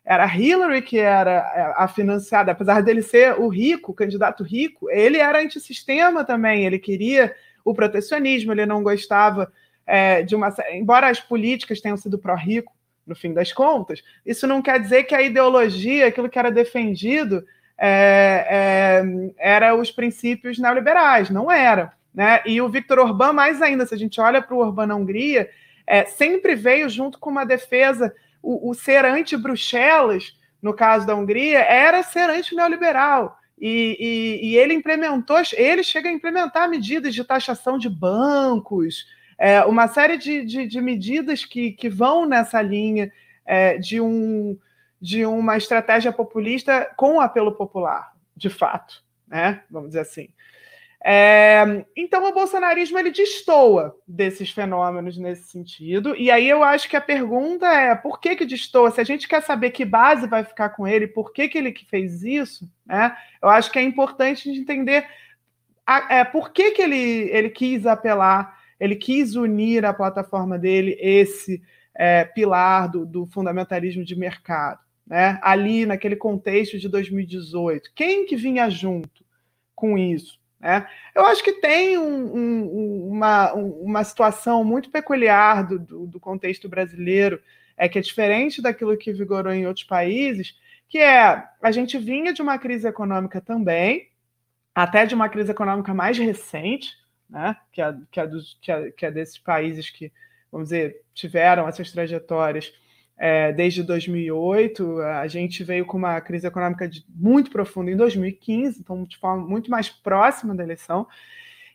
Era 0.09 0.25
Hillary 0.25 0.81
que 0.81 0.97
era 0.97 1.31
é, 1.55 1.73
a 1.83 1.87
financiada, 1.87 2.51
apesar 2.51 2.81
dele 2.81 3.03
ser 3.03 3.39
o 3.39 3.47
rico, 3.47 3.91
o 3.91 3.95
candidato 3.95 4.43
rico, 4.43 4.89
ele 4.89 5.19
era 5.19 5.39
antissistema 5.39 6.25
também. 6.25 6.65
Ele 6.65 6.79
queria 6.79 7.35
o 7.63 7.75
protecionismo, 7.75 8.51
ele 8.51 8.65
não 8.65 8.81
gostava 8.81 9.53
é, 9.85 10.23
de 10.23 10.35
uma. 10.35 10.51
Embora 10.71 11.09
as 11.09 11.19
políticas 11.19 11.79
tenham 11.79 11.95
sido 11.95 12.17
pró-rico, 12.17 12.73
no 13.05 13.15
fim 13.15 13.33
das 13.33 13.53
contas, 13.53 14.01
isso 14.25 14.47
não 14.47 14.63
quer 14.63 14.79
dizer 14.79 15.03
que 15.03 15.13
a 15.13 15.21
ideologia, 15.21 16.07
aquilo 16.07 16.27
que 16.27 16.39
era 16.39 16.49
defendido, 16.49 17.45
é, 17.77 18.47
é, 18.49 19.31
era 19.37 19.75
os 19.75 19.91
princípios 19.91 20.57
neoliberais, 20.57 21.29
não 21.29 21.51
era. 21.51 21.93
Né? 22.11 22.41
E 22.47 22.59
o 22.59 22.69
Viktor 22.69 22.97
Orbán, 22.97 23.31
mais 23.33 23.61
ainda, 23.61 23.85
se 23.85 23.93
a 23.93 23.97
gente 23.97 24.19
olha 24.19 24.41
para 24.41 24.55
o 24.55 24.59
Orbán 24.59 24.87
na 24.87 24.95
Hungria, 24.95 25.51
é, 25.85 26.05
sempre 26.05 26.55
veio 26.55 26.89
junto 26.89 27.19
com 27.19 27.29
uma 27.29 27.45
defesa, 27.45 28.11
o, 28.41 28.69
o 28.69 28.73
ser 28.73 29.05
anti-Bruxelas, 29.05 30.37
no 30.61 30.73
caso 30.73 31.05
da 31.05 31.15
Hungria, 31.15 31.59
era 31.59 32.03
ser 32.03 32.29
anti-neoliberal. 32.29 33.37
E, 33.59 33.97
e, 33.99 34.49
e, 34.49 34.57
ele 34.57 34.73
implementou, 34.73 35.37
ele 35.53 35.83
chega 35.83 36.07
a 36.07 36.13
implementar 36.13 36.69
medidas 36.69 37.13
de 37.13 37.23
taxação 37.25 37.77
de 37.77 37.89
bancos, 37.89 39.05
é, 39.37 39.63
uma 39.65 39.87
série 39.87 40.17
de, 40.17 40.45
de, 40.45 40.65
de, 40.65 40.81
medidas 40.81 41.43
que, 41.43 41.71
que 41.73 41.89
vão 41.89 42.25
nessa 42.25 42.61
linha 42.61 43.11
é, 43.45 43.77
de, 43.77 43.99
um, 43.99 44.57
de 45.01 45.25
uma 45.25 45.57
estratégia 45.57 46.11
populista 46.11 46.89
com 46.95 47.19
apelo 47.19 47.53
popular, 47.53 48.13
de 48.35 48.49
fato, 48.49 49.03
né? 49.27 49.61
Vamos 49.69 49.89
dizer 49.89 50.01
assim. 50.01 50.29
É, 51.03 51.85
então 51.95 52.27
o 52.27 52.33
bolsonarismo 52.33 52.99
ele 52.99 53.11
destoa 53.11 53.95
desses 54.05 54.51
fenômenos 54.51 55.17
nesse 55.17 55.43
sentido, 55.43 56.13
e 56.13 56.29
aí 56.29 56.49
eu 56.49 56.61
acho 56.61 56.89
que 56.89 56.97
a 56.97 57.01
pergunta 57.01 57.65
é 57.65 57.95
por 57.95 58.19
que 58.19 58.35
que 58.35 58.45
destoa? 58.45 58.91
Se 58.91 58.99
a 58.99 59.05
gente 59.05 59.27
quer 59.27 59.41
saber 59.41 59.71
que 59.71 59.85
base 59.85 60.27
vai 60.27 60.43
ficar 60.43 60.69
com 60.69 60.85
ele, 60.85 61.07
por 61.07 61.31
que, 61.31 61.47
que 61.47 61.57
ele 61.57 61.71
que 61.71 61.85
fez 61.85 62.23
isso, 62.23 62.69
né? 62.85 63.15
Eu 63.41 63.47
acho 63.49 63.71
que 63.71 63.79
é 63.79 63.81
importante 63.81 64.49
entender 64.49 65.07
a, 65.87 66.17
é, 66.17 66.23
por 66.25 66.51
que, 66.51 66.71
que 66.71 66.81
ele, 66.81 67.29
ele 67.31 67.49
quis 67.49 67.85
apelar 67.85 68.59
ele 68.79 68.95
quis 68.95 69.35
unir 69.35 69.85
à 69.85 69.93
plataforma 69.93 70.57
dele 70.57 70.97
esse 70.99 71.61
é, 71.93 72.23
pilar 72.23 72.89
do, 72.89 73.05
do, 73.05 73.25
fundamentalismo 73.27 74.05
de 74.05 74.15
mercado, 74.15 74.79
né? 75.05 75.37
ali 75.41 75.85
naquele 75.85 76.15
contexto 76.15 76.79
de 76.79 76.87
2018. 76.87 77.91
Quem 77.93 78.25
que 78.25 78.37
vinha 78.37 78.69
junto 78.69 79.25
com 79.75 79.97
isso? 79.97 80.38
Né? 80.59 80.87
Eu 81.15 81.25
acho 81.25 81.43
que 81.43 81.53
tem 81.53 81.97
um, 81.97 82.35
um, 82.35 83.07
uma, 83.09 83.53
uma 83.53 84.03
situação 84.03 84.63
muito 84.63 84.89
peculiar 84.89 85.65
do, 85.65 85.79
do, 85.79 86.07
do 86.07 86.19
contexto 86.19 86.67
brasileiro, 86.67 87.41
é 87.77 87.87
que 87.87 87.97
é 87.97 88.01
diferente 88.01 88.61
daquilo 88.61 88.97
que 88.97 89.13
vigorou 89.13 89.53
em 89.53 89.65
outros 89.65 89.85
países, 89.85 90.57
que 90.87 90.97
é 90.97 91.47
a 91.61 91.71
gente 91.71 91.97
vinha 91.97 92.33
de 92.33 92.41
uma 92.41 92.57
crise 92.57 92.87
econômica 92.87 93.39
também, 93.39 94.09
até 94.75 95.05
de 95.05 95.15
uma 95.15 95.29
crise 95.29 95.51
econômica 95.51 95.93
mais 95.93 96.17
recente, 96.17 96.97
né? 97.29 97.55
que, 97.71 97.81
é, 97.81 97.95
que, 98.11 98.19
é 98.19 98.27
dos, 98.27 98.57
que, 98.61 98.71
é, 98.71 98.91
que 98.91 99.05
é 99.05 99.11
desses 99.11 99.37
países 99.37 99.89
que, 99.89 100.11
vamos 100.51 100.69
dizer, 100.69 101.01
tiveram 101.13 101.67
essas 101.67 101.91
trajetórias 101.91 102.73
é, 103.19 103.51
desde 103.51 103.83
2008. 103.83 105.01
A 105.01 105.27
gente 105.27 105.63
veio 105.63 105.85
com 105.85 105.97
uma 105.97 106.19
crise 106.21 106.47
econômica 106.47 106.87
de, 106.87 107.05
muito 107.13 107.51
profunda 107.51 107.91
em 107.91 107.97
2015, 107.97 108.79
então 108.79 109.03
de 109.03 109.17
forma 109.17 109.45
muito 109.45 109.69
mais 109.69 109.89
próxima 109.89 110.55
da 110.55 110.63
eleição. 110.63 111.05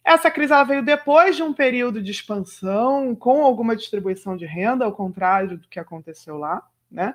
Essa 0.02 0.30
crise 0.30 0.52
ela 0.52 0.64
veio 0.64 0.82
depois 0.82 1.36
de 1.36 1.42
um 1.42 1.52
período 1.52 2.02
de 2.02 2.10
expansão, 2.10 3.14
com 3.14 3.42
alguma 3.42 3.76
distribuição 3.76 4.36
de 4.36 4.46
renda, 4.46 4.84
ao 4.84 4.92
contrário 4.92 5.58
do 5.58 5.68
que 5.68 5.78
aconteceu 5.78 6.36
lá, 6.38 6.66
né? 6.90 7.14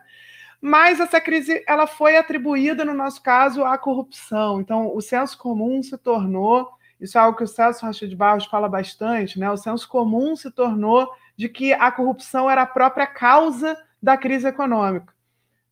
Mas 0.61 0.99
essa 0.99 1.21
crise 1.21 1.63
ela 1.67 1.88
foi 1.88 2.17
atribuída, 2.17 2.84
no 2.84 2.93
nosso 2.93 3.21
caso, 3.23 3.63
à 3.63 3.77
corrupção. 3.77 4.59
Então, 4.59 4.93
o 4.93 5.01
senso 5.01 5.38
comum 5.38 5.82
se 5.82 5.97
tornou 5.97 6.69
isso 6.99 7.17
é 7.17 7.21
algo 7.21 7.38
que 7.38 7.43
o 7.43 7.47
Celso 7.47 7.86
Rocha 7.86 8.05
de 8.05 8.15
Barros 8.15 8.45
fala 8.45 8.67
bastante, 8.67 9.39
né? 9.39 9.49
O 9.49 9.55
senso 9.55 9.88
comum 9.88 10.36
se 10.36 10.51
tornou 10.51 11.09
de 11.38 11.47
que 11.47 11.71
a 11.71 11.89
corrupção 11.91 12.49
era 12.49 12.63
a 12.63 12.67
própria 12.67 13.07
causa 13.07 13.77
da 14.01 14.17
crise 14.17 14.47
econômica, 14.47 15.13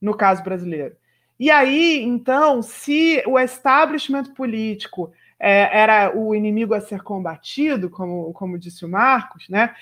no 0.02 0.16
caso 0.16 0.44
brasileiro. 0.44 0.96
E 1.40 1.52
aí, 1.52 2.02
então, 2.02 2.62
se 2.62 3.24
o 3.28 3.40
establishment 3.40 4.34
político 4.34 5.12
é, 5.40 5.80
era 5.82 6.18
o 6.18 6.34
inimigo 6.34 6.74
a 6.74 6.82
ser 6.82 7.04
combatido, 7.04 7.90
como, 7.90 8.34
como 8.34 8.58
disse 8.58 8.84
o 8.84 8.90
Marcos, 8.90 9.48
né? 9.48 9.76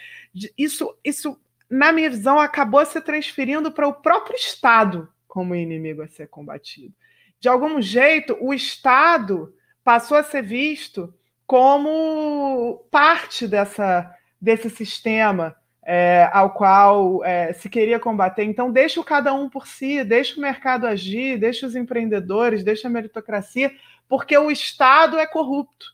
Isso, 0.58 0.94
isso, 1.04 1.40
na 1.70 1.94
minha 1.94 2.10
visão, 2.10 2.40
acabou 2.40 2.86
se 2.86 3.00
transferindo 3.00 3.72
para 3.72 3.88
o 3.88 3.94
próprio 3.94 4.36
Estado 4.36 5.10
como 5.28 5.56
inimigo 5.56 6.02
a 6.02 6.08
ser 6.08 6.28
combatido. 6.28 6.94
De 7.40 7.48
algum 7.48 7.82
jeito, 7.82 8.38
o 8.42 8.54
Estado 8.54 9.54
passou 9.84 10.18
a 10.18 10.24
ser 10.24 10.42
visto 10.42 11.14
como 11.46 12.86
parte 12.90 13.48
dessa, 13.48 14.14
desse 14.42 14.70
sistema 14.70 15.56
é, 15.86 16.28
ao 16.34 16.50
qual 16.50 17.24
é, 17.24 17.54
se 17.54 17.70
queria 17.70 18.00
combater. 18.00 18.44
Então, 18.44 18.72
deixa 18.72 19.00
o 19.00 19.04
cada 19.04 19.34
um 19.34 19.48
por 19.48 19.68
si, 19.68 20.04
deixa 20.04 20.36
o 20.38 20.42
mercado 20.42 20.88
agir, 20.88 21.38
deixa 21.38 21.68
os 21.68 21.76
empreendedores, 21.76 22.64
deixa 22.64 22.88
a 22.88 22.92
meritocracia, 22.92 23.72
porque 24.10 24.36
o 24.36 24.50
Estado 24.50 25.20
é 25.20 25.28
corrupto. 25.28 25.94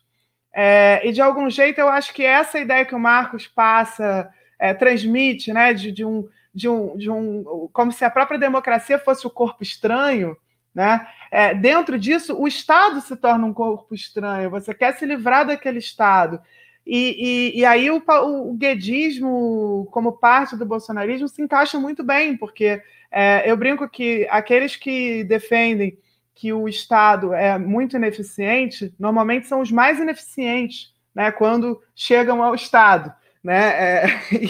É, 0.54 1.02
e 1.06 1.12
de 1.12 1.22
algum 1.22 1.50
jeito 1.50 1.80
eu 1.80 1.90
acho 1.90 2.14
que 2.14 2.24
essa 2.24 2.60
ideia 2.60 2.86
que 2.86 2.96
o 2.96 3.00
Marcos 3.00 3.48
passa, 3.48 4.30
é, 4.58 4.74
transmite, 4.74 5.52
né, 5.52 5.74
de, 5.74 5.92
de, 5.92 6.06
um, 6.06 6.28
de, 6.54 6.70
um, 6.70 6.98
de 6.98 7.10
um. 7.10 7.70
como 7.74 7.92
se 7.92 8.06
a 8.06 8.10
própria 8.10 8.40
democracia 8.40 8.98
fosse 9.00 9.28
o 9.28 9.30
corpo 9.30 9.64
estranho, 9.64 10.38
né? 10.74 11.06
É, 11.30 11.54
dentro 11.54 12.00
disso, 12.00 12.38
o 12.38 12.48
Estado 12.48 13.02
se 13.02 13.16
torna 13.16 13.46
um 13.46 13.54
corpo 13.54 13.94
estranho, 13.94 14.50
você 14.50 14.74
quer 14.74 14.94
se 14.98 15.06
livrar 15.06 15.46
daquele 15.46 15.80
Estado. 15.80 16.42
E, 16.86 17.54
e, 17.56 17.60
e 17.60 17.66
aí 17.66 17.92
o, 17.92 18.02
o, 18.06 18.54
guedismo, 18.54 19.88
como 19.92 20.14
parte 20.14 20.56
do 20.56 20.66
bolsonarismo, 20.66 21.28
se 21.28 21.42
encaixa 21.42 21.80
muito 21.80 22.04
bem, 22.04 22.36
porque 22.36 22.82
é, 23.12 23.50
eu 23.50 23.56
brinco 23.56 23.88
que 23.88 24.28
aqueles 24.30 24.76
que 24.76 25.24
defendem 25.24 25.98
que 26.34 26.52
o 26.52 26.68
Estado 26.68 27.34
é 27.34 27.58
muito 27.58 27.96
ineficiente, 27.96 28.94
normalmente 28.98 29.48
são 29.48 29.62
os 29.62 29.72
mais 29.72 30.00
ineficientes, 30.00 30.92
né, 31.14 31.32
quando 31.32 31.80
chegam 31.96 32.42
ao 32.42 32.56
Estado. 32.56 33.14
Né? 33.44 33.60
É, 33.60 34.06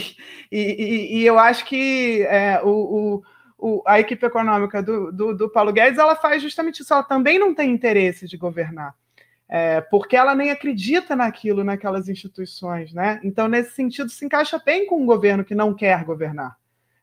e, 0.51 1.19
e, 1.19 1.25
eu 1.25 1.37
acho 1.37 1.65
que 1.65 2.23
é, 2.23 2.61
o, 2.63 3.21
o, 3.57 3.83
a 3.85 3.99
equipe 3.99 4.25
econômica 4.25 4.81
do, 4.81 5.11
do, 5.11 5.35
do 5.35 5.49
Paulo 5.49 5.73
Guedes 5.73 5.99
ela 5.99 6.15
faz 6.15 6.41
justamente 6.41 6.81
isso, 6.81 6.93
ela 6.93 7.03
também 7.03 7.37
não 7.37 7.53
tem 7.53 7.71
interesse 7.71 8.27
de 8.27 8.37
governar 8.37 8.95
é, 9.53 9.81
porque 9.81 10.15
ela 10.15 10.33
nem 10.33 10.49
acredita 10.49 11.13
naquilo, 11.13 11.61
naquelas 11.61 12.07
instituições, 12.07 12.93
né? 12.93 13.19
Então, 13.21 13.49
nesse 13.49 13.71
sentido, 13.71 14.09
se 14.09 14.23
encaixa 14.23 14.57
bem 14.65 14.85
com 14.85 15.01
um 15.01 15.05
governo 15.05 15.43
que 15.43 15.53
não 15.53 15.73
quer 15.73 16.05
governar 16.05 16.55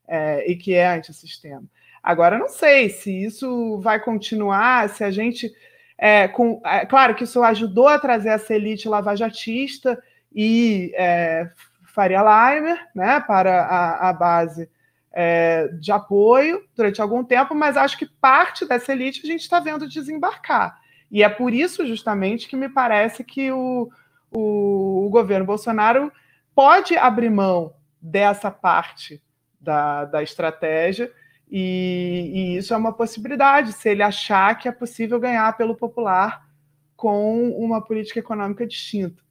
é, 0.09 0.51
e 0.51 0.57
que 0.57 0.73
é 0.73 0.97
antissistema. 0.97 1.63
Agora, 2.03 2.39
não 2.39 2.49
sei 2.49 2.89
se 2.89 3.13
isso 3.13 3.79
vai 3.81 4.01
continuar, 4.01 4.89
se 4.89 5.05
a 5.05 5.11
gente. 5.11 5.53
É, 5.99 6.27
com, 6.27 6.63
é, 6.65 6.87
claro 6.87 7.15
que 7.15 7.25
isso 7.25 7.43
ajudou 7.43 7.87
a 7.87 7.99
trazer 7.99 8.31
essa 8.31 8.55
elite 8.55 8.89
lavajatista 8.89 10.03
e 10.35 10.91
é, 10.97 11.51
Faria 11.85 12.23
Leimer 12.23 12.79
né, 12.95 13.21
para 13.21 13.63
a, 13.65 14.09
a 14.09 14.13
base 14.15 14.71
é, 15.13 15.69
de 15.81 15.93
apoio 15.93 16.65
durante 16.75 17.03
algum 17.03 17.23
tempo, 17.23 17.55
mas 17.55 17.77
acho 17.77 17.99
que 17.99 18.07
parte 18.07 18.65
dessa 18.65 18.93
elite 18.93 19.21
a 19.23 19.27
gente 19.27 19.43
está 19.43 19.61
vendo 19.61 19.87
desembarcar. 19.87 20.79
E 21.11 21.23
é 21.23 21.29
por 21.29 21.53
isso, 21.53 21.87
justamente, 21.87 22.49
que 22.49 22.57
me 22.57 22.69
parece 22.69 23.25
que 23.25 23.51
o, 23.51 23.91
o, 24.31 25.07
o 25.07 25.11
governo 25.11 25.47
Bolsonaro 25.47 26.13
pode 26.55 26.97
abrir 26.97 27.31
mão 27.31 27.75
dessa 28.01 28.51
parte 28.51 29.23
da, 29.61 30.05
da 30.05 30.23
estratégia, 30.23 31.13
e, 31.51 32.31
e, 32.35 32.57
isso 32.59 32.75
é 32.75 32.77
uma 32.77 32.93
possibilidade, 32.93 33.73
se 33.73 33.89
ele 33.89 34.03
achar 34.03 34.59
que 34.59 34.69
é 34.69 34.73
possível 34.73 35.19
ganhar 35.19 35.57
pelo 35.57 35.75
popular 35.75 36.47
com 36.95 37.51
uma 37.51 37.81
política 37.81 38.19
econômica 38.19 38.67
distinta. 38.67 39.23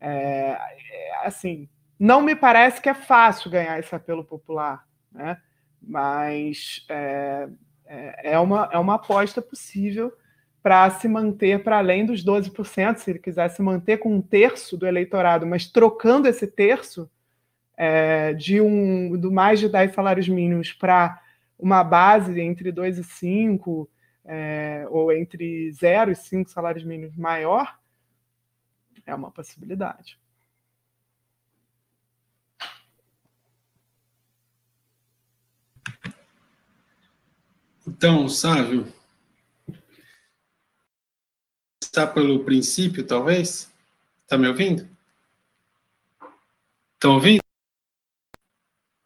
É, 0.00 0.56
é, 0.90 1.26
assim, 1.26 1.68
não 1.98 2.22
me 2.22 2.34
parece 2.34 2.80
que 2.80 2.88
é 2.88 2.94
fácil 2.94 3.50
ganhar 3.50 3.78
esse 3.78 3.94
apelo 3.94 4.24
popular, 4.24 4.86
né? 5.12 5.38
mas 5.82 6.86
é, 6.88 7.48
é, 7.86 8.32
é 8.32 8.38
uma, 8.38 8.68
é 8.72 8.78
uma 8.78 8.94
aposta 8.94 9.42
possível 9.42 10.12
para 10.62 10.90
se 10.90 11.08
manter 11.08 11.62
para 11.62 11.78
além 11.78 12.04
dos 12.04 12.24
12%, 12.24 12.96
se 12.96 13.10
ele 13.10 13.18
quiser 13.18 13.48
se 13.48 13.62
manter 13.62 13.98
com 13.98 14.14
um 14.14 14.20
terço 14.20 14.76
do 14.76 14.86
eleitorado, 14.86 15.46
mas 15.46 15.66
trocando 15.66 16.28
esse 16.28 16.46
terço 16.46 17.10
é, 17.76 18.34
de 18.34 18.60
um 18.60 19.16
do 19.16 19.30
mais 19.30 19.60
de 19.60 19.68
10 19.68 19.94
salários 19.94 20.28
mínimos 20.28 20.72
para 20.72 21.20
uma 21.58 21.82
base 21.84 22.40
entre 22.40 22.72
2 22.72 22.98
e 22.98 23.04
5, 23.04 23.88
é, 24.24 24.86
ou 24.90 25.12
entre 25.12 25.70
0 25.72 26.12
e 26.12 26.16
5 26.16 26.50
salários 26.50 26.84
mínimos 26.84 27.16
maior, 27.16 27.78
é 29.06 29.14
uma 29.14 29.30
possibilidade. 29.30 30.18
Então, 37.86 38.28
Sávio, 38.28 38.86
Está 41.88 42.06
pelo 42.06 42.44
princípio, 42.44 43.02
talvez? 43.02 43.72
Está 44.22 44.36
me 44.36 44.46
ouvindo? 44.46 44.86
Estão 46.92 47.14
ouvindo? 47.14 47.42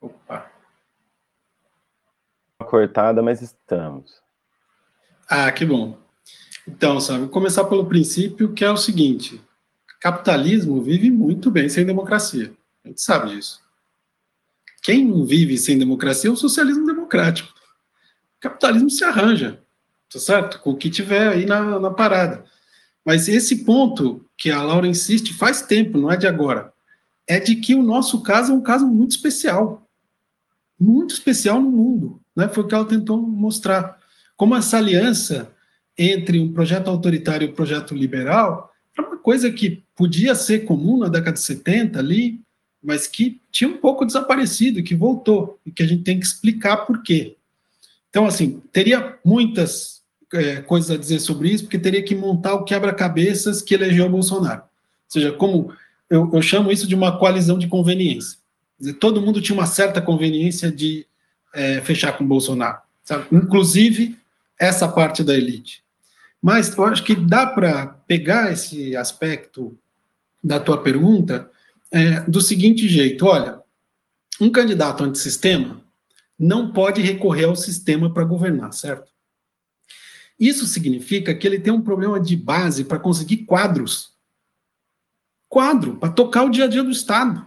Opa. 0.00 0.50
Cortada, 2.58 3.22
mas 3.22 3.40
estamos. 3.40 4.20
Ah, 5.28 5.50
que 5.52 5.64
bom. 5.64 5.96
Então, 6.66 7.00
sabe, 7.00 7.20
vou 7.20 7.28
começar 7.28 7.64
pelo 7.66 7.86
princípio, 7.86 8.52
que 8.52 8.64
é 8.64 8.70
o 8.70 8.76
seguinte: 8.76 9.40
capitalismo 10.00 10.82
vive 10.82 11.08
muito 11.08 11.52
bem 11.52 11.68
sem 11.68 11.86
democracia. 11.86 12.52
A 12.84 12.88
gente 12.88 13.00
sabe 13.00 13.30
disso. 13.30 13.62
Quem 14.82 15.06
não 15.06 15.24
vive 15.24 15.56
sem 15.56 15.78
democracia 15.78 16.28
é 16.28 16.32
o 16.32 16.36
socialismo 16.36 16.84
democrático. 16.84 17.48
O 18.38 18.40
capitalismo 18.40 18.90
se 18.90 19.04
arranja, 19.04 19.62
tá 20.12 20.18
certo? 20.18 20.58
Com 20.58 20.70
o 20.70 20.76
que 20.76 20.90
tiver 20.90 21.28
aí 21.28 21.46
na, 21.46 21.78
na 21.78 21.92
parada. 21.92 22.44
Mas 23.04 23.28
esse 23.28 23.64
ponto 23.64 24.24
que 24.36 24.50
a 24.50 24.62
Laura 24.62 24.86
insiste 24.86 25.34
faz 25.34 25.62
tempo, 25.62 25.98
não 25.98 26.10
é 26.10 26.16
de 26.16 26.26
agora, 26.26 26.72
é 27.26 27.40
de 27.40 27.56
que 27.56 27.74
o 27.74 27.82
nosso 27.82 28.22
caso 28.22 28.52
é 28.52 28.54
um 28.54 28.60
caso 28.60 28.86
muito 28.86 29.12
especial. 29.12 29.88
Muito 30.78 31.14
especial 31.14 31.60
no 31.60 31.70
mundo. 31.70 32.20
Né? 32.34 32.48
Foi 32.48 32.64
o 32.64 32.66
que 32.66 32.74
ela 32.74 32.84
tentou 32.84 33.20
mostrar. 33.20 33.98
Como 34.36 34.56
essa 34.56 34.78
aliança 34.78 35.52
entre 35.96 36.40
um 36.40 36.52
projeto 36.52 36.88
autoritário 36.88 37.46
e 37.46 37.50
um 37.50 37.54
projeto 37.54 37.94
liberal 37.94 38.72
é 38.96 39.02
uma 39.02 39.16
coisa 39.16 39.50
que 39.50 39.82
podia 39.94 40.34
ser 40.34 40.64
comum 40.64 40.98
na 40.98 41.08
década 41.08 41.32
de 41.32 41.40
70 41.40 41.98
ali, 41.98 42.40
mas 42.82 43.06
que 43.06 43.40
tinha 43.50 43.70
um 43.70 43.78
pouco 43.78 44.04
desaparecido, 44.04 44.82
que 44.82 44.94
voltou, 44.94 45.60
e 45.64 45.70
que 45.70 45.82
a 45.82 45.86
gente 45.86 46.02
tem 46.02 46.18
que 46.18 46.26
explicar 46.26 46.78
por 46.78 47.02
quê. 47.02 47.36
Então, 48.10 48.26
assim, 48.26 48.60
teria 48.72 49.18
muitas 49.24 50.01
é, 50.32 50.62
coisas 50.62 50.90
a 50.90 50.96
dizer 50.96 51.20
sobre 51.20 51.50
isso, 51.50 51.64
porque 51.64 51.78
teria 51.78 52.02
que 52.02 52.14
montar 52.14 52.54
o 52.54 52.64
quebra-cabeças 52.64 53.60
que 53.62 53.74
elegeu 53.74 54.06
o 54.06 54.10
Bolsonaro. 54.10 54.62
Ou 54.62 54.66
seja, 55.08 55.32
como 55.32 55.72
eu, 56.08 56.30
eu, 56.32 56.42
chamo 56.42 56.72
isso 56.72 56.86
de 56.86 56.94
uma 56.94 57.18
coalizão 57.18 57.58
de 57.58 57.68
conveniência. 57.68 58.38
Dizer, 58.78 58.94
todo 58.94 59.20
mundo 59.20 59.40
tinha 59.40 59.56
uma 59.56 59.66
certa 59.66 60.00
conveniência 60.00 60.70
de 60.70 61.06
é, 61.54 61.80
fechar 61.80 62.16
com 62.16 62.24
o 62.24 62.26
Bolsonaro, 62.26 62.78
sabe? 63.04 63.26
inclusive 63.30 64.18
essa 64.58 64.88
parte 64.88 65.22
da 65.22 65.34
elite. 65.34 65.82
Mas 66.40 66.76
eu 66.76 66.84
acho 66.84 67.04
que 67.04 67.14
dá 67.14 67.46
para 67.46 67.86
pegar 68.06 68.52
esse 68.52 68.96
aspecto 68.96 69.78
da 70.42 70.58
tua 70.58 70.82
pergunta 70.82 71.48
é, 71.90 72.20
do 72.22 72.40
seguinte 72.40 72.88
jeito: 72.88 73.26
olha, 73.26 73.60
um 74.40 74.50
candidato 74.50 75.04
antissistema 75.04 75.82
não 76.38 76.72
pode 76.72 77.00
recorrer 77.00 77.44
ao 77.44 77.54
sistema 77.54 78.12
para 78.12 78.24
governar, 78.24 78.72
certo? 78.72 79.11
Isso 80.42 80.66
significa 80.66 81.32
que 81.32 81.46
ele 81.46 81.60
tem 81.60 81.72
um 81.72 81.80
problema 81.80 82.18
de 82.18 82.36
base 82.36 82.82
para 82.82 82.98
conseguir 82.98 83.44
quadros. 83.44 84.10
Quadro, 85.48 85.98
para 85.98 86.12
tocar 86.12 86.42
o 86.42 86.50
dia 86.50 86.64
a 86.64 86.66
dia 86.66 86.82
do 86.82 86.90
Estado. 86.90 87.46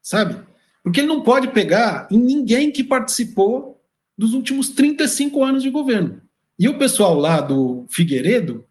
Sabe? 0.00 0.40
Porque 0.84 1.00
ele 1.00 1.08
não 1.08 1.24
pode 1.24 1.48
pegar 1.48 2.06
em 2.08 2.16
ninguém 2.16 2.70
que 2.70 2.84
participou 2.84 3.82
dos 4.16 4.34
últimos 4.34 4.68
35 4.68 5.42
anos 5.42 5.64
de 5.64 5.68
governo. 5.68 6.22
E 6.56 6.68
o 6.68 6.78
pessoal 6.78 7.18
lá 7.18 7.40
do 7.40 7.86
Figueiredo, 7.88 8.64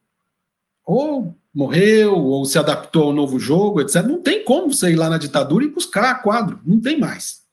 ou 0.85 1.37
morreu, 1.53 2.17
ou 2.17 2.45
se 2.45 2.57
adaptou 2.57 3.03
ao 3.03 3.13
novo 3.13 3.37
jogo, 3.37 3.81
etc. 3.81 3.95
Não 4.03 4.21
tem 4.21 4.45
como 4.45 4.71
você 4.71 4.91
ir 4.91 4.95
lá 4.95 5.09
na 5.09 5.17
ditadura 5.17 5.65
e 5.65 5.71
buscar 5.71 6.23
quadro. 6.23 6.61
Não 6.65 6.79
tem 6.79 6.97
mais. 6.97 7.43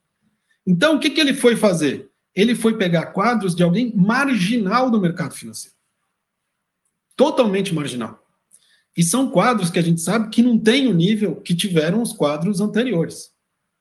Então, 0.64 0.94
o 0.94 1.00
que, 1.00 1.10
que 1.10 1.20
ele 1.20 1.34
foi 1.34 1.56
fazer? 1.56 2.11
Ele 2.34 2.54
foi 2.54 2.76
pegar 2.76 3.06
quadros 3.06 3.54
de 3.54 3.62
alguém 3.62 3.92
marginal 3.94 4.90
do 4.90 5.00
mercado 5.00 5.34
financeiro 5.34 5.76
totalmente 7.16 7.74
marginal. 7.74 8.20
E 8.96 9.02
são 9.02 9.30
quadros 9.30 9.70
que 9.70 9.78
a 9.78 9.82
gente 9.82 10.00
sabe 10.00 10.28
que 10.28 10.42
não 10.42 10.58
tem 10.58 10.86
o 10.86 10.92
nível 10.92 11.36
que 11.36 11.54
tiveram 11.54 12.02
os 12.02 12.12
quadros 12.12 12.60
anteriores. 12.60 13.30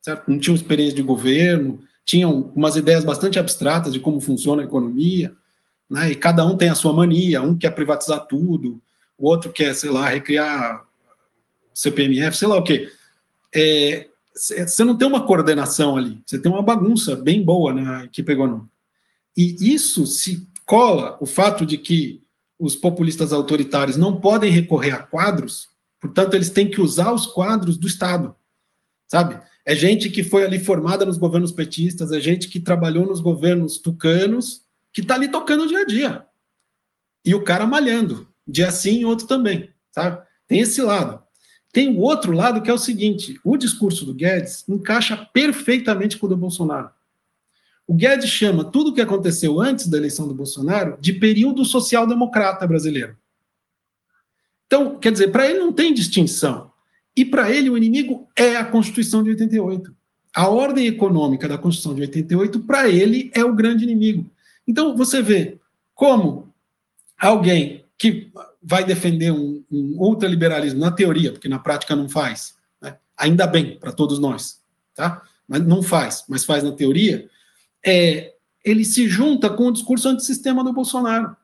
Certo? 0.02 0.30
Não 0.30 0.40
tinham 0.40 0.56
experiência 0.56 0.96
de 0.96 1.02
governo, 1.02 1.80
tinham 2.06 2.52
umas 2.56 2.76
ideias 2.76 3.04
bastante 3.04 3.38
abstratas 3.38 3.94
de 3.94 4.00
como 4.00 4.22
funciona 4.22 4.62
a 4.62 4.66
economia, 4.66 5.36
né? 5.90 6.12
e 6.12 6.16
cada 6.16 6.46
um 6.46 6.56
tem 6.56 6.70
a 6.70 6.76
sua 6.76 6.94
mania, 6.94 7.42
um 7.42 7.58
quer 7.58 7.72
privatizar 7.72 8.26
tudo, 8.26 8.82
o 9.18 9.28
outro 9.28 9.52
quer, 9.52 9.76
sei 9.76 9.90
lá, 9.90 10.08
recriar 10.08 10.86
CPMF, 11.74 12.38
sei 12.38 12.48
lá 12.48 12.58
o 12.58 12.64
quê. 12.64 12.92
É, 13.54 14.08
você 14.36 14.84
não 14.84 14.98
tem 14.98 15.08
uma 15.08 15.26
coordenação 15.26 15.98
ali, 15.98 16.22
você 16.26 16.40
tem 16.40 16.52
uma 16.52 16.62
bagunça 16.62 17.16
bem 17.16 17.44
boa 17.44 17.74
na 17.74 18.06
equipe 18.06 18.32
econômica. 18.32 18.70
E 19.36 19.74
isso 19.74 20.06
se 20.06 20.48
cola 20.66 21.18
o 21.20 21.26
fato 21.26 21.66
de 21.66 21.78
que 21.78 22.22
os 22.58 22.76
populistas 22.76 23.34
autoritários 23.34 23.98
não 23.98 24.20
podem 24.20 24.52
recorrer 24.52 24.92
a 24.92 25.04
quadros, 25.04 25.70
portanto, 26.00 26.36
eles 26.36 26.50
têm 26.50 26.70
que 26.70 26.80
usar 26.80 27.12
os 27.12 27.26
quadros 27.26 27.78
do 27.78 27.88
Estado, 27.88 28.36
sabe? 29.08 29.40
É 29.66 29.76
gente 29.76 30.10
que 30.10 30.24
foi 30.24 30.44
ali 30.44 30.60
formada 30.60 31.06
nos 31.06 31.18
governos 31.18 31.52
petistas, 31.52 32.12
é 32.12 32.20
gente 32.20 32.48
que 32.48 32.60
trabalhou 32.60 33.06
nos 33.06 33.20
governos 33.20 33.78
tucanos, 33.78 34.64
que 34.94 35.02
está 35.02 35.16
ali 35.16 35.28
tocando 35.28 35.68
dia 35.68 35.80
a 35.80 35.86
dia. 35.86 36.26
E 37.24 37.36
o 37.36 37.44
cara 37.44 37.66
malhando, 37.66 38.28
dia 38.48 38.72
sim 38.72 39.06
outro 39.06 39.28
também, 39.28 39.70
sabe? 39.92 40.22
Tem 40.48 40.60
esse 40.60 40.82
lado. 40.82 41.22
Tem 41.72 41.96
o 41.96 42.00
outro 42.00 42.32
lado 42.32 42.62
que 42.62 42.70
é 42.70 42.74
o 42.74 42.78
seguinte: 42.78 43.40
o 43.44 43.58
discurso 43.58 44.06
do 44.06 44.14
Guedes 44.14 44.68
encaixa 44.68 45.18
perfeitamente 45.34 46.18
com 46.18 46.26
o 46.26 46.30
do 46.30 46.38
Bolsonaro. 46.38 46.90
O 47.88 47.94
Guedes 47.94 48.30
chama 48.30 48.64
tudo 48.64 48.92
o 48.92 48.94
que 48.94 49.02
aconteceu 49.02 49.60
antes 49.60 49.88
da 49.88 49.98
eleição 49.98 50.28
do 50.28 50.34
Bolsonaro 50.34 50.98
de 51.00 51.14
período 51.14 51.66
social-democrata 51.66 52.66
brasileiro. 52.68 53.18
Então, 54.66 54.98
quer 54.98 55.12
dizer, 55.12 55.32
para 55.32 55.50
ele 55.50 55.60
não 55.60 55.74
tem 55.74 55.94
distinção. 55.94 56.72
E 57.16 57.26
para 57.26 57.52
ele 57.52 57.70
o 57.70 57.78
inimigo 57.78 58.30
é 58.38 58.56
a 58.56 58.64
Constituição 58.64 59.22
de 59.22 59.32
88. 59.32 59.94
A 60.34 60.48
ordem 60.48 60.88
econômica 60.88 61.48
da 61.48 61.58
Constituição 61.58 61.94
de 61.94 62.02
88, 62.02 62.62
para 62.62 62.88
ele, 62.88 63.30
é 63.34 63.44
o 63.44 63.54
grande 63.54 63.84
inimigo. 63.84 64.32
Então, 64.66 64.96
você 64.96 65.22
vê 65.22 65.60
como 65.94 66.54
alguém 67.20 67.84
que 67.98 68.32
vai 68.62 68.84
defender 68.84 69.32
um, 69.32 69.64
um 69.72 69.96
ultraliberalismo 69.98 70.80
na 70.80 70.92
teoria, 70.92 71.32
porque 71.32 71.50
na 71.50 71.60
prática 71.60 71.96
não 71.96 72.08
faz, 72.08 72.56
né? 72.82 72.98
ainda 73.18 73.48
bem 73.48 73.80
para 73.80 73.92
todos 73.92 74.20
nós, 74.20 74.62
tá? 74.94 75.22
mas 75.48 75.66
não 75.66 75.82
faz, 75.82 76.24
mas 76.30 76.46
faz 76.46 76.64
na 76.64 76.72
teoria, 76.72 77.28
é, 77.86 78.34
ele 78.64 78.86
se 78.86 79.08
junta 79.08 79.50
com 79.50 79.68
o 79.68 79.72
discurso 79.72 80.08
antissistema 80.08 80.64
do 80.64 80.74
Bolsonaro. 80.74 81.36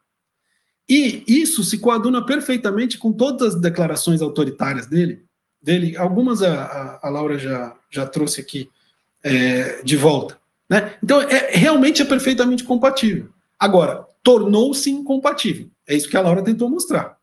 E 0.87 1.23
isso 1.27 1.63
se 1.63 1.79
coaduna 1.79 2.25
perfeitamente 2.25 2.97
com 2.97 3.11
todas 3.11 3.55
as 3.55 3.61
declarações 3.61 4.21
autoritárias 4.21 4.87
dele. 4.87 5.25
dele 5.61 5.97
algumas 5.97 6.41
a, 6.41 6.63
a, 6.63 7.07
a 7.07 7.09
Laura 7.09 7.37
já, 7.37 7.75
já 7.89 8.05
trouxe 8.05 8.39
aqui 8.39 8.69
é, 9.23 9.81
de 9.83 9.97
volta. 9.97 10.39
Né? 10.69 10.95
Então, 11.03 11.21
é, 11.21 11.51
realmente 11.51 12.01
é 12.01 12.05
perfeitamente 12.05 12.63
compatível. 12.63 13.29
Agora, 13.59 14.05
tornou-se 14.23 14.89
incompatível. 14.89 15.69
É 15.87 15.95
isso 15.95 16.09
que 16.09 16.17
a 16.17 16.21
Laura 16.21 16.43
tentou 16.43 16.69
mostrar. 16.69 17.17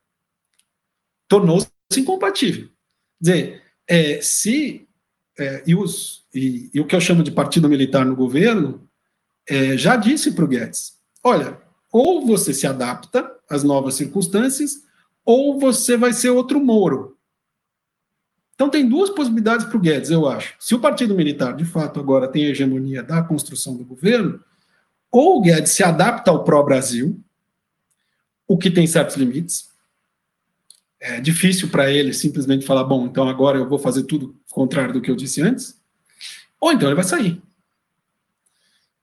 Tornou-se 1.28 1.68
incompatível. 1.96 2.68
Quer 2.68 2.72
dizer, 3.20 3.62
é, 3.86 4.20
se. 4.22 4.88
É, 5.38 5.64
e, 5.66 5.74
os, 5.74 6.24
e, 6.32 6.70
e, 6.72 6.80
o 6.80 6.86
que 6.86 6.94
eu 6.94 7.00
chamo 7.00 7.22
de 7.22 7.32
partido 7.32 7.68
militar 7.68 8.06
no 8.06 8.14
governo 8.14 8.88
é, 9.48 9.76
já 9.76 9.96
disse 9.96 10.32
para 10.32 10.44
o 10.44 10.48
Guedes: 10.48 10.98
olha, 11.22 11.60
ou 11.92 12.24
você 12.24 12.54
se 12.54 12.66
adapta 12.66 13.30
às 13.50 13.64
novas 13.64 13.94
circunstâncias, 13.94 14.82
ou 15.24 15.58
você 15.58 15.96
vai 15.96 16.12
ser 16.12 16.30
outro 16.30 16.60
Moro. 16.60 17.18
Então 18.54 18.70
tem 18.70 18.88
duas 18.88 19.10
possibilidades 19.10 19.66
para 19.66 19.76
o 19.76 19.80
Guedes, 19.80 20.10
eu 20.10 20.28
acho. 20.28 20.54
Se 20.60 20.74
o 20.74 20.80
Partido 20.80 21.14
Militar, 21.14 21.56
de 21.56 21.64
fato, 21.64 21.98
agora 21.98 22.28
tem 22.28 22.46
a 22.46 22.50
hegemonia 22.50 23.02
da 23.02 23.22
construção 23.22 23.76
do 23.76 23.84
governo, 23.84 24.40
ou 25.10 25.38
o 25.38 25.40
Guedes 25.40 25.72
se 25.72 25.82
adapta 25.82 26.30
ao 26.30 26.44
pró-Brasil, 26.44 27.23
o 28.46 28.58
que 28.58 28.70
tem 28.70 28.86
certos 28.86 29.16
limites. 29.16 29.68
É 31.00 31.20
difícil 31.20 31.68
para 31.68 31.90
ele 31.90 32.12
simplesmente 32.12 32.64
falar, 32.64 32.84
bom, 32.84 33.06
então 33.06 33.28
agora 33.28 33.58
eu 33.58 33.68
vou 33.68 33.78
fazer 33.78 34.04
tudo 34.04 34.34
contrário 34.50 34.92
do 34.92 35.00
que 35.00 35.10
eu 35.10 35.16
disse 35.16 35.42
antes, 35.42 35.78
ou 36.60 36.72
então 36.72 36.88
ele 36.88 36.94
vai 36.94 37.04
sair. 37.04 37.42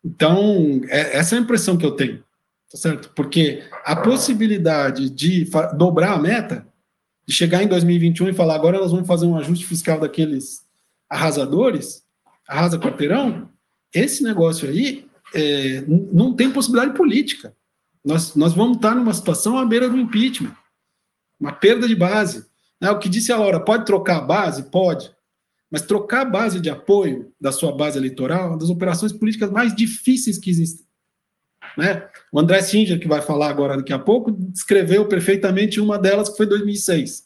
Então, 0.03 0.81
é, 0.89 1.17
essa 1.17 1.35
é 1.35 1.37
a 1.37 1.41
impressão 1.41 1.77
que 1.77 1.85
eu 1.85 1.91
tenho, 1.91 2.23
tá 2.71 2.77
certo? 2.77 3.11
Porque 3.15 3.63
a 3.85 3.95
possibilidade 3.95 5.09
de 5.09 5.47
dobrar 5.77 6.13
a 6.13 6.19
meta, 6.19 6.67
de 7.27 7.33
chegar 7.33 7.61
em 7.61 7.67
2021 7.67 8.29
e 8.29 8.33
falar 8.33 8.55
agora 8.55 8.79
nós 8.79 8.91
vamos 8.91 9.07
fazer 9.07 9.27
um 9.27 9.37
ajuste 9.37 9.65
fiscal 9.65 9.99
daqueles 9.99 10.65
arrasadores, 11.07 12.03
arrasa 12.47 12.79
quarteirão, 12.79 13.49
esse 13.93 14.23
negócio 14.23 14.67
aí 14.67 15.05
é, 15.33 15.83
não 15.87 16.33
tem 16.33 16.51
possibilidade 16.51 16.95
política. 16.95 17.55
Nós, 18.03 18.35
nós 18.35 18.53
vamos 18.53 18.77
estar 18.77 18.95
numa 18.95 19.13
situação 19.13 19.57
à 19.57 19.65
beira 19.65 19.89
do 19.89 19.97
impeachment, 19.97 20.55
uma 21.39 21.51
perda 21.51 21.87
de 21.87 21.95
base. 21.95 22.45
Né? 22.79 22.89
O 22.89 22.99
que 22.99 23.09
disse 23.09 23.31
a 23.31 23.37
Laura, 23.37 23.59
pode 23.59 23.85
trocar 23.85 24.17
a 24.17 24.21
base? 24.21 24.63
Pode. 24.63 25.11
Mas 25.69 25.83
trocar 25.83 26.21
a 26.21 26.29
base 26.29 26.59
de 26.59 26.69
apoio 26.69 27.31
da 27.39 27.51
sua 27.51 27.71
base 27.71 27.97
eleitoral 27.97 28.45
é 28.45 28.47
uma 28.49 28.57
das 28.57 28.69
operações 28.69 29.13
políticas 29.13 29.49
mais 29.49 29.73
difíceis 29.73 30.37
que 30.37 30.49
existem. 30.49 30.85
Né? 31.77 32.05
O 32.31 32.39
André 32.39 32.61
Singer, 32.61 32.99
que 32.99 33.07
vai 33.07 33.21
falar 33.21 33.49
agora 33.49 33.77
daqui 33.77 33.93
a 33.93 33.99
pouco, 33.99 34.31
descreveu 34.31 35.07
perfeitamente 35.07 35.79
uma 35.79 35.97
delas, 35.97 36.29
que 36.29 36.37
foi 36.37 36.45
2006. 36.45 37.23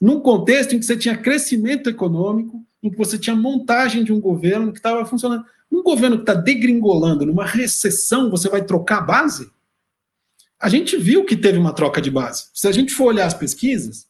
Num 0.00 0.20
contexto 0.20 0.74
em 0.74 0.78
que 0.78 0.86
você 0.86 0.96
tinha 0.96 1.16
crescimento 1.16 1.90
econômico, 1.90 2.64
em 2.82 2.90
que 2.90 2.96
você 2.96 3.18
tinha 3.18 3.34
montagem 3.34 4.04
de 4.04 4.12
um 4.12 4.20
governo 4.20 4.72
que 4.72 4.78
estava 4.78 5.04
funcionando. 5.04 5.44
Um 5.70 5.82
governo 5.82 6.16
que 6.16 6.22
está 6.22 6.34
degringolando, 6.34 7.26
numa 7.26 7.44
recessão, 7.44 8.30
você 8.30 8.48
vai 8.48 8.64
trocar 8.64 8.98
a 8.98 9.02
base? 9.02 9.50
A 10.60 10.68
gente 10.68 10.96
viu 10.96 11.24
que 11.24 11.36
teve 11.36 11.58
uma 11.58 11.72
troca 11.72 12.00
de 12.00 12.10
base. 12.10 12.48
Se 12.54 12.66
a 12.66 12.72
gente 12.72 12.92
for 12.92 13.06
olhar 13.06 13.26
as 13.26 13.34
pesquisas, 13.34 14.08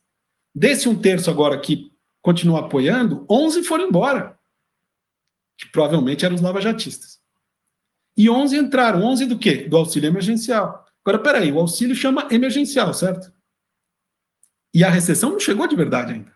desse 0.54 0.88
um 0.88 0.96
terço 0.96 1.30
agora 1.30 1.60
que 1.60 1.90
continua 2.22 2.60
apoiando, 2.60 3.26
11 3.28 3.64
foram 3.64 3.88
embora, 3.88 4.38
que 5.58 5.66
provavelmente 5.70 6.24
eram 6.24 6.36
os 6.36 6.40
lavajatistas. 6.40 7.20
E 8.16 8.30
11 8.30 8.56
entraram. 8.56 9.02
11 9.02 9.26
do 9.26 9.38
quê? 9.38 9.68
Do 9.68 9.76
auxílio 9.76 10.08
emergencial. 10.08 10.86
Agora, 11.04 11.22
peraí, 11.22 11.52
o 11.52 11.58
auxílio 11.58 11.94
chama 11.94 12.26
emergencial, 12.30 12.92
certo? 12.94 13.32
E 14.72 14.82
a 14.82 14.90
recessão 14.90 15.30
não 15.30 15.40
chegou 15.40 15.66
de 15.66 15.76
verdade 15.76 16.14
ainda. 16.14 16.34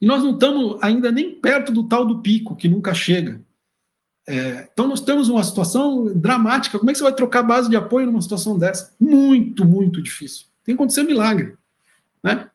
E 0.00 0.06
nós 0.06 0.22
não 0.22 0.32
estamos 0.34 0.82
ainda 0.82 1.10
nem 1.10 1.40
perto 1.40 1.72
do 1.72 1.86
tal 1.86 2.04
do 2.06 2.22
pico, 2.22 2.56
que 2.56 2.68
nunca 2.68 2.94
chega. 2.94 3.44
É, 4.30 4.68
então, 4.70 4.86
nós 4.86 5.00
temos 5.00 5.30
uma 5.30 5.42
situação 5.42 6.12
dramática. 6.14 6.78
Como 6.78 6.90
é 6.90 6.92
que 6.92 6.98
você 6.98 7.04
vai 7.04 7.14
trocar 7.14 7.42
base 7.42 7.70
de 7.70 7.76
apoio 7.76 8.04
numa 8.04 8.20
situação 8.20 8.58
dessa? 8.58 8.92
Muito, 9.00 9.64
muito 9.64 10.02
difícil. 10.02 10.44
Tem 10.62 10.74
que 10.74 10.82
acontecer 10.82 11.02
milagre. 11.02 11.54
Né? 12.22 12.46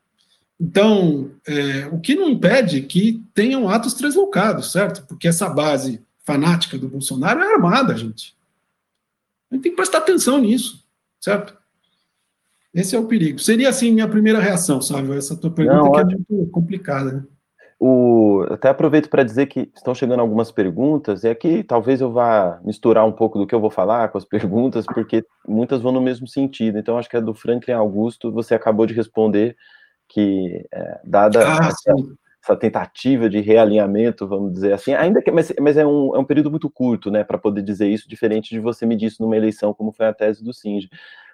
Então, 0.60 1.32
é, 1.48 1.88
o 1.88 2.00
que 2.00 2.14
não 2.14 2.30
impede 2.30 2.84
que 2.84 3.24
tenham 3.34 3.68
atos 3.68 3.96
translocados, 3.96 4.72
certo? 4.72 5.04
Porque 5.08 5.28
essa 5.28 5.50
base 5.50 6.00
fanática 6.20 6.78
do 6.78 6.88
Bolsonaro 6.88 7.42
é 7.42 7.54
armada, 7.54 7.98
gente. 7.98 8.36
A 9.50 9.56
gente 9.56 9.64
tem 9.64 9.72
que 9.72 9.76
prestar 9.76 9.98
atenção 9.98 10.40
nisso, 10.40 10.86
certo? 11.20 11.58
Esse 12.72 12.96
é 12.96 13.00
o 13.00 13.08
perigo. 13.08 13.40
Seria, 13.40 13.70
assim, 13.70 13.92
minha 13.92 14.08
primeira 14.08 14.40
reação, 14.40 14.80
sabe? 14.80 15.12
Essa 15.18 15.36
tua 15.36 15.50
pergunta 15.50 15.82
não, 15.82 15.92
que 15.92 16.00
é 16.14 16.18
muito 16.30 16.52
complicada, 16.52 17.12
né? 17.14 17.24
O, 17.86 18.46
até 18.50 18.70
aproveito 18.70 19.10
para 19.10 19.26
dizer 19.26 19.48
que 19.48 19.70
estão 19.76 19.94
chegando 19.94 20.22
algumas 20.22 20.50
perguntas, 20.50 21.26
e 21.26 21.28
aqui 21.28 21.66
talvez 21.66 22.00
eu 22.00 22.14
vá 22.14 22.58
misturar 22.64 23.06
um 23.06 23.12
pouco 23.12 23.38
do 23.38 23.46
que 23.46 23.54
eu 23.54 23.60
vou 23.60 23.70
falar 23.70 24.08
com 24.08 24.18
as 24.18 24.24
perguntas, 24.24 24.86
porque 24.86 25.26
muitas 25.46 25.82
vão 25.82 25.92
no 25.92 26.00
mesmo 26.00 26.26
sentido. 26.26 26.80
Então, 26.80 26.98
acho 26.98 27.10
que 27.10 27.18
a 27.18 27.20
do 27.20 27.34
Franklin 27.34 27.74
Augusto 27.74 28.32
você 28.32 28.56
acabou 28.56 28.86
de 28.86 28.94
responder 28.94 29.58
que, 30.08 30.66
é, 30.72 31.02
dada 31.04 31.46
ah, 31.46 31.68
essa, 31.68 31.94
essa, 32.42 32.56
tentativa 32.56 33.30
de 33.30 33.42
realinhamento, 33.42 34.26
vamos 34.26 34.54
dizer 34.54 34.72
assim, 34.72 34.94
ainda 34.94 35.22
que, 35.22 35.30
mas, 35.30 35.52
mas 35.60 35.76
é, 35.76 35.86
um, 35.86 36.16
é 36.16 36.20
um 36.20 36.26
período 36.26 36.50
muito 36.50 36.70
curto, 36.70 37.12
né, 37.12 37.26
para 37.26 37.38
poder 37.38 37.64
dizer 37.64 37.90
isso, 37.90 38.08
diferente 38.08 38.52
de 38.52 38.62
você 38.62 38.86
me 38.86 38.96
disse 38.96 39.20
numa 39.20 39.36
eleição, 39.36 39.74
como 39.74 39.92
foi 39.92 40.06
a 40.06 40.14
tese 40.14 40.42
do 40.42 40.54
Singe. 40.54 40.88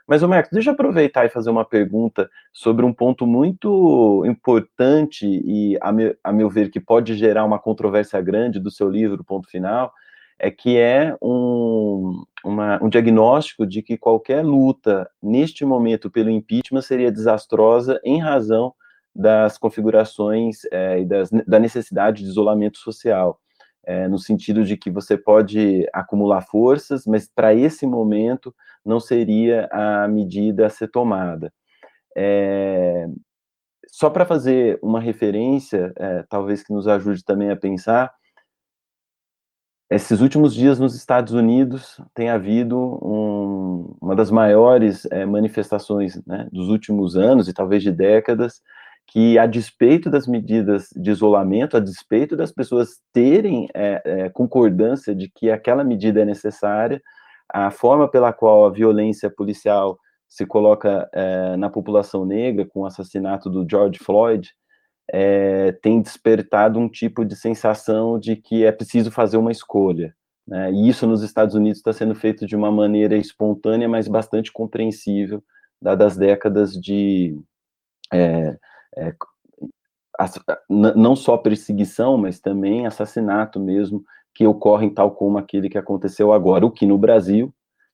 Mas, 0.09 0.23
Marcos, 0.23 0.49
deixa 0.51 0.71
eu 0.71 0.73
aproveitar 0.73 1.27
e 1.27 1.29
fazer 1.29 1.51
uma 1.51 1.63
pergunta 1.63 2.31
sobre 2.51 2.83
um 2.83 2.91
ponto 2.91 3.27
muito 3.27 4.23
importante 4.25 5.27
e, 5.27 5.77
a 5.79 5.91
meu, 5.91 6.17
a 6.23 6.33
meu 6.33 6.49
ver, 6.49 6.71
que 6.71 6.79
pode 6.79 7.13
gerar 7.13 7.45
uma 7.45 7.59
controvérsia 7.59 8.19
grande 8.19 8.59
do 8.59 8.71
seu 8.71 8.89
livro, 8.89 9.23
ponto 9.23 9.47
final, 9.47 9.93
é 10.39 10.49
que 10.49 10.79
é 10.79 11.15
um, 11.21 12.23
uma, 12.43 12.83
um 12.83 12.89
diagnóstico 12.89 13.67
de 13.67 13.83
que 13.83 13.99
qualquer 13.99 14.43
luta 14.43 15.07
neste 15.21 15.63
momento 15.63 16.09
pelo 16.09 16.31
impeachment 16.31 16.81
seria 16.81 17.11
desastrosa 17.11 18.01
em 18.03 18.19
razão 18.19 18.73
das 19.15 19.59
configurações 19.59 20.61
é, 20.71 21.01
e 21.01 21.05
das, 21.05 21.29
da 21.29 21.59
necessidade 21.59 22.23
de 22.23 22.29
isolamento 22.29 22.79
social, 22.79 23.39
é, 23.83 24.07
no 24.07 24.17
sentido 24.17 24.63
de 24.63 24.75
que 24.75 24.89
você 24.89 25.15
pode 25.15 25.87
acumular 25.93 26.41
forças, 26.41 27.05
mas 27.05 27.27
para 27.27 27.53
esse 27.53 27.85
momento 27.85 28.55
não 28.89 28.99
seria 28.99 29.69
a 29.71 30.07
medida 30.07 30.65
a 30.65 30.69
ser 30.69 30.89
tomada. 30.89 31.53
É, 32.17 33.07
só 33.87 34.09
para 34.09 34.25
fazer 34.25 34.79
uma 34.81 34.99
referência, 34.99 35.93
é, 35.95 36.23
talvez 36.27 36.63
que 36.63 36.73
nos 36.73 36.87
ajude 36.87 37.23
também 37.23 37.49
a 37.49 37.55
pensar, 37.55 38.13
esses 39.89 40.21
últimos 40.21 40.53
dias 40.53 40.79
nos 40.79 40.95
Estados 40.95 41.33
Unidos 41.33 41.99
tem 42.13 42.29
havido 42.29 42.77
um, 42.77 43.95
uma 43.99 44.15
das 44.15 44.29
maiores 44.29 45.05
é, 45.11 45.25
manifestações 45.25 46.23
né, 46.27 46.47
dos 46.51 46.69
últimos 46.69 47.15
anos 47.15 47.47
e 47.47 47.53
talvez 47.53 47.81
de 47.81 47.91
décadas, 47.91 48.61
que 49.07 49.39
a 49.39 49.47
despeito 49.47 50.07
das 50.07 50.27
medidas 50.27 50.89
de 50.95 51.09
isolamento, 51.09 51.75
a 51.75 51.79
despeito 51.79 52.35
das 52.35 52.51
pessoas 52.51 52.99
terem 53.11 53.67
é, 53.73 54.01
é, 54.05 54.29
concordância 54.29 55.15
de 55.15 55.27
que 55.27 55.49
aquela 55.49 55.83
medida 55.83 56.21
é 56.21 56.25
necessária, 56.25 57.01
a 57.49 57.71
forma 57.71 58.07
pela 58.09 58.31
qual 58.31 58.65
a 58.65 58.69
violência 58.69 59.29
policial 59.29 59.97
se 60.27 60.45
coloca 60.45 61.09
na 61.57 61.69
população 61.69 62.23
negra, 62.23 62.63
com 62.63 62.81
o 62.81 62.85
assassinato 62.85 63.49
do 63.49 63.65
George 63.67 63.97
Floyd, 63.97 64.47
é, 65.11 65.71
tem 65.81 66.01
despertado 66.01 66.79
um 66.79 66.87
tipo 66.87 67.25
de 67.25 67.35
sensação 67.35 68.19
de 68.19 68.35
que 68.35 68.63
é 68.63 68.71
preciso 68.71 69.11
fazer 69.11 69.37
uma 69.37 69.51
escolha. 69.51 70.15
Né? 70.47 70.71
E 70.71 70.89
isso 70.89 71.07
nos 71.07 71.23
Estados 71.23 71.55
Unidos 71.55 71.79
está 71.79 71.91
sendo 71.91 72.15
feito 72.15 72.45
de 72.45 72.55
uma 72.55 72.71
maneira 72.71 73.17
espontânea, 73.17 73.89
mas 73.89 74.07
bastante 74.07 74.51
compreensível, 74.51 75.43
dadas 75.81 76.13
as 76.13 76.17
décadas 76.17 76.73
de 76.73 77.39
é, 78.13 78.57
é, 78.97 79.15
não 80.69 81.15
só 81.15 81.37
perseguição, 81.37 82.17
mas 82.17 82.39
também 82.39 82.85
assassinato 82.85 83.59
mesmo, 83.59 84.03
que 84.33 84.45
ocorrem 84.47 84.89
tal 84.89 85.11
como 85.11 85.37
aquele 85.37 85.69
que 85.69 85.77
aconteceu 85.77 86.31
agora, 86.31 86.65
o 86.65 86.71
que 86.71 86.85
no 86.85 86.97
Brasil 86.97 87.53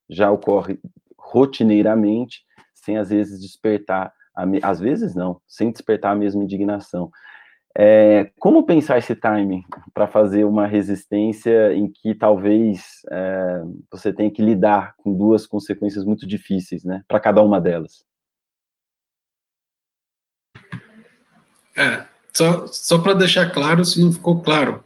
já 0.09 0.31
ocorre 0.31 0.79
rotineiramente, 1.17 2.43
sem 2.73 2.97
às 2.97 3.09
vezes 3.09 3.41
despertar, 3.41 4.13
às 4.61 4.79
vezes 4.79 5.15
não, 5.15 5.41
sem 5.47 5.71
despertar 5.71 6.11
a 6.11 6.15
mesma 6.15 6.43
indignação. 6.43 7.11
É, 7.77 8.31
como 8.39 8.65
pensar 8.65 8.97
esse 8.99 9.13
timing 9.13 9.65
para 9.93 10.07
fazer 10.07 10.45
uma 10.45 10.65
resistência 10.65 11.73
em 11.73 11.91
que 11.91 12.15
talvez 12.15 13.01
é, 13.11 13.63
você 13.91 14.13
tenha 14.13 14.31
que 14.31 14.41
lidar 14.41 14.95
com 14.97 15.13
duas 15.13 15.45
consequências 15.45 16.05
muito 16.05 16.25
difíceis, 16.25 16.85
né, 16.85 17.03
para 17.05 17.19
cada 17.19 17.41
uma 17.41 17.59
delas? 17.59 18.05
É, 21.75 22.05
só, 22.31 22.65
só 22.67 22.97
para 22.97 23.13
deixar 23.13 23.51
claro, 23.51 23.83
se 23.83 24.01
não 24.01 24.13
ficou 24.13 24.41
claro, 24.41 24.84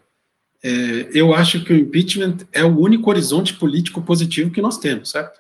é, 0.64 1.10
eu 1.14 1.34
acho 1.34 1.64
que 1.64 1.72
o 1.72 1.78
impeachment 1.78 2.38
é 2.52 2.64
o 2.64 2.78
único 2.78 3.10
horizonte 3.10 3.54
político 3.54 4.02
positivo 4.02 4.52
que 4.52 4.62
nós 4.62 4.78
temos, 4.78 5.12
certo? 5.12 5.40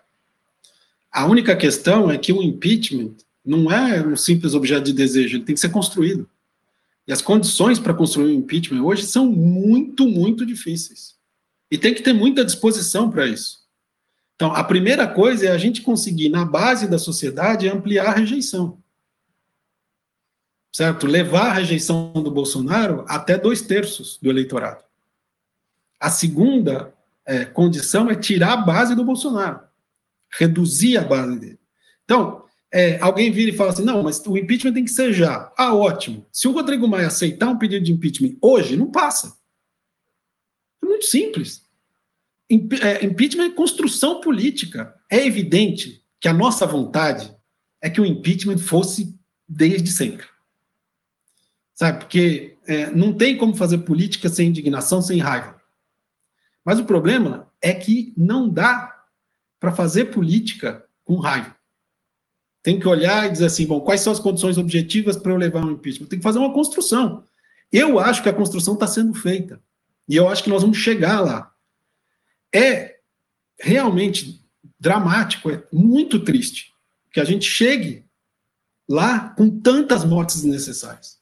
A 1.11 1.25
única 1.25 1.55
questão 1.55 2.09
é 2.09 2.17
que 2.17 2.31
o 2.31 2.41
impeachment 2.41 3.15
não 3.43 3.71
é 3.71 4.05
um 4.05 4.15
simples 4.15 4.53
objeto 4.53 4.83
de 4.83 4.93
desejo, 4.93 5.37
ele 5.37 5.43
tem 5.43 5.55
que 5.55 5.61
ser 5.61 5.69
construído. 5.69 6.29
E 7.07 7.11
as 7.11 7.21
condições 7.21 7.79
para 7.79 7.93
construir 7.93 8.27
o 8.27 8.35
impeachment 8.35 8.83
hoje 8.83 9.07
são 9.07 9.25
muito, 9.25 10.07
muito 10.07 10.45
difíceis. 10.45 11.15
E 11.71 11.77
tem 11.77 11.93
que 11.93 12.03
ter 12.03 12.13
muita 12.13 12.45
disposição 12.45 13.09
para 13.09 13.27
isso. 13.27 13.59
Então, 14.35 14.53
a 14.53 14.63
primeira 14.63 15.05
coisa 15.07 15.47
é 15.47 15.51
a 15.51 15.57
gente 15.57 15.81
conseguir, 15.81 16.29
na 16.29 16.45
base 16.45 16.87
da 16.87 16.97
sociedade, 16.97 17.67
ampliar 17.67 18.07
a 18.07 18.15
rejeição. 18.15 18.77
Certo? 20.71 21.07
Levar 21.07 21.47
a 21.47 21.53
rejeição 21.53 22.13
do 22.13 22.31
Bolsonaro 22.31 23.03
até 23.07 23.37
dois 23.37 23.61
terços 23.61 24.17
do 24.21 24.29
eleitorado. 24.29 24.88
A 25.99 26.09
segunda 26.09 26.93
é, 27.25 27.45
condição 27.45 28.09
é 28.09 28.15
tirar 28.15 28.53
a 28.53 28.57
base 28.57 28.95
do 28.95 29.03
Bolsonaro, 29.03 29.59
reduzir 30.31 30.97
a 30.97 31.03
base 31.03 31.39
dele. 31.39 31.59
Então, 32.03 32.43
é, 32.71 32.99
alguém 32.99 33.31
vira 33.31 33.51
e 33.51 33.55
fala 33.55 33.71
assim: 33.71 33.83
não, 33.83 34.03
mas 34.03 34.23
o 34.25 34.37
impeachment 34.37 34.73
tem 34.73 34.85
que 34.85 34.91
ser 34.91 35.11
já. 35.13 35.51
Ah, 35.57 35.73
ótimo. 35.73 36.25
Se 36.31 36.47
o 36.47 36.51
Rodrigo 36.51 36.87
Maia 36.87 37.07
aceitar 37.07 37.49
um 37.49 37.57
pedido 37.57 37.85
de 37.85 37.91
impeachment 37.91 38.37
hoje, 38.41 38.75
não 38.75 38.91
passa. 38.91 39.37
É 40.83 40.85
muito 40.85 41.05
simples. 41.05 41.67
É, 42.49 43.05
impeachment 43.05 43.45
é 43.45 43.49
construção 43.51 44.21
política. 44.21 44.95
É 45.09 45.25
evidente 45.25 46.03
que 46.19 46.27
a 46.27 46.33
nossa 46.33 46.65
vontade 46.65 47.35
é 47.81 47.89
que 47.89 48.01
o 48.01 48.05
impeachment 48.05 48.57
fosse 48.57 49.15
desde 49.47 49.91
sempre. 49.91 50.25
Sabe? 51.73 51.99
Porque 51.99 52.57
é, 52.67 52.91
não 52.91 53.13
tem 53.13 53.37
como 53.37 53.55
fazer 53.55 53.79
política 53.79 54.29
sem 54.29 54.49
indignação, 54.49 55.01
sem 55.01 55.19
raiva. 55.19 55.58
Mas 56.69 56.77
o 56.77 56.85
problema 56.85 57.51
é 57.59 57.73
que 57.73 58.13
não 58.15 58.47
dá 58.47 58.95
para 59.59 59.71
fazer 59.71 60.11
política 60.11 60.85
com 61.03 61.15
raiva 61.15 61.57
tem 62.61 62.79
que 62.79 62.87
olhar 62.87 63.25
e 63.25 63.31
dizer 63.31 63.45
assim, 63.45 63.65
bom, 63.65 63.81
quais 63.81 64.01
são 64.01 64.13
as 64.13 64.19
condições 64.19 64.55
objetivas 64.55 65.17
para 65.17 65.31
eu 65.31 65.37
levar 65.37 65.65
um 65.65 65.71
impeachment? 65.71 66.05
Tem 66.05 66.19
que 66.19 66.23
fazer 66.23 66.37
uma 66.37 66.53
construção. 66.53 67.23
Eu 67.71 67.97
acho 67.97 68.21
que 68.21 68.29
a 68.29 68.33
construção 68.33 68.75
está 68.75 68.85
sendo 68.85 69.15
feita. 69.15 69.59
E 70.07 70.15
eu 70.15 70.29
acho 70.29 70.43
que 70.43 70.49
nós 70.51 70.61
vamos 70.61 70.77
chegar 70.77 71.21
lá. 71.21 71.51
É 72.53 72.99
realmente 73.59 74.47
dramático, 74.79 75.49
é 75.49 75.63
muito 75.73 76.23
triste 76.23 76.71
que 77.11 77.19
a 77.19 77.25
gente 77.25 77.49
chegue 77.49 78.05
lá 78.87 79.29
com 79.29 79.49
tantas 79.59 80.05
mortes 80.05 80.43
desnecessárias. 80.43 81.17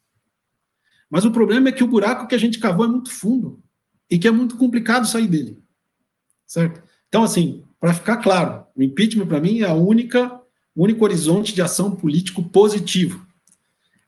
Mas 1.09 1.23
o 1.23 1.31
problema 1.31 1.69
é 1.69 1.71
que 1.71 1.85
o 1.85 1.87
buraco 1.87 2.27
que 2.27 2.35
a 2.35 2.37
gente 2.37 2.59
cavou 2.59 2.83
é 2.83 2.89
muito 2.89 3.09
fundo 3.09 3.63
e 4.09 4.17
que 4.17 4.27
é 4.27 4.31
muito 4.31 4.57
complicado 4.57 5.07
sair 5.07 5.27
dele. 5.27 5.57
Certo? 6.45 6.81
Então, 7.07 7.23
assim, 7.23 7.63
para 7.79 7.93
ficar 7.93 8.17
claro, 8.17 8.65
o 8.75 8.81
impeachment 8.81 9.27
para 9.27 9.41
mim 9.41 9.59
é 9.59 9.65
a 9.65 9.73
única 9.73 10.41
único 10.77 11.03
horizonte 11.03 11.55
de 11.55 11.61
ação 11.61 11.95
político 11.95 12.43
positivo. 12.43 13.25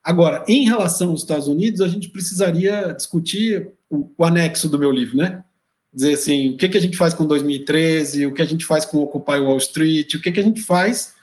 Agora, 0.04 0.46
em 0.48 0.66
relação 0.66 1.10
aos 1.10 1.22
Estados 1.22 1.48
Unidos, 1.48 1.82
a 1.82 1.88
gente 1.88 2.10
precisaria 2.10 2.94
discutir 2.94 3.72
o, 3.90 4.12
o 4.16 4.24
anexo 4.24 4.70
do 4.70 4.78
meu 4.78 4.92
livro, 4.92 5.18
né? 5.18 5.44
Dizer 5.92 6.14
assim, 6.14 6.52
o 6.52 6.58
que, 6.58 6.70
que 6.70 6.78
a 6.78 6.82
gente 6.82 6.96
faz 6.96 7.14
com 7.14 7.26
2013, 7.26 8.28
o 8.28 8.34
que 8.34 8.42
a 8.42 8.46
gente 8.46 8.64
faz 8.66 8.86
com 8.86 9.00
Occupy 9.00 9.40
Wall 9.40 9.58
Street, 9.58 10.14
o 10.14 10.22
que, 10.22 10.32
que 10.32 10.40
a 10.40 10.44
gente 10.44 10.62
faz 10.62 11.16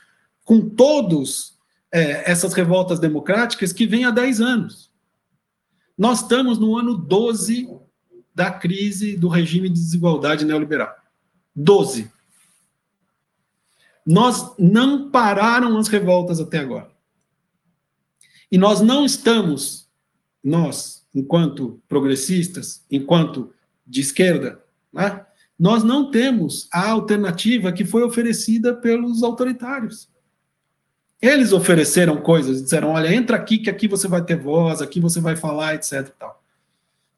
com 0.43 0.69
todos 0.69 1.53
é, 1.91 2.29
essas 2.29 2.53
revoltas 2.53 2.99
democráticas 2.99 3.71
que 3.71 3.87
vêm 3.87 4.03
há 4.03 4.11
10 4.11 4.41
anos. 4.41 4.91
Nós 5.97 6.21
estamos 6.21 6.59
no 6.59 6.77
ano 6.77 6.95
12 6.97 7.69
da 8.37 8.51
crise 8.51 9.17
do 9.17 9.27
regime 9.27 9.67
de 9.67 9.81
desigualdade 9.81 10.45
neoliberal. 10.45 10.95
12 11.55 12.15
nós 14.07 14.53
não 14.57 15.11
pararam 15.11 15.77
as 15.77 15.89
revoltas 15.89 16.39
até 16.39 16.59
agora. 16.59 16.89
E 18.49 18.57
nós 18.57 18.79
não 18.79 19.03
estamos, 19.03 19.89
nós, 20.41 21.05
enquanto 21.13 21.81
progressistas, 21.89 22.85
enquanto 22.89 23.53
de 23.85 23.99
esquerda, 23.99 24.63
né, 24.93 25.25
nós 25.59 25.83
não 25.83 26.09
temos 26.09 26.69
a 26.71 26.89
alternativa 26.89 27.73
que 27.73 27.83
foi 27.83 28.01
oferecida 28.01 28.73
pelos 28.73 29.23
autoritários. 29.23 30.07
Eles 31.21 31.51
ofereceram 31.51 32.21
coisas, 32.21 32.63
disseram: 32.63 32.91
olha, 32.91 33.13
entra 33.13 33.35
aqui 33.35 33.57
que 33.57 33.69
aqui 33.69 33.89
você 33.89 34.07
vai 34.07 34.23
ter 34.23 34.39
voz, 34.39 34.81
aqui 34.81 35.01
você 35.01 35.19
vai 35.19 35.35
falar, 35.35 35.75
etc. 35.75 36.07
Tal. 36.17 36.41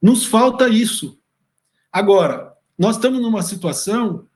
Nos 0.01 0.25
falta 0.25 0.69
isso. 0.69 1.19
Agora, 1.91 2.53
nós 2.77 2.95
estamos 2.95 3.21
numa 3.21 3.41
situação 3.41 4.27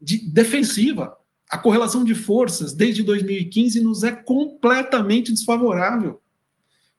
de 0.00 0.18
defensiva 0.18 1.18
a 1.50 1.56
correlação 1.56 2.04
de 2.04 2.14
forças 2.14 2.74
desde 2.74 3.02
2015 3.02 3.80
nos 3.80 4.04
é 4.04 4.12
completamente 4.12 5.32
desfavorável. 5.32 6.20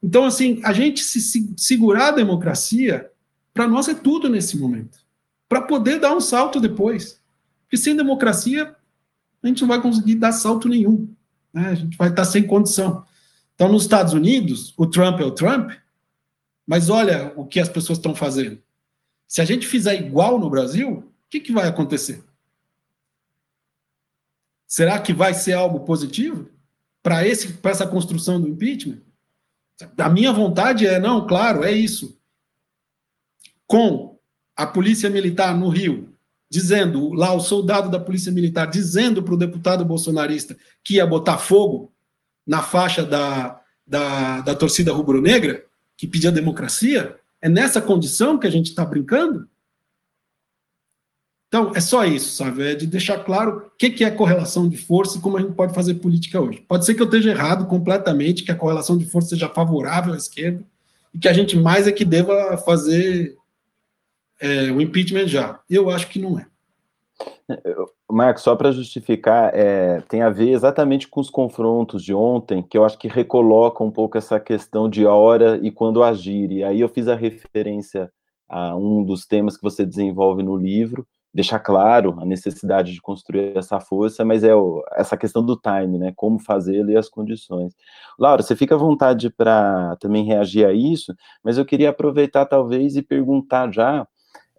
Então, 0.02 0.26
assim, 0.26 0.60
a 0.64 0.74
gente 0.74 1.04
se, 1.04 1.22
se 1.22 1.54
segurar 1.58 2.08
a 2.08 2.16
democracia, 2.16 3.10
para 3.54 3.68
nós 3.68 3.88
é 3.88 3.94
tudo 3.94 4.30
nesse 4.30 4.58
momento. 4.58 4.98
Para 5.48 5.62
poder 5.62 6.00
dar 6.00 6.16
um 6.16 6.22
salto 6.22 6.60
depois. 6.60 7.20
Porque 7.64 7.78
sem 7.78 7.96
democracia, 7.96 8.76
a 9.44 9.48
gente 9.48 9.62
não 9.62 9.68
vai 9.68 9.82
conseguir 9.82 10.16
dar 10.16 10.32
salto 10.32 10.68
nenhum. 10.68 11.08
Né? 11.54 11.68
A 11.70 11.76
gente 11.76 11.98
vai 11.98 12.10
estar 12.10 12.26
sem 12.26 12.44
condição. 12.48 13.06
Então, 13.54 13.70
nos 13.70 13.84
Estados 13.84 14.14
Unidos, 14.14 14.74
o 14.78 14.88
Trump 14.88 15.20
é 15.20 15.26
o 15.26 15.32
Trump, 15.32 15.72
mas 16.70 16.88
olha 16.88 17.34
o 17.36 17.48
que 17.48 17.60
as 17.60 17.68
pessoas 17.68 17.98
estão 17.98 18.14
fazendo. 18.14 18.62
Se 19.28 19.42
a 19.42 19.46
gente 19.46 19.66
fizer 19.66 19.96
igual 19.96 20.38
no 20.38 20.52
Brasil, 20.52 21.00
o 21.00 21.04
que, 21.28 21.40
que 21.40 21.52
vai 21.52 21.68
acontecer? 21.68 22.24
Será 24.68 25.00
que 25.00 25.12
vai 25.12 25.34
ser 25.34 25.54
algo 25.54 25.80
positivo 25.80 26.48
para 27.02 27.26
essa 27.26 27.88
construção 27.88 28.40
do 28.40 28.48
impeachment? 28.48 29.02
A 29.98 30.10
minha 30.10 30.32
vontade 30.32 30.86
é, 30.86 31.00
não, 31.00 31.26
claro, 31.26 31.64
é 31.64 31.72
isso. 31.72 32.16
Com 33.66 34.20
a 34.56 34.68
polícia 34.68 35.10
militar 35.10 35.58
no 35.58 35.70
Rio, 35.70 36.14
dizendo, 36.52 37.12
lá 37.14 37.34
o 37.34 37.40
soldado 37.40 37.90
da 37.90 38.00
polícia 38.00 38.32
militar, 38.32 38.68
dizendo 38.68 39.24
para 39.24 39.34
o 39.34 39.38
deputado 39.38 39.84
bolsonarista 39.84 40.56
que 40.84 40.98
ia 40.98 41.08
botar 41.08 41.40
fogo 41.40 41.92
na 42.46 42.62
faixa 42.62 43.04
da, 43.04 43.60
da, 43.88 44.42
da 44.42 44.54
torcida 44.54 44.94
rubro-negra, 44.94 45.68
que 46.00 46.08
pedia 46.08 46.32
democracia, 46.32 47.20
é 47.42 47.50
nessa 47.50 47.82
condição 47.82 48.40
que 48.40 48.48
a 48.48 48.50
gente 48.50 48.68
está 48.68 48.86
brincando? 48.86 49.50
Então, 51.50 51.74
é 51.76 51.82
só 51.82 52.06
isso, 52.06 52.38
sabe? 52.38 52.72
É 52.72 52.74
de 52.74 52.88
deixar 52.88 53.22
claro 53.26 53.68
o 53.68 53.72
que, 53.78 54.06
é 54.06 54.10
correlação 54.10 54.70
de 54.70 54.78
força 54.78 55.18
e 55.18 55.22
como 55.22 55.36
a 55.36 55.42
gente 55.42 55.56
pode 55.56 55.74
fazer 55.76 55.96
política 55.96 56.40
hoje. 56.40 56.64
Pode 56.66 56.86
ser 56.86 56.94
que 56.96 57.02
eu 57.02 57.06
esteja 57.06 57.32
errado 57.32 57.68
completamente, 57.68 58.44
que 58.44 58.52
a 58.52 58.56
correlação 58.56 58.98
de 58.98 59.06
força 59.08 59.30
seja 59.30 59.50
favorável 59.50 60.14
à 60.14 60.18
esquerda 60.18 60.64
e 61.14 61.20
que 61.20 61.28
a 61.28 61.34
gente 61.34 61.58
mais 61.58 61.86
é 61.86 61.92
que 61.92 62.06
deva 62.06 62.58
fazer 62.60 63.36
é, 64.40 64.72
o 64.72 64.80
impeachment 64.80 65.28
já. 65.28 65.60
Eu 65.70 65.90
acho 65.90 66.08
que 66.08 66.18
não 66.18 66.40
é. 66.40 66.48
Marcos, 68.12 68.44
só 68.44 68.56
para 68.56 68.72
justificar, 68.72 69.52
é, 69.54 70.02
tem 70.10 70.24
a 70.24 70.30
ver 70.30 70.50
exatamente 70.50 71.08
com 71.08 71.22
os 71.22 71.30
confrontos 71.30 72.04
de 72.04 72.14
ontem, 72.14 72.64
que 72.64 72.76
eu 72.78 72.84
acho 72.84 72.98
que 72.98 73.08
recoloca 73.08 73.84
um 73.84 73.92
pouco 73.92 74.18
essa 74.18 74.40
questão 74.40 74.90
de 74.90 75.06
hora 75.06 75.60
e 75.62 75.70
quando 75.70 76.04
agir. 76.04 76.52
E 76.52 76.64
aí 76.64 76.82
eu 76.82 76.90
fiz 76.90 77.08
a 77.08 77.16
referência 77.16 78.12
a 78.48 78.76
um 78.76 79.04
dos 79.04 79.28
temas 79.28 79.56
que 79.56 79.62
você 79.62 79.86
desenvolve 79.86 80.42
no 80.42 80.58
livro, 80.58 81.06
deixar 81.32 81.60
claro 81.60 82.18
a 82.20 82.26
necessidade 82.26 82.92
de 82.94 83.00
construir 83.00 83.56
essa 83.56 83.80
força, 83.80 84.26
mas 84.26 84.44
é 84.44 84.56
o, 84.56 84.84
essa 84.96 85.16
questão 85.16 85.46
do 85.46 85.56
time, 85.56 86.00
né? 86.00 86.12
Como 86.16 86.40
fazê-lo 86.40 86.90
e 86.90 86.98
as 86.98 87.08
condições. 87.08 87.76
Laura, 88.18 88.42
você 88.42 88.56
fica 88.56 88.74
à 88.74 88.78
vontade 88.78 89.30
para 89.30 89.96
também 89.98 90.26
reagir 90.26 90.66
a 90.66 90.74
isso, 90.74 91.14
mas 91.44 91.60
eu 91.60 91.66
queria 91.66 91.92
aproveitar 91.92 92.48
talvez 92.48 92.96
e 92.96 93.04
perguntar 93.04 93.72
já 93.72 94.08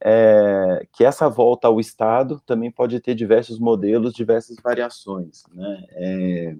é, 0.02 0.86
que 0.92 1.04
essa 1.04 1.28
volta 1.28 1.68
ao 1.68 1.78
Estado 1.78 2.40
também 2.46 2.70
pode 2.70 3.00
ter 3.00 3.14
diversos 3.14 3.58
modelos, 3.58 4.14
diversas 4.14 4.56
variações, 4.62 5.42
né? 5.54 5.84
É, 5.90 6.56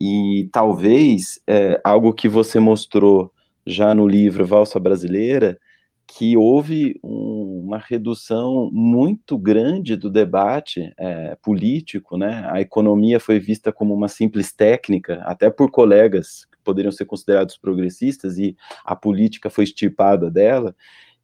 e 0.00 0.48
talvez 0.52 1.40
é, 1.46 1.80
algo 1.82 2.12
que 2.12 2.28
você 2.28 2.60
mostrou 2.60 3.32
já 3.66 3.94
no 3.94 4.06
livro 4.06 4.44
Valsa 4.44 4.78
Brasileira, 4.78 5.58
que 6.06 6.36
houve 6.36 7.00
um, 7.02 7.64
uma 7.64 7.78
redução 7.78 8.70
muito 8.72 9.36
grande 9.36 9.96
do 9.96 10.08
debate 10.08 10.92
é, 10.96 11.36
político, 11.42 12.16
né? 12.16 12.46
A 12.50 12.60
economia 12.60 13.18
foi 13.18 13.40
vista 13.40 13.72
como 13.72 13.92
uma 13.92 14.08
simples 14.08 14.52
técnica, 14.52 15.22
até 15.24 15.50
por 15.50 15.70
colegas 15.70 16.46
que 16.50 16.58
poderiam 16.62 16.92
ser 16.92 17.06
considerados 17.06 17.58
progressistas, 17.58 18.38
e 18.38 18.56
a 18.84 18.94
política 18.94 19.50
foi 19.50 19.64
extirpada 19.64 20.30
dela, 20.30 20.76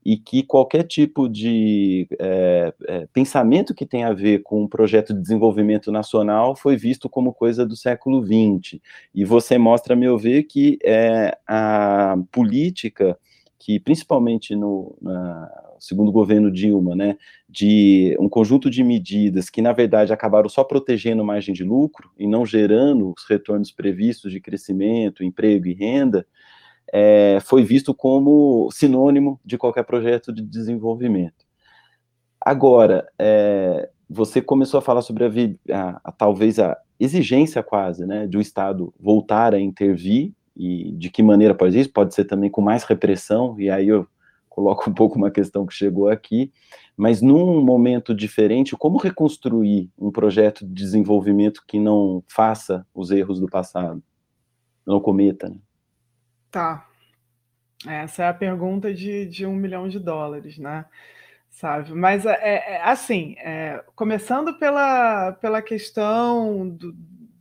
e 0.05 0.16
que 0.16 0.42
qualquer 0.42 0.84
tipo 0.84 1.28
de 1.28 2.09
é, 2.18 2.74
é, 2.86 3.07
pensamento 3.12 3.74
que 3.74 3.86
tenha 3.86 4.09
a 4.09 4.12
ver 4.12 4.42
com 4.42 4.62
um 4.62 4.68
projeto 4.68 5.14
de 5.14 5.20
desenvolvimento 5.20 5.92
nacional 5.92 6.57
foi 6.57 6.76
visto 6.76 7.09
como 7.09 7.32
coisa 7.32 7.64
do 7.64 7.76
século 7.76 8.24
XX. 8.24 8.80
E 9.14 9.24
você 9.24 9.59
mostra, 9.59 9.94
a 9.94 9.96
meu 9.96 10.18
ver, 10.18 10.44
que 10.44 10.78
é, 10.84 11.36
a 11.46 12.16
política 12.32 13.16
que 13.64 13.78
principalmente 13.78 14.57
no 14.57 14.96
na, 15.00 15.48
segundo 15.78 16.11
governo 16.11 16.50
Dilma, 16.50 16.96
né, 16.96 17.16
de 17.48 18.16
um 18.18 18.28
conjunto 18.28 18.68
de 18.68 18.82
medidas 18.82 19.48
que 19.48 19.62
na 19.62 19.72
verdade 19.72 20.12
acabaram 20.12 20.48
só 20.48 20.64
protegendo 20.64 21.24
margem 21.24 21.55
de 21.55 21.62
lucro 21.62 22.11
e 22.18 22.26
não 22.26 22.44
gerando 22.44 23.12
os 23.16 23.24
retornos 23.28 23.70
previstos 23.70 24.32
de 24.32 24.40
crescimento, 24.40 25.22
emprego 25.22 25.66
e 25.66 25.74
renda, 25.74 26.26
é, 26.93 27.39
foi 27.41 27.62
visto 27.62 27.95
como 27.95 28.70
sinônimo 28.70 29.41
de 29.45 29.59
qualquer 29.59 29.85
projeto 29.85 30.33
de 30.33 30.43
desenvolvimento. 30.43 31.45
Agora, 32.41 33.09
é, 33.18 33.89
você 34.09 34.43
começou 34.43 34.78
a 34.78 34.83
falar 34.83 35.03
sobre 35.03 35.24
a, 35.24 35.28
a, 35.72 36.01
a, 36.05 36.12
talvez 36.12 36.59
a 36.59 36.76
exigência 36.99 37.62
quase, 37.62 38.07
né, 38.07 38.26
de 38.26 38.37
o 38.37 38.41
Estado 38.41 38.93
voltar 38.99 39.55
a 39.55 39.61
intervir 39.61 40.33
e 40.57 40.93
de 40.93 41.11
que 41.11 41.22
maneira 41.22 41.55
pode 41.55 41.78
isso? 41.78 41.93
Pode 41.93 42.14
ser 42.14 42.24
também 42.24 42.51
com 42.51 42.61
mais 42.61 42.85
repressão, 42.85 43.59
e 43.59 43.70
aí 43.70 43.89
eu 43.89 44.07
coloco 44.49 44.91
um 44.91 44.93
pouco 44.93 45.16
uma 45.16 45.30
questão 45.30 45.64
que 45.64 45.72
chegou 45.72 46.09
aqui, 46.09 46.53
mas 46.95 47.22
num 47.22 47.62
momento 47.62 48.14
diferente, 48.14 48.76
como 48.76 48.99
reconstruir 48.99 49.91
um 49.99 50.11
projeto 50.11 50.66
de 50.66 50.74
desenvolvimento 50.74 51.62
que 51.66 51.80
não 51.80 52.22
faça 52.28 52.87
os 52.95 53.11
erros 53.11 53.41
do 53.41 53.49
passado, 53.49 54.03
não 54.87 55.01
cometa, 55.01 55.49
né? 55.49 55.57
Tá. 56.53 56.86
Essa 57.88 58.24
é 58.24 58.28
a 58.28 58.34
pergunta 58.34 58.92
de, 58.92 59.26
de 59.26 59.46
um 59.46 59.55
milhão 59.55 59.88
de 59.88 59.98
dólares, 59.98 60.59
né? 60.59 60.84
Sabe? 61.50 61.92
Mas, 61.94 62.26
é, 62.26 62.38
é, 62.40 62.72
é 62.74 62.82
assim, 62.82 63.34
é, 63.38 63.82
começando 63.96 64.59
pela, 64.59 65.32
pela 65.32 65.62
questão 65.62 66.68
do, 66.68 66.94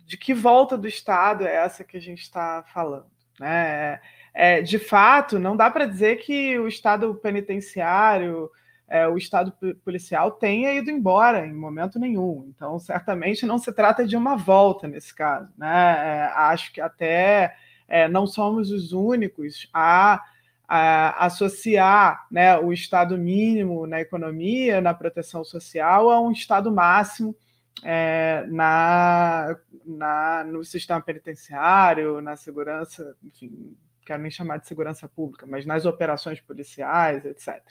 de 0.06 0.18
que 0.18 0.34
volta 0.34 0.78
do 0.78 0.88
Estado 0.88 1.46
é 1.46 1.54
essa 1.54 1.84
que 1.84 1.98
a 1.98 2.02
gente 2.02 2.22
está 2.22 2.64
falando. 2.74 3.06
Né? 3.38 4.00
É, 4.34 4.62
de 4.62 4.80
fato, 4.80 5.38
não 5.38 5.58
dá 5.58 5.70
para 5.70 5.86
dizer 5.86 6.18
que 6.18 6.58
o 6.58 6.68
Estado 6.68 7.14
penitenciário, 7.16 8.50
é, 8.88 9.08
o 9.08 9.18
Estado 9.18 9.54
policial 9.84 10.32
tenha 10.32 10.74
ido 10.74 10.90
embora 10.90 11.46
em 11.46 11.54
momento 11.54 12.00
nenhum. 12.00 12.50
Então, 12.56 12.80
certamente 12.80 13.46
não 13.46 13.58
se 13.58 13.74
trata 13.74 14.08
de 14.08 14.16
uma 14.16 14.38
volta 14.38 14.88
nesse 14.88 15.14
caso. 15.14 15.52
Né? 15.58 15.68
É, 15.68 16.32
acho 16.34 16.72
que 16.72 16.80
até 16.80 17.56
é, 17.92 18.08
não 18.08 18.26
somos 18.26 18.72
os 18.72 18.94
únicos 18.94 19.68
a, 19.74 20.24
a 20.66 21.26
associar 21.26 22.26
né, 22.32 22.58
o 22.58 22.72
Estado 22.72 23.18
mínimo 23.18 23.86
na 23.86 24.00
economia, 24.00 24.80
na 24.80 24.94
proteção 24.94 25.44
social, 25.44 26.10
a 26.10 26.22
um 26.22 26.32
Estado 26.32 26.72
máximo 26.72 27.36
é, 27.84 28.46
na, 28.48 29.58
na, 29.86 30.46
no 30.46 30.64
sistema 30.64 31.02
penitenciário, 31.02 32.22
na 32.22 32.38
segurança, 32.38 33.14
enfim, 33.22 33.76
quero 34.06 34.22
nem 34.22 34.32
chamar 34.32 34.60
de 34.60 34.68
segurança 34.68 35.10
pública, 35.10 35.46
mas 35.46 35.66
nas 35.66 35.86
operações 35.86 36.40
policiais, 36.40 37.26
etc. 37.26 37.62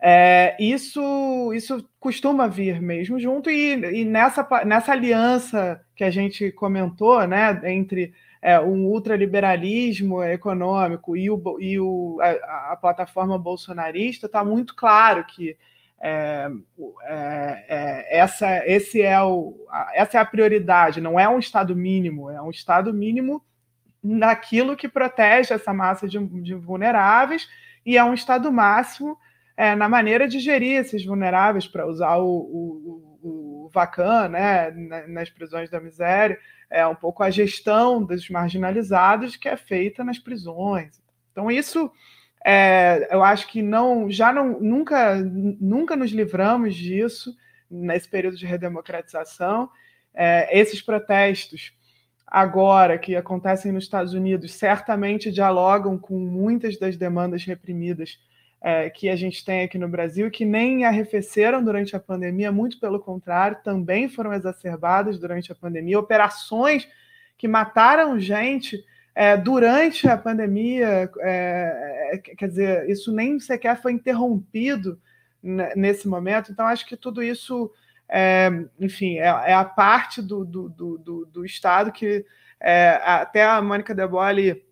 É, 0.00 0.56
isso, 0.58 1.52
isso 1.54 1.88
costuma 2.00 2.48
vir 2.48 2.82
mesmo 2.82 3.20
junto, 3.20 3.48
e, 3.48 3.74
e, 4.00 4.04
nessa, 4.04 4.44
nessa 4.64 4.90
aliança 4.90 5.80
que 5.94 6.02
a 6.02 6.10
gente 6.10 6.50
comentou, 6.50 7.24
né, 7.24 7.60
entre 7.72 8.12
é, 8.40 8.58
um 8.60 8.86
ultraliberalismo 8.86 10.22
econômico 10.22 11.16
e, 11.16 11.30
o, 11.30 11.56
e 11.60 11.78
o, 11.78 12.18
a, 12.20 12.72
a 12.72 12.76
plataforma 12.76 13.38
bolsonarista, 13.38 14.26
está 14.26 14.44
muito 14.44 14.74
claro 14.74 15.24
que 15.24 15.56
é, 16.00 16.48
é, 17.02 17.64
é, 17.68 18.18
essa, 18.18 18.66
esse 18.66 19.02
é 19.02 19.20
o, 19.20 19.66
essa 19.94 20.18
é 20.18 20.20
a 20.20 20.24
prioridade, 20.24 21.00
não 21.00 21.18
é 21.18 21.28
um 21.28 21.38
Estado 21.38 21.74
mínimo, 21.74 22.30
é 22.30 22.40
um 22.40 22.50
Estado 22.50 22.94
mínimo 22.94 23.44
naquilo 24.02 24.76
que 24.76 24.88
protege 24.88 25.52
essa 25.52 25.72
massa 25.72 26.06
de, 26.06 26.18
de 26.40 26.54
vulneráveis 26.54 27.48
e 27.84 27.98
é 27.98 28.04
um 28.04 28.14
Estado 28.14 28.52
máximo 28.52 29.18
é, 29.56 29.74
na 29.74 29.88
maneira 29.88 30.28
de 30.28 30.38
gerir 30.38 30.78
esses 30.78 31.04
vulneráveis, 31.04 31.66
para 31.66 31.84
usar 31.84 32.16
o, 32.18 32.28
o, 32.28 33.18
o, 33.20 33.64
o 33.64 33.70
Vacan 33.72 34.28
né, 34.28 34.70
nas 35.08 35.28
prisões 35.30 35.68
da 35.68 35.80
miséria, 35.80 36.38
é 36.70 36.86
um 36.86 36.94
pouco 36.94 37.22
a 37.22 37.30
gestão 37.30 38.04
dos 38.04 38.28
marginalizados 38.28 39.36
que 39.36 39.48
é 39.48 39.56
feita 39.56 40.04
nas 40.04 40.18
prisões. 40.18 41.00
Então, 41.32 41.50
isso 41.50 41.90
é, 42.44 43.08
eu 43.10 43.22
acho 43.22 43.48
que 43.48 43.62
não, 43.62 44.10
já 44.10 44.32
não, 44.32 44.60
nunca, 44.60 45.16
nunca 45.16 45.96
nos 45.96 46.10
livramos 46.10 46.74
disso 46.74 47.34
nesse 47.70 48.08
período 48.08 48.36
de 48.36 48.46
redemocratização. 48.46 49.68
É, 50.14 50.58
esses 50.58 50.80
protestos 50.80 51.72
agora 52.26 52.98
que 52.98 53.16
acontecem 53.16 53.72
nos 53.72 53.84
Estados 53.84 54.12
Unidos 54.12 54.52
certamente 54.52 55.32
dialogam 55.32 55.98
com 55.98 56.18
muitas 56.18 56.78
das 56.78 56.96
demandas 56.96 57.44
reprimidas 57.44 58.18
é, 58.60 58.90
que 58.90 59.08
a 59.08 59.16
gente 59.16 59.44
tem 59.44 59.62
aqui 59.62 59.78
no 59.78 59.88
Brasil, 59.88 60.30
que 60.30 60.44
nem 60.44 60.84
arrefeceram 60.84 61.62
durante 61.62 61.94
a 61.94 62.00
pandemia, 62.00 62.50
muito 62.50 62.78
pelo 62.80 62.98
contrário, 62.98 63.58
também 63.62 64.08
foram 64.08 64.32
exacerbadas 64.32 65.18
durante 65.18 65.52
a 65.52 65.54
pandemia. 65.54 65.98
Operações 65.98 66.88
que 67.36 67.46
mataram 67.46 68.18
gente 68.18 68.84
é, 69.14 69.36
durante 69.36 70.08
a 70.08 70.16
pandemia, 70.16 71.10
é, 71.20 72.10
é, 72.12 72.18
quer 72.18 72.48
dizer, 72.48 72.90
isso 72.90 73.12
nem 73.12 73.38
sequer 73.38 73.80
foi 73.80 73.92
interrompido 73.92 75.00
nesse 75.76 76.08
momento, 76.08 76.50
então 76.50 76.66
acho 76.66 76.84
que 76.84 76.96
tudo 76.96 77.22
isso, 77.22 77.70
é, 78.08 78.50
enfim, 78.78 79.18
é, 79.18 79.26
é, 79.26 79.54
a 79.54 79.64
parte 79.64 80.20
do, 80.20 80.44
do, 80.44 80.68
do, 80.68 81.26
do 81.26 81.44
Estado 81.44 81.92
que 81.92 82.24
é, 82.60 83.00
até 83.04 83.44
a 83.44 83.62
Mônica 83.62 83.94
De 83.94 84.06
Bolle 84.06 84.64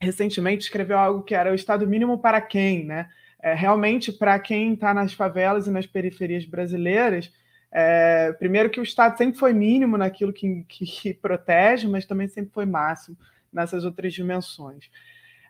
recentemente 0.00 0.64
escreveu 0.64 0.98
algo 0.98 1.22
que 1.22 1.34
era 1.34 1.52
o 1.52 1.54
Estado 1.54 1.86
mínimo 1.86 2.18
para 2.18 2.40
quem, 2.40 2.84
né? 2.84 3.08
Realmente, 3.42 4.12
para 4.12 4.38
quem 4.38 4.74
está 4.74 4.92
nas 4.92 5.12
favelas 5.12 5.66
e 5.66 5.70
nas 5.70 5.86
periferias 5.86 6.44
brasileiras, 6.44 7.32
é, 7.70 8.32
primeiro 8.38 8.70
que 8.70 8.80
o 8.80 8.82
Estado 8.82 9.16
sempre 9.16 9.38
foi 9.38 9.52
mínimo 9.52 9.96
naquilo 9.96 10.32
que, 10.32 10.64
que, 10.68 10.84
que, 10.84 11.14
protege, 11.14 11.86
mas 11.86 12.06
também 12.06 12.26
sempre 12.28 12.52
foi 12.52 12.66
máximo 12.66 13.16
nessas 13.52 13.84
outras 13.84 14.12
dimensões. 14.12 14.90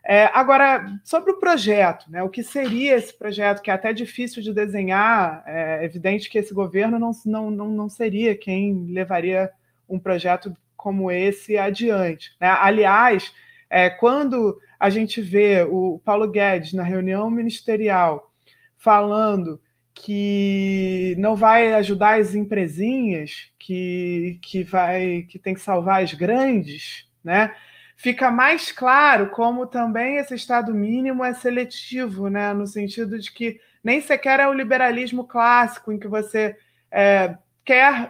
É, 0.03 0.25
agora, 0.33 0.99
sobre 1.03 1.31
o 1.31 1.39
projeto, 1.39 2.09
né, 2.09 2.23
o 2.23 2.29
que 2.29 2.41
seria 2.41 2.95
esse 2.95 3.17
projeto, 3.17 3.61
que 3.61 3.69
é 3.69 3.73
até 3.73 3.93
difícil 3.93 4.41
de 4.41 4.53
desenhar, 4.53 5.43
é 5.45 5.83
evidente 5.83 6.29
que 6.29 6.37
esse 6.37 6.53
governo 6.53 6.97
não, 6.97 7.11
não, 7.25 7.51
não, 7.51 7.69
não 7.69 7.89
seria 7.89 8.35
quem 8.35 8.87
levaria 8.91 9.51
um 9.87 9.99
projeto 9.99 10.55
como 10.75 11.11
esse 11.11 11.57
adiante. 11.57 12.31
Né? 12.39 12.47
Aliás, 12.47 13.33
é, 13.69 13.89
quando 13.89 14.59
a 14.79 14.89
gente 14.89 15.21
vê 15.21 15.63
o 15.63 15.99
Paulo 16.03 16.29
Guedes 16.29 16.73
na 16.73 16.83
reunião 16.83 17.29
ministerial 17.29 18.31
falando 18.77 19.61
que 19.93 21.15
não 21.17 21.35
vai 21.35 21.73
ajudar 21.73 22.19
as 22.19 22.33
empresinhas, 22.33 23.51
que, 23.59 24.39
que 24.41 24.63
vai 24.63 25.23
que 25.23 25.37
tem 25.37 25.53
que 25.53 25.59
salvar 25.59 26.01
as 26.01 26.13
grandes, 26.13 27.07
né? 27.23 27.53
fica 27.99 28.31
mais 28.31 28.71
claro 28.71 29.29
como 29.29 29.67
também 29.67 30.15
esse 30.17 30.33
Estado 30.33 30.73
mínimo 30.73 31.23
é 31.23 31.33
seletivo, 31.33 32.29
né? 32.29 32.53
no 32.53 32.65
sentido 32.65 33.19
de 33.19 33.29
que 33.29 33.59
nem 33.83 33.99
sequer 33.99 34.39
é 34.39 34.47
o 34.47 34.53
liberalismo 34.53 35.25
clássico, 35.25 35.91
em 35.91 35.99
que 35.99 36.07
você 36.07 36.55
é, 36.89 37.37
quer 37.69 38.09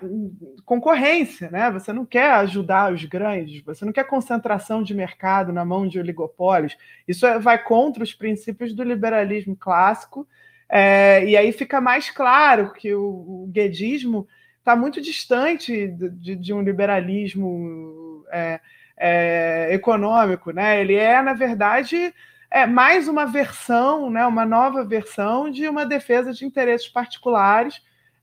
concorrência, 0.64 1.52
né? 1.52 1.70
você 1.70 1.92
não 1.92 2.06
quer 2.06 2.32
ajudar 2.32 2.94
os 2.94 3.04
grandes, 3.04 3.62
você 3.62 3.84
não 3.84 3.92
quer 3.92 4.06
concentração 4.06 4.82
de 4.82 4.94
mercado 4.94 5.52
na 5.52 5.66
mão 5.66 5.86
de 5.86 6.00
oligopólios. 6.00 6.78
Isso 7.06 7.26
é, 7.28 7.38
vai 7.38 7.62
contra 7.62 8.02
os 8.02 8.14
princípios 8.14 8.74
do 8.74 8.84
liberalismo 8.84 9.58
clássico, 9.58 10.26
é, 10.70 11.26
e 11.26 11.36
aí 11.36 11.52
fica 11.52 11.82
mais 11.82 12.10
claro 12.10 12.72
que 12.72 12.94
o, 12.94 13.04
o 13.04 13.50
guedismo 13.52 14.26
está 14.60 14.78
muito 14.78 15.02
distante 15.02 15.90
de, 15.90 16.38
de, 16.38 16.54
um 16.54 16.62
liberalismo. 16.62 18.24
É, 18.32 18.62
é, 19.02 19.70
econômico, 19.74 20.52
né? 20.52 20.82
Ele 20.82 20.94
é, 20.94 21.22
na 21.22 21.32
verdade, 21.32 22.14
é 22.52 22.66
mais 22.66 23.08
uma 23.08 23.26
versão, 23.26 24.10
né? 24.10 24.26
uma 24.26 24.46
nova 24.46 24.84
versão 24.84 25.50
de 25.50 25.70
uma 25.70 25.86
defesa 25.86 26.34
de 26.34 26.46
interesses 26.46 26.90
particulares 26.90 27.82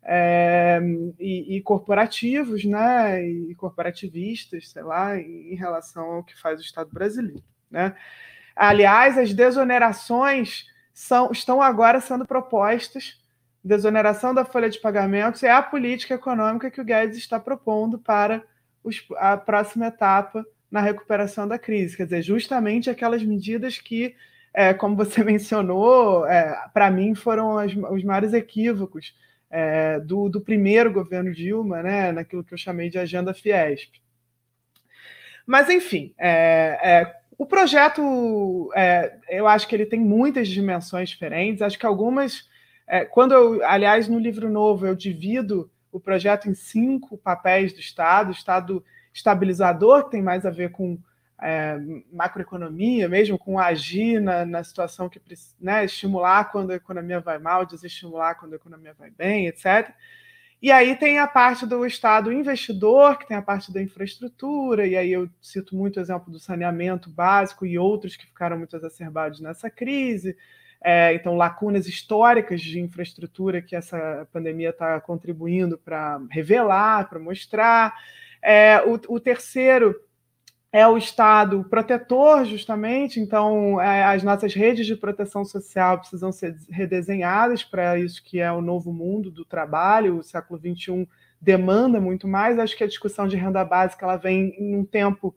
é, 0.09 0.81
e, 1.19 1.57
e, 1.57 1.63
corporativos, 1.63 2.65
né? 2.65 3.21
E 3.29 3.55
corporativistas, 3.57 4.71
sei 4.71 4.83
lá, 4.83 5.19
em, 5.19 5.57
relação 5.57 6.05
ao 6.05 6.25
que 6.25 6.39
faz 6.41 6.61
o 6.61 6.63
Estado 6.63 6.91
brasileiro, 6.93 7.43
né? 7.69 7.95
Aliás, 8.55 9.19
as 9.19 9.35
desonerações 9.35 10.67
são, 10.95 11.33
estão 11.33 11.61
agora 11.61 12.01
sendo 12.01 12.25
propostas. 12.25 13.21
Desoneração 13.65 14.33
da 14.33 14.45
folha 14.45 14.71
de 14.71 14.79
pagamentos 14.79 15.43
é 15.43 15.51
a 15.51 15.61
política 15.61 16.15
econômica 16.15 16.71
que 16.71 16.81
o 16.81 16.85
Guedes 16.85 17.19
está 17.19 17.41
propondo 17.41 17.99
para 17.99 18.45
os, 18.85 19.05
a 19.17 19.37
próxima 19.37 19.89
etapa 19.89 20.47
na 20.71 20.81
recuperação 20.81 21.49
da 21.49 21.59
crise. 21.59 21.97
Quer 21.97 22.05
dizer, 22.05 22.23
justamente 22.23 22.89
aquelas 22.89 23.25
medidas 23.25 23.79
que, 23.79 24.15
é, 24.55 24.73
como 24.73 24.95
você 24.95 25.23
mencionou, 25.25 26.25
é, 26.27 26.57
para 26.73 26.93
mim 26.93 27.17
foram 27.17 27.59
as, 27.59 27.73
os 27.73 28.05
maiores 28.05 28.33
equívocos 28.33 29.13
é, 29.51 30.01
do, 30.01 30.29
do, 30.29 30.41
primeiro 30.41 30.93
governo 30.93 31.33
Dilma, 31.33 31.83
né, 31.83 32.13
naquilo 32.13 32.45
que 32.45 32.53
eu 32.53 32.59
chamei 32.59 32.91
de 32.91 32.99
agenda 32.99 33.35
Fiesp. 33.35 34.01
Mas, 35.47 35.71
enfim, 35.71 36.13
é, 36.19 36.79
é, 36.83 37.17
o 37.39 37.47
projeto, 37.47 38.71
é, 38.75 39.17
eu 39.29 39.47
acho 39.47 39.69
que 39.69 39.75
ele 39.75 39.87
tem 39.87 40.01
muitas 40.01 40.49
dimensões 40.49 41.09
diferentes. 41.09 41.63
Acho 41.63 41.79
que 41.79 41.87
algumas, 41.87 42.49
é, 42.87 43.05
quando 43.05 43.33
eu, 43.33 43.65
aliás, 43.65 44.09
no 44.09 44.19
livro 44.19 44.51
novo, 44.51 44.87
eu 44.87 44.95
divido 44.95 45.71
o 45.93 46.01
projeto 46.01 46.49
em 46.49 46.55
cinco 46.55 47.17
papéis 47.17 47.73
do 47.73 47.79
Estado: 47.79 48.33
Estado 48.33 48.85
estabilizador, 49.15 50.05
que 50.05 50.11
tem 50.11 50.23
mais 50.23 50.45
a 50.45 50.51
ver 50.51 50.71
com 50.71 50.99
é, 51.41 51.79
macroeconomia, 52.13 53.09
mesmo 53.09 53.39
com 53.39 53.59
agir 53.59 54.21
na, 54.21 54.45
na 54.45 54.65
situação 54.65 55.09
que 55.09 55.21
né, 55.61 55.85
estimular 55.85 56.51
quando 56.51 56.71
a 56.71 56.77
economia 56.77 57.21
vai 57.21 57.39
mal, 57.39 57.67
desestimular 57.67 58.39
quando 58.39 58.55
a 58.55 58.57
economia 58.57 58.95
vai 58.99 59.11
bem, 59.11 59.47
etc. 59.47 59.95
E 60.61 60.73
aí 60.73 60.97
tem 60.97 61.19
a 61.19 61.27
parte 61.27 61.67
do 61.67 61.85
Estado 61.85 62.33
investidor, 62.33 63.19
que 63.19 63.29
tem 63.29 63.37
a 63.37 63.43
parte 63.43 63.73
da 63.73 63.83
infraestrutura, 63.83 64.87
e 64.87 64.97
aí 64.97 65.13
eu 65.13 65.29
cito 65.41 65.77
muito 65.77 65.99
o 65.99 66.01
exemplo 66.01 66.33
do 66.33 66.41
saneamento 66.41 67.11
básico 67.11 67.67
e 67.67 67.79
outros 67.79 68.17
que 68.17 68.27
ficaram 68.27 68.57
muito 68.57 68.75
exacerbados 68.75 69.39
nessa 69.41 69.69
crise. 69.69 70.37
É, 70.83 71.13
então, 71.15 71.37
lacunas 71.37 71.87
históricas 71.87 72.61
de 72.61 72.81
infraestrutura 72.81 73.61
que 73.61 73.77
essa 73.77 74.27
pandemia 74.33 74.71
está 74.71 75.01
contribuindo 75.01 75.77
para 75.77 76.21
revelar, 76.31 77.09
para 77.09 77.19
mostrar. 77.19 77.95
É, 78.41 78.81
o, 78.83 79.15
o 79.15 79.21
terceiro 79.21 79.95
é 80.73 80.87
o 80.87 80.99
Estado 80.99 81.65
protetor, 81.71 82.45
justamente, 82.45 83.19
então 83.19 83.81
é, 83.81 84.05
as 84.05 84.23
nossas 84.23 84.53
redes 84.53 84.87
de 84.87 84.97
proteção 84.97 85.45
social 85.45 85.99
precisam 85.99 86.31
ser 86.31 86.57
redesenhadas 86.69 87.65
para 87.65 87.99
isso 87.99 88.23
que 88.23 88.41
é 88.41 88.51
o 88.53 88.61
novo 88.61 88.93
mundo 88.93 89.31
do 89.31 89.45
trabalho, 89.45 90.19
o 90.19 90.23
século 90.23 90.61
XXI 90.61 91.09
demanda 91.41 92.01
muito 92.01 92.27
mais. 92.27 92.59
Acho 92.59 92.77
que 92.77 92.85
a 92.85 92.89
discussão 92.89 93.27
de 93.27 93.37
renda 93.37 93.65
básica 93.65 94.05
ela 94.05 94.17
vem 94.17 94.55
em 94.59 94.77
um 94.77 94.85
tempo, 94.85 95.35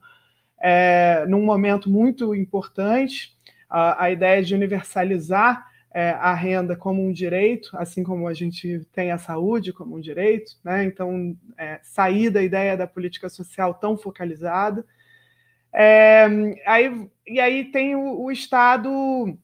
é, 0.59 1.25
num 1.27 1.43
momento 1.43 1.89
muito 1.89 2.33
importante. 2.35 3.37
A, 3.69 4.05
a 4.05 4.11
ideia 4.11 4.43
de 4.43 4.55
universalizar 4.55 5.69
é, 5.93 6.11
a 6.11 6.33
renda 6.33 6.75
como 6.75 7.05
um 7.05 7.11
direito, 7.11 7.69
assim 7.73 8.03
como 8.03 8.27
a 8.27 8.33
gente 8.33 8.85
tem 8.91 9.11
a 9.11 9.17
saúde 9.17 9.73
como 9.73 9.95
um 9.95 9.99
direito, 9.99 10.53
né? 10.63 10.83
então 10.83 11.35
é, 11.57 11.79
sair 11.81 12.29
da 12.29 12.41
ideia 12.41 12.75
da 12.75 12.87
política 12.87 13.29
social 13.29 13.73
tão 13.73 13.97
focalizada 13.97 14.85
é, 15.73 16.27
aí, 16.65 17.09
e 17.27 17.39
aí 17.39 17.65
tem 17.65 17.95
o, 17.95 18.21
o 18.21 18.31
Estado 18.31 19.37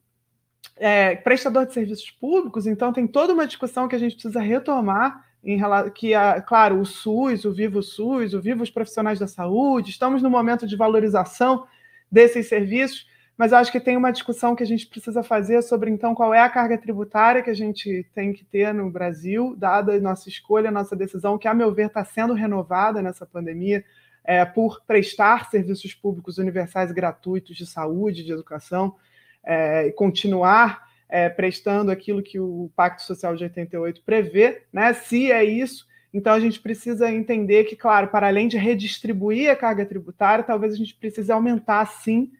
é, 0.76 1.16
prestador 1.16 1.66
de 1.66 1.72
serviços 1.72 2.10
públicos, 2.10 2.66
então 2.66 2.92
tem 2.92 3.06
toda 3.06 3.32
uma 3.32 3.46
discussão 3.46 3.88
que 3.88 3.96
a 3.96 3.98
gente 3.98 4.14
precisa 4.14 4.40
retomar 4.40 5.24
em 5.44 5.60
que, 5.94 6.12
a, 6.12 6.40
claro, 6.40 6.80
o 6.80 6.84
SUS, 6.84 7.44
o 7.44 7.52
Vivo 7.52 7.80
SUS, 7.80 8.34
o 8.34 8.40
Vivo 8.40 8.64
os 8.64 8.70
profissionais 8.70 9.18
da 9.18 9.28
saúde, 9.28 9.90
estamos 9.90 10.20
no 10.20 10.28
momento 10.28 10.66
de 10.66 10.76
valorização 10.76 11.64
desses 12.10 12.48
serviços, 12.48 13.06
mas 13.38 13.52
acho 13.52 13.70
que 13.70 13.78
tem 13.78 13.96
uma 13.96 14.10
discussão 14.10 14.56
que 14.56 14.62
a 14.62 14.66
gente 14.66 14.86
precisa 14.86 15.22
fazer 15.22 15.62
sobre, 15.62 15.90
então, 15.90 16.14
qual 16.14 16.34
é 16.34 16.40
a 16.40 16.48
carga 16.48 16.76
tributária 16.76 17.42
que 17.42 17.50
a 17.50 17.54
gente 17.54 18.04
tem 18.14 18.32
que 18.32 18.44
ter 18.44 18.72
no 18.74 18.90
Brasil, 18.90 19.54
dada 19.56 19.92
a 19.92 20.00
nossa 20.00 20.28
escolha, 20.28 20.68
a 20.68 20.72
nossa 20.72 20.96
decisão, 20.96 21.38
que, 21.38 21.46
a 21.46 21.54
meu 21.54 21.72
ver, 21.72 21.86
está 21.86 22.04
sendo 22.04 22.32
renovada 22.32 23.00
nessa 23.00 23.26
pandemia, 23.26 23.84
é, 24.26 24.44
por 24.44 24.82
prestar 24.84 25.48
serviços 25.50 25.94
públicos 25.94 26.36
universais 26.36 26.90
gratuitos 26.90 27.56
de 27.56 27.64
saúde, 27.64 28.24
de 28.24 28.32
educação, 28.32 28.96
é, 29.44 29.86
e 29.86 29.92
continuar 29.92 30.88
é, 31.08 31.28
prestando 31.28 31.92
aquilo 31.92 32.22
que 32.22 32.40
o 32.40 32.70
Pacto 32.74 33.02
Social 33.02 33.36
de 33.36 33.44
88 33.44 34.02
prevê, 34.02 34.64
né? 34.72 34.92
Se 34.92 35.30
é 35.30 35.44
isso, 35.44 35.86
então 36.12 36.32
a 36.32 36.40
gente 36.40 36.58
precisa 36.58 37.10
entender 37.10 37.64
que, 37.64 37.76
claro, 37.76 38.08
para 38.08 38.26
além 38.26 38.48
de 38.48 38.56
redistribuir 38.56 39.50
a 39.50 39.56
carga 39.56 39.86
tributária, 39.86 40.42
talvez 40.42 40.74
a 40.74 40.76
gente 40.76 40.94
precise 40.94 41.30
aumentar, 41.30 41.86
sim, 41.86 42.32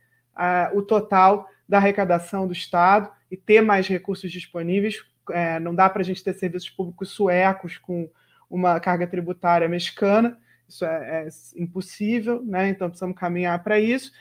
o 0.75 0.83
total 0.83 1.49
da 1.69 1.79
arrecadação 1.79 2.47
do 2.47 2.53
Estado 2.53 3.11
e 3.31 3.37
ter 3.37 3.61
mais 3.61 3.87
recursos 3.87 4.31
disponíveis. 4.31 5.05
É, 5.31 5.59
não 5.59 5.75
dá 5.75 5.89
para 5.89 6.03
a 6.03 6.05
gente 6.05 6.23
ter 6.23 6.35
serviços 6.35 6.71
públicos 6.71 7.11
suecos 7.11 7.79
com 7.79 8.09
uma 8.49 8.79
carga 8.79 9.07
tributária 9.07 9.69
mexicana, 9.69 10.39
isso 10.69 10.85
é, 10.85 11.27
é 11.27 11.29
impossível, 11.57 12.43
né? 12.45 12.69
então 12.69 12.89
precisamos 12.89 13.17
caminhar 13.17 13.63
para 13.63 13.79
isso. 13.79 14.13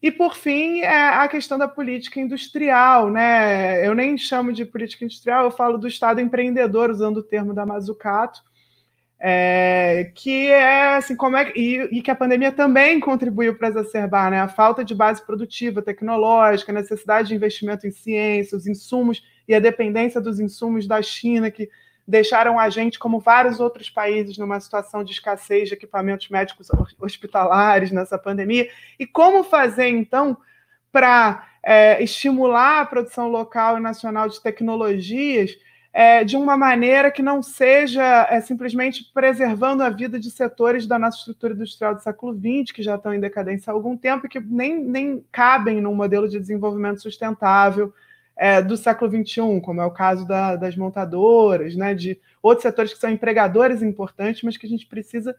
E, 0.00 0.12
por 0.12 0.36
fim, 0.36 0.80
é 0.80 1.08
a 1.08 1.26
questão 1.26 1.58
da 1.58 1.66
política 1.66 2.20
industrial. 2.20 3.10
Né? 3.10 3.86
Eu 3.86 3.94
nem 3.94 4.16
chamo 4.16 4.52
de 4.52 4.64
política 4.64 5.04
industrial, 5.04 5.44
eu 5.44 5.50
falo 5.50 5.76
do 5.76 5.88
Estado 5.88 6.20
empreendedor, 6.20 6.90
usando 6.90 7.18
o 7.18 7.22
termo 7.22 7.52
da 7.52 7.66
Mazzucato, 7.66 8.40
é, 9.20 10.12
que 10.14 10.46
é 10.46 10.94
assim, 10.94 11.16
como 11.16 11.36
é 11.36 11.52
e, 11.56 11.88
e, 11.90 12.00
que 12.00 12.10
a 12.10 12.14
pandemia 12.14 12.52
também 12.52 13.00
contribuiu 13.00 13.56
para 13.56 13.66
exacerbar 13.66 14.30
né? 14.30 14.40
a 14.40 14.46
falta 14.46 14.84
de 14.84 14.94
base 14.94 15.26
produtiva, 15.26 15.82
tecnológica, 15.82 16.70
a 16.70 16.74
necessidade 16.74 17.28
de 17.28 17.34
investimento 17.34 17.84
em 17.84 17.90
ciência, 17.90 18.56
os 18.56 18.68
insumos 18.68 19.24
e 19.48 19.54
a 19.54 19.58
dependência 19.58 20.20
dos 20.20 20.38
insumos 20.38 20.86
da 20.86 21.02
China, 21.02 21.50
que 21.50 21.68
deixaram 22.08 22.58
a 22.58 22.70
gente, 22.70 22.98
como 22.98 23.20
vários 23.20 23.60
outros 23.60 23.90
países, 23.90 24.38
numa 24.38 24.58
situação 24.58 25.04
de 25.04 25.12
escassez 25.12 25.68
de 25.68 25.74
equipamentos 25.74 26.30
médicos 26.30 26.68
hospitalares 26.98 27.92
nessa 27.92 28.16
pandemia. 28.16 28.70
E 28.98 29.06
como 29.06 29.44
fazer, 29.44 29.88
então, 29.88 30.34
para 30.90 31.46
é, 31.62 32.02
estimular 32.02 32.80
a 32.80 32.86
produção 32.86 33.28
local 33.28 33.76
e 33.76 33.80
nacional 33.80 34.26
de 34.26 34.40
tecnologias 34.40 35.54
é, 35.92 36.24
de 36.24 36.34
uma 36.34 36.56
maneira 36.56 37.10
que 37.10 37.20
não 37.20 37.42
seja 37.42 38.26
é, 38.30 38.40
simplesmente 38.40 39.10
preservando 39.12 39.82
a 39.82 39.90
vida 39.90 40.18
de 40.18 40.30
setores 40.30 40.86
da 40.86 40.98
nossa 40.98 41.18
estrutura 41.18 41.52
industrial 41.52 41.94
do 41.94 42.00
século 42.00 42.32
XX, 42.32 42.72
que 42.72 42.82
já 42.82 42.94
estão 42.94 43.12
em 43.12 43.20
decadência 43.20 43.70
há 43.70 43.74
algum 43.74 43.98
tempo 43.98 44.24
e 44.24 44.30
que 44.30 44.40
nem, 44.40 44.82
nem 44.82 45.22
cabem 45.30 45.78
num 45.82 45.94
modelo 45.94 46.26
de 46.26 46.38
desenvolvimento 46.38 47.02
sustentável 47.02 47.92
é, 48.38 48.62
do 48.62 48.76
século 48.76 49.10
XXI, 49.10 49.60
como 49.60 49.80
é 49.80 49.84
o 49.84 49.90
caso 49.90 50.26
da, 50.26 50.54
das 50.54 50.76
montadoras, 50.76 51.74
né, 51.74 51.92
de 51.92 52.18
outros 52.40 52.62
setores 52.62 52.94
que 52.94 53.00
são 53.00 53.10
empregadores 53.10 53.82
importantes, 53.82 54.42
mas 54.42 54.56
que 54.56 54.64
a 54.64 54.68
gente 54.68 54.86
precisa 54.86 55.34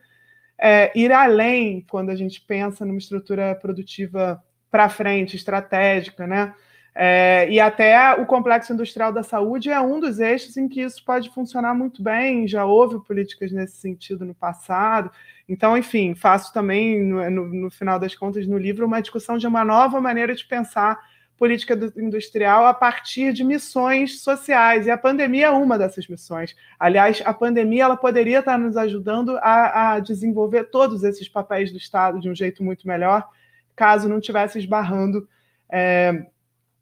é, 0.59 0.91
ir 0.93 1.11
além 1.13 1.85
quando 1.89 2.09
a 2.09 2.15
gente 2.15 2.41
pensa 2.41 2.85
numa 2.85 2.97
estrutura 2.99 3.55
produtiva 3.55 4.43
para 4.69 4.89
frente, 4.89 5.37
estratégica, 5.37 6.27
né? 6.27 6.53
É, 6.93 7.49
e 7.49 7.61
até 7.61 8.13
o 8.15 8.25
complexo 8.25 8.73
industrial 8.73 9.13
da 9.13 9.23
saúde 9.23 9.69
é 9.69 9.79
um 9.79 10.01
dos 10.01 10.19
eixos 10.19 10.57
em 10.57 10.67
que 10.67 10.81
isso 10.81 11.03
pode 11.05 11.29
funcionar 11.29 11.73
muito 11.73 12.03
bem. 12.03 12.45
Já 12.45 12.65
houve 12.65 12.99
políticas 13.05 13.53
nesse 13.53 13.77
sentido 13.77 14.25
no 14.25 14.35
passado. 14.35 15.09
Então, 15.47 15.77
enfim, 15.77 16.13
faço 16.13 16.51
também, 16.51 17.01
no, 17.01 17.29
no, 17.29 17.45
no 17.47 17.71
final 17.71 17.97
das 17.97 18.13
contas, 18.15 18.45
no 18.45 18.57
livro, 18.57 18.85
uma 18.85 19.01
discussão 19.01 19.37
de 19.37 19.47
uma 19.47 19.63
nova 19.63 20.01
maneira 20.01 20.35
de 20.35 20.45
pensar 20.45 20.99
política 21.39 21.73
industrial 21.95 22.65
a 22.65 22.73
partir 22.73 23.31
de 23.31 23.45
missões 23.45 24.21
sociais, 24.21 24.85
e 24.85 24.91
a 24.91 24.97
pandemia 24.97 25.47
é 25.47 25.49
uma 25.49 25.77
dessas 25.77 26.05
missões. 26.05 26.53
Aliás, 26.77 27.21
a 27.25 27.33
pandemia 27.33 27.85
ela 27.85 27.95
poderia 27.95 28.39
estar 28.39 28.59
nos 28.59 28.75
ajudando 28.75 29.37
a, 29.37 29.93
a 29.93 29.99
desenvolver 30.01 30.65
todos 30.65 31.01
esses 31.01 31.29
papéis 31.29 31.71
do 31.71 31.77
Estado 31.77 32.19
de 32.19 32.29
um 32.29 32.35
jeito 32.35 32.61
muito 32.61 32.85
melhor, 32.85 33.25
caso 33.73 34.09
não 34.09 34.19
estivesse 34.19 34.59
esbarrando 34.59 35.27
é, 35.71 36.25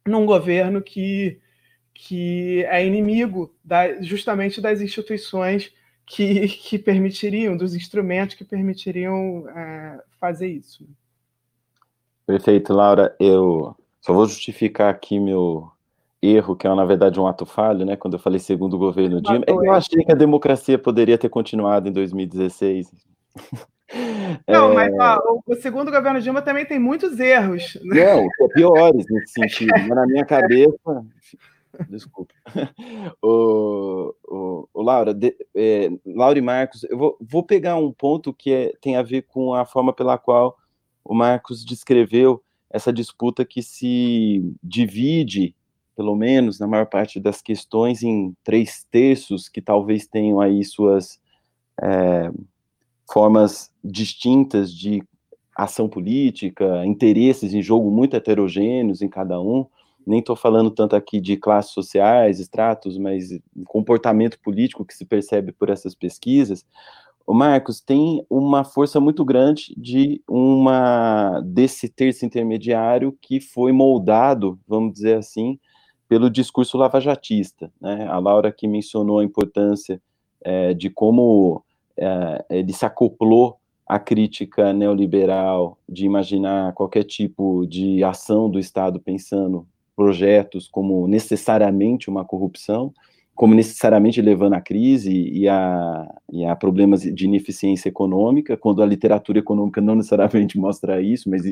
num 0.04 0.26
governo 0.26 0.82
que, 0.82 1.40
que 1.94 2.66
é 2.66 2.84
inimigo 2.84 3.56
da, 3.64 4.02
justamente 4.02 4.60
das 4.60 4.82
instituições 4.82 5.72
que, 6.04 6.48
que 6.48 6.80
permitiriam, 6.80 7.56
dos 7.56 7.76
instrumentos 7.76 8.36
que 8.36 8.44
permitiriam 8.44 9.48
é, 9.50 10.02
fazer 10.20 10.48
isso. 10.48 10.84
Perfeito, 12.26 12.74
Laura. 12.74 13.16
Eu 13.20 13.76
só 14.08 14.14
vou 14.14 14.26
justificar 14.26 14.90
aqui 14.90 15.20
meu 15.20 15.70
erro, 16.22 16.56
que 16.56 16.66
é 16.66 16.74
na 16.74 16.86
verdade 16.86 17.20
um 17.20 17.28
ato 17.28 17.46
falho, 17.46 17.86
né? 17.86 17.98
Quando 17.98 18.14
eu 18.14 18.20
falei 18.20 18.40
segundo 18.40 18.76
o 18.76 18.80
governo 18.80 19.22
Dilma, 19.22 19.44
é 19.46 19.52
eu 19.52 19.74
achei 19.74 20.02
que 20.02 20.12
a 20.14 20.16
democracia 20.16 20.80
poderia 20.80 21.18
ter 21.18 21.28
continuado 21.28 21.90
em 21.90 21.92
2016. 21.92 22.90
Não, 24.48 24.80
é... 24.80 24.90
mas 24.90 24.94
ó, 24.98 25.40
o 25.46 25.56
segundo 25.56 25.92
governo 25.92 26.22
Dilma 26.22 26.42
também 26.42 26.66
tem 26.66 26.80
muitos 26.80 27.20
erros. 27.20 27.78
Não, 27.84 28.26
piores 28.54 29.06
nesse 29.10 29.34
sentido. 29.44 29.74
mas 29.74 29.90
na 29.90 30.08
minha 30.08 30.26
cabeça. 30.26 31.06
Desculpa. 31.90 32.34
O, 33.22 34.14
o, 34.26 34.70
o 34.74 34.82
Laura, 34.82 35.14
de, 35.14 35.36
é, 35.56 35.90
Laura 36.06 36.38
e 36.40 36.42
Marcos, 36.42 36.84
eu 36.86 36.98
vou, 36.98 37.18
vou 37.20 37.44
pegar 37.44 37.76
um 37.76 37.92
ponto 37.92 38.34
que 38.34 38.54
é, 38.54 38.74
tem 38.80 38.96
a 38.96 39.02
ver 39.02 39.24
com 39.24 39.54
a 39.54 39.66
forma 39.66 39.92
pela 39.92 40.18
qual 40.18 40.58
o 41.04 41.14
Marcos 41.14 41.66
descreveu 41.66 42.42
essa 42.70 42.92
disputa 42.92 43.46
que 43.46 43.62
se 43.62 44.44
divide, 44.62 45.56
pelo 45.96 46.16
menos 46.16 46.60
na 46.60 46.68
maior 46.68 46.86
parte 46.86 47.20
das 47.20 47.42
questões, 47.42 48.04
em 48.04 48.36
três 48.44 48.86
terços 48.92 49.50
que 49.50 49.62
talvez 49.62 50.06
tenham 50.06 50.40
aí 50.40 50.64
suas 50.64 51.20
é, 51.82 52.32
formas 53.12 53.72
distintas 53.84 54.74
de 54.74 55.02
ação 55.56 55.90
política, 55.90 56.86
interesses 56.86 57.54
em 57.54 57.64
jogo 57.64 57.90
muito 57.90 58.16
heterogêneos 58.16 59.02
em 59.02 59.10
cada 59.10 59.42
um. 59.42 59.66
Nem 60.06 60.20
estou 60.20 60.36
falando 60.36 60.70
tanto 60.70 60.96
aqui 60.96 61.20
de 61.20 61.36
classes 61.36 61.72
sociais, 61.72 62.40
estratos, 62.40 62.98
mas 62.98 63.38
comportamento 63.66 64.40
político 64.40 64.86
que 64.86 64.94
se 64.94 65.04
percebe 65.04 65.52
por 65.52 65.70
essas 65.70 65.96
pesquisas. 65.96 66.66
O 67.28 67.34
Marcos 67.34 67.82
tem 67.82 68.26
uma 68.30 68.64
força 68.64 69.02
muito 69.02 69.26
grande 69.26 69.76
de 69.78 70.22
uma 70.26 71.42
desse 71.42 71.90
terço 71.90 72.26
intermediário 72.26 73.18
que 73.22 73.42
foi 73.42 73.74
moldado, 73.74 74.58
vamos 74.66 74.94
dizer 74.94 75.18
assim, 75.18 75.60
pelo 76.08 76.30
discurso 76.30 76.78
lavajatista. 76.78 77.70
Né? 77.82 78.08
A 78.08 78.18
Laura 78.18 78.50
que 78.50 78.66
mencionou 78.66 79.20
a 79.20 79.26
importância 79.26 80.02
é, 80.42 80.74
de 80.74 80.90
como 80.90 81.66
é, 81.98 82.46
ele 82.50 82.72
se 82.72 82.86
acoplou 82.86 83.58
à 83.86 84.00
crítica 84.00 84.72
neoliberal 84.72 85.78
de 85.88 86.06
imaginar 86.06 86.72
qualquer 86.72 87.04
tipo 87.04 87.66
de 87.68 88.06
ação 88.06 88.50
do 88.50 88.58
Estado 88.58 89.02
pensando 89.02 89.68
projetos 89.98 90.70
como 90.70 91.06
necessariamente 91.10 92.10
uma 92.10 92.24
corrupção, 92.24 92.94
como 93.38 93.54
necessariamente 93.54 94.20
levando 94.20 94.54
à 94.54 94.62
crise 94.62 95.12
e 95.12 95.48
a, 95.48 96.12
e 96.34 96.44
a 96.44 96.56
problemas 96.56 97.04
de 97.04 97.26
ineficiência 97.26 97.88
econômica, 97.88 98.58
quando 98.58 98.82
a 98.82 98.86
literatura 98.86 99.38
econômica 99.38 99.80
não 99.80 99.94
necessariamente 99.94 100.58
mostra 100.60 101.00
isso, 101.00 101.30
mas 101.30 101.46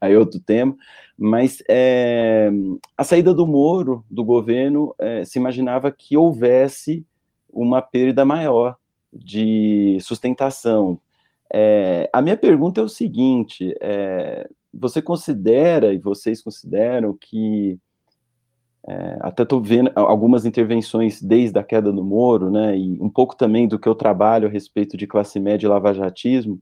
aí 0.00 0.12
é 0.12 0.16
outro 0.16 0.38
tema. 0.38 0.76
Mas 1.18 1.60
é, 1.68 2.48
a 2.96 3.02
saída 3.02 3.34
do 3.34 3.44
Moro, 3.44 4.04
do 4.08 4.24
governo, 4.24 4.94
é, 5.00 5.24
se 5.24 5.36
imaginava 5.36 5.90
que 5.90 6.16
houvesse 6.16 7.04
uma 7.52 7.82
perda 7.82 8.24
maior 8.24 8.76
de 9.12 9.98
sustentação. 10.00 10.96
É, 11.52 12.08
a 12.12 12.22
minha 12.22 12.36
pergunta 12.36 12.80
é 12.80 12.84
o 12.84 12.88
seguinte: 12.88 13.74
é, 13.80 14.48
você 14.72 15.02
considera 15.02 15.92
e 15.92 15.98
vocês 15.98 16.40
consideram 16.40 17.18
que 17.20 17.80
é, 18.88 19.18
até 19.20 19.44
estou 19.44 19.62
vendo 19.62 19.90
algumas 19.94 20.44
intervenções 20.44 21.22
desde 21.22 21.58
a 21.58 21.62
queda 21.62 21.92
do 21.92 22.02
Moro, 22.02 22.50
né, 22.50 22.76
e 22.76 22.98
um 23.00 23.08
pouco 23.08 23.36
também 23.36 23.68
do 23.68 23.78
que 23.78 23.88
eu 23.88 23.94
trabalho 23.94 24.48
a 24.48 24.50
respeito 24.50 24.96
de 24.96 25.06
classe 25.06 25.38
média 25.38 25.66
e 25.66 25.68
lavajatismo. 25.68 26.60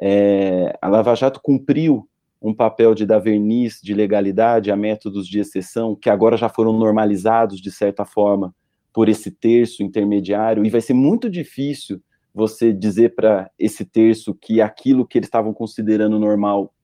É, 0.00 0.76
a 0.80 0.88
Lava 0.88 1.14
Jato 1.14 1.40
cumpriu 1.42 2.08
um 2.40 2.52
papel 2.52 2.94
de 2.94 3.06
dar 3.06 3.20
verniz 3.20 3.80
de 3.82 3.94
legalidade 3.94 4.70
a 4.70 4.76
métodos 4.76 5.28
de 5.28 5.38
exceção 5.38 5.94
que 5.94 6.10
agora 6.10 6.36
já 6.36 6.48
foram 6.48 6.72
normalizados 6.72 7.60
de 7.60 7.70
certa 7.70 8.04
forma 8.04 8.54
por 8.92 9.08
esse 9.08 9.30
terço 9.30 9.82
intermediário, 9.82 10.66
e 10.66 10.70
vai 10.70 10.80
ser 10.80 10.92
muito 10.92 11.30
difícil 11.30 12.02
você 12.34 12.72
dizer 12.72 13.14
para 13.14 13.50
esse 13.58 13.84
terço 13.84 14.34
que 14.34 14.60
aquilo 14.60 15.06
que 15.06 15.18
eles 15.18 15.28
estavam 15.28 15.54
considerando 15.54 16.18
normal 16.18 16.74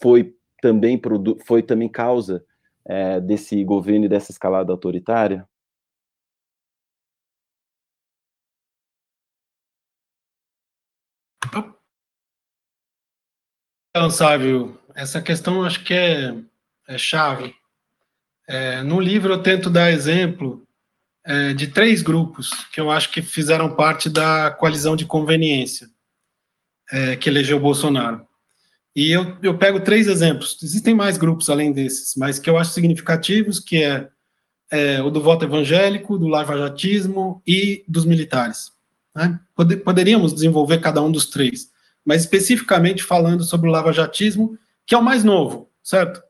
foi 0.00 0.34
também, 0.60 1.00
foi 1.46 1.62
também 1.62 1.88
causa 1.88 2.44
é, 2.88 3.20
desse 3.20 3.62
governo 3.62 4.06
e 4.06 4.08
dessa 4.08 4.32
escalada 4.32 4.72
autoritária? 4.72 5.46
Então, 13.90 14.10
Sávio, 14.10 14.78
essa 14.94 15.20
questão 15.20 15.64
acho 15.64 15.82
que 15.82 15.94
é, 15.94 16.34
é 16.86 16.98
chave. 16.98 17.54
É, 18.46 18.82
no 18.82 19.00
livro 19.00 19.32
eu 19.32 19.42
tento 19.42 19.68
dar 19.68 19.90
exemplo 19.90 20.62
é, 21.24 21.52
de 21.52 21.66
três 21.66 22.00
grupos 22.00 22.50
que 22.72 22.80
eu 22.80 22.90
acho 22.90 23.10
que 23.10 23.20
fizeram 23.20 23.74
parte 23.74 24.08
da 24.08 24.50
coalizão 24.50 24.94
de 24.94 25.04
conveniência 25.04 25.88
é, 26.90 27.16
que 27.16 27.28
elegeu 27.28 27.58
Bolsonaro. 27.58 28.27
E 28.98 29.12
eu, 29.12 29.36
eu 29.44 29.56
pego 29.56 29.78
três 29.78 30.08
exemplos. 30.08 30.58
Existem 30.60 30.92
mais 30.92 31.16
grupos 31.16 31.48
além 31.48 31.70
desses, 31.70 32.16
mas 32.16 32.40
que 32.40 32.50
eu 32.50 32.58
acho 32.58 32.72
significativos, 32.72 33.60
que 33.60 33.80
é, 33.80 34.08
é 34.72 35.00
o 35.00 35.08
do 35.08 35.20
voto 35.20 35.44
evangélico, 35.44 36.18
do 36.18 36.26
lavajatismo 36.26 37.40
e 37.46 37.84
dos 37.86 38.04
militares. 38.04 38.72
Né? 39.14 39.38
Poderíamos 39.84 40.34
desenvolver 40.34 40.78
cada 40.78 41.00
um 41.00 41.12
dos 41.12 41.26
três, 41.26 41.70
mas 42.04 42.22
especificamente 42.22 43.04
falando 43.04 43.44
sobre 43.44 43.68
o 43.68 43.72
lavajatismo, 43.72 44.58
que 44.84 44.96
é 44.96 44.98
o 44.98 45.04
mais 45.04 45.22
novo, 45.22 45.70
certo? 45.80 46.20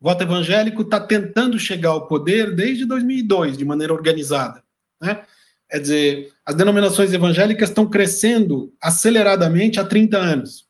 O 0.00 0.04
voto 0.04 0.22
evangélico 0.22 0.82
está 0.82 1.00
tentando 1.00 1.58
chegar 1.58 1.90
ao 1.90 2.06
poder 2.06 2.54
desde 2.54 2.84
2002, 2.84 3.58
de 3.58 3.64
maneira 3.64 3.92
organizada. 3.92 4.62
Né? 5.02 5.20
Quer 5.68 5.80
dizer, 5.80 6.32
as 6.46 6.54
denominações 6.54 7.12
evangélicas 7.12 7.70
estão 7.70 7.90
crescendo 7.90 8.72
aceleradamente 8.80 9.80
há 9.80 9.84
30 9.84 10.16
anos 10.16 10.63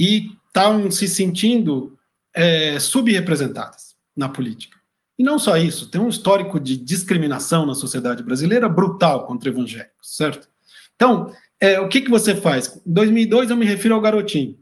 e 0.00 0.30
estão 0.46 0.90
se 0.90 1.06
sentindo 1.06 1.94
é, 2.32 2.80
subrepresentadas 2.80 3.94
na 4.16 4.30
política. 4.30 4.78
E 5.18 5.22
não 5.22 5.38
só 5.38 5.58
isso, 5.58 5.90
tem 5.90 6.00
um 6.00 6.08
histórico 6.08 6.58
de 6.58 6.74
discriminação 6.78 7.66
na 7.66 7.74
sociedade 7.74 8.22
brasileira 8.22 8.66
brutal 8.66 9.26
contra 9.26 9.50
evangélicos, 9.50 10.16
certo? 10.16 10.48
Então, 10.96 11.30
é, 11.60 11.78
o 11.78 11.86
que, 11.86 12.00
que 12.00 12.08
você 12.08 12.34
faz? 12.34 12.80
Em 12.86 12.92
2002, 12.94 13.50
eu 13.50 13.56
me 13.58 13.66
refiro 13.66 13.94
ao 13.94 14.00
garotinho. 14.00 14.58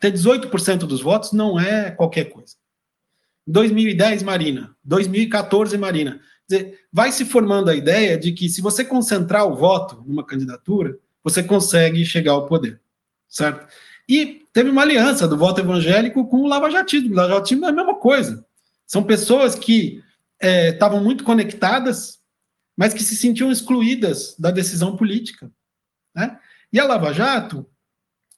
Ter 0.00 0.12
18% 0.12 0.78
dos 0.78 1.00
votos 1.00 1.30
não 1.30 1.60
é 1.60 1.92
qualquer 1.92 2.24
coisa. 2.24 2.56
2010, 3.46 4.24
Marina. 4.24 4.74
2014, 4.82 5.78
Marina. 5.78 6.20
Dizer, 6.48 6.80
vai 6.92 7.12
se 7.12 7.24
formando 7.24 7.70
a 7.70 7.76
ideia 7.76 8.18
de 8.18 8.32
que 8.32 8.48
se 8.48 8.60
você 8.60 8.84
concentrar 8.84 9.46
o 9.46 9.54
voto 9.54 10.02
numa 10.04 10.26
candidatura, 10.26 10.98
você 11.22 11.40
consegue 11.40 12.04
chegar 12.04 12.32
ao 12.32 12.46
poder, 12.46 12.80
certo? 13.28 13.72
E 14.08 14.41
teve 14.52 14.70
uma 14.70 14.82
aliança 14.82 15.26
do 15.26 15.36
voto 15.36 15.60
evangélico 15.60 16.26
com 16.26 16.38
o 16.38 16.46
lavajatismo. 16.46 17.12
O 17.12 17.16
lavajatismo 17.16 17.64
é 17.64 17.68
a 17.68 17.72
mesma 17.72 17.94
coisa. 17.94 18.44
São 18.86 19.02
pessoas 19.02 19.54
que 19.54 20.02
é, 20.40 20.70
estavam 20.70 20.98
é, 20.98 21.02
muito 21.02 21.24
conectadas, 21.24 22.18
mas 22.76 22.92
que 22.92 23.02
se 23.02 23.16
sentiam 23.16 23.50
excluídas 23.50 24.36
da 24.38 24.50
decisão 24.50 24.96
política. 24.96 25.50
Né? 26.14 26.38
E 26.72 26.78
a 26.78 26.84
Lava 26.84 27.12
Jato, 27.12 27.66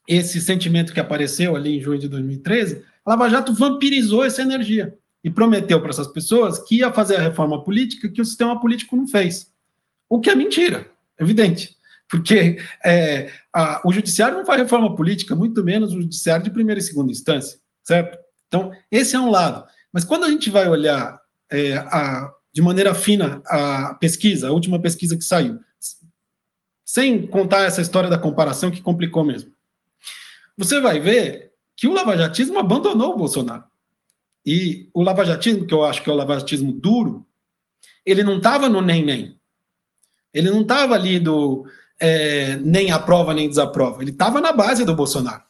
esse 0.07 0.41
sentimento 0.41 0.93
que 0.93 1.01
apareceu 1.01 1.57
ali 1.57 1.77
em 1.77 1.81
junho 1.81 1.99
de 1.99 2.09
2013, 2.09 2.85
a 3.05 3.11
Lava 3.11 3.29
Jato 3.29 3.53
vampirizou 3.53 4.25
essa 4.25 4.43
energia 4.43 4.97
e 5.25 5.31
prometeu 5.31 5.81
para 5.81 5.91
essas 5.91 6.07
pessoas 6.07 6.59
que 6.59 6.77
ia 6.77 6.93
fazer 6.93 7.17
a 7.17 7.23
reforma 7.23 7.65
política 7.65 8.09
que 8.09 8.21
o 8.21 8.25
sistema 8.25 8.61
político 8.61 8.95
não 8.95 9.09
fez. 9.09 9.51
O 10.09 10.21
que 10.21 10.29
é 10.29 10.35
mentira, 10.35 10.87
evidente. 11.19 11.77
Porque 12.09 12.59
é, 12.85 13.31
a, 13.53 13.81
o 13.85 13.93
judiciário 13.93 14.37
não 14.37 14.47
faz 14.47 14.61
reforma 14.61 14.95
política, 14.95 15.35
muito 15.35 15.65
menos 15.65 15.93
o 15.93 16.01
judiciário 16.01 16.45
de 16.45 16.51
primeira 16.51 16.79
e 16.79 16.83
segunda 16.83 17.11
instância, 17.11 17.59
certo? 17.83 18.19
Então, 18.47 18.73
esse 18.91 19.17
é 19.17 19.21
um 19.21 19.31
lado. 19.31 19.67
Mas 19.93 20.05
quando 20.05 20.25
a 20.25 20.31
gente 20.31 20.51
vai 20.51 20.69
olhar 20.69 21.21
é, 21.51 21.75
a, 21.77 22.33
de 22.53 22.63
maneira 22.63 22.95
fina 22.95 23.43
a 23.47 23.95
pesquisa, 23.95 24.49
a 24.49 24.53
última 24.53 24.79
pesquisa 24.81 25.17
que 25.17 25.25
saiu, 25.25 25.59
sem 26.85 27.27
contar 27.27 27.65
essa 27.65 27.81
história 27.81 28.09
da 28.09 28.19
comparação 28.19 28.71
que 28.71 28.83
complicou 28.83 29.25
mesmo, 29.25 29.53
você 30.57 30.81
vai 30.81 31.01
ver 31.01 31.53
que 31.77 31.89
o 31.89 31.93
lavajatismo 31.93 32.59
abandonou 32.59 33.15
o 33.15 33.17
Bolsonaro. 33.17 33.65
E 34.47 34.89
o 34.93 35.03
lavajatismo, 35.03 35.67
que 35.67 35.75
eu 35.75 35.85
acho 35.85 36.03
que 36.03 36.11
é 36.11 36.13
o 36.13 36.17
lavajatismo 36.17 36.71
duro, 36.73 37.27
ele 38.05 38.23
não 38.23 38.37
estava 38.37 38.69
no 38.69 38.81
nem-nem. 38.81 39.39
Ele 40.33 40.51
não 40.51 40.63
estava 40.63 40.95
ali 40.95 41.19
do 41.19 41.67
é, 42.01 42.57
nem 42.57 42.91
aprova 42.91 43.35
nem 43.35 43.49
desaprova. 43.49 44.03
Ele 44.03 44.11
estava 44.11 44.41
na 44.41 44.53
base 44.53 44.85
do 44.85 44.95
Bolsonaro. 44.95 45.43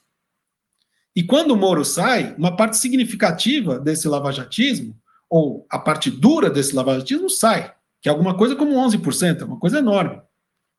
E 1.17 1.23
quando 1.23 1.53
o 1.53 1.57
Moro 1.57 1.85
sai, 1.85 2.35
uma 2.37 2.57
parte 2.57 2.77
significativa 2.77 3.79
desse 3.79 4.09
lavajatismo, 4.09 4.99
ou 5.31 5.67
a 5.71 5.79
parte 5.79 6.11
dura 6.11 6.51
desse 6.51 6.75
lavajatismo, 6.75 7.31
sai, 7.31 7.73
que 8.03 8.09
é 8.09 8.13
alguma 8.13 8.37
coisa 8.37 8.57
como 8.57 8.75
11%, 8.75 9.41
é 9.41 9.45
uma 9.45 9.59
coisa 9.59 9.79
enorme, 9.79 10.21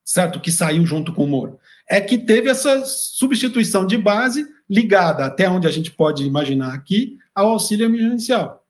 certo? 0.04 0.40
Que 0.40 0.52
saiu 0.52 0.84
junto 0.84 1.12
com 1.12 1.24
o 1.24 1.28
Moro. 1.28 1.58
É 1.88 2.00
que 2.00 2.18
teve 2.18 2.50
essa 2.50 2.84
substituição 2.84 3.86
de 3.86 3.96
base 3.96 4.46
ligada, 4.68 5.24
até 5.24 5.48
onde 5.48 5.66
a 5.66 5.70
gente 5.70 5.90
pode 5.90 6.24
imaginar 6.24 6.74
aqui, 6.74 7.18
ao 7.34 7.50
auxílio 7.50 7.86
emergencial, 7.86 8.66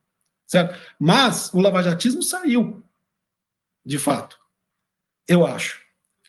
certo? 0.47 0.79
Mas 0.99 1.53
o 1.53 1.61
lavajatismo 1.61 2.23
saiu, 2.23 2.85
de 3.85 3.99
fato, 3.99 4.39
eu 5.29 5.47
acho. 5.47 5.81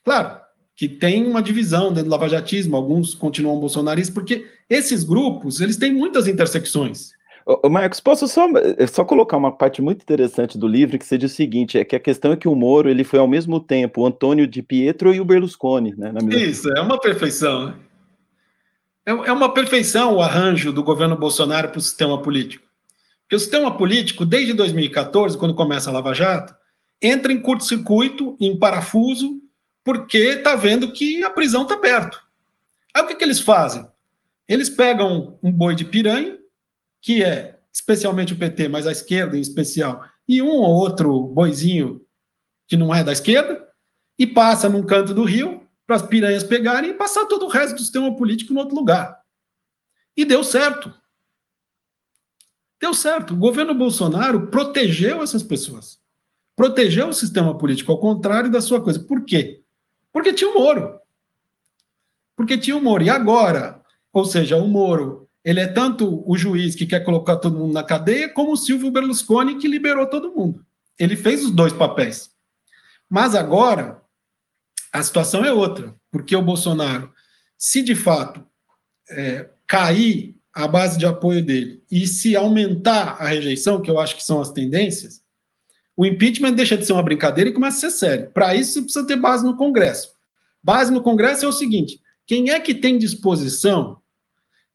Claro, 0.03 0.39
que 0.77 0.87
tem 0.87 1.25
uma 1.25 1.41
divisão 1.41 1.91
dentro 1.91 2.03
do 2.03 2.11
lavajatismo, 2.11 2.75
alguns 2.75 3.15
continuam 3.15 3.59
bolsonaristas, 3.59 4.13
porque 4.13 4.45
esses 4.69 5.03
grupos, 5.03 5.59
eles 5.59 5.75
têm 5.75 5.91
muitas 5.91 6.27
intersecções. 6.27 7.09
Ô, 7.47 7.67
Marcos, 7.67 7.99
posso 7.99 8.27
só, 8.27 8.47
eh, 8.77 8.85
só 8.85 9.03
colocar 9.03 9.37
uma 9.37 9.51
parte 9.51 9.81
muito 9.81 10.03
interessante 10.03 10.55
do 10.55 10.67
livro, 10.67 10.99
que 10.99 11.05
seja 11.05 11.25
o 11.25 11.29
seguinte, 11.29 11.79
é 11.79 11.83
que 11.83 11.95
a 11.95 11.99
questão 11.99 12.31
é 12.31 12.37
que 12.37 12.47
o 12.47 12.53
Moro, 12.53 12.89
ele 12.91 13.03
foi 13.03 13.17
ao 13.17 13.27
mesmo 13.27 13.59
tempo 13.59 14.01
o 14.01 14.05
Antônio 14.05 14.45
de 14.45 14.61
Pietro 14.61 15.15
e 15.15 15.19
o 15.19 15.25
Berlusconi, 15.25 15.95
né? 15.97 16.13
Isso, 16.29 16.69
é 16.69 16.79
uma 16.79 16.99
perfeição, 16.99 17.67
né? 17.67 17.73
É, 19.03 19.11
é 19.11 19.31
uma 19.31 19.51
perfeição 19.51 20.17
o 20.17 20.21
arranjo 20.21 20.71
do 20.71 20.83
governo 20.83 21.17
Bolsonaro 21.17 21.69
para 21.69 21.79
o 21.79 21.81
sistema 21.81 22.21
político. 22.21 22.67
Porque 23.23 23.35
o 23.35 23.39
sistema 23.39 23.75
político, 23.75 24.25
desde 24.25 24.53
2014, 24.53 25.37
quando 25.39 25.55
começa 25.55 25.89
a 25.89 25.93
Lava 25.93 26.13
Jato, 26.13 26.53
entra 27.01 27.33
em 27.33 27.39
curto-circuito, 27.39 28.37
em 28.39 28.59
parafuso, 28.59 29.41
porque 29.87 30.17
está 30.17 30.53
vendo 30.53 30.91
que 30.91 31.23
a 31.23 31.29
prisão 31.29 31.61
está 31.61 31.77
perto. 31.77 32.21
Aí 32.93 33.03
o 33.03 33.07
que, 33.07 33.15
que 33.15 33.23
eles 33.23 33.39
fazem? 33.39 33.87
Eles 34.45 34.69
pegam 34.69 35.39
um 35.41 35.49
boi 35.49 35.75
de 35.75 35.85
piranha, 35.85 36.37
que 37.01 37.23
é 37.23 37.57
especialmente 37.71 38.33
o 38.33 38.37
PT, 38.37 38.67
mas 38.67 38.85
a 38.85 38.91
esquerda 38.91 39.37
em 39.37 39.39
especial, 39.39 40.03
e 40.27 40.41
um 40.41 40.49
ou 40.49 40.75
outro 40.75 41.27
boizinho 41.27 42.05
que 42.67 42.75
não 42.75 42.93
é 42.93 43.01
da 43.01 43.13
esquerda, 43.13 43.65
e 44.19 44.27
passa 44.27 44.67
num 44.67 44.85
canto 44.85 45.13
do 45.13 45.23
rio 45.23 45.65
para 45.85 45.95
as 45.95 46.01
piranhas 46.01 46.43
pegarem 46.43 46.89
e 46.89 46.93
passar 46.93 47.25
todo 47.25 47.45
o 47.45 47.49
resto 47.49 47.75
do 47.75 47.81
sistema 47.81 48.13
político 48.13 48.51
em 48.51 48.57
outro 48.57 48.75
lugar. 48.75 49.21
E 50.17 50.25
deu 50.25 50.43
certo. 50.43 50.93
Deu 52.77 52.93
certo. 52.93 53.33
O 53.33 53.37
governo 53.37 53.73
Bolsonaro 53.73 54.47
protegeu 54.47 55.23
essas 55.23 55.43
pessoas. 55.43 55.97
Protegeu 56.57 57.07
o 57.07 57.13
sistema 57.13 57.57
político, 57.57 57.89
ao 57.93 58.01
contrário 58.01 58.51
da 58.51 58.59
sua 58.59 58.83
coisa. 58.83 58.99
Por 58.99 59.23
quê? 59.23 59.63
Porque 60.11 60.33
tinha 60.33 60.49
o 60.49 60.53
Moro. 60.53 60.99
Porque 62.35 62.57
tinha 62.57 62.75
o 62.75 62.81
Moro. 62.81 63.03
E 63.03 63.09
agora, 63.09 63.81
ou 64.11 64.25
seja, 64.25 64.57
o 64.57 64.67
Moro, 64.67 65.29
ele 65.43 65.59
é 65.59 65.67
tanto 65.67 66.23
o 66.29 66.37
juiz 66.37 66.75
que 66.75 66.85
quer 66.85 67.01
colocar 67.01 67.37
todo 67.37 67.57
mundo 67.57 67.73
na 67.73 67.83
cadeia, 67.83 68.29
como 68.29 68.51
o 68.51 68.57
Silvio 68.57 68.91
Berlusconi 68.91 69.57
que 69.57 69.67
liberou 69.67 70.05
todo 70.07 70.33
mundo. 70.33 70.65
Ele 70.99 71.15
fez 71.15 71.43
os 71.43 71.51
dois 71.51 71.73
papéis. 71.73 72.29
Mas 73.09 73.35
agora, 73.35 74.01
a 74.91 75.01
situação 75.01 75.45
é 75.45 75.51
outra, 75.51 75.95
porque 76.11 76.35
o 76.35 76.41
Bolsonaro, 76.41 77.13
se 77.57 77.81
de 77.81 77.95
fato 77.95 78.45
é, 79.09 79.49
cair 79.65 80.35
a 80.53 80.67
base 80.67 80.97
de 80.97 81.05
apoio 81.05 81.43
dele 81.43 81.83
e 81.89 82.07
se 82.07 82.35
aumentar 82.35 83.21
a 83.21 83.27
rejeição, 83.27 83.81
que 83.81 83.91
eu 83.91 83.99
acho 83.99 84.15
que 84.15 84.23
são 84.23 84.41
as 84.41 84.51
tendências, 84.51 85.21
o 85.97 86.05
impeachment 86.05 86.53
deixa 86.53 86.77
de 86.77 86.85
ser 86.85 86.93
uma 86.93 87.01
brincadeira 87.01 87.49
e 87.49 87.53
começa 87.53 87.77
a 87.77 87.89
ser 87.89 87.97
sério. 87.97 88.31
Para 88.31 88.55
isso, 88.55 88.73
você 88.73 88.81
precisa 88.83 89.07
ter 89.07 89.15
base 89.15 89.43
no 89.43 89.57
Congresso. 89.57 90.13
Base 90.63 90.91
no 90.93 91.01
Congresso 91.01 91.43
é 91.43 91.47
o 91.47 91.51
seguinte: 91.51 91.99
quem 92.25 92.51
é 92.51 92.59
que 92.59 92.75
tem 92.75 92.99
disposição 92.99 93.99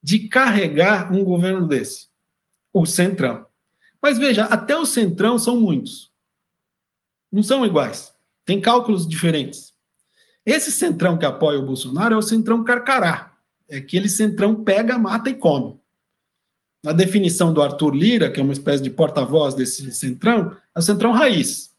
de 0.03 0.29
carregar 0.29 1.13
um 1.13 1.23
governo 1.23 1.69
desse? 1.69 2.09
O 2.73 2.85
Centrão. 2.85 3.47
Mas 4.03 4.19
veja, 4.19 4.47
até 4.47 4.77
o 4.77 4.85
Centrão 4.85 5.39
são 5.39 5.61
muitos. 5.61 6.11
Não 7.31 7.43
são 7.43 7.65
iguais. 7.65 8.13
Tem 8.45 8.61
cálculos 8.61 9.07
diferentes. 9.07 9.73
Esse 10.45 10.73
centrão 10.73 11.17
que 11.17 11.25
apoia 11.25 11.61
o 11.61 11.65
Bolsonaro 11.65 12.15
é 12.15 12.19
o 12.19 12.23
centrão 12.23 12.65
carcará. 12.65 13.33
É 13.69 13.77
aquele 13.77 14.09
centrão 14.09 14.65
pega, 14.65 14.99
mata 14.99 15.31
e 15.31 15.35
come. 15.35 15.81
Na 16.83 16.93
definição 16.93 17.53
do 17.53 17.63
Arthur 17.63 17.95
Lira, 17.95 18.31
que 18.31 18.41
é 18.41 18.43
uma 18.43 18.53
espécie 18.53 18.83
de 18.83 18.91
porta-voz 18.91 19.55
desse 19.55 19.93
centrão, 19.93 20.57
é 20.75 20.79
o 20.79 20.83
centrão 20.83 21.13
raiz. 21.13 21.71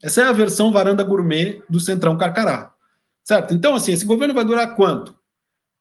Essa 0.00 0.22
é 0.22 0.24
a 0.24 0.32
versão 0.32 0.70
varanda 0.70 1.02
gourmet 1.02 1.62
do 1.68 1.80
centrão 1.80 2.16
carcará. 2.16 2.72
Certo? 3.24 3.52
Então, 3.52 3.74
assim, 3.74 3.92
esse 3.92 4.04
governo 4.04 4.34
vai 4.34 4.44
durar 4.44 4.76
quanto? 4.76 5.16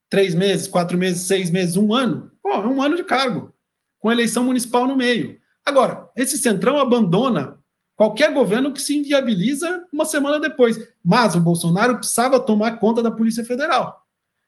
Três 0.10 0.34
meses, 0.34 0.68
quatro 0.68 0.98
meses, 0.98 1.24
seis 1.24 1.52
meses, 1.52 1.76
um 1.76 1.94
ano? 1.94 2.32
Pô, 2.42 2.50
é 2.50 2.68
um 2.68 2.82
ano 2.82 2.96
de 2.96 3.04
cargo, 3.04 3.54
com 4.00 4.12
eleição 4.12 4.44
municipal 4.44 4.88
no 4.88 4.96
meio. 4.96 5.40
Agora, 5.66 6.10
esse 6.16 6.38
centrão 6.38 6.80
abandona 6.80 7.60
qualquer 7.96 8.34
governo 8.34 8.74
que 8.74 8.82
se 8.82 8.98
inviabiliza 8.98 9.86
uma 9.92 10.06
semana 10.06 10.40
depois. 10.40 10.80
Mas 11.04 11.36
o 11.36 11.40
Bolsonaro 11.40 11.98
precisava 11.98 12.40
tomar 12.40 12.80
conta 12.80 13.04
da 13.04 13.12
Polícia 13.12 13.46
Federal. 13.46 14.04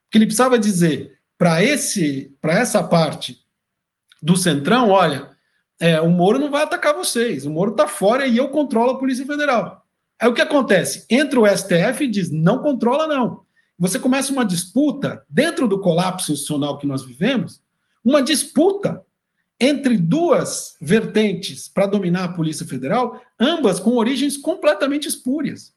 Que 0.09 0.17
ele 0.17 0.25
precisava 0.25 0.57
dizer 0.57 1.19
para 1.37 1.63
esse 1.63 2.35
para 2.41 2.53
essa 2.53 2.81
parte 2.83 3.44
do 4.25 4.35
Centrão, 4.35 4.89
olha, 4.89 5.29
é, 5.79 6.01
o 6.01 6.09
Moro 6.09 6.39
não 6.39 6.49
vai 6.49 6.63
atacar 6.63 6.95
vocês, 6.95 7.45
o 7.45 7.51
Moro 7.51 7.71
está 7.71 7.87
fora 7.87 8.25
e 8.25 8.35
eu 8.35 8.49
controlo 8.49 8.89
a 8.89 8.97
Polícia 8.97 9.23
Federal. 9.23 9.85
Aí 10.19 10.27
o 10.27 10.33
que 10.33 10.41
acontece? 10.41 11.05
Entra 11.07 11.39
o 11.39 11.47
STF 11.47 12.03
e 12.03 12.07
diz, 12.07 12.31
não 12.31 12.57
controla 12.57 13.05
não. 13.05 13.45
Você 13.77 13.99
começa 13.99 14.31
uma 14.31 14.43
disputa, 14.43 15.23
dentro 15.29 15.67
do 15.67 15.79
colapso 15.79 16.31
institucional 16.31 16.79
que 16.79 16.87
nós 16.87 17.05
vivemos, 17.05 17.61
uma 18.03 18.19
disputa 18.19 19.05
entre 19.59 19.95
duas 19.95 20.75
vertentes 20.81 21.67
para 21.67 21.85
dominar 21.85 22.23
a 22.23 22.33
Polícia 22.33 22.65
Federal, 22.65 23.21
ambas 23.39 23.79
com 23.79 23.91
origens 23.91 24.37
completamente 24.37 25.07
espúrias. 25.07 25.71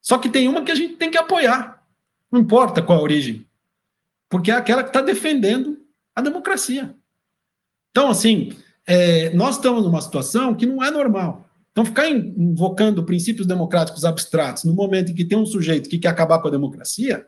Só 0.00 0.16
que 0.16 0.28
tem 0.28 0.46
uma 0.46 0.62
que 0.62 0.70
a 0.70 0.76
gente 0.76 0.94
tem 0.94 1.10
que 1.10 1.18
apoiar, 1.18 1.84
não 2.30 2.40
importa 2.40 2.80
qual 2.80 3.00
a 3.00 3.02
origem, 3.02 3.44
porque 4.28 4.52
é 4.52 4.54
aquela 4.54 4.84
que 4.84 4.90
está 4.90 5.00
defendendo 5.00 5.76
a 6.14 6.20
democracia. 6.20 6.94
Então, 7.90 8.08
assim, 8.08 8.52
é, 8.86 9.30
nós 9.30 9.56
estamos 9.56 9.84
numa 9.84 10.00
situação 10.00 10.54
que 10.54 10.66
não 10.66 10.82
é 10.82 10.90
normal. 10.90 11.48
Então, 11.72 11.84
ficar 11.84 12.08
invocando 12.08 13.04
princípios 13.04 13.46
democráticos 13.46 14.04
abstratos 14.04 14.64
no 14.64 14.74
momento 14.74 15.12
em 15.12 15.14
que 15.14 15.24
tem 15.24 15.38
um 15.38 15.46
sujeito 15.46 15.88
que 15.88 15.98
quer 15.98 16.08
acabar 16.08 16.40
com 16.40 16.48
a 16.48 16.50
democracia 16.50 17.26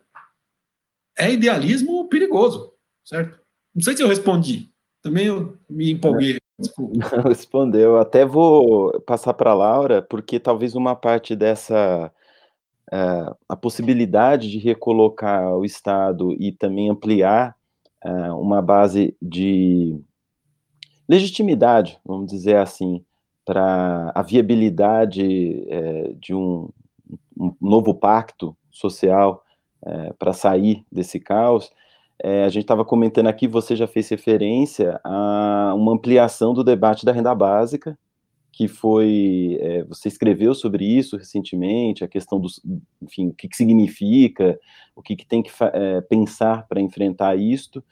é 1.17 1.31
idealismo 1.31 2.09
perigoso, 2.09 2.73
certo? 3.05 3.39
Não 3.75 3.83
sei 3.83 3.97
se 3.97 4.03
eu 4.03 4.09
respondi. 4.09 4.71
Também 5.03 5.27
eu 5.27 5.57
me 5.69 5.93
empolguei. 5.93 6.39
Não 6.79 7.23
respondeu. 7.23 7.99
Até 7.99 8.25
vou 8.25 9.01
passar 9.03 9.35
para 9.35 9.51
a 9.51 9.55
Laura, 9.55 10.03
porque 10.03 10.41
talvez 10.41 10.75
uma 10.75 10.97
parte 10.97 11.37
dessa 11.37 12.13
uh, 12.93 13.37
a 13.49 13.57
possibilidade 13.57 14.51
de 14.51 14.59
recolocar 14.59 15.57
o 15.57 15.65
Estado 15.65 16.35
e 16.39 16.53
também 16.53 16.91
ampliar 16.91 17.57
uh, 18.05 18.35
uma 18.39 18.61
base 18.61 19.17
de 19.23 19.99
legitimidade, 21.11 21.99
vamos 22.05 22.31
dizer 22.31 22.57
assim, 22.57 23.05
para 23.45 24.13
a 24.15 24.23
viabilidade 24.23 25.67
uh, 25.67 26.15
de 26.15 26.35
um, 26.35 26.69
um, 27.39 27.53
novo 27.61 27.95
pacto 27.95 28.57
social 28.71 29.43
para 30.19 30.35
sair 30.35 30.85
desse 30.93 31.19
caos, 31.19 31.73
é, 32.23 32.45
a 32.45 32.49
gente 32.51 32.65
estava 32.65 32.85
comentando 32.85 33.29
aqui, 33.29 33.49
você 33.49 33.75
já 33.75 33.87
fez 33.87 34.09
referência 34.11 35.01
a 35.03 35.73
uma 35.75 35.93
ampliação 35.93 36.53
do 36.53 36.63
debate 36.63 37.05
da 37.05 37.13
renda 37.13 37.35
básica, 37.35 37.99
que 38.53 38.69
foi, 38.69 39.57
é, 39.59 39.85
você 39.85 40.09
escreveu 40.09 40.55
sobre 40.55 40.85
isso 40.85 41.17
recentemente, 41.17 42.05
a 42.05 42.09
questão 42.09 42.39
do, 42.39 42.49
enfim, 43.01 43.29
o 43.29 43.35
que, 43.35 43.49
que 43.49 43.57
significa, 43.57 44.59
o 44.95 45.01
que, 45.01 45.17
que 45.17 45.27
tem 45.27 45.43
que 45.43 45.51
é, 45.73 46.03
pensar 46.03 46.67
para 46.69 46.81
enfrentar 46.81 47.37
isto, 47.37 47.83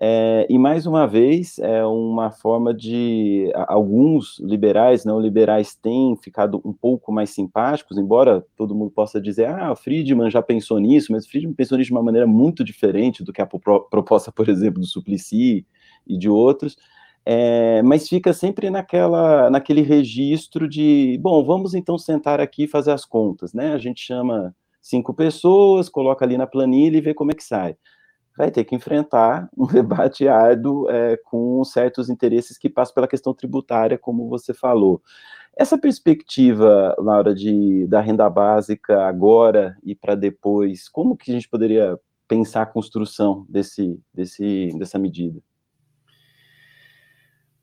é, 0.00 0.46
e 0.50 0.58
mais 0.58 0.86
uma 0.86 1.06
vez, 1.06 1.58
é 1.60 1.84
uma 1.84 2.30
forma 2.30 2.74
de. 2.74 3.50
Alguns 3.68 4.40
liberais, 4.40 5.04
não 5.04 5.20
liberais, 5.20 5.74
têm 5.74 6.16
ficado 6.16 6.60
um 6.64 6.72
pouco 6.72 7.12
mais 7.12 7.30
simpáticos, 7.30 7.96
embora 7.96 8.44
todo 8.56 8.74
mundo 8.74 8.90
possa 8.90 9.20
dizer, 9.20 9.46
ah, 9.46 9.70
o 9.70 9.76
Friedman 9.76 10.30
já 10.30 10.42
pensou 10.42 10.78
nisso, 10.80 11.12
mas 11.12 11.24
o 11.24 11.30
Friedman 11.30 11.54
pensou 11.54 11.78
nisso 11.78 11.88
de 11.88 11.92
uma 11.92 12.02
maneira 12.02 12.26
muito 12.26 12.64
diferente 12.64 13.22
do 13.22 13.32
que 13.32 13.40
a 13.40 13.46
proposta, 13.46 14.32
por 14.32 14.48
exemplo, 14.48 14.80
do 14.80 14.86
Suplicy 14.86 15.64
e 16.06 16.18
de 16.18 16.28
outros. 16.28 16.76
É, 17.26 17.80
mas 17.82 18.08
fica 18.08 18.32
sempre 18.32 18.68
naquela, 18.70 19.48
naquele 19.48 19.80
registro 19.80 20.68
de, 20.68 21.18
bom, 21.22 21.42
vamos 21.44 21.72
então 21.72 21.96
sentar 21.96 22.40
aqui 22.40 22.64
e 22.64 22.68
fazer 22.68 22.90
as 22.90 23.04
contas, 23.04 23.54
né? 23.54 23.72
A 23.72 23.78
gente 23.78 24.02
chama 24.02 24.54
cinco 24.82 25.14
pessoas, 25.14 25.88
coloca 25.88 26.24
ali 26.24 26.36
na 26.36 26.46
planilha 26.46 26.98
e 26.98 27.00
vê 27.00 27.14
como 27.14 27.30
é 27.30 27.34
que 27.34 27.44
sai 27.44 27.76
vai 28.36 28.50
ter 28.50 28.64
que 28.64 28.74
enfrentar 28.74 29.48
um 29.56 29.66
debate 29.72 30.28
árduo 30.28 30.90
é, 30.90 31.16
com 31.24 31.62
certos 31.64 32.08
interesses 32.10 32.58
que 32.58 32.68
passam 32.68 32.94
pela 32.94 33.08
questão 33.08 33.32
tributária, 33.32 33.98
como 33.98 34.28
você 34.28 34.52
falou. 34.52 35.02
Essa 35.56 35.78
perspectiva, 35.78 36.96
Laura, 36.98 37.32
de, 37.32 37.86
da 37.86 38.00
renda 38.00 38.28
básica 38.28 39.06
agora 39.06 39.76
e 39.84 39.94
para 39.94 40.16
depois, 40.16 40.88
como 40.88 41.16
que 41.16 41.30
a 41.30 41.34
gente 41.34 41.48
poderia 41.48 41.98
pensar 42.26 42.62
a 42.62 42.66
construção 42.66 43.46
desse, 43.48 44.00
desse, 44.12 44.76
dessa 44.76 44.98
medida? 44.98 45.40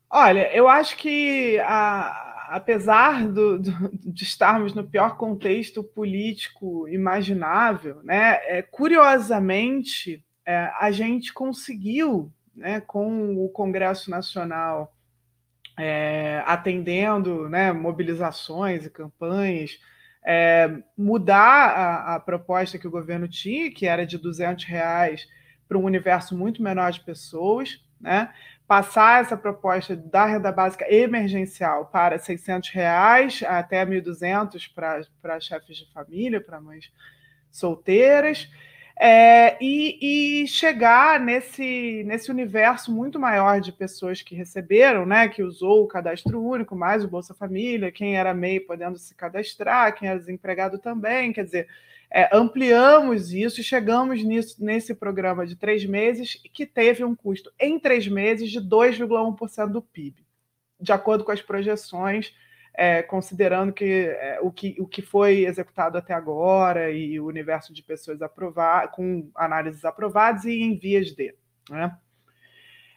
Olha, 0.08 0.50
eu 0.54 0.68
acho 0.68 0.96
que 0.96 1.58
a, 1.60 2.48
apesar 2.50 3.26
do, 3.28 3.58
do, 3.58 3.90
de 3.92 4.24
estarmos 4.24 4.74
no 4.74 4.84
pior 4.84 5.16
contexto 5.16 5.82
político 5.82 6.88
imaginável, 6.88 8.02
né, 8.02 8.40
é, 8.44 8.62
curiosamente 8.62 10.24
é, 10.46 10.70
a 10.78 10.90
gente 10.90 11.32
conseguiu, 11.32 12.32
né, 12.54 12.80
com 12.80 13.44
o 13.44 13.48
Congresso 13.48 14.10
Nacional 14.10 14.94
é, 15.78 16.42
atendendo 16.46 17.48
né, 17.48 17.72
mobilizações 17.72 18.84
e 18.84 18.90
campanhas, 18.90 19.78
é, 20.24 20.82
mudar 20.96 21.70
a, 21.70 22.14
a, 22.14 22.20
proposta 22.20 22.78
que 22.78 22.86
o 22.86 22.90
governo 22.90 23.26
tinha, 23.26 23.72
que 23.72 23.86
era 23.86 24.06
de 24.06 24.18
200 24.18 24.64
reais 24.64 25.26
para 25.66 25.78
um 25.78 25.84
universo 25.84 26.36
muito 26.36 26.62
menor 26.62 26.92
de 26.92 27.00
pessoas, 27.00 27.82
né? 28.00 28.32
passar 28.66 29.20
essa 29.20 29.36
proposta 29.36 29.96
da 29.96 30.24
renda 30.24 30.52
básica 30.52 30.90
emergencial 30.92 31.86
para 31.86 32.18
600 32.18 32.70
reais 32.70 33.42
até 33.46 33.84
1.200 33.84 34.70
para 35.20 35.40
chefes 35.40 35.76
de 35.76 35.92
família, 35.92 36.40
para 36.40 36.60
mães 36.60 36.90
solteiras, 37.50 38.48
é, 38.98 39.56
e, 39.60 40.42
e, 40.42 40.46
chegar 40.46 41.18
nesse, 41.18 42.04
nesse 42.04 42.30
universo 42.30 42.92
muito 42.92 43.18
maior 43.18 43.60
de 43.60 43.72
pessoas 43.72 44.22
que 44.22 44.34
receberam, 44.34 45.06
né, 45.06 45.28
que 45.28 45.42
usou 45.42 45.82
o 45.82 45.88
cadastro 45.88 46.42
único, 46.42 46.76
mais 46.76 47.02
o 47.02 47.08
Bolsa 47.08 47.34
Família, 47.34 47.90
quem 47.90 48.16
era 48.16 48.34
MEI 48.34 48.60
podendo 48.60 48.98
se 48.98 49.14
cadastrar, 49.14 49.94
quem 49.94 50.08
era 50.08 50.18
desempregado 50.18 50.78
também, 50.78 51.32
quer 51.32 51.44
dizer, 51.44 51.68
é, 52.10 52.28
ampliamos 52.36 53.32
isso 53.32 53.60
e 53.60 53.64
chegamos 53.64 54.22
nisso, 54.22 54.62
nesse 54.62 54.94
programa 54.94 55.46
de 55.46 55.56
três 55.56 55.84
meses, 55.86 56.38
que 56.52 56.66
teve 56.66 57.02
um 57.02 57.14
custo 57.14 57.50
em 57.58 57.78
três 57.78 58.06
meses 58.06 58.50
de 58.50 58.60
2,1% 58.60 59.70
do 59.70 59.80
PIB, 59.80 60.22
de 60.78 60.92
acordo 60.92 61.24
com 61.24 61.32
as 61.32 61.40
projeções 61.40 62.34
é, 62.74 63.02
considerando 63.02 63.72
que, 63.72 63.84
é, 63.84 64.38
o 64.40 64.50
que 64.50 64.76
o 64.78 64.86
que 64.86 65.02
foi 65.02 65.44
executado 65.44 65.98
até 65.98 66.14
agora 66.14 66.90
e 66.90 67.20
o 67.20 67.26
universo 67.26 67.72
de 67.72 67.82
pessoas 67.82 68.22
aprovadas, 68.22 68.90
com 68.94 69.30
análises 69.34 69.84
aprovadas 69.84 70.44
e 70.44 70.62
em 70.62 70.76
vias 70.76 71.12
de. 71.12 71.34
Né? 71.70 71.94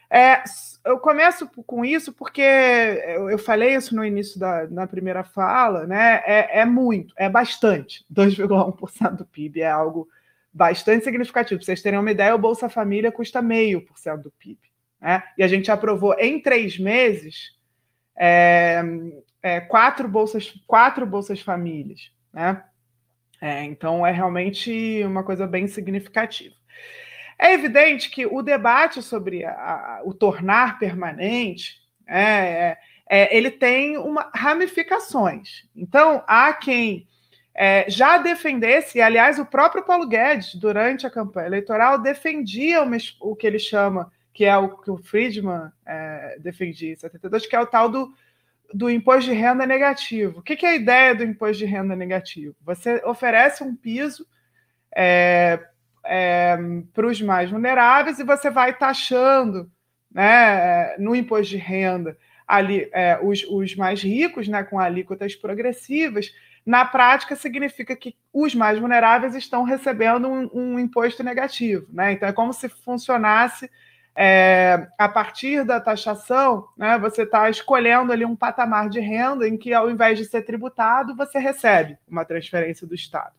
É, 0.08 0.42
eu 0.84 0.98
começo 0.98 1.48
com 1.66 1.84
isso 1.84 2.12
porque 2.12 2.40
eu 2.40 3.38
falei 3.38 3.74
isso 3.74 3.94
no 3.94 4.04
início 4.04 4.38
da 4.38 4.66
na 4.68 4.86
primeira 4.86 5.24
fala, 5.24 5.86
né? 5.86 6.22
É, 6.24 6.60
é 6.60 6.64
muito, 6.64 7.12
é 7.16 7.28
bastante. 7.28 8.04
2,1% 8.12 9.16
do 9.16 9.26
PIB 9.26 9.60
é 9.60 9.70
algo 9.70 10.08
bastante 10.52 11.04
significativo. 11.04 11.58
Para 11.58 11.66
vocês 11.66 11.82
terem 11.82 11.98
uma 11.98 12.10
ideia, 12.10 12.34
o 12.34 12.38
Bolsa 12.38 12.68
Família 12.68 13.12
custa 13.12 13.42
meio 13.42 13.84
por 13.84 13.98
cento 13.98 14.22
do 14.22 14.30
PIB. 14.30 14.58
Né? 15.00 15.22
E 15.36 15.42
a 15.42 15.48
gente 15.48 15.70
aprovou 15.70 16.14
em 16.18 16.40
três 16.40 16.78
meses 16.78 17.56
é, 18.16 18.82
é, 19.42 19.60
quatro 19.60 20.08
bolsas, 20.08 20.54
quatro 20.66 21.06
bolsas 21.06 21.40
famílias, 21.40 22.10
né? 22.32 22.62
É, 23.40 23.64
então 23.64 24.06
é 24.06 24.10
realmente 24.10 25.02
uma 25.04 25.22
coisa 25.22 25.46
bem 25.46 25.66
significativa. 25.66 26.54
É 27.38 27.52
evidente 27.52 28.10
que 28.10 28.26
o 28.26 28.40
debate 28.40 29.02
sobre 29.02 29.44
a, 29.44 29.52
a, 29.52 30.00
o 30.04 30.14
tornar 30.14 30.78
permanente 30.78 31.76
é, 32.06 32.20
é, 32.20 32.78
é 33.08 33.36
ele 33.36 33.50
tem 33.50 33.98
uma, 33.98 34.30
ramificações. 34.34 35.64
Então, 35.76 36.24
há 36.26 36.52
quem 36.54 37.06
é, 37.54 37.84
já 37.88 38.18
defendesse, 38.18 38.98
e 38.98 39.02
aliás, 39.02 39.38
o 39.38 39.46
próprio 39.46 39.84
Paulo 39.84 40.06
Guedes, 40.06 40.54
durante 40.54 41.06
a 41.06 41.10
campanha 41.10 41.46
eleitoral, 41.46 41.98
defendia 41.98 42.82
o, 42.82 42.88
o 43.20 43.36
que 43.36 43.46
ele 43.46 43.58
chama, 43.58 44.10
que 44.32 44.44
é 44.44 44.56
o 44.56 44.76
que 44.76 44.90
o 44.90 44.98
Friedman 44.98 45.70
é, 45.86 46.38
defendia 46.38 46.92
em 46.92 46.96
72, 46.96 47.46
que 47.46 47.56
é 47.56 47.60
o 47.60 47.66
tal 47.66 47.88
do 47.88 48.12
do 48.72 48.90
imposto 48.90 49.30
de 49.30 49.36
renda 49.36 49.66
negativo. 49.66 50.40
O 50.40 50.42
que, 50.42 50.64
é 50.64 50.70
a 50.70 50.74
ideia 50.74 51.14
do 51.14 51.24
imposto 51.24 51.58
de 51.58 51.64
renda 51.64 51.94
negativo? 51.94 52.54
Você 52.62 53.02
oferece 53.04 53.62
um 53.62 53.74
piso 53.74 54.26
é, 54.94 55.60
é, 56.04 56.56
para 56.92 57.06
os 57.06 57.20
mais 57.20 57.50
vulneráveis 57.50 58.18
e 58.18 58.24
você 58.24 58.50
vai 58.50 58.76
taxando 58.76 59.70
né, 60.10 60.96
no 60.98 61.14
imposto 61.14 61.50
de 61.50 61.56
renda 61.56 62.16
ali, 62.46 62.88
é, 62.92 63.18
os, 63.22 63.44
os 63.44 63.74
mais 63.74 64.02
ricos, 64.02 64.48
né, 64.48 64.62
com 64.62 64.78
alíquotas 64.78 65.34
progressivas. 65.34 66.32
Na 66.64 66.84
prática, 66.84 67.36
significa 67.36 67.94
que 67.94 68.16
os 68.32 68.54
mais 68.54 68.78
vulneráveis 68.78 69.34
estão 69.34 69.62
recebendo 69.62 70.28
um, 70.28 70.50
um 70.52 70.78
imposto 70.78 71.22
negativo. 71.22 71.86
Né? 71.92 72.12
Então, 72.12 72.28
é 72.28 72.32
como 72.32 72.52
se 72.52 72.68
funcionasse 72.68 73.70
é, 74.16 74.88
a 74.96 75.08
partir 75.08 75.62
da 75.62 75.78
taxação, 75.78 76.68
né, 76.76 76.98
você 76.98 77.22
está 77.22 77.50
escolhendo 77.50 78.10
ali 78.12 78.24
um 78.24 78.34
patamar 78.34 78.88
de 78.88 78.98
renda 78.98 79.46
em 79.46 79.58
que, 79.58 79.74
ao 79.74 79.90
invés 79.90 80.18
de 80.18 80.24
ser 80.24 80.42
tributado, 80.42 81.14
você 81.14 81.38
recebe 81.38 81.98
uma 82.08 82.24
transferência 82.24 82.86
do 82.86 82.94
Estado. 82.94 83.34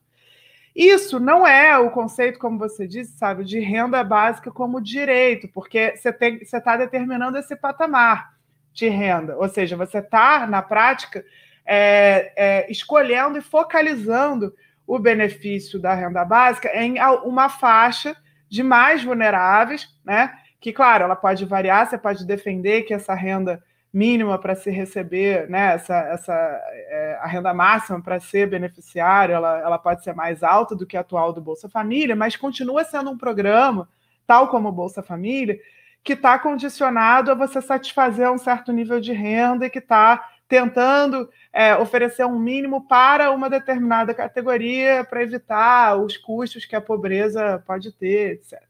Isso 0.76 1.18
não 1.18 1.44
é 1.44 1.76
o 1.76 1.90
conceito, 1.90 2.38
como 2.38 2.56
você 2.56 2.86
disse, 2.86 3.18
sabe, 3.18 3.44
de 3.44 3.58
renda 3.58 4.04
básica 4.04 4.52
como 4.52 4.80
direito, 4.80 5.48
porque 5.48 5.96
você 5.96 6.10
está 6.56 6.76
determinando 6.76 7.36
esse 7.36 7.56
patamar 7.56 8.34
de 8.72 8.88
renda, 8.88 9.36
ou 9.36 9.48
seja, 9.48 9.76
você 9.76 9.98
está, 9.98 10.46
na 10.46 10.62
prática, 10.62 11.24
é, 11.66 12.32
é, 12.36 12.70
escolhendo 12.70 13.36
e 13.36 13.42
focalizando 13.42 14.54
o 14.86 15.00
benefício 15.00 15.80
da 15.80 15.92
renda 15.92 16.24
básica 16.24 16.70
em 16.72 16.94
uma 17.24 17.48
faixa 17.48 18.16
de 18.48 18.62
mais 18.62 19.02
vulneráveis, 19.02 19.88
né? 20.04 20.32
Que, 20.60 20.72
claro, 20.72 21.04
ela 21.04 21.16
pode 21.16 21.44
variar, 21.44 21.88
você 21.88 21.96
pode 21.96 22.26
defender 22.26 22.82
que 22.82 22.94
essa 22.94 23.14
renda 23.14 23.62
mínima 23.92 24.38
para 24.38 24.54
se 24.54 24.70
receber, 24.70 25.48
né, 25.48 25.74
essa, 25.74 25.96
essa, 25.96 26.32
é, 26.32 27.18
a 27.20 27.26
renda 27.26 27.54
máxima 27.54 28.00
para 28.02 28.20
ser 28.20 28.48
beneficiário, 28.48 29.34
ela, 29.34 29.60
ela 29.60 29.78
pode 29.78 30.04
ser 30.04 30.14
mais 30.14 30.42
alta 30.42 30.76
do 30.76 30.86
que 30.86 30.96
a 30.96 31.00
atual 31.00 31.32
do 31.32 31.40
Bolsa 31.40 31.68
Família, 31.68 32.14
mas 32.14 32.36
continua 32.36 32.84
sendo 32.84 33.10
um 33.10 33.16
programa, 33.16 33.88
tal 34.26 34.48
como 34.48 34.68
o 34.68 34.72
Bolsa 34.72 35.02
Família, 35.02 35.58
que 36.04 36.12
está 36.12 36.38
condicionado 36.38 37.30
a 37.30 37.34
você 37.34 37.62
satisfazer 37.62 38.30
um 38.30 38.38
certo 38.38 38.72
nível 38.72 39.00
de 39.00 39.12
renda 39.12 39.66
e 39.66 39.70
que 39.70 39.78
está 39.78 40.28
tentando 40.46 41.28
é, 41.52 41.76
oferecer 41.76 42.24
um 42.24 42.38
mínimo 42.38 42.86
para 42.86 43.30
uma 43.30 43.50
determinada 43.50 44.14
categoria 44.14 45.04
para 45.04 45.22
evitar 45.22 45.96
os 45.96 46.16
custos 46.16 46.64
que 46.64 46.76
a 46.76 46.80
pobreza 46.80 47.62
pode 47.66 47.92
ter, 47.92 48.32
etc. 48.32 48.67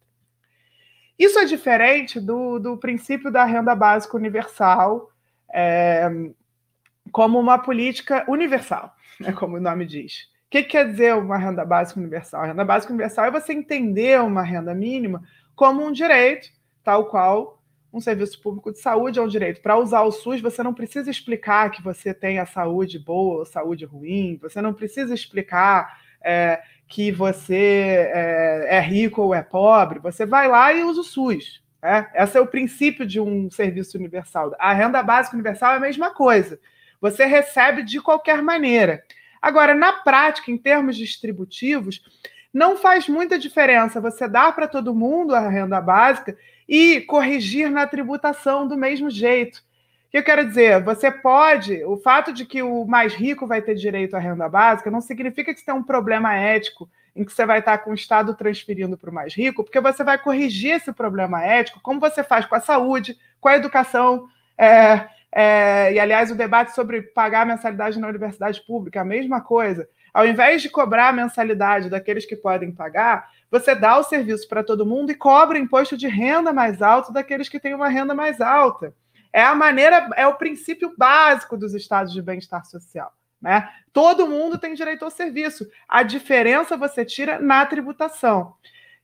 Isso 1.19 1.39
é 1.39 1.45
diferente 1.45 2.21
do, 2.21 2.59
do 2.59 2.77
princípio 2.77 3.31
da 3.31 3.45
renda 3.45 3.75
básica 3.75 4.17
universal 4.17 5.11
é, 5.53 6.09
como 7.11 7.39
uma 7.39 7.59
política 7.59 8.25
universal, 8.29 8.95
né, 9.19 9.33
como 9.33 9.57
o 9.57 9.61
nome 9.61 9.85
diz. 9.85 10.29
O 10.47 10.51
que 10.51 10.63
quer 10.63 10.87
dizer 10.87 11.15
uma 11.15 11.37
renda 11.37 11.65
básica 11.65 12.01
universal? 12.01 12.43
A 12.43 12.47
renda 12.47 12.65
básica 12.65 12.93
universal 12.93 13.27
é 13.27 13.31
você 13.31 13.53
entender 13.53 14.21
uma 14.21 14.43
renda 14.43 14.75
mínima 14.75 15.23
como 15.55 15.85
um 15.85 15.93
direito, 15.93 16.49
tal 16.85 17.07
qual 17.07 17.59
um 17.93 18.01
serviço 18.01 18.41
público 18.41 18.71
de 18.71 18.79
saúde 18.79 19.19
é 19.19 19.23
um 19.23 19.29
direito. 19.29 19.61
Para 19.61 19.77
usar 19.77 20.03
o 20.03 20.13
SUS, 20.13 20.41
você 20.41 20.63
não 20.63 20.75
precisa 20.75 21.11
explicar 21.11 21.71
que 21.71 21.83
você 21.83 22.15
tem 22.15 22.39
a 22.39 22.47
saúde 22.47 22.99
boa 22.99 23.41
ou 23.41 23.47
saúde 23.47 23.85
ruim, 23.85 24.39
você 24.41 24.61
não 24.61 24.73
precisa 24.73 25.13
explicar 25.13 25.99
é, 26.23 26.63
que 26.89 27.13
você 27.13 28.11
é, 28.13 28.77
é, 28.77 28.81
rico 28.81 29.21
ou 29.21 29.35
é 29.35 29.43
pobre, 29.43 29.99
você 29.99 30.25
vai 30.25 30.49
lá 30.49 30.73
e 30.73 30.83
usa 30.83 31.03
o 31.03 31.05
SUS. 31.05 31.63
Né? 31.83 32.11
Esse 32.15 32.39
é 32.39 32.41
o 32.41 32.47
princípio 32.47 33.07
de 33.07 33.21
um 33.21 33.51
serviço 33.51 33.99
universal. 33.99 34.55
A 34.59 34.73
renda 34.73 35.03
básica 35.03 35.37
universal 35.37 35.75
é 35.75 35.77
a 35.77 35.81
mesma 35.81 36.11
coisa. 36.11 36.59
Você 37.01 37.27
recebe 37.27 37.83
de 37.83 38.01
qualquer 38.01 38.43
maneira. 38.43 39.05
Agora, 39.41 39.75
na 39.75 39.93
prática, 39.93 40.51
em 40.51 40.57
termos 40.57 40.97
distributivos, 40.97 42.03
não 42.53 42.77
faz 42.77 43.07
muita 43.07 43.39
diferença 43.39 44.01
você 44.01 44.27
dar 44.27 44.55
para 44.55 44.67
todo 44.67 44.95
mundo 44.95 45.35
a 45.35 45.49
renda 45.49 45.81
básica 45.81 46.37
e 46.67 47.03
corrigir 47.03 47.71
na 47.71 47.87
tributação 47.87 48.67
do 48.67 48.77
mesmo 48.77 49.11
jeito. 49.11 49.63
O 50.09 50.11
que 50.11 50.17
eu 50.17 50.25
quero 50.25 50.47
dizer? 50.47 50.83
Você 50.85 51.11
pode, 51.11 51.85
o 51.85 51.99
fato 51.99 52.33
de 52.33 52.47
que 52.47 52.63
o 52.63 52.87
mais 52.87 53.13
rico 53.13 53.47
vai 53.47 53.61
ter 53.61 53.75
direito 53.75 54.17
à 54.17 54.19
renda 54.19 54.49
básica 54.49 54.91
não 54.91 55.03
significa 55.03 55.53
que 55.53 55.61
você 55.61 55.67
tem 55.67 55.75
um 55.75 55.83
problema 55.83 56.35
ético 56.35 56.89
em 57.15 57.25
que 57.25 57.31
você 57.31 57.45
vai 57.45 57.59
estar 57.59 57.77
com 57.77 57.91
o 57.91 57.95
Estado 57.95 58.35
transferindo 58.35 58.97
para 58.97 59.11
o 59.11 59.13
mais 59.13 59.35
rico, 59.35 59.63
porque 59.63 59.79
você 59.81 60.03
vai 60.03 60.17
corrigir 60.17 60.77
esse 60.77 60.91
problema 60.95 61.45
ético, 61.45 61.81
como 61.83 62.01
você 62.01 62.25
faz 62.25 62.47
com 62.47 62.55
a 62.55 62.61
saúde, 62.61 63.19
com 63.39 63.51
a 63.51 63.57
educação. 63.57 64.27
É, 64.57 65.09
é, 65.31 65.93
e, 65.93 66.01
aliás, 66.01 66.31
o 66.31 66.35
debate 66.35 66.75
sobre 66.75 67.03
pagar 67.03 67.45
mensalidade 67.45 67.99
na 67.99 68.09
universidade 68.09 68.63
pública, 68.67 69.03
a 69.03 69.05
mesma 69.05 69.43
coisa. 69.43 69.87
Ao 70.15 70.27
invés 70.27 70.63
de 70.63 70.71
cobrar 70.71 71.09
a 71.09 71.13
mensalidade 71.13 71.91
daqueles 71.91 72.25
que 72.25 72.35
podem 72.35 72.73
pagar, 72.73 73.29
você 73.51 73.75
dá 73.75 73.99
o 73.99 74.05
serviço 74.05 74.49
para 74.49 74.65
todo 74.65 74.87
mundo 74.87 75.13
e 75.13 75.15
cobra 75.15 75.59
o 75.59 75.61
imposto 75.61 75.99
de 75.99 76.09
renda 76.09 76.51
mais 76.51 76.81
alto 76.81 77.13
daqueles 77.13 77.51
que 77.51 77.61
têm 77.61 77.75
uma 77.75 77.91
renda 77.91 78.15
mais 78.15 78.41
alta. 78.41 78.95
É 79.33 79.43
a 79.43 79.55
maneira, 79.55 80.09
é 80.17 80.27
o 80.27 80.35
princípio 80.35 80.95
básico 80.97 81.57
dos 81.57 81.75
estados 81.75 82.13
de 82.13 82.23
bem-estar 82.23 82.65
social. 82.65 83.13
Né? 83.41 83.69
Todo 83.93 84.27
mundo 84.27 84.59
tem 84.59 84.75
direito 84.75 85.05
ao 85.05 85.11
serviço. 85.11 85.69
A 85.89 86.03
diferença 86.03 86.77
você 86.77 87.05
tira 87.05 87.39
na 87.39 87.65
tributação. 87.67 88.55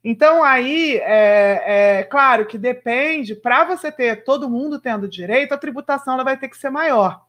Então, 0.02 0.44
aí, 0.44 0.98
é, 0.98 1.98
é 1.98 2.02
claro 2.02 2.44
que 2.44 2.58
depende, 2.58 3.34
para 3.34 3.64
você 3.64 3.90
ter 3.90 4.22
todo 4.22 4.50
mundo 4.50 4.78
tendo 4.78 5.08
direito, 5.08 5.54
a 5.54 5.58
tributação 5.58 6.14
ela 6.14 6.24
vai 6.24 6.36
ter 6.36 6.48
que 6.48 6.58
ser 6.58 6.68
maior. 6.68 7.22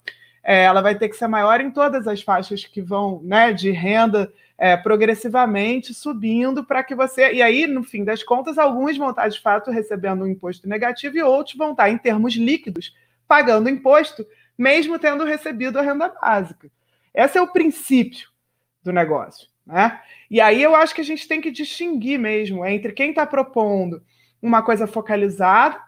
É, 0.44 0.64
ela 0.64 0.82
vai 0.82 0.94
ter 0.94 1.08
que 1.08 1.16
ser 1.16 1.28
maior 1.28 1.62
em 1.62 1.72
todas 1.72 2.06
as 2.06 2.22
faixas 2.22 2.66
que 2.66 2.82
vão 2.82 3.22
né, 3.24 3.54
de 3.54 3.72
renda 3.72 4.32
é, 4.58 4.76
progressivamente 4.78 5.94
subindo 5.94 6.64
para 6.64 6.84
que 6.84 6.96
você. 6.96 7.34
E 7.34 7.42
aí, 7.42 7.68
no 7.68 7.84
fim 7.84 8.04
das 8.04 8.24
contas, 8.24 8.58
alguns 8.58 8.98
vão 8.98 9.10
estar 9.10 9.28
de 9.28 9.40
fato 9.40 9.72
recebendo 9.72 10.24
um 10.24 10.28
imposto 10.28 10.68
negativo 10.68 11.18
e 11.18 11.24
outros 11.24 11.56
vão 11.56 11.72
estar, 11.72 11.90
em 11.90 11.98
termos 11.98 12.36
líquidos, 12.36 12.94
pagando 13.28 13.70
imposto, 13.70 14.26
mesmo 14.58 14.98
tendo 14.98 15.24
recebido 15.24 15.78
a 15.78 15.82
renda 15.82 16.10
básica. 16.10 16.70
Esse 17.14 17.38
é 17.38 17.42
o 17.42 17.52
princípio 17.52 18.30
do 18.84 18.92
negócio. 18.94 19.48
Né? 19.66 20.00
E 20.30 20.40
aí 20.40 20.62
eu 20.62 20.76
acho 20.76 20.94
que 20.94 21.02
a 21.02 21.06
gente 21.06 21.28
tem 21.28 21.42
que 21.42 21.52
distinguir 21.52 22.20
mesmo 22.20 22.66
entre 22.66 22.94
quem 22.94 23.10
está 23.10 23.26
propondo 23.26 24.02
uma 24.42 24.62
coisa 24.62 24.86
focalizada 24.86 25.82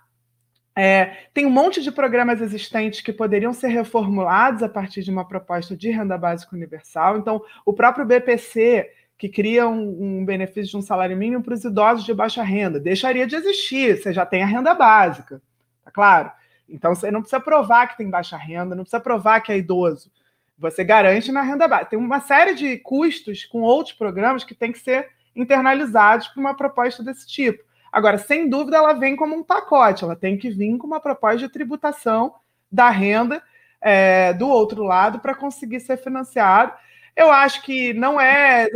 é, 0.79 1.25
tem 1.33 1.43
um 1.43 1.49
monte 1.49 1.81
de 1.81 1.91
programas 1.91 2.39
existentes 2.39 3.01
que 3.01 3.11
poderiam 3.11 3.51
ser 3.51 3.69
reformulados 3.69 4.61
a 4.61 4.69
partir 4.69 5.01
de 5.01 5.09
uma 5.09 5.27
proposta 5.27 5.75
de 5.75 5.89
renda 5.89 6.15
básica 6.19 6.55
universal. 6.55 7.17
Então, 7.17 7.41
o 7.65 7.73
próprio 7.73 8.05
BPC, 8.05 8.87
que 9.17 9.27
cria 9.27 9.67
um, 9.67 10.19
um 10.19 10.23
benefício 10.23 10.69
de 10.69 10.77
um 10.77 10.81
salário 10.83 11.17
mínimo 11.17 11.41
para 11.41 11.55
os 11.55 11.63
idosos 11.63 12.05
de 12.05 12.13
baixa 12.13 12.43
renda. 12.43 12.79
Deixaria 12.79 13.25
de 13.25 13.35
existir, 13.35 13.97
você 13.97 14.13
já 14.13 14.23
tem 14.23 14.43
a 14.43 14.45
renda 14.45 14.75
básica, 14.75 15.41
tá 15.83 15.89
claro? 15.89 16.31
Então 16.69 16.93
você 16.93 17.09
não 17.09 17.21
precisa 17.21 17.39
provar 17.39 17.87
que 17.87 17.97
tem 17.97 18.07
baixa 18.07 18.37
renda, 18.37 18.75
não 18.75 18.83
precisa 18.83 19.01
provar 19.01 19.41
que 19.41 19.51
é 19.51 19.57
idoso. 19.57 20.11
Você 20.59 20.83
garante 20.83 21.31
na 21.31 21.41
renda 21.41 21.67
básica. 21.67 21.89
Tem 21.89 21.99
uma 21.99 22.19
série 22.19 22.53
de 22.53 22.77
custos 22.77 23.45
com 23.45 23.61
outros 23.61 23.95
programas 23.95 24.43
que 24.43 24.53
tem 24.53 24.71
que 24.71 24.79
ser 24.79 25.09
internalizados 25.35 26.27
para 26.27 26.39
uma 26.39 26.55
proposta 26.55 27.01
desse 27.01 27.27
tipo. 27.27 27.63
Agora, 27.97 28.19
sem 28.19 28.47
dúvida, 28.47 28.77
ela 28.77 28.93
vem 28.93 29.15
como 29.15 29.35
um 29.35 29.41
pacote, 29.41 30.03
ela 30.03 30.15
tem 30.15 30.37
que 30.37 30.51
vir 30.51 30.77
com 30.77 30.85
uma 30.85 30.99
proposta 30.99 31.39
de 31.39 31.49
tributação 31.49 32.35
da 32.71 32.91
renda 32.91 33.41
é, 33.81 34.33
do 34.33 34.47
outro 34.47 34.83
lado 34.83 35.17
para 35.17 35.33
conseguir 35.33 35.79
ser 35.79 35.97
financiado. 35.97 36.73
Eu 37.15 37.31
acho 37.31 37.63
que 37.63 37.95
não 37.95 38.21
é 38.21 38.69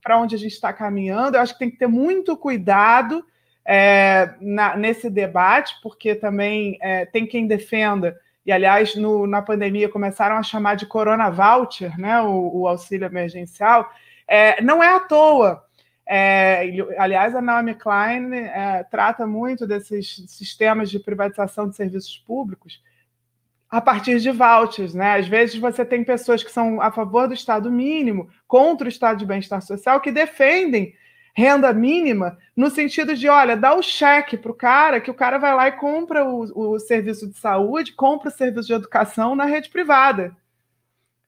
para 0.00 0.16
onde 0.16 0.36
a 0.36 0.38
gente 0.38 0.52
está 0.52 0.72
caminhando, 0.72 1.36
eu 1.36 1.40
acho 1.40 1.54
que 1.54 1.58
tem 1.58 1.72
que 1.72 1.76
ter 1.76 1.88
muito 1.88 2.36
cuidado 2.36 3.26
é, 3.64 4.32
na, 4.40 4.76
nesse 4.76 5.10
debate, 5.10 5.74
porque 5.82 6.14
também 6.14 6.78
é, 6.80 7.04
tem 7.04 7.26
quem 7.26 7.48
defenda, 7.48 8.16
e 8.46 8.52
aliás, 8.52 8.94
no, 8.94 9.26
na 9.26 9.42
pandemia 9.42 9.88
começaram 9.88 10.36
a 10.36 10.42
chamar 10.44 10.76
de 10.76 10.86
Corona 10.86 11.30
Voucher, 11.30 11.98
né, 11.98 12.22
o, 12.22 12.60
o 12.60 12.68
auxílio 12.68 13.06
emergencial. 13.06 13.90
É, 14.28 14.62
não 14.62 14.80
é 14.80 14.94
à 14.94 15.00
toa. 15.00 15.64
É, 16.06 16.68
aliás, 16.98 17.34
a 17.34 17.40
Naomi 17.40 17.74
Klein 17.74 18.34
é, 18.34 18.84
trata 18.90 19.26
muito 19.26 19.66
desses 19.66 20.24
sistemas 20.28 20.90
de 20.90 20.98
privatização 20.98 21.68
de 21.68 21.76
serviços 21.76 22.18
públicos 22.18 22.82
a 23.72 23.80
partir 23.80 24.20
de 24.20 24.30
vouchers, 24.30 24.92
né? 24.92 25.14
Às 25.14 25.26
vezes 25.26 25.56
você 25.56 25.82
tem 25.82 26.04
pessoas 26.04 26.44
que 26.44 26.52
são 26.52 26.78
a 26.82 26.92
favor 26.92 27.26
do 27.26 27.32
Estado 27.32 27.70
mínimo, 27.70 28.28
contra 28.46 28.84
o 28.86 28.88
Estado 28.90 29.18
de 29.18 29.24
bem-estar 29.24 29.62
social, 29.62 29.98
que 29.98 30.12
defendem 30.12 30.94
renda 31.34 31.72
mínima 31.72 32.36
no 32.54 32.68
sentido 32.68 33.16
de, 33.16 33.30
olha, 33.30 33.56
dá 33.56 33.74
o 33.74 33.82
cheque 33.82 34.36
para 34.36 34.52
o 34.52 34.54
cara, 34.54 35.00
que 35.00 35.10
o 35.10 35.14
cara 35.14 35.38
vai 35.38 35.54
lá 35.54 35.68
e 35.68 35.72
compra 35.72 36.22
o, 36.22 36.74
o 36.74 36.78
serviço 36.78 37.26
de 37.26 37.38
saúde, 37.38 37.94
compra 37.94 38.28
o 38.28 38.32
serviço 38.32 38.66
de 38.66 38.74
educação 38.74 39.34
na 39.34 39.46
rede 39.46 39.70
privada. 39.70 40.36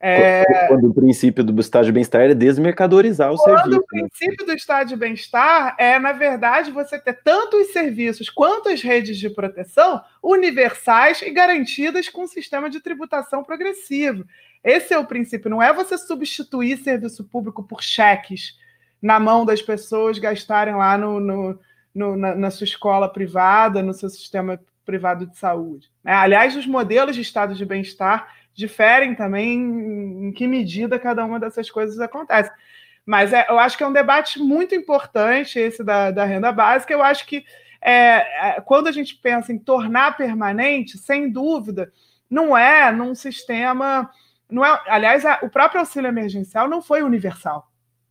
É... 0.07 0.67
Quando 0.69 0.91
o 0.91 0.93
princípio 0.93 1.43
do 1.43 1.59
estado 1.59 1.87
de 1.87 1.93
bem-estar 1.93 2.21
é 2.21 2.35
desmercadorizar 2.35 3.33
o 3.33 3.39
Quando 3.39 3.57
serviço. 3.57 3.81
Quando 3.81 3.91
o 3.91 4.03
né? 4.03 4.09
princípio 4.11 4.47
né? 4.47 4.53
do 4.53 4.57
estado 4.57 4.89
de 4.89 4.97
bem-estar 4.97 5.75
é, 5.79 5.99
na 5.99 6.13
verdade, 6.13 6.71
você 6.71 6.99
ter 6.99 7.23
tanto 7.25 7.57
os 7.57 7.69
serviços 7.69 8.29
quanto 8.29 8.69
as 8.69 8.83
redes 8.83 9.17
de 9.17 9.31
proteção 9.31 10.03
universais 10.23 11.23
e 11.23 11.31
garantidas 11.31 12.11
com 12.11 12.25
um 12.25 12.27
sistema 12.27 12.69
de 12.69 12.81
tributação 12.81 13.43
progressivo. 13.43 14.27
Esse 14.63 14.93
é 14.93 14.99
o 14.99 15.07
princípio, 15.07 15.49
não 15.49 15.63
é 15.63 15.73
você 15.73 15.97
substituir 15.97 16.77
serviço 16.77 17.25
público 17.25 17.63
por 17.63 17.83
cheques 17.83 18.59
na 19.01 19.19
mão 19.19 19.47
das 19.47 19.63
pessoas 19.63 20.19
gastarem 20.19 20.75
lá 20.75 20.99
no, 20.99 21.19
no, 21.19 21.59
no 21.95 22.15
na, 22.15 22.35
na 22.35 22.51
sua 22.51 22.65
escola 22.65 23.09
privada, 23.11 23.83
no 23.83 23.95
seu 23.95 24.11
sistema 24.11 24.61
privado 24.85 25.27
de 25.27 25.39
saúde. 25.39 25.91
Né? 26.05 26.13
Aliás, 26.13 26.55
os 26.55 26.67
modelos 26.67 27.17
de 27.17 27.23
estado 27.23 27.55
de 27.55 27.65
bem-estar 27.65 28.44
diferem 28.55 29.15
também 29.15 29.59
em 30.27 30.33
que 30.33 30.47
medida 30.47 30.99
cada 30.99 31.25
uma 31.25 31.41
dessas 31.41 31.71
coisas 31.71 31.99
acontece. 32.01 32.51
Mas 33.05 33.33
é, 33.33 33.47
eu 33.49 33.59
acho 33.59 33.77
que 33.77 33.85
é 33.85 33.87
um 33.87 33.93
debate 33.93 34.39
muito 34.39 34.75
importante 34.75 35.59
esse 35.59 35.85
da, 35.85 36.11
da 36.11 36.25
renda 36.25 36.51
básica. 36.53 36.93
Eu 36.93 37.03
acho 37.03 37.27
que 37.27 37.45
é, 37.81 38.57
é, 38.57 38.61
quando 38.63 38.87
a 38.87 38.93
gente 38.93 39.15
pensa 39.17 39.53
em 39.53 39.59
tornar 39.59 40.17
permanente, 40.17 40.97
sem 40.97 41.31
dúvida, 41.31 41.93
não 42.31 42.57
é 42.57 42.91
num 42.91 43.15
sistema. 43.15 44.11
Não 44.51 44.65
é, 44.65 44.83
aliás, 44.87 45.27
a, 45.27 45.41
o 45.43 45.51
próprio 45.51 45.81
auxílio 45.81 46.09
emergencial 46.09 46.69
não 46.69 46.81
foi 46.81 47.03
universal. 47.03 47.71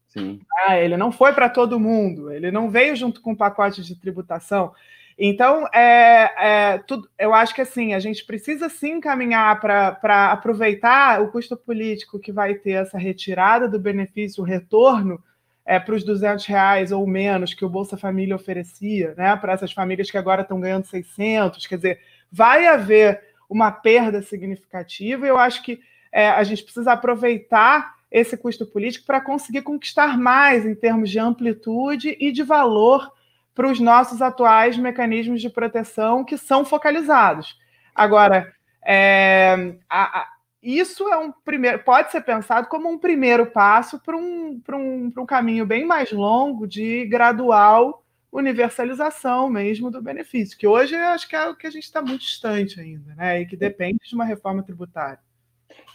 Sim. 0.10 0.41
Ah, 0.68 0.78
ele 0.78 0.95
não 0.95 1.11
foi 1.11 1.34
para 1.34 1.49
todo 1.49 1.80
mundo, 1.80 2.32
ele 2.32 2.52
não 2.52 2.70
veio 2.70 2.95
junto 2.95 3.20
com 3.20 3.32
o 3.32 3.38
pacote 3.38 3.82
de 3.82 3.99
tributação. 3.99 4.72
Então, 5.18 5.68
é, 5.73 6.31
é, 6.73 6.77
tudo, 6.80 7.07
eu 7.19 7.34
acho 7.34 7.53
que 7.53 7.61
assim, 7.61 7.94
a 7.94 7.99
gente 7.99 8.26
precisa 8.26 8.68
sim 8.69 8.99
caminhar 8.99 9.60
para 9.60 10.31
aproveitar 10.31 11.22
o 11.22 11.31
custo 11.31 11.56
político 11.56 12.19
que 12.19 12.31
vai 12.31 12.56
ter 12.56 12.72
essa 12.72 12.98
retirada 12.98 13.68
do 13.68 13.80
benefício, 13.80 14.41
o 14.41 14.45
retorno 14.45 15.23
é, 15.65 15.80
para 15.80 15.95
os 15.95 16.03
200 16.03 16.45
reais 16.45 16.91
ou 16.91 17.06
menos 17.07 17.53
que 17.53 17.64
o 17.64 17.69
Bolsa 17.69 17.95
Família 17.95 18.35
oferecia, 18.35 19.14
né, 19.15 19.35
para 19.35 19.53
essas 19.53 19.72
famílias 19.72 20.10
que 20.11 20.18
agora 20.18 20.41
estão 20.41 20.60
ganhando 20.60 20.85
600. 20.85 21.65
Quer 21.68 21.76
dizer, 21.76 21.99
vai 22.31 22.68
haver 22.68 23.22
uma 23.49 23.72
perda 23.72 24.22
significativa 24.22 25.26
e 25.26 25.30
eu 25.30 25.38
acho 25.38 25.64
que 25.64 25.80
é, 26.11 26.30
a 26.30 26.44
gente 26.44 26.64
precisa 26.64 26.94
aproveitar 26.94 27.95
esse 28.11 28.38
custo 28.38 28.65
político 28.65 29.06
para 29.06 29.22
conseguir 29.22 29.64
conquistar 29.64 30.18
mais 30.18 30.65
em 30.65 30.76
termos 30.76 31.10
de 31.10 31.18
amplitude 31.18 32.15
e 32.19 32.31
de 32.31 32.44
valor 32.44 33.11
para 33.54 33.70
os 33.70 33.80
nossos 33.80 34.22
atuais 34.22 34.78
mecanismos 34.78 35.42
de 35.42 35.50
proteção 35.50 36.24
que 36.24 36.38
são 36.38 36.66
focalizados. 36.66 37.58
Agora, 37.94 38.54
é, 38.86 39.76
a, 39.90 40.22
a, 40.22 40.28
isso 40.62 41.08
é 41.10 41.18
um 41.18 41.32
primeiro, 41.32 41.80
pode 41.80 42.12
ser 42.12 42.22
pensado 42.22 42.68
como 42.68 42.90
um 42.90 42.98
primeiro 42.98 43.46
passo 43.46 44.00
para 44.00 44.18
um, 44.18 44.62
um, 44.72 45.12
um 45.18 45.26
caminho 45.26 45.66
bem 45.66 45.86
mais 45.86 46.12
longo 46.12 46.68
de 46.68 47.06
gradual 47.06 48.04
universalização 48.32 49.48
mesmo 49.48 49.92
do 49.92 50.02
benefício, 50.02 50.58
que 50.58 50.66
hoje 50.66 50.96
acho 50.96 51.30
que 51.30 51.36
é 51.36 51.48
o 51.48 51.56
que 51.56 51.68
a 51.68 51.70
gente 51.70 51.84
está 51.84 52.02
muito 52.02 52.22
distante 52.22 52.80
ainda, 52.80 53.14
né? 53.14 53.42
E 53.42 53.46
que 53.46 53.56
depende 53.56 54.00
de 54.04 54.16
uma 54.16 54.26
reforma 54.26 54.64
tributária. 54.64 55.20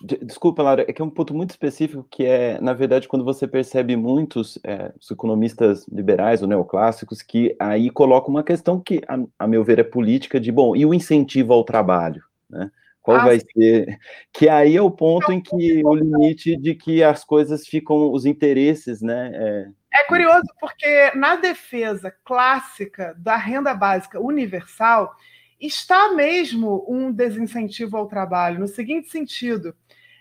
Desculpa, 0.01 0.63
Laura, 0.63 0.85
é 0.87 0.93
que 0.93 1.03
é 1.03 1.05
um 1.05 1.11
ponto 1.11 1.35
muito 1.35 1.51
específico 1.51 2.07
que 2.09 2.25
é, 2.25 2.61
na 2.61 2.73
verdade, 2.73 3.09
quando 3.09 3.25
você 3.25 3.49
percebe 3.49 3.97
muitos 3.97 4.59
é, 4.65 4.93
economistas 5.11 5.87
liberais 5.89 6.41
ou 6.41 6.49
neoclássicos 6.49 7.21
que 7.21 7.57
aí 7.59 7.91
colocam 7.91 8.31
uma 8.31 8.45
questão 8.45 8.79
que, 8.81 9.03
a, 9.09 9.19
a, 9.39 9.47
meu 9.49 9.65
ver, 9.65 9.81
é 9.81 9.85
política 9.85 10.39
de, 10.39 10.53
bom, 10.53 10.77
e 10.77 10.87
o 10.87 10.95
incentivo 10.95 11.53
ao 11.53 11.65
trabalho, 11.65 12.23
né? 12.49 12.71
Qual 13.03 13.17
ah, 13.17 13.25
vai 13.25 13.41
sim. 13.41 13.47
ser? 13.57 13.99
Que 14.33 14.49
aí 14.51 14.77
é 14.77 14.83
o 14.83 14.91
ponto 14.91 15.33
em 15.33 15.41
que 15.41 15.83
o 15.83 15.95
limite 15.95 16.57
de 16.57 16.75
que 16.75 17.03
as 17.03 17.25
coisas 17.25 17.67
ficam, 17.67 18.13
os 18.13 18.27
interesses, 18.27 19.01
né? 19.01 19.31
É... 19.35 20.01
é 20.01 20.05
curioso 20.05 20.47
porque 20.61 21.11
na 21.15 21.37
defesa 21.37 22.15
clássica 22.23 23.15
da 23.19 23.35
renda 23.35 23.73
básica 23.73 24.21
universal, 24.21 25.15
está 25.61 26.13
mesmo 26.15 26.85
um 26.89 27.11
desincentivo 27.11 27.97
ao 27.97 28.07
trabalho, 28.07 28.61
no 28.61 28.69
seguinte 28.69 29.09
sentido: 29.09 29.75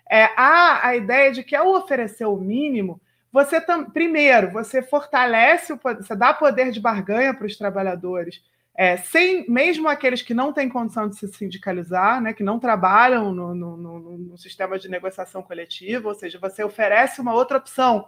é, 0.10 0.26
há 0.36 0.88
a 0.88 0.96
ideia 0.96 1.32
de 1.32 1.44
que 1.44 1.56
ao 1.56 1.76
oferecer 1.76 2.26
o 2.26 2.38
mínimo, 2.38 3.00
você 3.32 3.62
tam, 3.62 3.90
primeiro 3.90 4.52
você 4.52 4.82
fortalece 4.82 5.74
o 5.74 5.80
você 5.84 6.16
dá 6.16 6.34
poder 6.34 6.72
de 6.72 6.80
barganha 6.80 7.34
para 7.34 7.46
os 7.46 7.58
trabalhadores, 7.58 8.42
é, 8.76 8.98
sem 8.98 9.50
mesmo 9.50 9.88
aqueles 9.88 10.22
que 10.22 10.34
não 10.34 10.54
têm 10.54 10.70
condição 10.70 11.10
de 11.10 11.18
se 11.18 11.28
sindicalizar, 11.28 12.22
né, 12.22 12.34
que 12.34 12.44
não 12.44 12.60
trabalham 12.60 13.34
no, 13.34 13.54
no, 13.54 13.78
no, 13.78 14.18
no 14.18 14.38
sistema 14.38 14.78
de 14.78 14.90
negociação 14.90 15.42
coletiva, 15.42 16.08
ou 16.08 16.16
seja, 16.16 16.40
você 16.40 16.64
oferece 16.64 17.20
uma 17.20 17.34
outra 17.34 17.58
opção. 17.58 18.08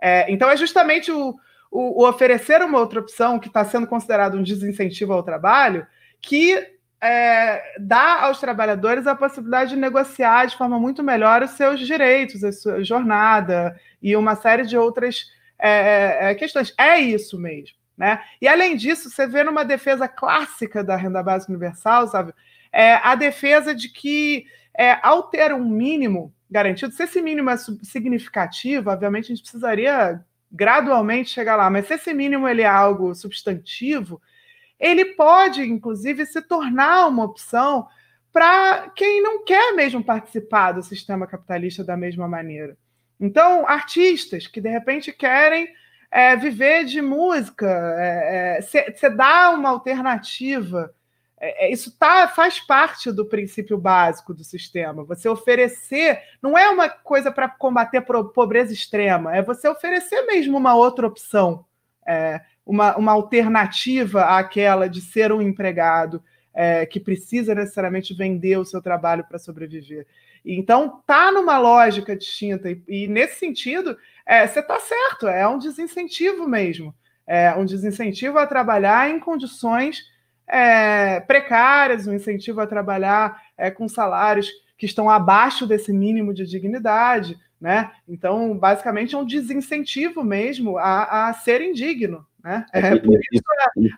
É, 0.00 0.30
então 0.30 0.50
é 0.50 0.56
justamente 0.56 1.10
o, 1.10 1.34
o, 1.70 2.02
o 2.02 2.08
oferecer 2.08 2.60
uma 2.62 2.78
outra 2.78 3.00
opção 3.00 3.38
que 3.38 3.48
está 3.48 3.64
sendo 3.64 3.86
considerado 3.86 4.36
um 4.36 4.42
desincentivo 4.42 5.12
ao 5.12 5.22
trabalho 5.22 5.86
que 6.22 6.66
é, 7.02 7.74
dá 7.80 8.22
aos 8.22 8.38
trabalhadores 8.38 9.08
a 9.08 9.16
possibilidade 9.16 9.70
de 9.70 9.76
negociar 9.76 10.46
de 10.46 10.56
forma 10.56 10.78
muito 10.78 11.02
melhor 11.02 11.42
os 11.42 11.50
seus 11.50 11.80
direitos, 11.80 12.44
a 12.44 12.52
sua 12.52 12.84
jornada 12.84 13.78
e 14.00 14.14
uma 14.14 14.36
série 14.36 14.64
de 14.64 14.78
outras 14.78 15.26
é, 15.58 15.70
é, 15.70 16.30
é, 16.30 16.34
questões. 16.36 16.72
É 16.78 17.00
isso 17.00 17.36
mesmo. 17.38 17.76
Né? 17.98 18.22
E 18.40 18.46
além 18.46 18.76
disso, 18.76 19.10
você 19.10 19.26
vê 19.26 19.42
numa 19.42 19.64
defesa 19.64 20.06
clássica 20.06 20.82
da 20.82 20.96
renda 20.96 21.22
básica 21.22 21.52
universal, 21.52 22.06
sabe? 22.06 22.32
É, 22.72 22.94
a 22.94 23.14
defesa 23.16 23.74
de 23.74 23.88
que 23.88 24.46
é, 24.78 24.98
ao 25.02 25.24
ter 25.24 25.52
um 25.52 25.64
mínimo 25.64 26.32
garantido, 26.50 26.92
se 26.92 27.02
esse 27.02 27.20
mínimo 27.20 27.50
é 27.50 27.56
significativo, 27.82 28.90
obviamente 28.90 29.26
a 29.26 29.28
gente 29.34 29.42
precisaria 29.42 30.20
gradualmente 30.50 31.30
chegar 31.30 31.56
lá, 31.56 31.68
mas 31.68 31.86
se 31.86 31.94
esse 31.94 32.14
mínimo 32.14 32.46
ele 32.46 32.62
é 32.62 32.66
algo 32.66 33.14
substantivo, 33.14 34.20
ele 34.82 35.14
pode, 35.14 35.62
inclusive, 35.62 36.26
se 36.26 36.42
tornar 36.42 37.06
uma 37.06 37.22
opção 37.24 37.86
para 38.32 38.90
quem 38.96 39.22
não 39.22 39.44
quer 39.44 39.72
mesmo 39.74 40.02
participar 40.02 40.72
do 40.72 40.82
sistema 40.82 41.24
capitalista 41.24 41.84
da 41.84 41.96
mesma 41.96 42.26
maneira. 42.26 42.76
Então, 43.20 43.68
artistas 43.68 44.48
que 44.48 44.60
de 44.60 44.68
repente 44.68 45.12
querem 45.12 45.68
é, 46.10 46.34
viver 46.34 46.84
de 46.84 47.00
música, 47.00 47.66
você 48.60 48.78
é, 48.78 48.96
é, 49.00 49.10
dá 49.10 49.50
uma 49.50 49.68
alternativa. 49.68 50.92
É, 51.38 51.66
é, 51.66 51.72
isso 51.72 51.96
tá, 51.96 52.26
faz 52.26 52.58
parte 52.58 53.12
do 53.12 53.24
princípio 53.24 53.78
básico 53.78 54.34
do 54.34 54.42
sistema. 54.42 55.04
Você 55.04 55.28
oferecer 55.28 56.20
não 56.42 56.58
é 56.58 56.68
uma 56.68 56.88
coisa 56.88 57.30
para 57.30 57.48
combater 57.48 58.00
pobreza 58.34 58.72
extrema, 58.72 59.36
é 59.36 59.42
você 59.42 59.68
oferecer 59.68 60.22
mesmo 60.22 60.58
uma 60.58 60.74
outra 60.74 61.06
opção. 61.06 61.64
É, 62.06 62.40
uma, 62.64 62.96
uma 62.96 63.12
alternativa 63.12 64.38
àquela 64.38 64.88
de 64.88 65.00
ser 65.00 65.32
um 65.32 65.42
empregado 65.42 66.22
é, 66.54 66.84
que 66.86 67.00
precisa 67.00 67.54
necessariamente 67.54 68.14
vender 68.14 68.56
o 68.58 68.64
seu 68.64 68.80
trabalho 68.80 69.24
para 69.24 69.38
sobreviver. 69.38 70.06
Então, 70.44 71.00
tá 71.06 71.30
numa 71.30 71.58
lógica 71.58 72.16
distinta, 72.16 72.70
e, 72.70 72.82
e, 72.88 73.08
nesse 73.08 73.38
sentido, 73.38 73.96
é, 74.26 74.46
você 74.46 74.60
está 74.60 74.78
certo, 74.80 75.28
é 75.28 75.46
um 75.46 75.58
desincentivo 75.58 76.48
mesmo. 76.48 76.94
É 77.26 77.54
um 77.54 77.64
desincentivo 77.64 78.38
a 78.38 78.46
trabalhar 78.46 79.08
em 79.08 79.20
condições 79.20 80.02
é, 80.46 81.20
precárias, 81.20 82.06
um 82.06 82.14
incentivo 82.14 82.60
a 82.60 82.66
trabalhar 82.66 83.40
é, 83.56 83.70
com 83.70 83.88
salários 83.88 84.50
que 84.76 84.86
estão 84.86 85.08
abaixo 85.08 85.66
desse 85.66 85.92
mínimo 85.92 86.34
de 86.34 86.44
dignidade. 86.44 87.38
Né? 87.62 87.92
Então, 88.08 88.58
basicamente, 88.58 89.14
é 89.14 89.18
um 89.18 89.24
desincentivo 89.24 90.24
mesmo 90.24 90.78
a, 90.78 91.28
a 91.28 91.32
ser 91.32 91.62
indigno. 91.62 92.26
Né? 92.42 92.66
É, 92.72 92.80
é 92.80 92.98
por 92.98 93.20
isso 93.32 93.44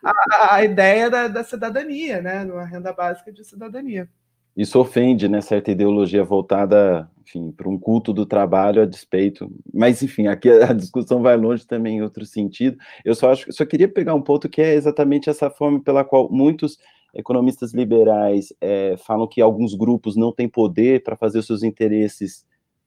a, 0.05 0.11
a, 0.11 0.55
a 0.57 0.65
ideia 0.65 1.09
da, 1.09 1.29
da, 1.29 1.43
cidadania, 1.43 2.21
né? 2.21 2.45
numa 2.45 2.67
renda 2.67 2.93
básica 2.93 3.33
de 3.33 3.43
cidadania. 3.43 4.07
Isso 4.55 4.79
ofende, 4.79 5.29
né, 5.29 5.41
certa 5.41 5.73
ideologia 5.73 6.23
voltada, 6.23 7.11
enfim, 7.23 7.51
para 7.51 7.69
um 7.69 7.77
culto 7.79 8.13
do 8.13 8.27
trabalho 8.27 8.83
a 8.83 8.87
despeito. 8.87 9.51
Mas, 9.73 10.03
enfim, 10.03 10.27
aqui 10.27 10.51
a 10.51 10.75
discussão 10.75 11.23
vai 11.23 11.37
longe 11.37 11.67
também 11.67 11.97
em 11.97 12.03
outro 12.03 12.27
sentido. 12.27 12.77
Eu 13.03 13.15
só 13.15 13.33
acho, 13.33 13.51
só 13.51 13.65
queria 13.65 13.89
pegar 13.89 14.15
um 14.15 14.23
ponto 14.23 14.47
que 14.47 14.61
é 14.61 14.75
exatamente 14.75 15.31
essa 15.31 15.49
forma 15.49 15.83
pela 15.83 16.05
qual 16.05 16.31
muitos 16.31 16.79
economistas 17.15 17.73
liberais 17.73 18.53
é, 18.61 18.95
falam 18.99 19.27
que 19.27 19.41
alguns 19.41 19.75
grupos 19.75 20.17
não 20.17 20.33
têm 20.33 20.49
poder 20.49 21.03
para 21.03 21.17
fazer 21.17 21.39
os 21.39 21.47
seus 21.47 21.63
interesses 21.63 22.45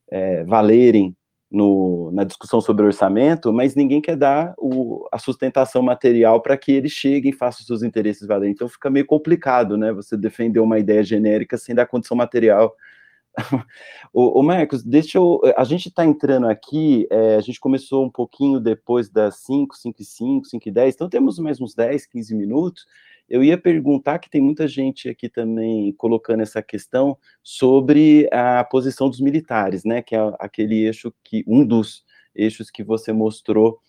é, 0.09 0.43
valerem 0.43 1.15
no, 1.49 2.11
na 2.11 2.23
discussão 2.23 2.59
sobre 2.59 2.85
orçamento, 2.85 3.53
mas 3.53 3.75
ninguém 3.75 4.01
quer 4.01 4.17
dar 4.17 4.53
o, 4.57 5.07
a 5.11 5.17
sustentação 5.17 5.81
material 5.81 6.41
para 6.41 6.57
que 6.57 6.71
eles 6.71 6.91
cheguem 6.91 7.31
e 7.31 7.35
façam 7.35 7.65
seus 7.65 7.83
interesses 7.83 8.27
valerem. 8.27 8.53
Então 8.53 8.67
fica 8.67 8.89
meio 8.89 9.05
complicado, 9.05 9.77
né? 9.77 9.93
Você 9.93 10.17
defender 10.17 10.59
uma 10.59 10.77
ideia 10.77 11.03
genérica 11.03 11.57
sem 11.57 11.73
dar 11.73 11.85
condição 11.85 12.17
material. 12.17 12.75
o, 14.13 14.41
Marcos, 14.41 14.83
deixa 14.83 15.17
eu. 15.17 15.39
A 15.55 15.63
gente 15.63 15.89
está 15.89 16.03
entrando 16.05 16.47
aqui, 16.47 17.07
é, 17.09 17.35
a 17.35 17.41
gente 17.41 17.59
começou 17.59 18.03
um 18.03 18.09
pouquinho 18.09 18.59
depois 18.59 19.09
das 19.09 19.37
5, 19.37 19.75
5 19.77 20.01
e 20.01 20.05
5, 20.05 20.45
5 20.47 20.67
e 20.67 20.71
10, 20.71 20.95
então 20.95 21.09
temos 21.09 21.39
mais 21.39 21.61
uns 21.61 21.75
10, 21.75 22.07
15 22.07 22.35
minutos. 22.35 22.85
Eu 23.29 23.43
ia 23.43 23.57
perguntar 23.57 24.19
que 24.19 24.29
tem 24.29 24.41
muita 24.41 24.67
gente 24.67 25.09
aqui 25.09 25.27
também 25.29 25.93
colocando 25.93 26.41
essa 26.41 26.61
questão 26.61 27.17
sobre 27.43 28.29
a 28.31 28.63
posição 28.63 29.09
dos 29.09 29.19
militares, 29.19 29.83
né? 29.83 30.01
Que 30.01 30.15
é 30.15 30.19
aquele 30.39 30.85
eixo 30.85 31.13
que 31.23 31.43
um 31.47 31.65
dos 31.65 32.05
eixos 32.33 32.69
que 32.71 32.83
você 32.83 33.11
mostrou 33.11 33.79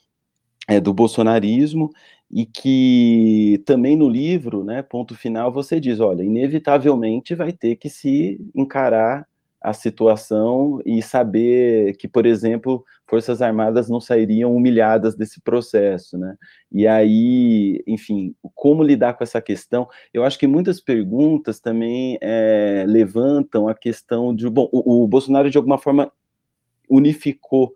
é, 0.69 0.81
do 0.81 0.93
bolsonarismo 0.93 1.91
e 2.31 2.45
que 2.45 3.63
também 3.65 3.97
no 3.97 4.09
livro, 4.09 4.63
né, 4.63 4.83
ponto 4.83 5.15
final, 5.15 5.51
você 5.51 5.81
diz, 5.81 5.99
olha, 5.99 6.23
inevitavelmente 6.23 7.35
vai 7.35 7.53
ter 7.53 7.77
que 7.77 7.89
se 7.89 8.39
encarar 8.55 9.27
a 9.61 9.73
situação 9.73 10.81
e 10.87 11.03
saber 11.03 11.97
que, 11.97 12.07
por 12.07 12.25
exemplo, 12.25 12.85
Forças 13.07 13.43
Armadas 13.43 13.89
não 13.89 14.01
sairiam 14.01 14.55
humilhadas 14.55 15.17
desse 15.17 15.41
processo, 15.41 16.17
né? 16.17 16.37
E 16.71 16.87
aí, 16.87 17.83
enfim, 17.87 18.35
como 18.55 18.83
lidar 18.83 19.15
com 19.15 19.25
essa 19.25 19.41
questão? 19.41 19.89
Eu 20.15 20.25
acho 20.25 20.39
que 20.39 20.47
muitas 20.47 20.81
perguntas 20.81 21.59
também 21.59 22.19
é, 22.21 22.85
levantam 22.87 23.67
a 23.67 23.75
questão 23.75 24.35
de, 24.35 24.49
bom, 24.49 24.69
o, 24.73 25.05
o 25.05 25.09
Bolsonaro 25.09 25.51
de 25.51 25.59
alguma 25.59 25.79
forma 25.79 26.13
unificou 26.89 27.75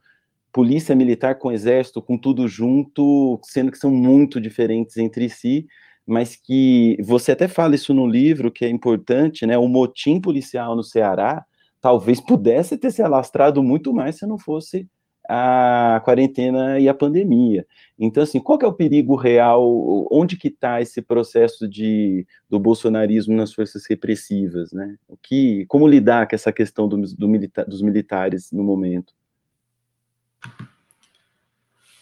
polícia 0.52 0.94
militar 0.94 1.36
com 1.36 1.50
exército, 1.50 2.02
com 2.02 2.16
tudo 2.18 2.46
junto, 2.46 3.40
sendo 3.42 3.72
que 3.72 3.78
são 3.78 3.90
muito 3.90 4.40
diferentes 4.40 4.98
entre 4.98 5.28
si, 5.28 5.66
mas 6.06 6.36
que 6.36 6.96
você 7.02 7.32
até 7.32 7.48
fala 7.48 7.74
isso 7.74 7.94
no 7.94 8.06
livro, 8.06 8.52
que 8.52 8.64
é 8.64 8.68
importante, 8.68 9.46
né? 9.46 9.56
O 9.56 9.66
motim 9.66 10.20
policial 10.20 10.76
no 10.76 10.84
Ceará 10.84 11.44
talvez 11.82 12.20
pudesse 12.20 12.78
ter 12.78 12.92
se 12.92 13.02
alastrado 13.02 13.62
muito 13.62 13.92
mais 13.92 14.16
se 14.16 14.24
não 14.24 14.38
fosse 14.38 14.88
a 15.28 16.00
quarentena 16.04 16.78
e 16.78 16.88
a 16.88 16.94
pandemia. 16.94 17.66
Então, 17.98 18.22
assim, 18.22 18.40
qual 18.40 18.58
é 18.62 18.66
o 18.66 18.72
perigo 18.72 19.16
real? 19.16 20.06
Onde 20.10 20.36
que 20.36 20.48
está 20.48 20.80
esse 20.80 21.02
processo 21.02 21.68
de, 21.68 22.26
do 22.48 22.58
bolsonarismo 22.58 23.34
nas 23.34 23.52
forças 23.52 23.84
repressivas, 23.88 24.72
né? 24.72 24.96
O 25.08 25.16
que, 25.16 25.64
como 25.66 25.86
lidar 25.86 26.28
com 26.28 26.34
essa 26.34 26.52
questão 26.52 26.88
do, 26.88 26.96
do 26.96 27.28
milita 27.28 27.64
dos 27.64 27.82
militares 27.82 28.50
no 28.52 28.62
momento? 28.62 29.12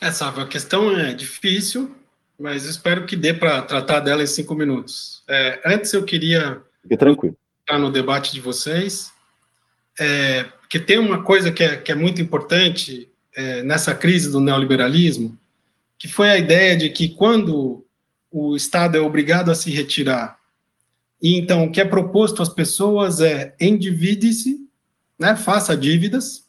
É, 0.00 0.10
sabe, 0.10 0.40
a 0.40 0.46
questão 0.46 0.96
é 0.98 1.12
difícil, 1.12 1.94
mas 2.38 2.64
espero 2.64 3.04
que 3.04 3.16
dê 3.16 3.34
para 3.34 3.62
tratar 3.62 4.00
dela 4.00 4.22
em 4.22 4.26
cinco 4.26 4.54
minutos. 4.54 5.22
É, 5.28 5.60
antes 5.64 5.92
eu 5.92 6.04
queria... 6.04 6.62
Fique 6.82 6.96
tranquilo. 6.96 7.36
Entrar 7.62 7.78
no 7.78 7.92
debate 7.92 8.32
de 8.32 8.40
vocês 8.40 9.12
é, 9.98 10.46
que 10.68 10.78
tem 10.78 10.98
uma 10.98 11.22
coisa 11.22 11.50
que 11.50 11.64
é, 11.64 11.76
que 11.76 11.90
é 11.90 11.94
muito 11.94 12.22
importante 12.22 13.10
é, 13.34 13.62
nessa 13.62 13.94
crise 13.94 14.30
do 14.30 14.40
neoliberalismo, 14.40 15.38
que 15.98 16.06
foi 16.06 16.30
a 16.30 16.38
ideia 16.38 16.76
de 16.76 16.88
que 16.90 17.08
quando 17.08 17.84
o 18.30 18.54
Estado 18.54 18.96
é 18.96 19.00
obrigado 19.00 19.50
a 19.50 19.54
se 19.54 19.70
retirar, 19.70 20.38
e 21.20 21.36
então 21.36 21.64
o 21.64 21.72
que 21.72 21.80
é 21.80 21.84
proposto 21.84 22.42
às 22.42 22.48
pessoas 22.48 23.20
é 23.20 23.54
endivide-se, 23.60 24.60
né, 25.18 25.36
faça 25.36 25.76
dívidas, 25.76 26.44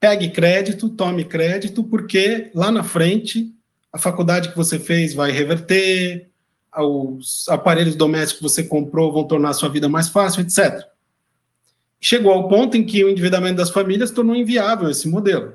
pegue 0.00 0.28
crédito, 0.30 0.88
tome 0.88 1.24
crédito, 1.24 1.82
porque 1.82 2.50
lá 2.54 2.70
na 2.70 2.82
frente 2.82 3.54
a 3.92 3.98
faculdade 3.98 4.50
que 4.50 4.56
você 4.56 4.78
fez 4.78 5.14
vai 5.14 5.30
reverter, 5.30 6.28
os 6.76 7.48
aparelhos 7.48 7.96
domésticos 7.96 8.36
que 8.36 8.42
você 8.42 8.64
comprou 8.68 9.12
vão 9.12 9.24
tornar 9.24 9.50
a 9.50 9.54
sua 9.54 9.70
vida 9.70 9.88
mais 9.88 10.08
fácil, 10.08 10.42
etc 10.42 10.86
chegou 12.00 12.32
ao 12.32 12.48
ponto 12.48 12.76
em 12.76 12.84
que 12.84 13.04
o 13.04 13.08
endividamento 13.08 13.56
das 13.56 13.70
famílias 13.70 14.10
tornou 14.10 14.36
inviável 14.36 14.88
esse 14.88 15.08
modelo. 15.08 15.54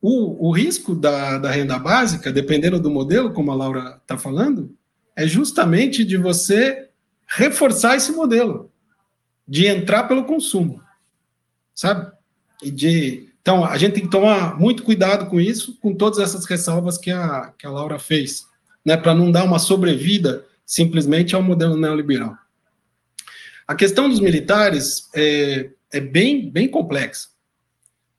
O, 0.00 0.48
o 0.48 0.52
risco 0.52 0.94
da, 0.94 1.38
da 1.38 1.50
renda 1.50 1.78
básica, 1.78 2.32
dependendo 2.32 2.78
do 2.78 2.90
modelo, 2.90 3.32
como 3.32 3.50
a 3.50 3.54
Laura 3.54 3.98
está 4.00 4.16
falando, 4.16 4.74
é 5.16 5.26
justamente 5.26 6.04
de 6.04 6.16
você 6.16 6.88
reforçar 7.26 7.96
esse 7.96 8.12
modelo, 8.12 8.70
de 9.46 9.66
entrar 9.66 10.04
pelo 10.04 10.24
consumo, 10.24 10.80
sabe? 11.74 12.10
E 12.62 12.70
de, 12.70 13.28
então, 13.42 13.64
a 13.64 13.76
gente 13.76 13.94
tem 13.94 14.04
que 14.04 14.10
tomar 14.10 14.58
muito 14.58 14.82
cuidado 14.82 15.26
com 15.26 15.40
isso, 15.40 15.76
com 15.80 15.94
todas 15.94 16.18
essas 16.18 16.44
ressalvas 16.44 16.96
que 16.96 17.10
a, 17.10 17.52
que 17.58 17.66
a 17.66 17.70
Laura 17.70 17.98
fez, 17.98 18.46
né, 18.84 18.96
para 18.96 19.14
não 19.14 19.32
dar 19.32 19.44
uma 19.44 19.58
sobrevida 19.58 20.44
simplesmente 20.64 21.34
ao 21.34 21.42
modelo 21.42 21.76
neoliberal. 21.76 22.36
A 23.68 23.74
questão 23.74 24.08
dos 24.08 24.18
militares 24.18 25.10
é, 25.14 25.70
é 25.92 26.00
bem, 26.00 26.50
bem 26.50 26.66
complexa, 26.66 27.28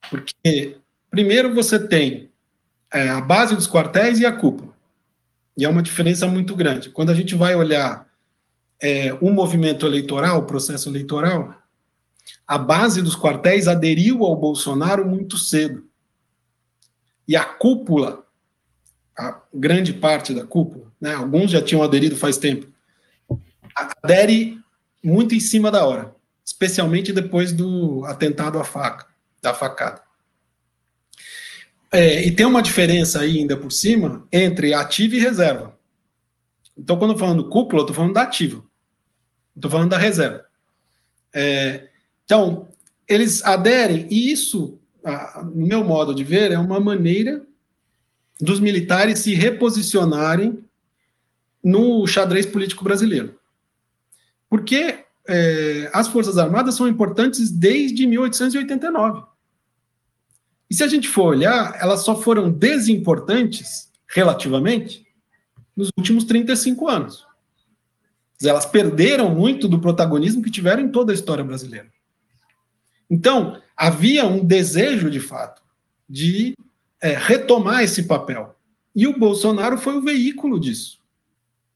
porque, 0.08 0.78
primeiro, 1.10 1.56
você 1.56 1.80
tem 1.88 2.30
é, 2.94 3.10
a 3.10 3.20
base 3.20 3.56
dos 3.56 3.68
quartéis 3.68 4.20
e 4.20 4.28
a 4.28 4.32
cúpula, 4.32 4.76
e 5.58 5.66
é 5.66 5.70
uma 5.70 5.82
diferença 5.82 6.28
muito 6.28 6.56
grande. 6.56 6.92
Quando 6.92 7.10
a 7.10 7.16
gente 7.16 7.34
vai 7.34 7.56
olhar 7.56 8.08
é, 8.80 9.12
um 9.16 9.32
movimento 9.34 9.88
eleitoral, 9.88 10.38
o 10.38 10.46
processo 10.46 10.88
eleitoral, 10.88 11.56
a 12.48 12.58
base 12.60 13.02
dos 13.02 13.16
quartéis 13.16 13.68
aderiu 13.68 14.24
ao 14.24 14.36
Bolsonaro 14.36 15.04
muito 15.04 15.36
cedo. 15.36 15.84
E 17.28 17.36
a 17.36 17.44
cúpula, 17.44 18.24
a 19.18 19.42
grande 19.52 19.94
parte 19.94 20.32
da 20.32 20.46
cúpula, 20.46 20.92
né, 21.02 21.16
alguns 21.16 21.50
já 21.50 21.62
tinham 21.62 21.82
aderido 21.82 22.16
faz 22.16 22.38
tempo, 22.38 22.68
adere 23.76 24.59
muito 25.04 25.34
em 25.34 25.40
cima 25.40 25.72
da 25.72 25.86
hora, 25.86 26.16
especialmente 26.46 27.14
depois 27.14 27.52
do 27.52 28.04
atentado 28.06 28.60
à 28.60 28.64
faca, 28.64 29.08
da 29.42 29.54
facada. 29.54 30.02
É, 31.92 32.26
e 32.26 32.32
tem 32.32 32.46
uma 32.46 32.62
diferença 32.62 33.22
aí 33.22 33.40
ainda 33.40 33.58
por 33.58 33.72
cima 33.72 34.28
entre 34.32 34.74
ativa 34.74 35.16
e 35.16 35.20
reserva. 35.20 35.78
Então, 36.78 36.98
quando 36.98 37.12
eu 37.12 37.18
falando 37.18 37.50
cúpula, 37.50 37.82
eu 37.82 37.86
estou 37.86 37.96
falando 37.96 38.14
da 38.14 38.22
ativa. 38.22 38.64
Estou 39.56 39.72
falando 39.72 39.90
da 39.90 39.98
reserva. 39.98 40.46
É, 41.34 41.90
então, 42.24 42.68
eles 43.08 43.44
aderem, 43.44 44.08
e 44.10 44.32
isso, 44.32 44.80
no 45.54 45.66
meu 45.66 45.84
modo 45.84 46.14
de 46.14 46.24
ver, 46.24 46.52
é 46.52 46.60
uma 46.60 46.80
maneira 46.80 47.44
dos 48.40 48.60
militares 48.60 49.20
se 49.20 49.34
reposicionarem 49.34 50.64
no 51.64 52.06
xadrez 52.08 52.46
político 52.46 52.84
brasileiro. 52.84 53.39
Porque 54.50 55.06
é, 55.28 55.90
as 55.94 56.08
Forças 56.08 56.38
Armadas 56.38 56.76
são 56.76 56.88
importantes 56.88 57.52
desde 57.52 58.08
1889. 58.08 59.24
E 60.70 60.76
se 60.76 60.84
a 60.84 60.88
gente 60.88 61.08
for 61.08 61.28
olhar, 61.28 61.78
elas 61.80 62.02
só 62.02 62.16
foram 62.16 62.52
desimportantes, 62.52 63.92
relativamente, 64.08 65.06
nos 65.76 65.90
últimos 65.98 66.24
35 66.24 66.88
anos. 66.88 67.26
Elas 68.44 68.66
perderam 68.66 69.34
muito 69.34 69.68
do 69.68 69.80
protagonismo 69.80 70.42
que 70.42 70.52
tiveram 70.52 70.84
em 70.84 70.90
toda 70.90 71.12
a 71.12 71.16
história 71.16 71.44
brasileira. 71.44 71.92
Então, 73.10 73.62
havia 73.76 74.26
um 74.26 74.44
desejo, 74.46 75.10
de 75.10 75.20
fato, 75.20 75.62
de 76.08 76.56
é, 77.02 77.14
retomar 77.14 77.84
esse 77.84 78.04
papel. 78.04 78.56
E 78.96 79.08
o 79.08 79.18
Bolsonaro 79.18 79.78
foi 79.78 79.98
o 79.98 80.02
veículo 80.02 80.60
disso. 80.60 81.00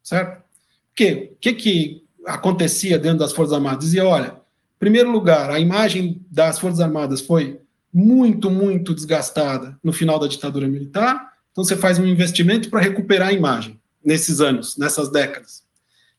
Certo? 0.02 0.40
O 0.40 0.96
que, 0.96 1.36
que, 1.40 1.54
que 1.54 2.03
acontecia 2.26 2.98
dentro 2.98 3.20
das 3.20 3.34
Forças 3.34 3.54
Armadas. 3.54 3.86
Dizia, 3.86 4.06
olha, 4.06 4.28
em 4.28 4.80
primeiro 4.80 5.12
lugar, 5.12 5.50
a 5.50 5.60
imagem 5.60 6.22
das 6.30 6.60
Forças 6.60 6.80
Armadas 6.80 7.22
foi 7.22 7.60
muito, 7.94 8.50
muito 8.50 8.94
desgastada 8.94 9.78
no 9.84 9.94
final 9.94 10.18
da 10.18 10.28
ditadura 10.28 10.68
militar. 10.68 11.34
Então 11.52 11.64
você 11.64 11.76
faz 11.76 12.00
um 12.00 12.06
investimento 12.06 12.70
para 12.70 12.82
recuperar 12.82 13.30
a 13.30 13.34
imagem 13.34 13.80
nesses 14.04 14.42
anos, 14.42 14.78
nessas 14.78 15.10
décadas. 15.10 15.64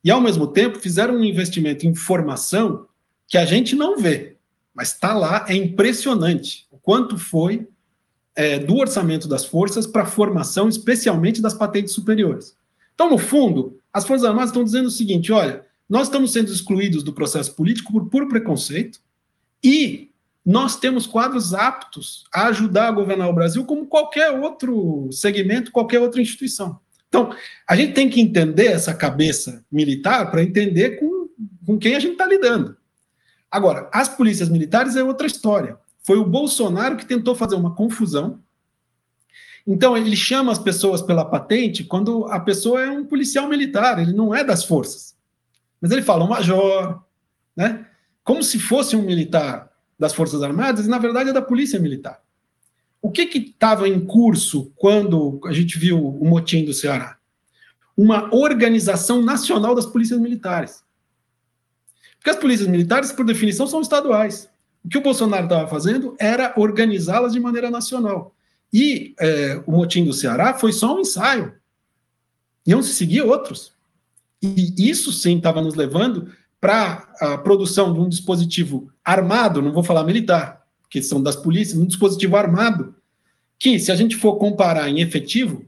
E 0.03 0.11
ao 0.11 0.21
mesmo 0.21 0.47
tempo 0.47 0.79
fizeram 0.79 1.15
um 1.17 1.25
investimento 1.25 1.87
em 1.87 1.95
formação 1.95 2.87
que 3.27 3.39
a 3.39 3.45
gente 3.45 3.75
não 3.75 3.99
vê, 3.99 4.37
mas 4.75 4.93
está 4.93 5.15
lá, 5.15 5.47
é 5.49 5.55
impressionante 5.55 6.67
o 6.71 6.79
quanto 6.79 7.17
foi 7.17 7.67
é, 8.37 8.59
do 8.59 8.77
orçamento 8.77 9.27
das 9.27 9.45
forças 9.45 9.87
para 9.87 10.05
formação, 10.05 10.69
especialmente 10.69 11.41
das 11.41 11.55
patentes 11.55 11.95
superiores. 11.95 12.57
Então, 12.95 13.11
no 13.11 13.19
fundo, 13.19 13.79
as 13.93 14.05
Forças 14.07 14.27
Armadas 14.27 14.51
estão 14.51 14.65
dizendo 14.65 14.87
o 14.87 14.91
seguinte: 14.91 15.33
olha, 15.33 15.65
nós 15.89 16.07
estamos 16.09 16.33
sendo 16.33 16.51
excluídos 16.51 17.03
do 17.03 17.13
processo 17.13 17.55
político 17.55 17.93
por 17.93 18.07
puro 18.09 18.29
preconceito 18.29 19.01
e 19.63 20.11
nós 20.45 20.77
temos 20.77 21.07
quadros 21.07 21.55
aptos 21.55 22.25
a 22.33 22.49
ajudar 22.49 22.89
a 22.89 22.93
governar 22.93 23.29
o 23.29 23.35
Brasil 23.35 23.65
como 23.65 23.87
qualquer 23.87 24.31
outro 24.31 25.09
segmento, 25.11 25.73
qualquer 25.73 26.01
outra 26.01 26.21
instituição. 26.21 26.79
Então, 27.09 27.35
a 27.67 27.77
gente 27.77 27.95
tem 27.95 28.11
que 28.11 28.21
entender 28.21 28.67
essa 28.67 28.93
cabeça 28.93 29.65
militar 29.71 30.31
para 30.31 30.43
entender 30.43 30.99
com, 30.99 31.29
com 31.65 31.79
quem 31.79 31.95
a 31.95 32.01
gente 32.01 32.13
está 32.13 32.27
lidando. 32.27 32.77
Agora, 33.51 33.89
as 33.93 34.09
polícias 34.09 34.49
militares 34.49 34.97
é 34.97 35.05
outra 35.05 35.27
história. 35.27 35.79
Foi 36.03 36.19
o 36.19 36.25
Bolsonaro 36.25 36.97
que 36.97 37.07
tentou 37.07 37.35
fazer 37.35 37.55
uma 37.55 37.75
confusão. 37.75 38.41
Então, 39.67 39.97
ele 39.97 40.17
chama 40.17 40.53
as 40.53 40.59
pessoas 40.59 41.01
pela 41.01 41.25
patente 41.25 41.85
quando 41.85 42.27
a 42.27 42.41
pessoa 42.41 42.83
é 42.83 42.91
um 42.91 43.07
policial 43.07 43.49
militar, 43.49 43.99
ele 43.99 44.13
não 44.13 44.35
é 44.35 44.45
das 44.45 44.65
forças. 44.65 45.14
Mas 45.85 45.91
ele 45.91 46.01
fala 46.01 46.25
um 46.25 46.29
major, 46.29 47.05
né? 47.55 47.87
Como 48.23 48.43
se 48.43 48.59
fosse 48.59 48.97
um 48.97 49.03
militar 49.03 49.71
das 49.99 50.15
Forças 50.15 50.43
Armadas, 50.43 50.87
e 50.87 50.89
na 50.89 50.97
verdade 50.97 51.29
é 51.29 51.33
da 51.35 51.43
Polícia 51.43 51.79
Militar. 51.79 52.23
O 53.03 53.11
que 53.11 53.25
estava 53.25 53.87
em 53.87 54.01
curso 54.01 54.73
quando 54.77 55.39
a 55.45 55.53
gente 55.53 55.79
viu 55.79 56.03
o 56.03 56.25
motim 56.25 56.65
do 56.65 56.73
Ceará? 56.73 57.19
Uma 57.95 58.35
organização 58.35 59.21
nacional 59.21 59.75
das 59.75 59.85
polícias 59.85 60.19
militares. 60.19 60.83
Porque 62.17 62.31
as 62.31 62.37
polícias 62.37 62.67
militares, 62.67 63.13
por 63.13 63.27
definição, 63.27 63.67
são 63.67 63.83
estaduais. 63.83 64.49
O 64.83 64.89
que 64.89 64.97
o 64.97 65.03
Bolsonaro 65.03 65.45
estava 65.45 65.69
fazendo 65.69 66.17
era 66.19 66.55
organizá-las 66.57 67.35
de 67.35 67.41
maneira 67.41 67.71
nacional. 67.71 68.35
E 68.73 69.15
é, 69.21 69.63
o 69.67 69.73
motim 69.73 70.03
do 70.03 70.15
Ceará 70.15 70.55
foi 70.55 70.73
só 70.73 70.97
um 70.97 71.01
ensaio. 71.01 71.53
Iam 72.67 72.83
se 72.83 72.95
seguir 72.95 73.21
outros. 73.21 73.75
E 74.45 74.91
isso 74.91 75.13
sim 75.13 75.39
estava 75.39 75.63
nos 75.63 75.75
levando 75.75 76.29
para 76.61 77.09
a 77.21 77.39
produção 77.39 77.93
de 77.93 78.01
um 78.01 78.09
dispositivo 78.09 78.91
armado, 79.05 79.61
não 79.61 79.73
vou 79.73 79.83
falar 79.83 80.05
militar, 80.05 80.63
que 80.91 81.03
são 81.03 81.23
das 81.23 81.37
polícias, 81.37 81.79
um 81.79 81.87
dispositivo 81.87 82.37
armado, 82.37 82.95
que, 83.59 83.79
se 83.79 83.91
a 83.93 83.97
gente 83.97 84.17
for 84.17 84.37
comparar 84.37 84.89
em 84.89 85.01
efetivo, 85.01 85.65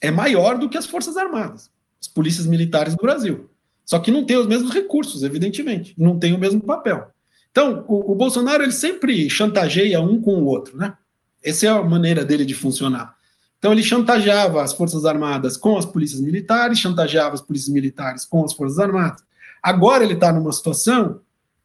é 0.00 0.10
maior 0.10 0.58
do 0.58 0.68
que 0.68 0.78
as 0.78 0.86
Forças 0.86 1.16
Armadas, 1.16 1.70
as 2.00 2.08
polícias 2.08 2.46
militares 2.46 2.94
do 2.94 3.02
Brasil. 3.02 3.50
Só 3.84 3.98
que 3.98 4.10
não 4.10 4.24
tem 4.24 4.36
os 4.36 4.46
mesmos 4.46 4.72
recursos, 4.72 5.22
evidentemente, 5.22 5.94
não 5.96 6.18
tem 6.18 6.34
o 6.34 6.38
mesmo 6.38 6.60
papel. 6.60 7.10
Então, 7.50 7.84
o, 7.88 8.12
o 8.12 8.14
Bolsonaro 8.14 8.62
ele 8.62 8.72
sempre 8.72 9.30
chantageia 9.30 10.00
um 10.00 10.20
com 10.20 10.34
o 10.34 10.44
outro, 10.44 10.76
né? 10.76 10.94
Essa 11.42 11.66
é 11.66 11.68
a 11.70 11.82
maneira 11.82 12.24
dele 12.24 12.44
de 12.44 12.54
funcionar. 12.54 13.15
Então, 13.58 13.72
ele 13.72 13.82
chantageava 13.82 14.62
as 14.62 14.72
Forças 14.72 15.04
Armadas 15.04 15.56
com 15.56 15.76
as 15.76 15.86
polícias 15.86 16.20
militares, 16.20 16.78
chantageava 16.78 17.34
as 17.34 17.40
polícias 17.40 17.72
militares 17.72 18.24
com 18.24 18.44
as 18.44 18.52
Forças 18.52 18.78
Armadas. 18.78 19.22
Agora 19.62 20.04
ele 20.04 20.14
está 20.14 20.32
numa 20.32 20.52
situação 20.52 21.20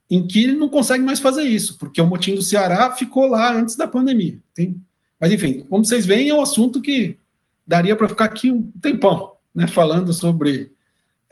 em 0.09 0.25
que 0.25 0.43
ele 0.43 0.55
não 0.55 0.67
consegue 0.67 1.03
mais 1.03 1.19
fazer 1.19 1.43
isso, 1.43 1.77
porque 1.77 2.01
o 2.01 2.07
motim 2.07 2.35
do 2.35 2.41
Ceará 2.41 2.91
ficou 2.91 3.27
lá 3.27 3.53
antes 3.53 3.75
da 3.75 3.87
pandemia. 3.87 4.37
Tem... 4.53 4.75
Mas, 5.19 5.31
enfim, 5.31 5.65
como 5.69 5.85
vocês 5.85 6.05
veem, 6.05 6.29
é 6.29 6.33
um 6.33 6.41
assunto 6.41 6.81
que 6.81 7.17
daria 7.65 7.95
para 7.95 8.09
ficar 8.09 8.25
aqui 8.25 8.51
um 8.51 8.63
tempão, 8.81 9.33
né, 9.53 9.67
falando 9.67 10.11
sobre 10.11 10.71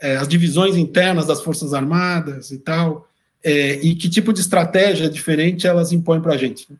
é, 0.00 0.16
as 0.16 0.26
divisões 0.26 0.76
internas 0.76 1.26
das 1.26 1.42
Forças 1.42 1.74
Armadas 1.74 2.50
e 2.50 2.58
tal, 2.58 3.06
é, 3.44 3.74
e 3.84 3.94
que 3.94 4.08
tipo 4.08 4.32
de 4.32 4.40
estratégia 4.40 5.10
diferente 5.10 5.66
elas 5.66 5.92
impõem 5.92 6.20
para 6.20 6.34
a 6.34 6.36
gente. 6.36 6.66
Né? 6.70 6.78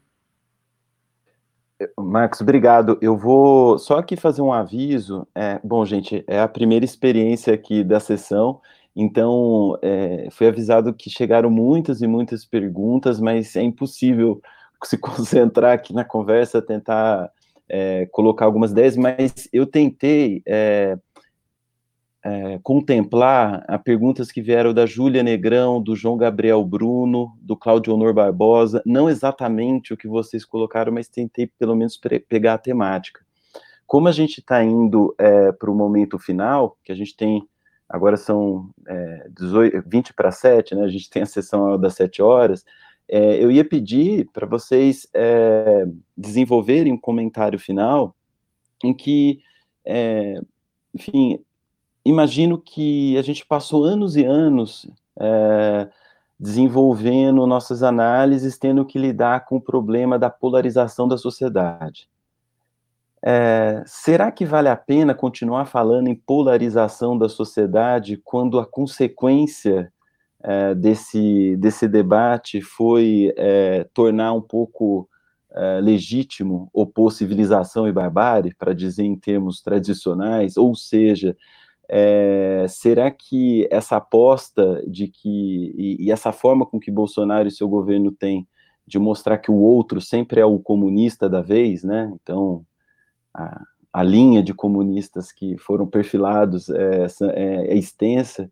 Marcos, 1.99 2.41
obrigado. 2.41 2.99
Eu 3.01 3.17
vou 3.17 3.79
só 3.79 3.99
aqui 3.99 4.17
fazer 4.17 4.43
um 4.43 4.53
aviso. 4.53 5.27
É, 5.35 5.61
bom, 5.65 5.85
gente, 5.85 6.25
é 6.27 6.41
a 6.41 6.49
primeira 6.49 6.85
experiência 6.85 7.55
aqui 7.55 7.83
da 7.83 8.01
sessão. 8.01 8.61
Então, 8.95 9.79
é, 9.83 10.29
foi 10.31 10.49
avisado 10.49 10.93
que 10.93 11.09
chegaram 11.09 11.51
muitas 11.51 12.03
e 12.03 12.07
muitas 12.07 12.45
perguntas, 12.45 13.21
mas 13.21 13.55
é 13.57 13.63
impossível 13.63 14.41
se 14.85 14.99
concentrar 14.99 15.73
aqui 15.73 15.93
na 15.93 16.05
conversa, 16.05 16.61
tentar 16.61 17.31
é, 17.69 18.07
colocar 18.07 18.45
algumas 18.45 18.73
ideias, 18.73 18.97
mas 18.97 19.49
eu 19.53 19.65
tentei 19.67 20.43
é, 22.23 22.59
contemplar 22.63 23.65
as 23.67 23.83
perguntas 23.83 24.31
que 24.31 24.43
vieram 24.43 24.75
da 24.75 24.85
Júlia 24.85 25.23
Negrão, 25.23 25.83
do 25.83 25.97
João 25.97 26.17
Gabriel 26.17 26.65
Bruno, 26.65 27.37
do 27.41 27.57
Claudio 27.57 27.95
Honor 27.95 28.13
Barbosa, 28.13 28.83
não 28.85 29.09
exatamente 29.09 29.95
o 29.95 29.97
que 29.97 30.07
vocês 30.07 30.45
colocaram, 30.45 30.93
mas 30.93 31.09
tentei 31.09 31.47
pelo 31.47 31.75
menos 31.75 31.99
pegar 32.29 32.55
a 32.55 32.59
temática. 32.59 33.25
Como 33.87 34.07
a 34.07 34.13
gente 34.13 34.41
está 34.41 34.63
indo 34.63 35.15
é, 35.19 35.51
para 35.51 35.71
o 35.71 35.75
momento 35.75 36.19
final, 36.19 36.77
que 36.85 36.93
a 36.93 36.95
gente 36.95 37.17
tem 37.17 37.43
agora 37.89 38.17
são 38.17 38.71
é, 38.87 39.29
18, 39.37 39.83
20 39.85 40.15
para 40.15 40.31
7, 40.31 40.77
né? 40.77 40.85
A 40.85 40.89
gente 40.89 41.11
tem 41.11 41.23
a 41.23 41.27
sessão 41.27 41.77
das 41.77 41.95
7 41.95 42.23
horas. 42.23 42.65
É, 43.09 43.43
eu 43.43 43.51
ia 43.51 43.65
pedir 43.65 44.29
para 44.33 44.47
vocês 44.47 45.09
é, 45.13 45.85
desenvolverem 46.17 46.93
um 46.93 46.97
comentário 46.97 47.59
final 47.59 48.15
em 48.85 48.95
que, 48.95 49.41
é, 49.85 50.41
enfim, 50.95 51.41
imagino 52.11 52.59
que 52.59 53.17
a 53.17 53.23
gente 53.23 53.47
passou 53.47 53.85
anos 53.85 54.17
e 54.17 54.25
anos 54.25 54.87
é, 55.19 55.89
desenvolvendo 56.39 57.47
nossas 57.47 57.83
análises, 57.83 58.57
tendo 58.57 58.85
que 58.85 58.99
lidar 58.99 59.45
com 59.45 59.57
o 59.57 59.61
problema 59.61 60.19
da 60.19 60.31
polarização 60.31 61.07
da 61.07 61.19
sociedade. 61.19 62.09
É, 63.23 63.83
será 63.87 64.33
que 64.33 64.47
vale 64.47 64.69
a 64.69 64.77
pena 64.77 65.15
continuar 65.15 65.67
falando 65.67 66.09
em 66.09 66.15
polarização 66.15 67.19
da 67.19 67.29
sociedade 67.29 68.17
quando 68.25 68.59
a 68.59 68.65
consequência 68.65 69.93
é, 70.43 70.75
desse, 70.75 71.55
desse 71.57 71.87
debate 71.87 72.63
foi 72.63 73.35
é, 73.37 73.87
tornar 73.93 74.33
um 74.33 74.41
pouco 74.41 75.09
legítimo 75.83 76.71
opor 76.73 77.11
civilização 77.11 77.89
e 77.89 77.93
barbárie, 77.93 78.55
para 78.55 78.73
dizer 78.73 79.03
em 79.03 79.17
termos 79.17 79.61
tradicionais? 79.61 80.57
Ou 80.57 80.77
seja, 80.77 81.37
é, 81.93 82.67
será 82.69 83.11
que 83.11 83.67
essa 83.69 83.97
aposta 83.97 84.81
de 84.87 85.09
que, 85.09 85.75
e, 85.77 86.07
e 86.07 86.13
essa 86.13 86.31
forma 86.31 86.65
com 86.65 86.79
que 86.79 86.89
Bolsonaro 86.89 87.49
e 87.49 87.51
seu 87.51 87.69
governo 87.69 88.13
têm 88.13 88.47
de 88.87 88.97
mostrar 88.97 89.39
que 89.39 89.51
o 89.51 89.57
outro 89.57 90.01
sempre 90.01 90.41
é 90.41 90.45
o 90.45 90.61
comunista 90.61 91.29
da 91.29 91.43
vez, 91.43 91.83
né? 91.83 92.13
Então, 92.23 92.65
a, 93.35 93.61
a 93.93 94.03
linha 94.05 94.41
de 94.41 94.55
comunistas 94.55 95.33
que 95.33 95.59
foram 95.59 95.85
perfilados 95.85 96.71
é, 96.71 97.07
é, 97.35 97.73
é 97.73 97.77
extensa. 97.77 98.49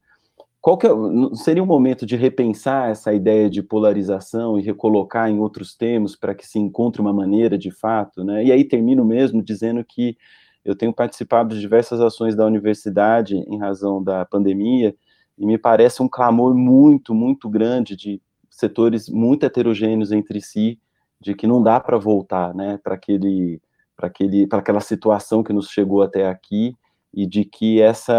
Qual 0.61 0.77
que 0.77 0.89
é, 0.89 0.91
seria 1.35 1.63
um 1.63 1.67
momento 1.67 2.05
de 2.05 2.17
repensar 2.17 2.91
essa 2.91 3.13
ideia 3.13 3.49
de 3.49 3.63
polarização 3.63 4.59
e 4.59 4.63
recolocar 4.63 5.31
em 5.31 5.39
outros 5.39 5.77
termos 5.77 6.17
para 6.17 6.35
que 6.35 6.45
se 6.45 6.59
encontre 6.59 7.01
uma 7.01 7.13
maneira 7.13 7.57
de 7.57 7.71
fato, 7.71 8.25
né? 8.25 8.45
E 8.45 8.51
aí 8.51 8.65
termino 8.65 9.05
mesmo 9.05 9.41
dizendo 9.41 9.85
que 9.85 10.17
eu 10.65 10.77
tenho 10.77 10.93
participado 10.93 11.55
de 11.55 11.61
diversas 11.61 12.01
ações 12.01 12.35
da 12.37 12.45
universidade 12.45 13.37
em 13.37 13.59
razão 13.59 14.03
da 14.03 14.25
pandemia 14.25 14.95
e 15.39 15.47
me 15.47 15.57
parece 15.57 16.03
um 16.03 16.09
clamor 16.09 16.55
muito, 16.55 17.15
muito 17.15 17.49
grande 17.49 17.97
de 17.97 18.21
setores 18.51 19.09
muito 19.09 19.45
heterogêneos 19.45 20.11
entre 20.11 20.41
si, 20.41 20.79
de 21.21 21.35
que 21.35 21.47
não 21.47 21.63
dá 21.63 21.79
para 21.79 21.97
voltar, 21.97 22.55
né, 22.55 22.79
para 22.83 22.95
aquele 22.95 23.61
para 23.97 24.07
aquele 24.07 24.47
para 24.47 24.59
aquela 24.61 24.81
situação 24.81 25.43
que 25.43 25.53
nos 25.53 25.69
chegou 25.69 26.03
até 26.03 26.29
aqui 26.29 26.75
e 27.13 27.27
de 27.27 27.45
que 27.45 27.81
essa 27.81 28.13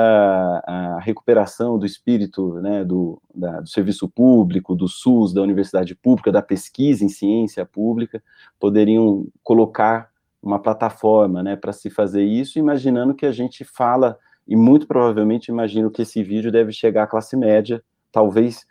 a 0.66 1.00
recuperação 1.00 1.78
do 1.78 1.86
espírito 1.86 2.56
né, 2.56 2.84
do, 2.84 3.22
da, 3.34 3.62
do 3.62 3.70
serviço 3.70 4.10
público, 4.10 4.76
do 4.76 4.88
SUS, 4.88 5.34
da 5.34 5.42
universidade 5.42 5.96
pública, 5.96 6.32
da 6.32 6.42
pesquisa 6.42 7.06
em 7.06 7.10
ciência 7.10 7.66
pública, 7.66 8.22
poderiam 8.60 9.28
colocar 9.44 10.10
uma 10.42 10.60
plataforma 10.60 11.44
né, 11.44 11.56
para 11.56 11.74
se 11.74 11.90
fazer 11.90 12.24
isso, 12.24 12.58
imaginando 12.58 13.14
que 13.14 13.26
a 13.26 13.32
gente 13.32 13.64
fala, 13.64 14.18
e 14.48 14.56
muito 14.56 14.88
provavelmente 14.88 15.50
imagino 15.50 15.92
que 15.92 16.02
esse 16.02 16.24
vídeo 16.24 16.52
deve 16.52 16.72
chegar 16.72 17.04
à 17.04 17.08
classe 17.08 17.36
média, 17.36 17.84
talvez 18.12 18.66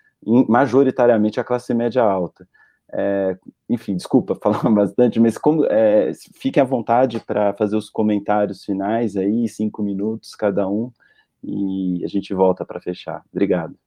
majoritariamente 0.49 1.39
à 1.39 1.45
classe 1.45 1.73
média 1.75 2.03
alta. 2.03 2.49
É, 2.91 3.37
enfim, 3.69 3.95
desculpa 3.95 4.35
falar 4.43 4.69
bastante, 4.71 5.21
mas 5.21 5.37
como, 5.37 5.65
é, 5.67 6.11
fiquem 6.35 6.63
à 6.63 6.67
vontade 6.67 7.21
para 7.21 7.53
fazer 7.55 7.77
os 7.77 7.91
comentários 7.91 8.65
finais 8.65 9.17
aí, 9.17 9.47
cinco 9.49 9.83
minutos 9.83 10.35
cada 10.35 10.69
um, 10.69 10.91
e 11.45 12.03
a 12.05 12.09
gente 12.09 12.33
volta 12.35 12.65
para 12.65 12.81
fechar. 12.81 13.23
Obrigado. 13.31 13.79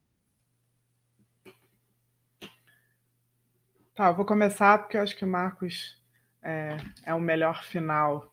Tá, 3.93 4.11
vou 4.11 4.25
começar 4.25 4.77
porque 4.79 4.97
eu 4.97 5.01
acho 5.01 5.17
que 5.17 5.25
o 5.25 5.27
Marcos 5.27 6.00
é, 6.43 6.77
é 7.05 7.13
o 7.13 7.19
melhor 7.19 7.63
final. 7.63 8.31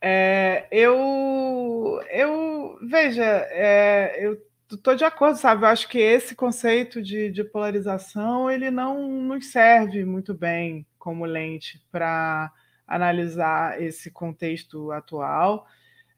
É, 0.00 0.66
eu, 0.70 2.00
eu 2.10 2.78
veja, 2.82 3.24
é, 3.50 4.16
eu 4.20 4.40
estou 4.70 4.94
de 4.94 5.04
acordo, 5.04 5.36
sabe? 5.36 5.64
Eu 5.64 5.68
acho 5.68 5.88
que 5.88 5.98
esse 5.98 6.34
conceito 6.34 7.02
de, 7.02 7.30
de 7.30 7.42
polarização 7.42 8.50
ele 8.50 8.70
não 8.70 9.08
nos 9.08 9.50
serve 9.50 10.04
muito 10.04 10.34
bem 10.34 10.86
como 10.98 11.24
lente 11.24 11.82
para 11.90 12.52
analisar 12.86 13.80
esse 13.82 14.10
contexto 14.10 14.92
atual. 14.92 15.66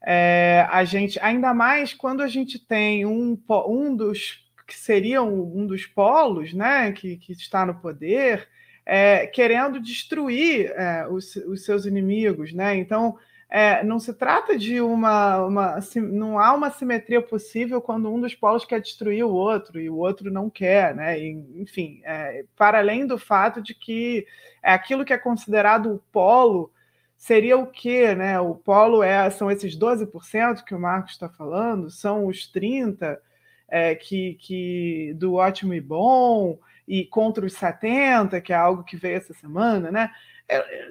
É, 0.03 0.67
a 0.69 0.83
gente, 0.83 1.19
ainda 1.19 1.53
mais 1.53 1.93
quando 1.93 2.21
a 2.21 2.27
gente 2.27 2.59
tem 2.59 3.05
um, 3.05 3.37
um 3.67 3.95
dos 3.95 4.41
que 4.67 4.77
seria 4.77 5.21
um, 5.21 5.59
um 5.59 5.67
dos 5.67 5.85
polos, 5.85 6.53
né, 6.53 6.93
que, 6.93 7.17
que 7.17 7.33
está 7.33 7.65
no 7.65 7.75
poder, 7.75 8.47
é, 8.85 9.27
querendo 9.27 9.79
destruir 9.79 10.71
é, 10.71 11.07
os, 11.07 11.35
os, 11.35 11.63
seus 11.63 11.85
inimigos, 11.85 12.53
né? 12.53 12.75
Então 12.75 13.17
é, 13.49 13.83
não 13.83 13.99
se 13.99 14.13
trata 14.13 14.57
de 14.57 14.79
uma, 14.79 15.45
uma, 15.45 15.79
não 15.95 16.39
há 16.39 16.53
uma 16.53 16.71
simetria 16.71 17.21
possível 17.21 17.81
quando 17.81 18.11
um 18.11 18.19
dos 18.19 18.33
polos 18.33 18.65
quer 18.65 18.79
destruir 18.79 19.25
o 19.25 19.33
outro 19.33 19.79
e 19.79 19.89
o 19.89 19.97
outro 19.97 20.31
não 20.31 20.49
quer, 20.49 20.95
né? 20.95 21.19
E, 21.19 21.61
enfim, 21.61 22.01
é, 22.03 22.45
para 22.55 22.79
além 22.79 23.05
do 23.05 23.17
fato 23.17 23.61
de 23.61 23.75
que 23.75 24.25
é 24.63 24.73
aquilo 24.73 25.05
que 25.05 25.13
é 25.13 25.17
considerado 25.17 25.93
o 25.93 26.03
polo 26.11 26.71
seria 27.17 27.57
o 27.57 27.67
quê, 27.67 28.15
né? 28.15 28.39
O 28.39 28.55
polo 28.55 29.03
é, 29.03 29.29
são 29.29 29.51
esses 29.51 29.77
12% 29.77 30.63
que 30.63 30.73
o 30.73 30.79
Marcos 30.79 31.11
está 31.11 31.29
falando, 31.29 31.89
são 31.91 32.25
os 32.25 32.51
30% 32.51 33.17
é, 33.69 33.95
que, 33.95 34.35
que 34.35 35.13
do 35.15 35.35
ótimo 35.35 35.73
e 35.73 35.79
bom 35.79 36.57
e 36.91 37.05
contra 37.05 37.45
os 37.45 37.53
70, 37.53 38.41
que 38.41 38.51
é 38.51 38.55
algo 38.57 38.83
que 38.83 38.97
veio 38.97 39.15
essa 39.15 39.33
semana, 39.33 39.89
né? 39.89 40.11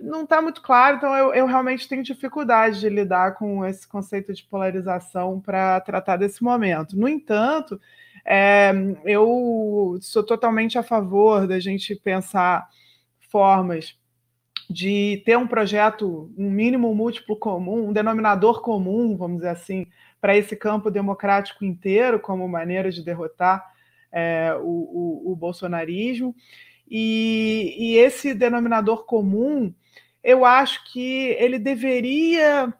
não 0.01 0.23
está 0.23 0.41
muito 0.41 0.63
claro, 0.63 0.97
então 0.97 1.15
eu, 1.15 1.35
eu, 1.35 1.45
realmente 1.45 1.87
tenho 1.87 2.03
dificuldade 2.03 2.81
de 2.81 2.89
lidar 2.89 3.35
com 3.35 3.63
esse 3.67 3.87
conceito 3.87 4.33
de 4.33 4.43
polarização 4.43 5.39
para 5.39 5.79
tratar 5.83 6.17
desse 6.17 6.43
momento. 6.43 6.97
No 6.97 7.07
entanto, 7.07 7.79
é, 8.25 8.73
eu 9.05 9.99
sou 10.01 10.23
totalmente 10.23 10.79
a 10.79 10.83
favor 10.83 11.47
da 11.47 11.61
gente 11.61 11.95
pensar 11.95 12.67
formas 13.31 13.95
de 14.71 15.23
ter 15.27 15.37
um 15.37 15.47
projeto, 15.47 16.33
um 16.39 16.51
mínimo 16.51 16.95
múltiplo 16.95 17.37
comum, 17.37 17.89
um 17.89 17.93
denominador 17.93 18.63
comum, 18.63 19.15
vamos 19.15 19.39
dizer 19.39 19.51
assim, 19.51 19.87
para 20.19 20.35
esse 20.35 20.57
campo 20.57 20.91
democrático 20.91 21.63
inteiro, 21.63 22.19
como 22.19 22.49
maneira 22.49 22.91
de 22.91 23.05
derrotar 23.05 23.71
é, 24.12 24.55
o, 24.61 25.23
o, 25.27 25.32
o 25.32 25.37
bolsonarismo. 25.37 26.35
E, 26.89 27.77
e 27.78 27.97
esse 27.97 28.35
denominador 28.35 29.05
comum, 29.05 29.73
eu 30.23 30.45
acho 30.45 30.85
que 30.93 31.37
ele 31.39 31.59
deveria 31.59 32.65
estar 32.65 32.78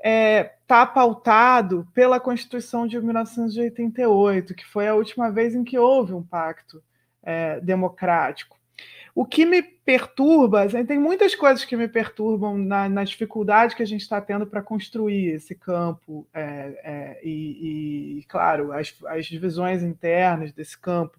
é, 0.00 0.44
tá 0.66 0.84
pautado 0.84 1.88
pela 1.94 2.20
Constituição 2.20 2.86
de 2.86 3.00
1988, 3.00 4.54
que 4.54 4.66
foi 4.66 4.86
a 4.86 4.94
última 4.94 5.30
vez 5.30 5.54
em 5.54 5.64
que 5.64 5.78
houve 5.78 6.12
um 6.12 6.22
pacto 6.22 6.82
é, 7.22 7.58
democrático. 7.60 8.58
O 9.14 9.24
que 9.24 9.46
me 9.46 9.62
perturba, 9.62 10.62
assim, 10.62 10.84
tem 10.84 10.98
muitas 10.98 11.36
coisas 11.36 11.64
que 11.64 11.76
me 11.76 11.86
perturbam 11.86 12.58
na, 12.58 12.88
na 12.88 13.04
dificuldade 13.04 13.76
que 13.76 13.82
a 13.82 13.86
gente 13.86 14.00
está 14.00 14.20
tendo 14.20 14.44
para 14.44 14.60
construir 14.60 15.34
esse 15.34 15.54
campo, 15.54 16.26
é, 16.34 16.80
é, 16.82 17.20
e, 17.22 18.18
e, 18.18 18.24
claro, 18.24 18.72
as, 18.72 18.92
as 19.06 19.26
divisões 19.26 19.84
internas 19.84 20.52
desse 20.52 20.76
campo. 20.76 21.16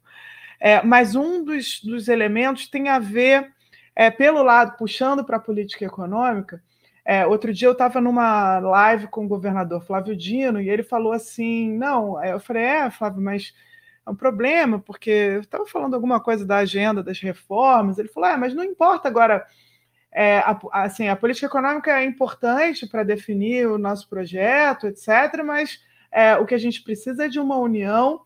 É, 0.59 0.83
mas 0.83 1.15
um 1.15 1.43
dos, 1.43 1.81
dos, 1.81 2.09
elementos 2.09 2.67
tem 2.67 2.89
a 2.89 2.99
ver, 2.99 3.51
é, 3.95 4.11
pelo 4.11 4.43
lado, 4.43 4.77
puxando 4.77 5.23
para 5.23 5.37
a 5.37 5.39
política 5.41 5.85
econômica. 5.85 6.61
É, 7.05 7.25
outro 7.25 7.53
dia 7.53 7.67
eu 7.67 7.73
estava 7.73 8.01
numa 8.01 8.59
live 8.59 9.07
com 9.07 9.25
o 9.25 9.27
governador 9.27 9.81
Flávio 9.85 10.15
Dino 10.15 10.59
e 10.59 10.69
ele 10.69 10.83
falou 10.83 11.13
assim: 11.13 11.71
não, 11.77 12.21
eu 12.23 12.39
falei, 12.39 12.63
é, 12.63 12.89
Flávio, 12.89 13.21
mas 13.21 13.53
é 14.05 14.09
um 14.09 14.15
problema, 14.15 14.79
porque 14.79 15.09
eu 15.09 15.41
estava 15.41 15.65
falando 15.65 15.95
alguma 15.95 16.19
coisa 16.19 16.45
da 16.45 16.57
agenda 16.57 17.01
das 17.01 17.19
reformas. 17.19 17.97
Ele 17.97 18.07
falou: 18.07 18.29
é, 18.29 18.37
mas 18.37 18.53
não 18.53 18.63
importa 18.63 19.07
agora. 19.07 19.45
É, 20.17 20.37
a, 20.37 20.57
assim, 20.71 21.09
a 21.09 21.15
política 21.15 21.47
econômica 21.47 21.91
é 21.91 22.05
importante 22.05 22.87
para 22.87 23.03
definir 23.03 23.67
o 23.67 23.77
nosso 23.77 24.07
projeto, 24.07 24.87
etc., 24.87 25.43
mas 25.43 25.81
é, 26.09 26.37
o 26.37 26.45
que 26.45 26.55
a 26.55 26.57
gente 26.57 26.81
precisa 26.81 27.25
é 27.25 27.27
de 27.27 27.37
uma 27.37 27.57
união 27.57 28.21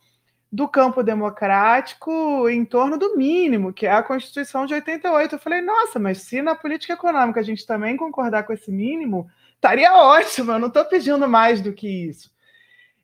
do 0.52 0.68
campo 0.68 1.02
democrático 1.04 2.50
em 2.50 2.66
torno 2.66 2.98
do 2.98 3.16
mínimo, 3.16 3.74
que 3.74 3.86
é 3.86 3.92
a 3.92 4.04
Constituição 4.04 4.66
de 4.66 4.74
88. 4.74 5.36
Eu 5.36 5.40
falei, 5.40 5.62
nossa, 5.62 6.00
mas 6.00 6.24
se 6.24 6.42
na 6.42 6.56
política 6.56 6.94
econômica 6.94 7.40
a 7.40 7.44
gente 7.44 7.66
também 7.66 7.98
concordar 7.98 8.44
com 8.44 8.54
esse 8.54 8.72
mínimo, 8.72 9.28
estaria 9.56 9.94
ótimo, 9.94 10.52
eu 10.52 10.60
não 10.60 10.68
estou 10.68 10.86
pedindo 10.86 11.28
mais 11.28 11.62
do 11.62 11.74
que 11.74 11.88
isso. 11.88 12.32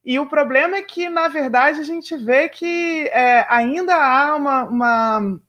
E 0.05 0.19
o 0.19 0.27
problema 0.27 0.77
é 0.77 0.83
que, 0.83 1.09
na 1.09 1.27
verdade, 1.27 1.79
a 1.79 1.83
gente 1.83 2.15
vê 2.15 2.47
que 2.47 3.07
é, 3.07 3.45
ainda 3.49 3.95
há 3.95 4.35
uma. 4.35 4.63
uma 4.65 5.39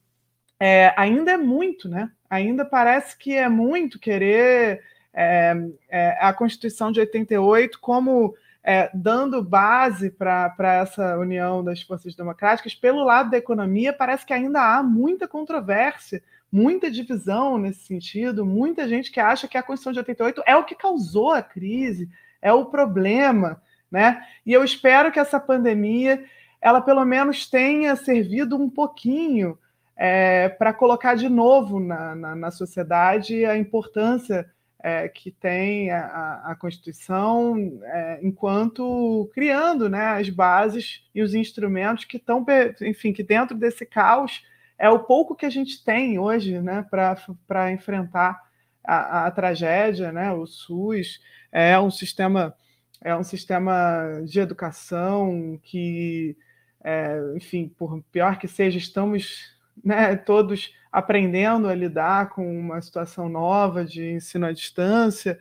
é, 0.58 0.94
ainda 0.96 1.32
é 1.32 1.36
muito, 1.36 1.88
né? 1.88 2.10
Ainda 2.30 2.64
parece 2.64 3.16
que 3.18 3.34
é 3.34 3.48
muito 3.48 3.98
querer 3.98 4.82
é, 5.12 5.54
é 5.88 6.18
a 6.20 6.32
Constituição 6.32 6.90
de 6.90 7.00
88 7.00 7.78
como 7.80 8.34
é, 8.66 8.90
dando 8.92 9.44
base 9.44 10.10
para 10.10 10.52
essa 10.58 11.16
união 11.18 11.62
das 11.62 11.82
forças 11.82 12.16
democráticas, 12.16 12.74
pelo 12.74 13.04
lado 13.04 13.30
da 13.30 13.36
economia, 13.36 13.92
parece 13.92 14.26
que 14.26 14.32
ainda 14.32 14.60
há 14.60 14.82
muita 14.82 15.28
controvérsia, 15.28 16.20
muita 16.50 16.90
divisão 16.90 17.58
nesse 17.58 17.84
sentido, 17.84 18.44
muita 18.44 18.88
gente 18.88 19.12
que 19.12 19.20
acha 19.20 19.46
que 19.46 19.56
a 19.56 19.62
Constituição 19.62 19.92
de 19.92 20.00
88 20.00 20.42
é 20.44 20.56
o 20.56 20.64
que 20.64 20.74
causou 20.74 21.30
a 21.30 21.42
crise, 21.42 22.08
é 22.42 22.52
o 22.52 22.64
problema, 22.64 23.62
né? 23.90 24.22
E 24.44 24.52
eu 24.52 24.64
espero 24.64 25.12
que 25.12 25.18
essa 25.18 25.38
pandemia, 25.38 26.24
ela 26.60 26.80
pelo 26.80 27.04
menos 27.04 27.48
tenha 27.48 27.94
servido 27.96 28.56
um 28.56 28.68
pouquinho 28.68 29.58
é, 29.96 30.48
para 30.48 30.72
colocar 30.72 31.14
de 31.14 31.28
novo 31.28 31.80
na, 31.80 32.14
na, 32.14 32.36
na 32.36 32.50
sociedade 32.50 33.44
a 33.44 33.56
importância 33.56 34.50
é, 34.78 35.08
que 35.08 35.30
tem 35.30 35.90
a, 35.90 36.42
a 36.44 36.54
Constituição 36.54 37.80
é, 37.82 38.20
enquanto 38.22 39.28
criando 39.34 39.88
né, 39.88 40.18
as 40.18 40.28
bases 40.28 41.04
e 41.14 41.22
os 41.22 41.34
instrumentos 41.34 42.04
que 42.04 42.18
estão, 42.18 42.44
enfim, 42.82 43.12
que 43.12 43.22
dentro 43.22 43.56
desse 43.56 43.86
caos 43.86 44.44
é 44.78 44.88
o 44.88 45.00
pouco 45.00 45.34
que 45.34 45.46
a 45.46 45.50
gente 45.50 45.82
tem 45.82 46.18
hoje 46.18 46.60
né, 46.60 46.86
para 46.90 47.72
enfrentar 47.72 48.46
a, 48.84 49.26
a, 49.26 49.30
tragédia, 49.30 50.12
né? 50.12 50.32
O 50.32 50.46
SUS 50.46 51.20
é 51.50 51.78
um 51.78 51.90
sistema 51.90 52.54
é 53.02 53.14
um 53.14 53.22
sistema 53.22 54.20
de 54.24 54.40
educação 54.40 55.58
que, 55.62 56.36
é, 56.82 57.18
enfim, 57.36 57.68
por 57.76 58.02
pior 58.10 58.38
que 58.38 58.48
seja, 58.48 58.78
estamos 58.78 59.56
né, 59.84 60.16
todos 60.16 60.74
aprendendo 60.90 61.68
a 61.68 61.74
lidar 61.74 62.30
com 62.30 62.58
uma 62.58 62.80
situação 62.80 63.28
nova 63.28 63.84
de 63.84 64.12
ensino 64.12 64.46
à 64.46 64.52
distância. 64.52 65.38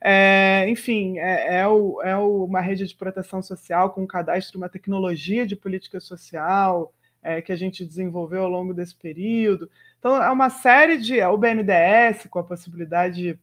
É, 0.00 0.68
enfim, 0.68 1.18
é, 1.18 1.58
é, 1.58 1.68
o, 1.68 2.00
é 2.02 2.16
uma 2.16 2.60
rede 2.60 2.86
de 2.86 2.94
proteção 2.94 3.42
social 3.42 3.90
com 3.90 4.02
um 4.02 4.06
cadastro, 4.06 4.58
uma 4.58 4.68
tecnologia 4.68 5.46
de 5.46 5.56
política 5.56 6.00
social 6.00 6.92
é, 7.22 7.40
que 7.40 7.52
a 7.52 7.56
gente 7.56 7.84
desenvolveu 7.84 8.42
ao 8.42 8.48
longo 8.48 8.74
desse 8.74 8.94
período. 8.94 9.70
Então, 9.98 10.20
é 10.20 10.30
uma 10.30 10.50
série 10.50 10.98
de. 10.98 11.20
É 11.20 11.28
o 11.28 11.38
BNDES, 11.38 12.26
com 12.28 12.40
a 12.40 12.44
possibilidade 12.44 13.38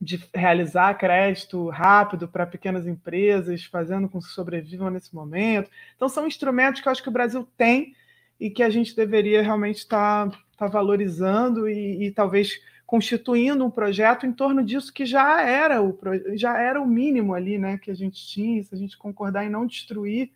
de, 0.00 0.22
realizar 0.34 0.94
crédito 0.94 1.68
rápido 1.68 2.28
para 2.28 2.46
pequenas 2.46 2.86
empresas, 2.86 3.64
fazendo 3.64 4.08
com 4.08 4.20
que 4.20 4.28
sobrevivam 4.28 4.90
nesse 4.90 5.14
momento. 5.14 5.70
Então, 5.96 6.08
são 6.08 6.26
instrumentos 6.26 6.80
que 6.80 6.88
eu 6.88 6.92
acho 6.92 7.02
que 7.02 7.08
o 7.08 7.12
Brasil 7.12 7.46
tem 7.56 7.94
e 8.38 8.48
que 8.48 8.62
a 8.62 8.70
gente 8.70 8.94
deveria 8.94 9.42
realmente 9.42 9.78
estar 9.78 10.30
tá, 10.30 10.38
tá 10.56 10.66
valorizando 10.68 11.68
e, 11.68 12.06
e, 12.06 12.10
talvez 12.12 12.60
constituindo 12.86 13.64
um 13.64 13.70
projeto 13.70 14.24
em 14.24 14.32
torno 14.32 14.64
disso 14.64 14.92
que 14.92 15.04
já 15.04 15.42
era 15.42 15.82
o 15.82 15.98
já 16.36 16.58
era 16.58 16.80
o 16.80 16.86
mínimo 16.86 17.34
ali, 17.34 17.58
né, 17.58 17.76
que 17.76 17.90
a 17.90 17.94
gente 17.94 18.24
tinha. 18.26 18.62
Se 18.62 18.74
a 18.74 18.78
gente 18.78 18.96
concordar 18.96 19.44
em 19.44 19.50
não 19.50 19.66
destruir, 19.66 20.32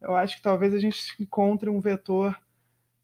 eu 0.00 0.14
acho 0.16 0.36
que 0.36 0.42
talvez 0.42 0.74
a 0.74 0.78
gente 0.78 0.98
encontre 1.20 1.70
um 1.70 1.80
vetor 1.80 2.36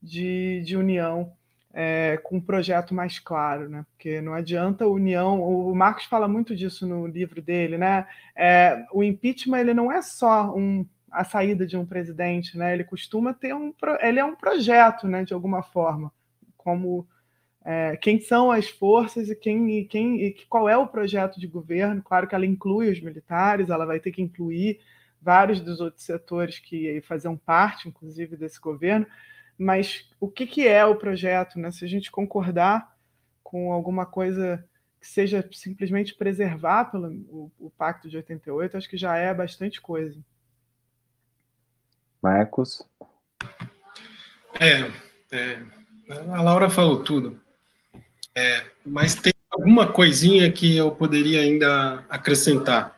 de, 0.02 0.62
de 0.62 0.76
união 0.76 1.32
é, 1.72 2.18
com 2.22 2.36
um 2.36 2.40
projeto 2.40 2.94
mais 2.94 3.18
claro, 3.18 3.68
né? 3.68 3.84
Porque 3.92 4.20
não 4.20 4.34
adianta 4.34 4.84
a 4.84 4.88
união. 4.88 5.42
O 5.42 5.74
Marcos 5.74 6.04
fala 6.04 6.28
muito 6.28 6.54
disso 6.54 6.86
no 6.86 7.06
livro 7.06 7.40
dele, 7.40 7.78
né? 7.78 8.06
É, 8.36 8.84
o 8.92 9.02
impeachment 9.02 9.60
ele 9.60 9.74
não 9.74 9.90
é 9.90 10.02
só 10.02 10.54
um 10.54 10.86
a 11.10 11.24
saída 11.24 11.66
de 11.66 11.76
um 11.76 11.84
presidente, 11.84 12.56
né? 12.56 12.72
Ele 12.72 12.84
costuma 12.84 13.34
ter 13.34 13.54
um, 13.54 13.72
ele 14.00 14.18
é 14.18 14.24
um 14.24 14.34
projeto, 14.34 15.06
né? 15.06 15.24
De 15.24 15.34
alguma 15.34 15.62
forma, 15.62 16.12
como 16.56 17.06
é, 17.64 17.96
quem 17.96 18.20
são 18.20 18.50
as 18.50 18.68
forças 18.68 19.28
e 19.28 19.36
quem 19.36 19.78
e 19.78 19.84
quem 19.84 20.22
e 20.22 20.32
qual 20.48 20.68
é 20.68 20.76
o 20.76 20.86
projeto 20.86 21.38
de 21.38 21.46
governo. 21.46 22.02
Claro 22.02 22.26
que 22.26 22.34
ela 22.34 22.46
inclui 22.46 22.90
os 22.90 23.00
militares, 23.00 23.70
ela 23.70 23.86
vai 23.86 24.00
ter 24.00 24.10
que 24.10 24.22
incluir 24.22 24.80
vários 25.20 25.60
dos 25.60 25.80
outros 25.80 26.04
setores 26.04 26.58
que 26.58 27.00
faziam 27.02 27.36
parte, 27.36 27.88
inclusive, 27.88 28.36
desse 28.36 28.60
governo, 28.60 29.06
mas 29.58 30.08
o 30.20 30.28
que, 30.28 30.46
que 30.46 30.66
é 30.66 30.84
o 30.84 30.96
projeto? 30.96 31.58
Né? 31.58 31.70
Se 31.70 31.84
a 31.84 31.88
gente 31.88 32.10
concordar 32.10 32.94
com 33.42 33.72
alguma 33.72 34.06
coisa 34.06 34.64
que 35.00 35.06
seja 35.06 35.48
simplesmente 35.52 36.14
preservar 36.14 36.86
pelo, 36.86 37.08
o, 37.28 37.50
o 37.58 37.70
Pacto 37.70 38.08
de 38.08 38.16
88, 38.16 38.76
acho 38.76 38.88
que 38.88 38.96
já 38.96 39.16
é 39.16 39.34
bastante 39.34 39.80
coisa. 39.80 40.18
Marcos? 42.22 42.86
É, 44.60 44.90
é 45.32 45.62
a 46.30 46.42
Laura 46.42 46.68
falou 46.68 47.02
tudo. 47.02 47.40
É, 48.34 48.64
mas 48.84 49.14
tem 49.14 49.32
alguma 49.50 49.92
coisinha 49.92 50.50
que 50.50 50.76
eu 50.76 50.90
poderia 50.90 51.40
ainda 51.40 52.04
acrescentar, 52.08 52.96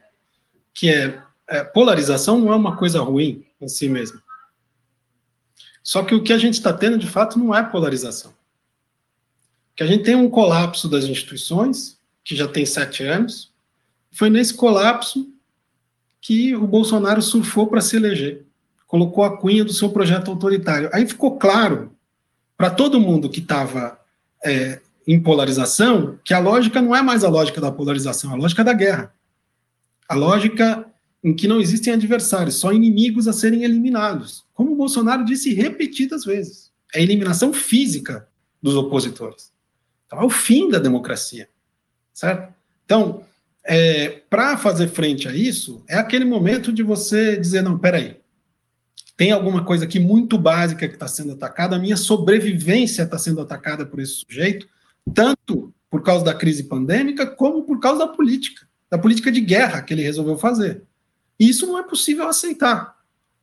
que 0.72 0.90
é, 0.90 1.22
é 1.48 1.64
polarização 1.64 2.38
não 2.38 2.52
é 2.52 2.56
uma 2.56 2.76
coisa 2.76 3.00
ruim 3.00 3.46
em 3.60 3.68
si 3.68 3.88
mesma. 3.88 4.22
Só 5.84 6.02
que 6.02 6.14
o 6.14 6.22
que 6.22 6.32
a 6.32 6.38
gente 6.38 6.54
está 6.54 6.72
tendo, 6.72 6.96
de 6.96 7.06
fato, 7.06 7.38
não 7.38 7.54
é 7.54 7.62
polarização. 7.62 8.32
Que 9.76 9.82
a 9.82 9.86
gente 9.86 10.02
tem 10.02 10.14
um 10.14 10.30
colapso 10.30 10.88
das 10.88 11.04
instituições, 11.04 11.98
que 12.24 12.34
já 12.34 12.48
tem 12.48 12.64
sete 12.64 13.02
anos. 13.04 13.52
Foi 14.10 14.30
nesse 14.30 14.54
colapso 14.54 15.28
que 16.22 16.56
o 16.56 16.66
Bolsonaro 16.66 17.20
surfou 17.20 17.66
para 17.66 17.82
se 17.82 17.96
eleger. 17.96 18.46
Colocou 18.86 19.24
a 19.24 19.36
cunha 19.36 19.62
do 19.62 19.74
seu 19.74 19.90
projeto 19.90 20.30
autoritário. 20.30 20.88
Aí 20.90 21.06
ficou 21.06 21.36
claro 21.36 21.92
para 22.56 22.70
todo 22.70 22.98
mundo 22.98 23.28
que 23.28 23.40
estava 23.40 24.00
é, 24.42 24.80
em 25.06 25.20
polarização 25.20 26.18
que 26.24 26.32
a 26.32 26.38
lógica 26.38 26.80
não 26.80 26.96
é 26.96 27.02
mais 27.02 27.24
a 27.24 27.28
lógica 27.28 27.60
da 27.60 27.70
polarização, 27.70 28.30
é 28.30 28.34
a 28.34 28.38
lógica 28.38 28.64
da 28.64 28.72
guerra. 28.72 29.12
A 30.08 30.14
lógica 30.14 30.86
em 31.22 31.34
que 31.34 31.48
não 31.48 31.60
existem 31.60 31.92
adversários, 31.92 32.56
só 32.56 32.72
inimigos 32.72 33.28
a 33.28 33.32
serem 33.34 33.64
eliminados. 33.64 34.43
Como 34.54 34.72
o 34.72 34.76
Bolsonaro 34.76 35.24
disse 35.24 35.52
repetidas 35.52 36.24
vezes. 36.24 36.72
É 36.94 37.00
a 37.00 37.02
eliminação 37.02 37.52
física 37.52 38.28
dos 38.62 38.76
opositores. 38.76 39.52
Então, 40.06 40.20
é 40.20 40.24
o 40.24 40.30
fim 40.30 40.70
da 40.70 40.78
democracia. 40.78 41.48
Certo? 42.12 42.54
Então, 42.84 43.24
é, 43.64 44.22
para 44.30 44.56
fazer 44.56 44.88
frente 44.88 45.28
a 45.28 45.34
isso, 45.34 45.82
é 45.88 45.96
aquele 45.96 46.24
momento 46.24 46.72
de 46.72 46.82
você 46.82 47.36
dizer: 47.36 47.62
não, 47.62 47.78
peraí, 47.78 48.16
tem 49.16 49.32
alguma 49.32 49.64
coisa 49.64 49.84
aqui 49.84 49.98
muito 49.98 50.36
básica 50.36 50.86
que 50.88 50.94
está 50.94 51.08
sendo 51.08 51.32
atacada, 51.32 51.76
a 51.76 51.78
minha 51.78 51.96
sobrevivência 51.96 53.02
está 53.02 53.18
sendo 53.18 53.40
atacada 53.40 53.86
por 53.86 54.00
esse 54.00 54.24
sujeito, 54.26 54.68
tanto 55.12 55.72
por 55.90 56.02
causa 56.02 56.24
da 56.24 56.34
crise 56.34 56.64
pandêmica, 56.64 57.26
como 57.26 57.62
por 57.62 57.78
causa 57.80 58.00
da 58.00 58.08
política, 58.08 58.66
da 58.90 58.98
política 58.98 59.30
de 59.30 59.40
guerra 59.40 59.82
que 59.82 59.94
ele 59.94 60.02
resolveu 60.02 60.36
fazer. 60.36 60.82
E 61.38 61.48
isso 61.48 61.66
não 61.66 61.78
é 61.78 61.82
possível 61.82 62.28
aceitar. 62.28 62.96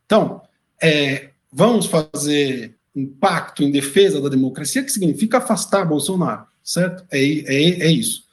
Então, 0.06 0.42
é, 0.82 1.30
vamos 1.52 1.86
fazer 1.86 2.76
um 2.96 3.08
pacto 3.08 3.64
em 3.64 3.72
defesa 3.72 4.20
da 4.20 4.30
democracia, 4.30 4.84
que 4.84 4.92
significa 4.92 5.38
afastar 5.38 5.86
Bolsonaro, 5.86 6.46
certo? 6.64 7.06
É, 7.12 7.20
é, 7.20 7.88
é 7.88 7.92
isso. 7.92 8.24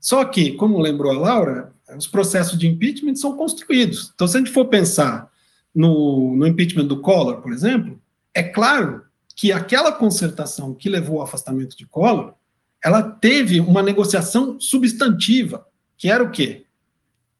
Só 0.00 0.24
que, 0.24 0.52
como 0.52 0.80
lembrou 0.80 1.12
a 1.12 1.18
Laura, 1.18 1.72
os 1.96 2.06
processos 2.06 2.58
de 2.58 2.66
impeachment 2.66 3.16
são 3.16 3.36
construídos. 3.36 4.12
Então, 4.14 4.26
se 4.26 4.36
a 4.36 4.40
gente 4.40 4.52
for 4.52 4.66
pensar 4.66 5.30
no, 5.74 6.36
no 6.36 6.46
impeachment 6.46 6.86
do 6.86 7.00
Collor, 7.00 7.40
por 7.40 7.52
exemplo, 7.52 8.00
é 8.34 8.42
claro 8.42 9.02
que 9.34 9.52
aquela 9.52 9.92
concertação 9.92 10.74
que 10.74 10.88
levou 10.88 11.18
ao 11.18 11.24
afastamento 11.24 11.76
de 11.76 11.86
Collor, 11.86 12.34
ela 12.82 13.02
teve 13.02 13.60
uma 13.60 13.82
negociação 13.82 14.60
substantiva, 14.60 15.66
que 15.96 16.10
era 16.10 16.22
o 16.22 16.30
quê? 16.30 16.64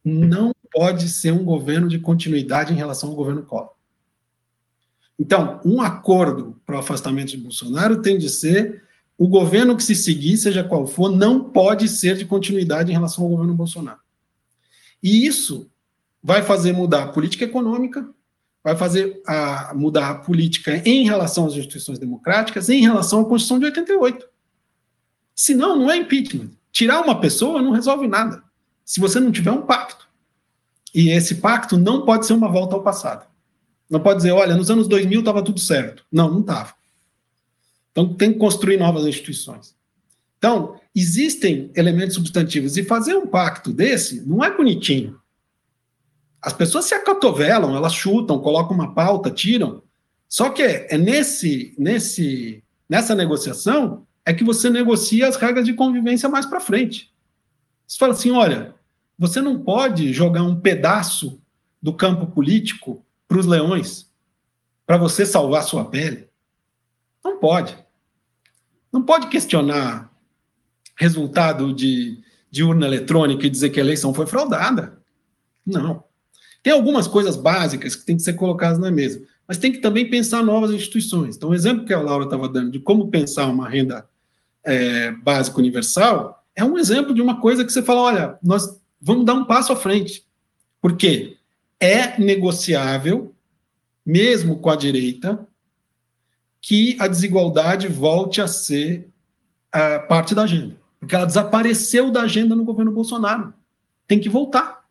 Não 0.05 0.53
pode 0.73 1.09
ser 1.09 1.32
um 1.32 1.45
governo 1.45 1.89
de 1.89 1.99
continuidade 1.99 2.73
em 2.73 2.77
relação 2.77 3.11
ao 3.11 3.16
governo 3.16 3.43
Collor. 3.43 3.77
Então, 5.19 5.61
um 5.65 5.82
acordo 5.82 6.61
para 6.65 6.77
o 6.77 6.78
afastamento 6.78 7.31
de 7.31 7.39
Bolsonaro 7.39 8.01
tem 8.01 8.16
de 8.16 8.28
ser 8.31 8.85
o 9.16 9.27
governo 9.27 9.77
que 9.77 9.82
se 9.82 9.97
seguir, 9.97 10.36
seja 10.36 10.62
qual 10.62 10.86
for, 10.86 11.11
não 11.11 11.43
pode 11.43 11.89
ser 11.89 12.16
de 12.16 12.24
continuidade 12.24 12.90
em 12.90 12.95
relação 12.95 13.24
ao 13.24 13.31
governo 13.31 13.53
Bolsonaro. 13.53 13.99
E 15.03 15.27
isso 15.27 15.69
vai 16.23 16.43
fazer 16.43 16.73
mudar 16.73 17.05
a 17.05 17.09
política 17.09 17.45
econômica, 17.45 18.09
vai 18.62 18.77
fazer 18.77 19.20
a, 19.27 19.73
mudar 19.74 20.11
a 20.11 20.15
política 20.15 20.77
em 20.89 21.05
relação 21.05 21.47
às 21.47 21.55
instituições 21.55 21.99
democráticas, 21.99 22.69
em 22.69 22.81
relação 22.81 23.20
à 23.20 23.24
Constituição 23.24 23.59
de 23.59 23.65
88. 23.66 24.28
Senão, 25.35 25.77
não 25.77 25.90
é 25.90 25.97
impeachment. 25.97 26.51
Tirar 26.70 27.01
uma 27.01 27.20
pessoa 27.20 27.62
não 27.62 27.73
resolve 27.73 28.07
nada. 28.07 28.43
Se 28.85 29.01
você 29.01 29.19
não 29.19 29.32
tiver 29.32 29.51
um 29.51 29.62
pacto. 29.62 30.09
E 30.95 31.11
esse 31.11 31.36
pacto 31.36 31.77
não 31.77 32.05
pode 32.05 32.27
ser 32.27 32.35
uma 32.35 32.49
volta 32.49 32.74
ao 32.74 32.82
passado. 32.82 33.27
Não 33.89 34.01
pode 34.01 34.19
dizer, 34.19 34.32
olha, 34.32 34.55
nos 34.55 34.70
anos 34.70 34.86
2000 34.86 35.20
estava 35.20 35.43
tudo 35.43 35.60
certo. 35.60 36.05
Não, 36.12 36.31
não 36.31 36.40
estava. 36.40 36.74
Então, 37.90 38.15
tem 38.15 38.32
que 38.32 38.39
construir 38.39 38.77
novas 38.77 39.06
instituições. 39.06 39.74
Então, 40.36 40.78
existem 40.94 41.70
elementos 41.74 42.15
substantivos. 42.15 42.77
E 42.77 42.85
fazer 42.85 43.15
um 43.15 43.27
pacto 43.27 43.73
desse 43.73 44.20
não 44.27 44.44
é 44.44 44.55
bonitinho. 44.55 45.19
As 46.40 46.52
pessoas 46.52 46.85
se 46.85 46.94
acatovelam, 46.94 47.74
elas 47.74 47.93
chutam, 47.93 48.39
colocam 48.39 48.74
uma 48.77 48.94
pauta, 48.94 49.31
tiram. 49.31 49.82
Só 50.28 50.51
que 50.51 50.62
é 50.62 50.97
nesse, 50.97 51.74
nesse, 51.78 52.62
nessa 52.89 53.15
negociação 53.15 54.06
é 54.24 54.32
que 54.32 54.44
você 54.44 54.69
negocia 54.69 55.27
as 55.27 55.36
regras 55.36 55.65
de 55.65 55.73
convivência 55.73 56.28
mais 56.28 56.47
para 56.47 56.60
frente. 56.60 57.10
Você 57.86 57.98
fala 57.98 58.12
assim, 58.12 58.31
olha, 58.31 58.74
você 59.19 59.40
não 59.40 59.59
pode 59.59 60.12
jogar 60.12 60.43
um 60.43 60.60
pedaço 60.60 61.40
do 61.82 61.93
campo 61.93 62.27
político 62.27 63.05
para 63.28 63.38
os 63.38 63.46
leões 63.46 64.09
para 64.86 64.96
você 64.96 65.26
salvar 65.26 65.62
sua 65.64 65.84
pele. 65.84 66.28
Não 67.22 67.38
pode. 67.38 67.76
Não 68.90 69.02
pode 69.02 69.28
questionar 69.28 70.10
resultado 70.96 71.74
de, 71.74 72.22
de 72.50 72.64
urna 72.64 72.86
eletrônica 72.86 73.46
e 73.46 73.50
dizer 73.50 73.68
que 73.68 73.78
a 73.78 73.82
eleição 73.82 74.14
foi 74.14 74.26
fraudada. 74.26 74.98
Não. 75.64 76.02
Tem 76.62 76.72
algumas 76.72 77.06
coisas 77.06 77.36
básicas 77.36 77.94
que 77.94 78.05
têm 78.05 78.16
que 78.16 78.22
ser 78.22 78.32
colocadas 78.32 78.78
na 78.78 78.90
mesa, 78.90 79.22
mas 79.46 79.59
tem 79.59 79.70
que 79.70 79.78
também 79.78 80.09
pensar 80.09 80.42
novas 80.42 80.70
instituições. 80.70 81.36
Então, 81.36 81.50
o 81.50 81.55
exemplo 81.55 81.84
que 81.84 81.92
a 81.92 82.00
Laura 82.00 82.24
estava 82.24 82.48
dando 82.48 82.70
de 82.70 82.80
como 82.80 83.10
pensar 83.10 83.46
uma 83.46 83.68
renda 83.68 84.09
é, 84.64 85.12
básica 85.12 85.59
universal 85.59 86.44
é 86.56 86.64
um 86.64 86.76
exemplo 86.76 87.14
de 87.14 87.22
uma 87.22 87.40
coisa 87.40 87.64
que 87.64 87.72
você 87.72 87.82
fala: 87.82 88.00
olha, 88.00 88.38
nós 88.42 88.80
vamos 89.00 89.24
dar 89.24 89.34
um 89.34 89.44
passo 89.44 89.72
à 89.72 89.76
frente. 89.76 90.26
Por 90.80 90.96
quê? 90.96 91.38
É 91.80 92.18
negociável, 92.18 93.34
mesmo 94.05 94.59
com 94.59 94.70
a 94.70 94.76
direita, 94.76 95.46
que 96.60 96.96
a 96.98 97.06
desigualdade 97.06 97.88
volte 97.88 98.40
a 98.40 98.48
ser 98.48 99.09
uh, 99.74 100.06
parte 100.09 100.34
da 100.34 100.42
agenda. 100.42 100.76
Porque 100.98 101.14
ela 101.14 101.24
desapareceu 101.24 102.10
da 102.10 102.22
agenda 102.22 102.56
no 102.56 102.64
governo 102.64 102.92
Bolsonaro. 102.92 103.55
Tem 104.06 104.18
que 104.18 104.28
voltar. 104.28 104.84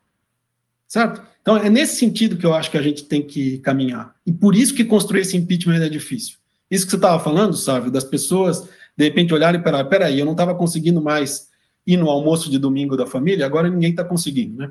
Certo? 0.86 1.22
Então, 1.42 1.56
é 1.56 1.68
nesse 1.68 1.96
sentido 1.96 2.36
que 2.36 2.46
eu 2.46 2.54
acho 2.54 2.70
que 2.70 2.78
a 2.78 2.82
gente 2.82 3.04
tem 3.04 3.22
que 3.22 3.58
caminhar. 3.58 4.14
E 4.26 4.32
por 4.32 4.54
isso 4.54 4.74
que 4.74 4.84
construir 4.84 5.20
esse 5.20 5.36
impeachment 5.36 5.82
é 5.82 5.88
difícil. 5.88 6.36
Isso 6.70 6.84
que 6.84 6.90
você 6.90 6.96
estava 6.96 7.22
falando, 7.22 7.56
Sávio, 7.56 7.90
das 7.90 8.04
pessoas, 8.04 8.68
de 8.96 9.04
repente, 9.04 9.32
olharem 9.32 9.62
para, 9.62 9.84
peraí, 9.84 10.18
eu 10.18 10.24
não 10.24 10.32
estava 10.32 10.54
conseguindo 10.54 11.00
mais 11.00 11.48
ir 11.86 11.96
no 11.96 12.10
almoço 12.10 12.50
de 12.50 12.58
domingo 12.58 12.96
da 12.96 13.06
família, 13.06 13.46
agora 13.46 13.70
ninguém 13.70 13.90
está 13.90 14.04
conseguindo, 14.04 14.58
né? 14.58 14.70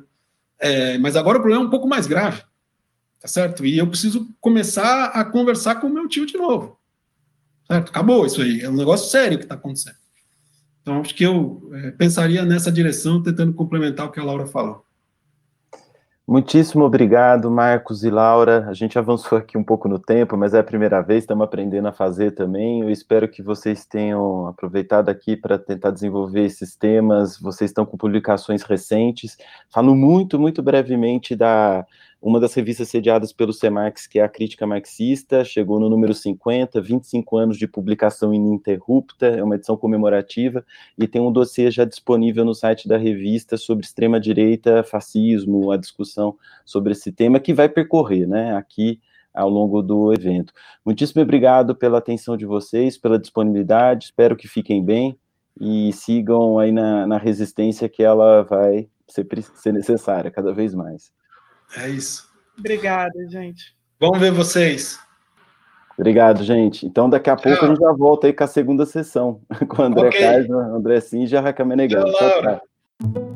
É, 0.59 0.97
mas 0.97 1.15
agora 1.15 1.37
o 1.37 1.41
problema 1.41 1.63
é 1.63 1.67
um 1.67 1.69
pouco 1.69 1.87
mais 1.87 2.07
grave, 2.07 2.41
tá 3.19 3.27
certo? 3.27 3.65
E 3.65 3.77
eu 3.77 3.87
preciso 3.87 4.27
começar 4.41 5.05
a 5.05 5.23
conversar 5.23 5.75
com 5.75 5.87
o 5.87 5.93
meu 5.93 6.07
tio 6.07 6.25
de 6.25 6.37
novo, 6.37 6.79
certo? 7.67 7.89
Acabou 7.89 8.25
isso 8.25 8.41
aí, 8.41 8.61
é 8.61 8.69
um 8.69 8.75
negócio 8.75 9.09
sério 9.09 9.37
que 9.37 9.45
está 9.45 9.55
acontecendo. 9.55 9.97
Então, 10.81 11.01
acho 11.01 11.13
que 11.13 11.25
eu 11.25 11.69
é, 11.73 11.91
pensaria 11.91 12.45
nessa 12.45 12.71
direção, 12.71 13.21
tentando 13.21 13.53
complementar 13.53 14.07
o 14.07 14.11
que 14.11 14.19
a 14.19 14.23
Laura 14.23 14.47
falou. 14.47 14.86
Muitíssimo 16.29 16.83
obrigado, 16.83 17.49
Marcos 17.49 18.03
e 18.03 18.09
Laura. 18.09 18.67
A 18.67 18.73
gente 18.73 18.99
avançou 18.99 19.37
aqui 19.37 19.57
um 19.57 19.63
pouco 19.63 19.87
no 19.87 19.97
tempo, 19.97 20.35
mas 20.35 20.53
é 20.53 20.59
a 20.59 20.63
primeira 20.63 21.01
vez, 21.01 21.23
estamos 21.23 21.45
aprendendo 21.45 21.87
a 21.87 21.93
fazer 21.93 22.31
também. 22.31 22.81
Eu 22.81 22.89
espero 22.89 23.29
que 23.29 23.41
vocês 23.41 23.85
tenham 23.85 24.45
aproveitado 24.45 25.07
aqui 25.07 25.37
para 25.37 25.57
tentar 25.57 25.89
desenvolver 25.91 26.43
esses 26.43 26.75
temas. 26.75 27.39
Vocês 27.39 27.71
estão 27.71 27.85
com 27.85 27.95
publicações 27.95 28.61
recentes. 28.63 29.37
Falo 29.69 29.95
muito, 29.95 30.37
muito 30.37 30.61
brevemente 30.61 31.33
da 31.33 31.85
uma 32.21 32.39
das 32.39 32.53
revistas 32.53 32.89
sediadas 32.89 33.31
pelo 33.31 33.53
CEMAX, 33.53 34.07
que 34.07 34.19
é 34.19 34.23
a 34.23 34.29
Crítica 34.29 34.65
Marxista, 34.65 35.45
chegou 35.45 35.79
no 35.79 35.89
número 35.89 36.13
50, 36.13 36.81
25 36.81 37.37
anos 37.37 37.57
de 37.57 37.67
publicação 37.67 38.33
ininterrupta, 38.33 39.27
é 39.27 39.43
uma 39.43 39.55
edição 39.55 39.77
comemorativa, 39.77 40.65
e 40.97 41.07
tem 41.07 41.21
um 41.21 41.31
dossiê 41.31 41.69
já 41.69 41.85
disponível 41.85 42.43
no 42.43 42.55
site 42.55 42.87
da 42.87 42.97
revista 42.97 43.55
sobre 43.55 43.85
extrema-direita, 43.85 44.83
fascismo, 44.83 45.71
a 45.71 45.77
discussão 45.77 46.35
sobre 46.65 46.93
esse 46.93 47.11
tema, 47.11 47.39
que 47.39 47.53
vai 47.53 47.69
percorrer, 47.69 48.27
né, 48.27 48.55
aqui 48.55 48.99
ao 49.33 49.49
longo 49.49 49.83
do 49.83 50.11
evento. 50.11 50.51
Muitíssimo 50.83 51.21
obrigado 51.21 51.75
pela 51.75 51.99
atenção 51.99 52.35
de 52.35 52.45
vocês, 52.45 52.97
pela 52.97 53.19
disponibilidade, 53.19 54.05
espero 54.05 54.35
que 54.35 54.47
fiquem 54.47 54.83
bem 54.83 55.17
e 55.59 55.93
sigam 55.93 56.57
aí 56.57 56.71
na, 56.71 57.05
na 57.05 57.17
resistência 57.17 57.87
que 57.87 58.01
ela 58.01 58.41
vai 58.43 58.89
ser, 59.07 59.27
ser 59.55 59.71
necessária 59.71 60.31
cada 60.31 60.53
vez 60.53 60.73
mais. 60.73 61.11
É 61.75 61.89
isso. 61.89 62.29
Obrigada, 62.57 63.27
gente. 63.29 63.75
Vamos 63.99 64.19
ver 64.19 64.31
vocês. 64.31 64.99
Obrigado, 65.97 66.43
gente. 66.43 66.85
Então, 66.85 67.09
daqui 67.09 67.29
a 67.29 67.35
pouco 67.35 67.65
a 67.65 67.67
gente 67.67 67.79
já 67.79 67.91
volta 67.91 68.27
aí 68.27 68.33
com 68.33 68.43
a 68.43 68.47
segunda 68.47 68.85
sessão, 68.85 69.41
com 69.67 69.81
o 69.81 69.85
André 69.85 70.07
okay. 70.09 70.21
Kaiser, 70.21 70.55
André 70.55 70.99
Sim 71.01 71.25
e 71.25 71.35
a 71.35 71.41
Raquel 71.41 71.65
Menegão. 71.65 72.05
Tchau, 72.11 72.41
tchau. 72.41 73.26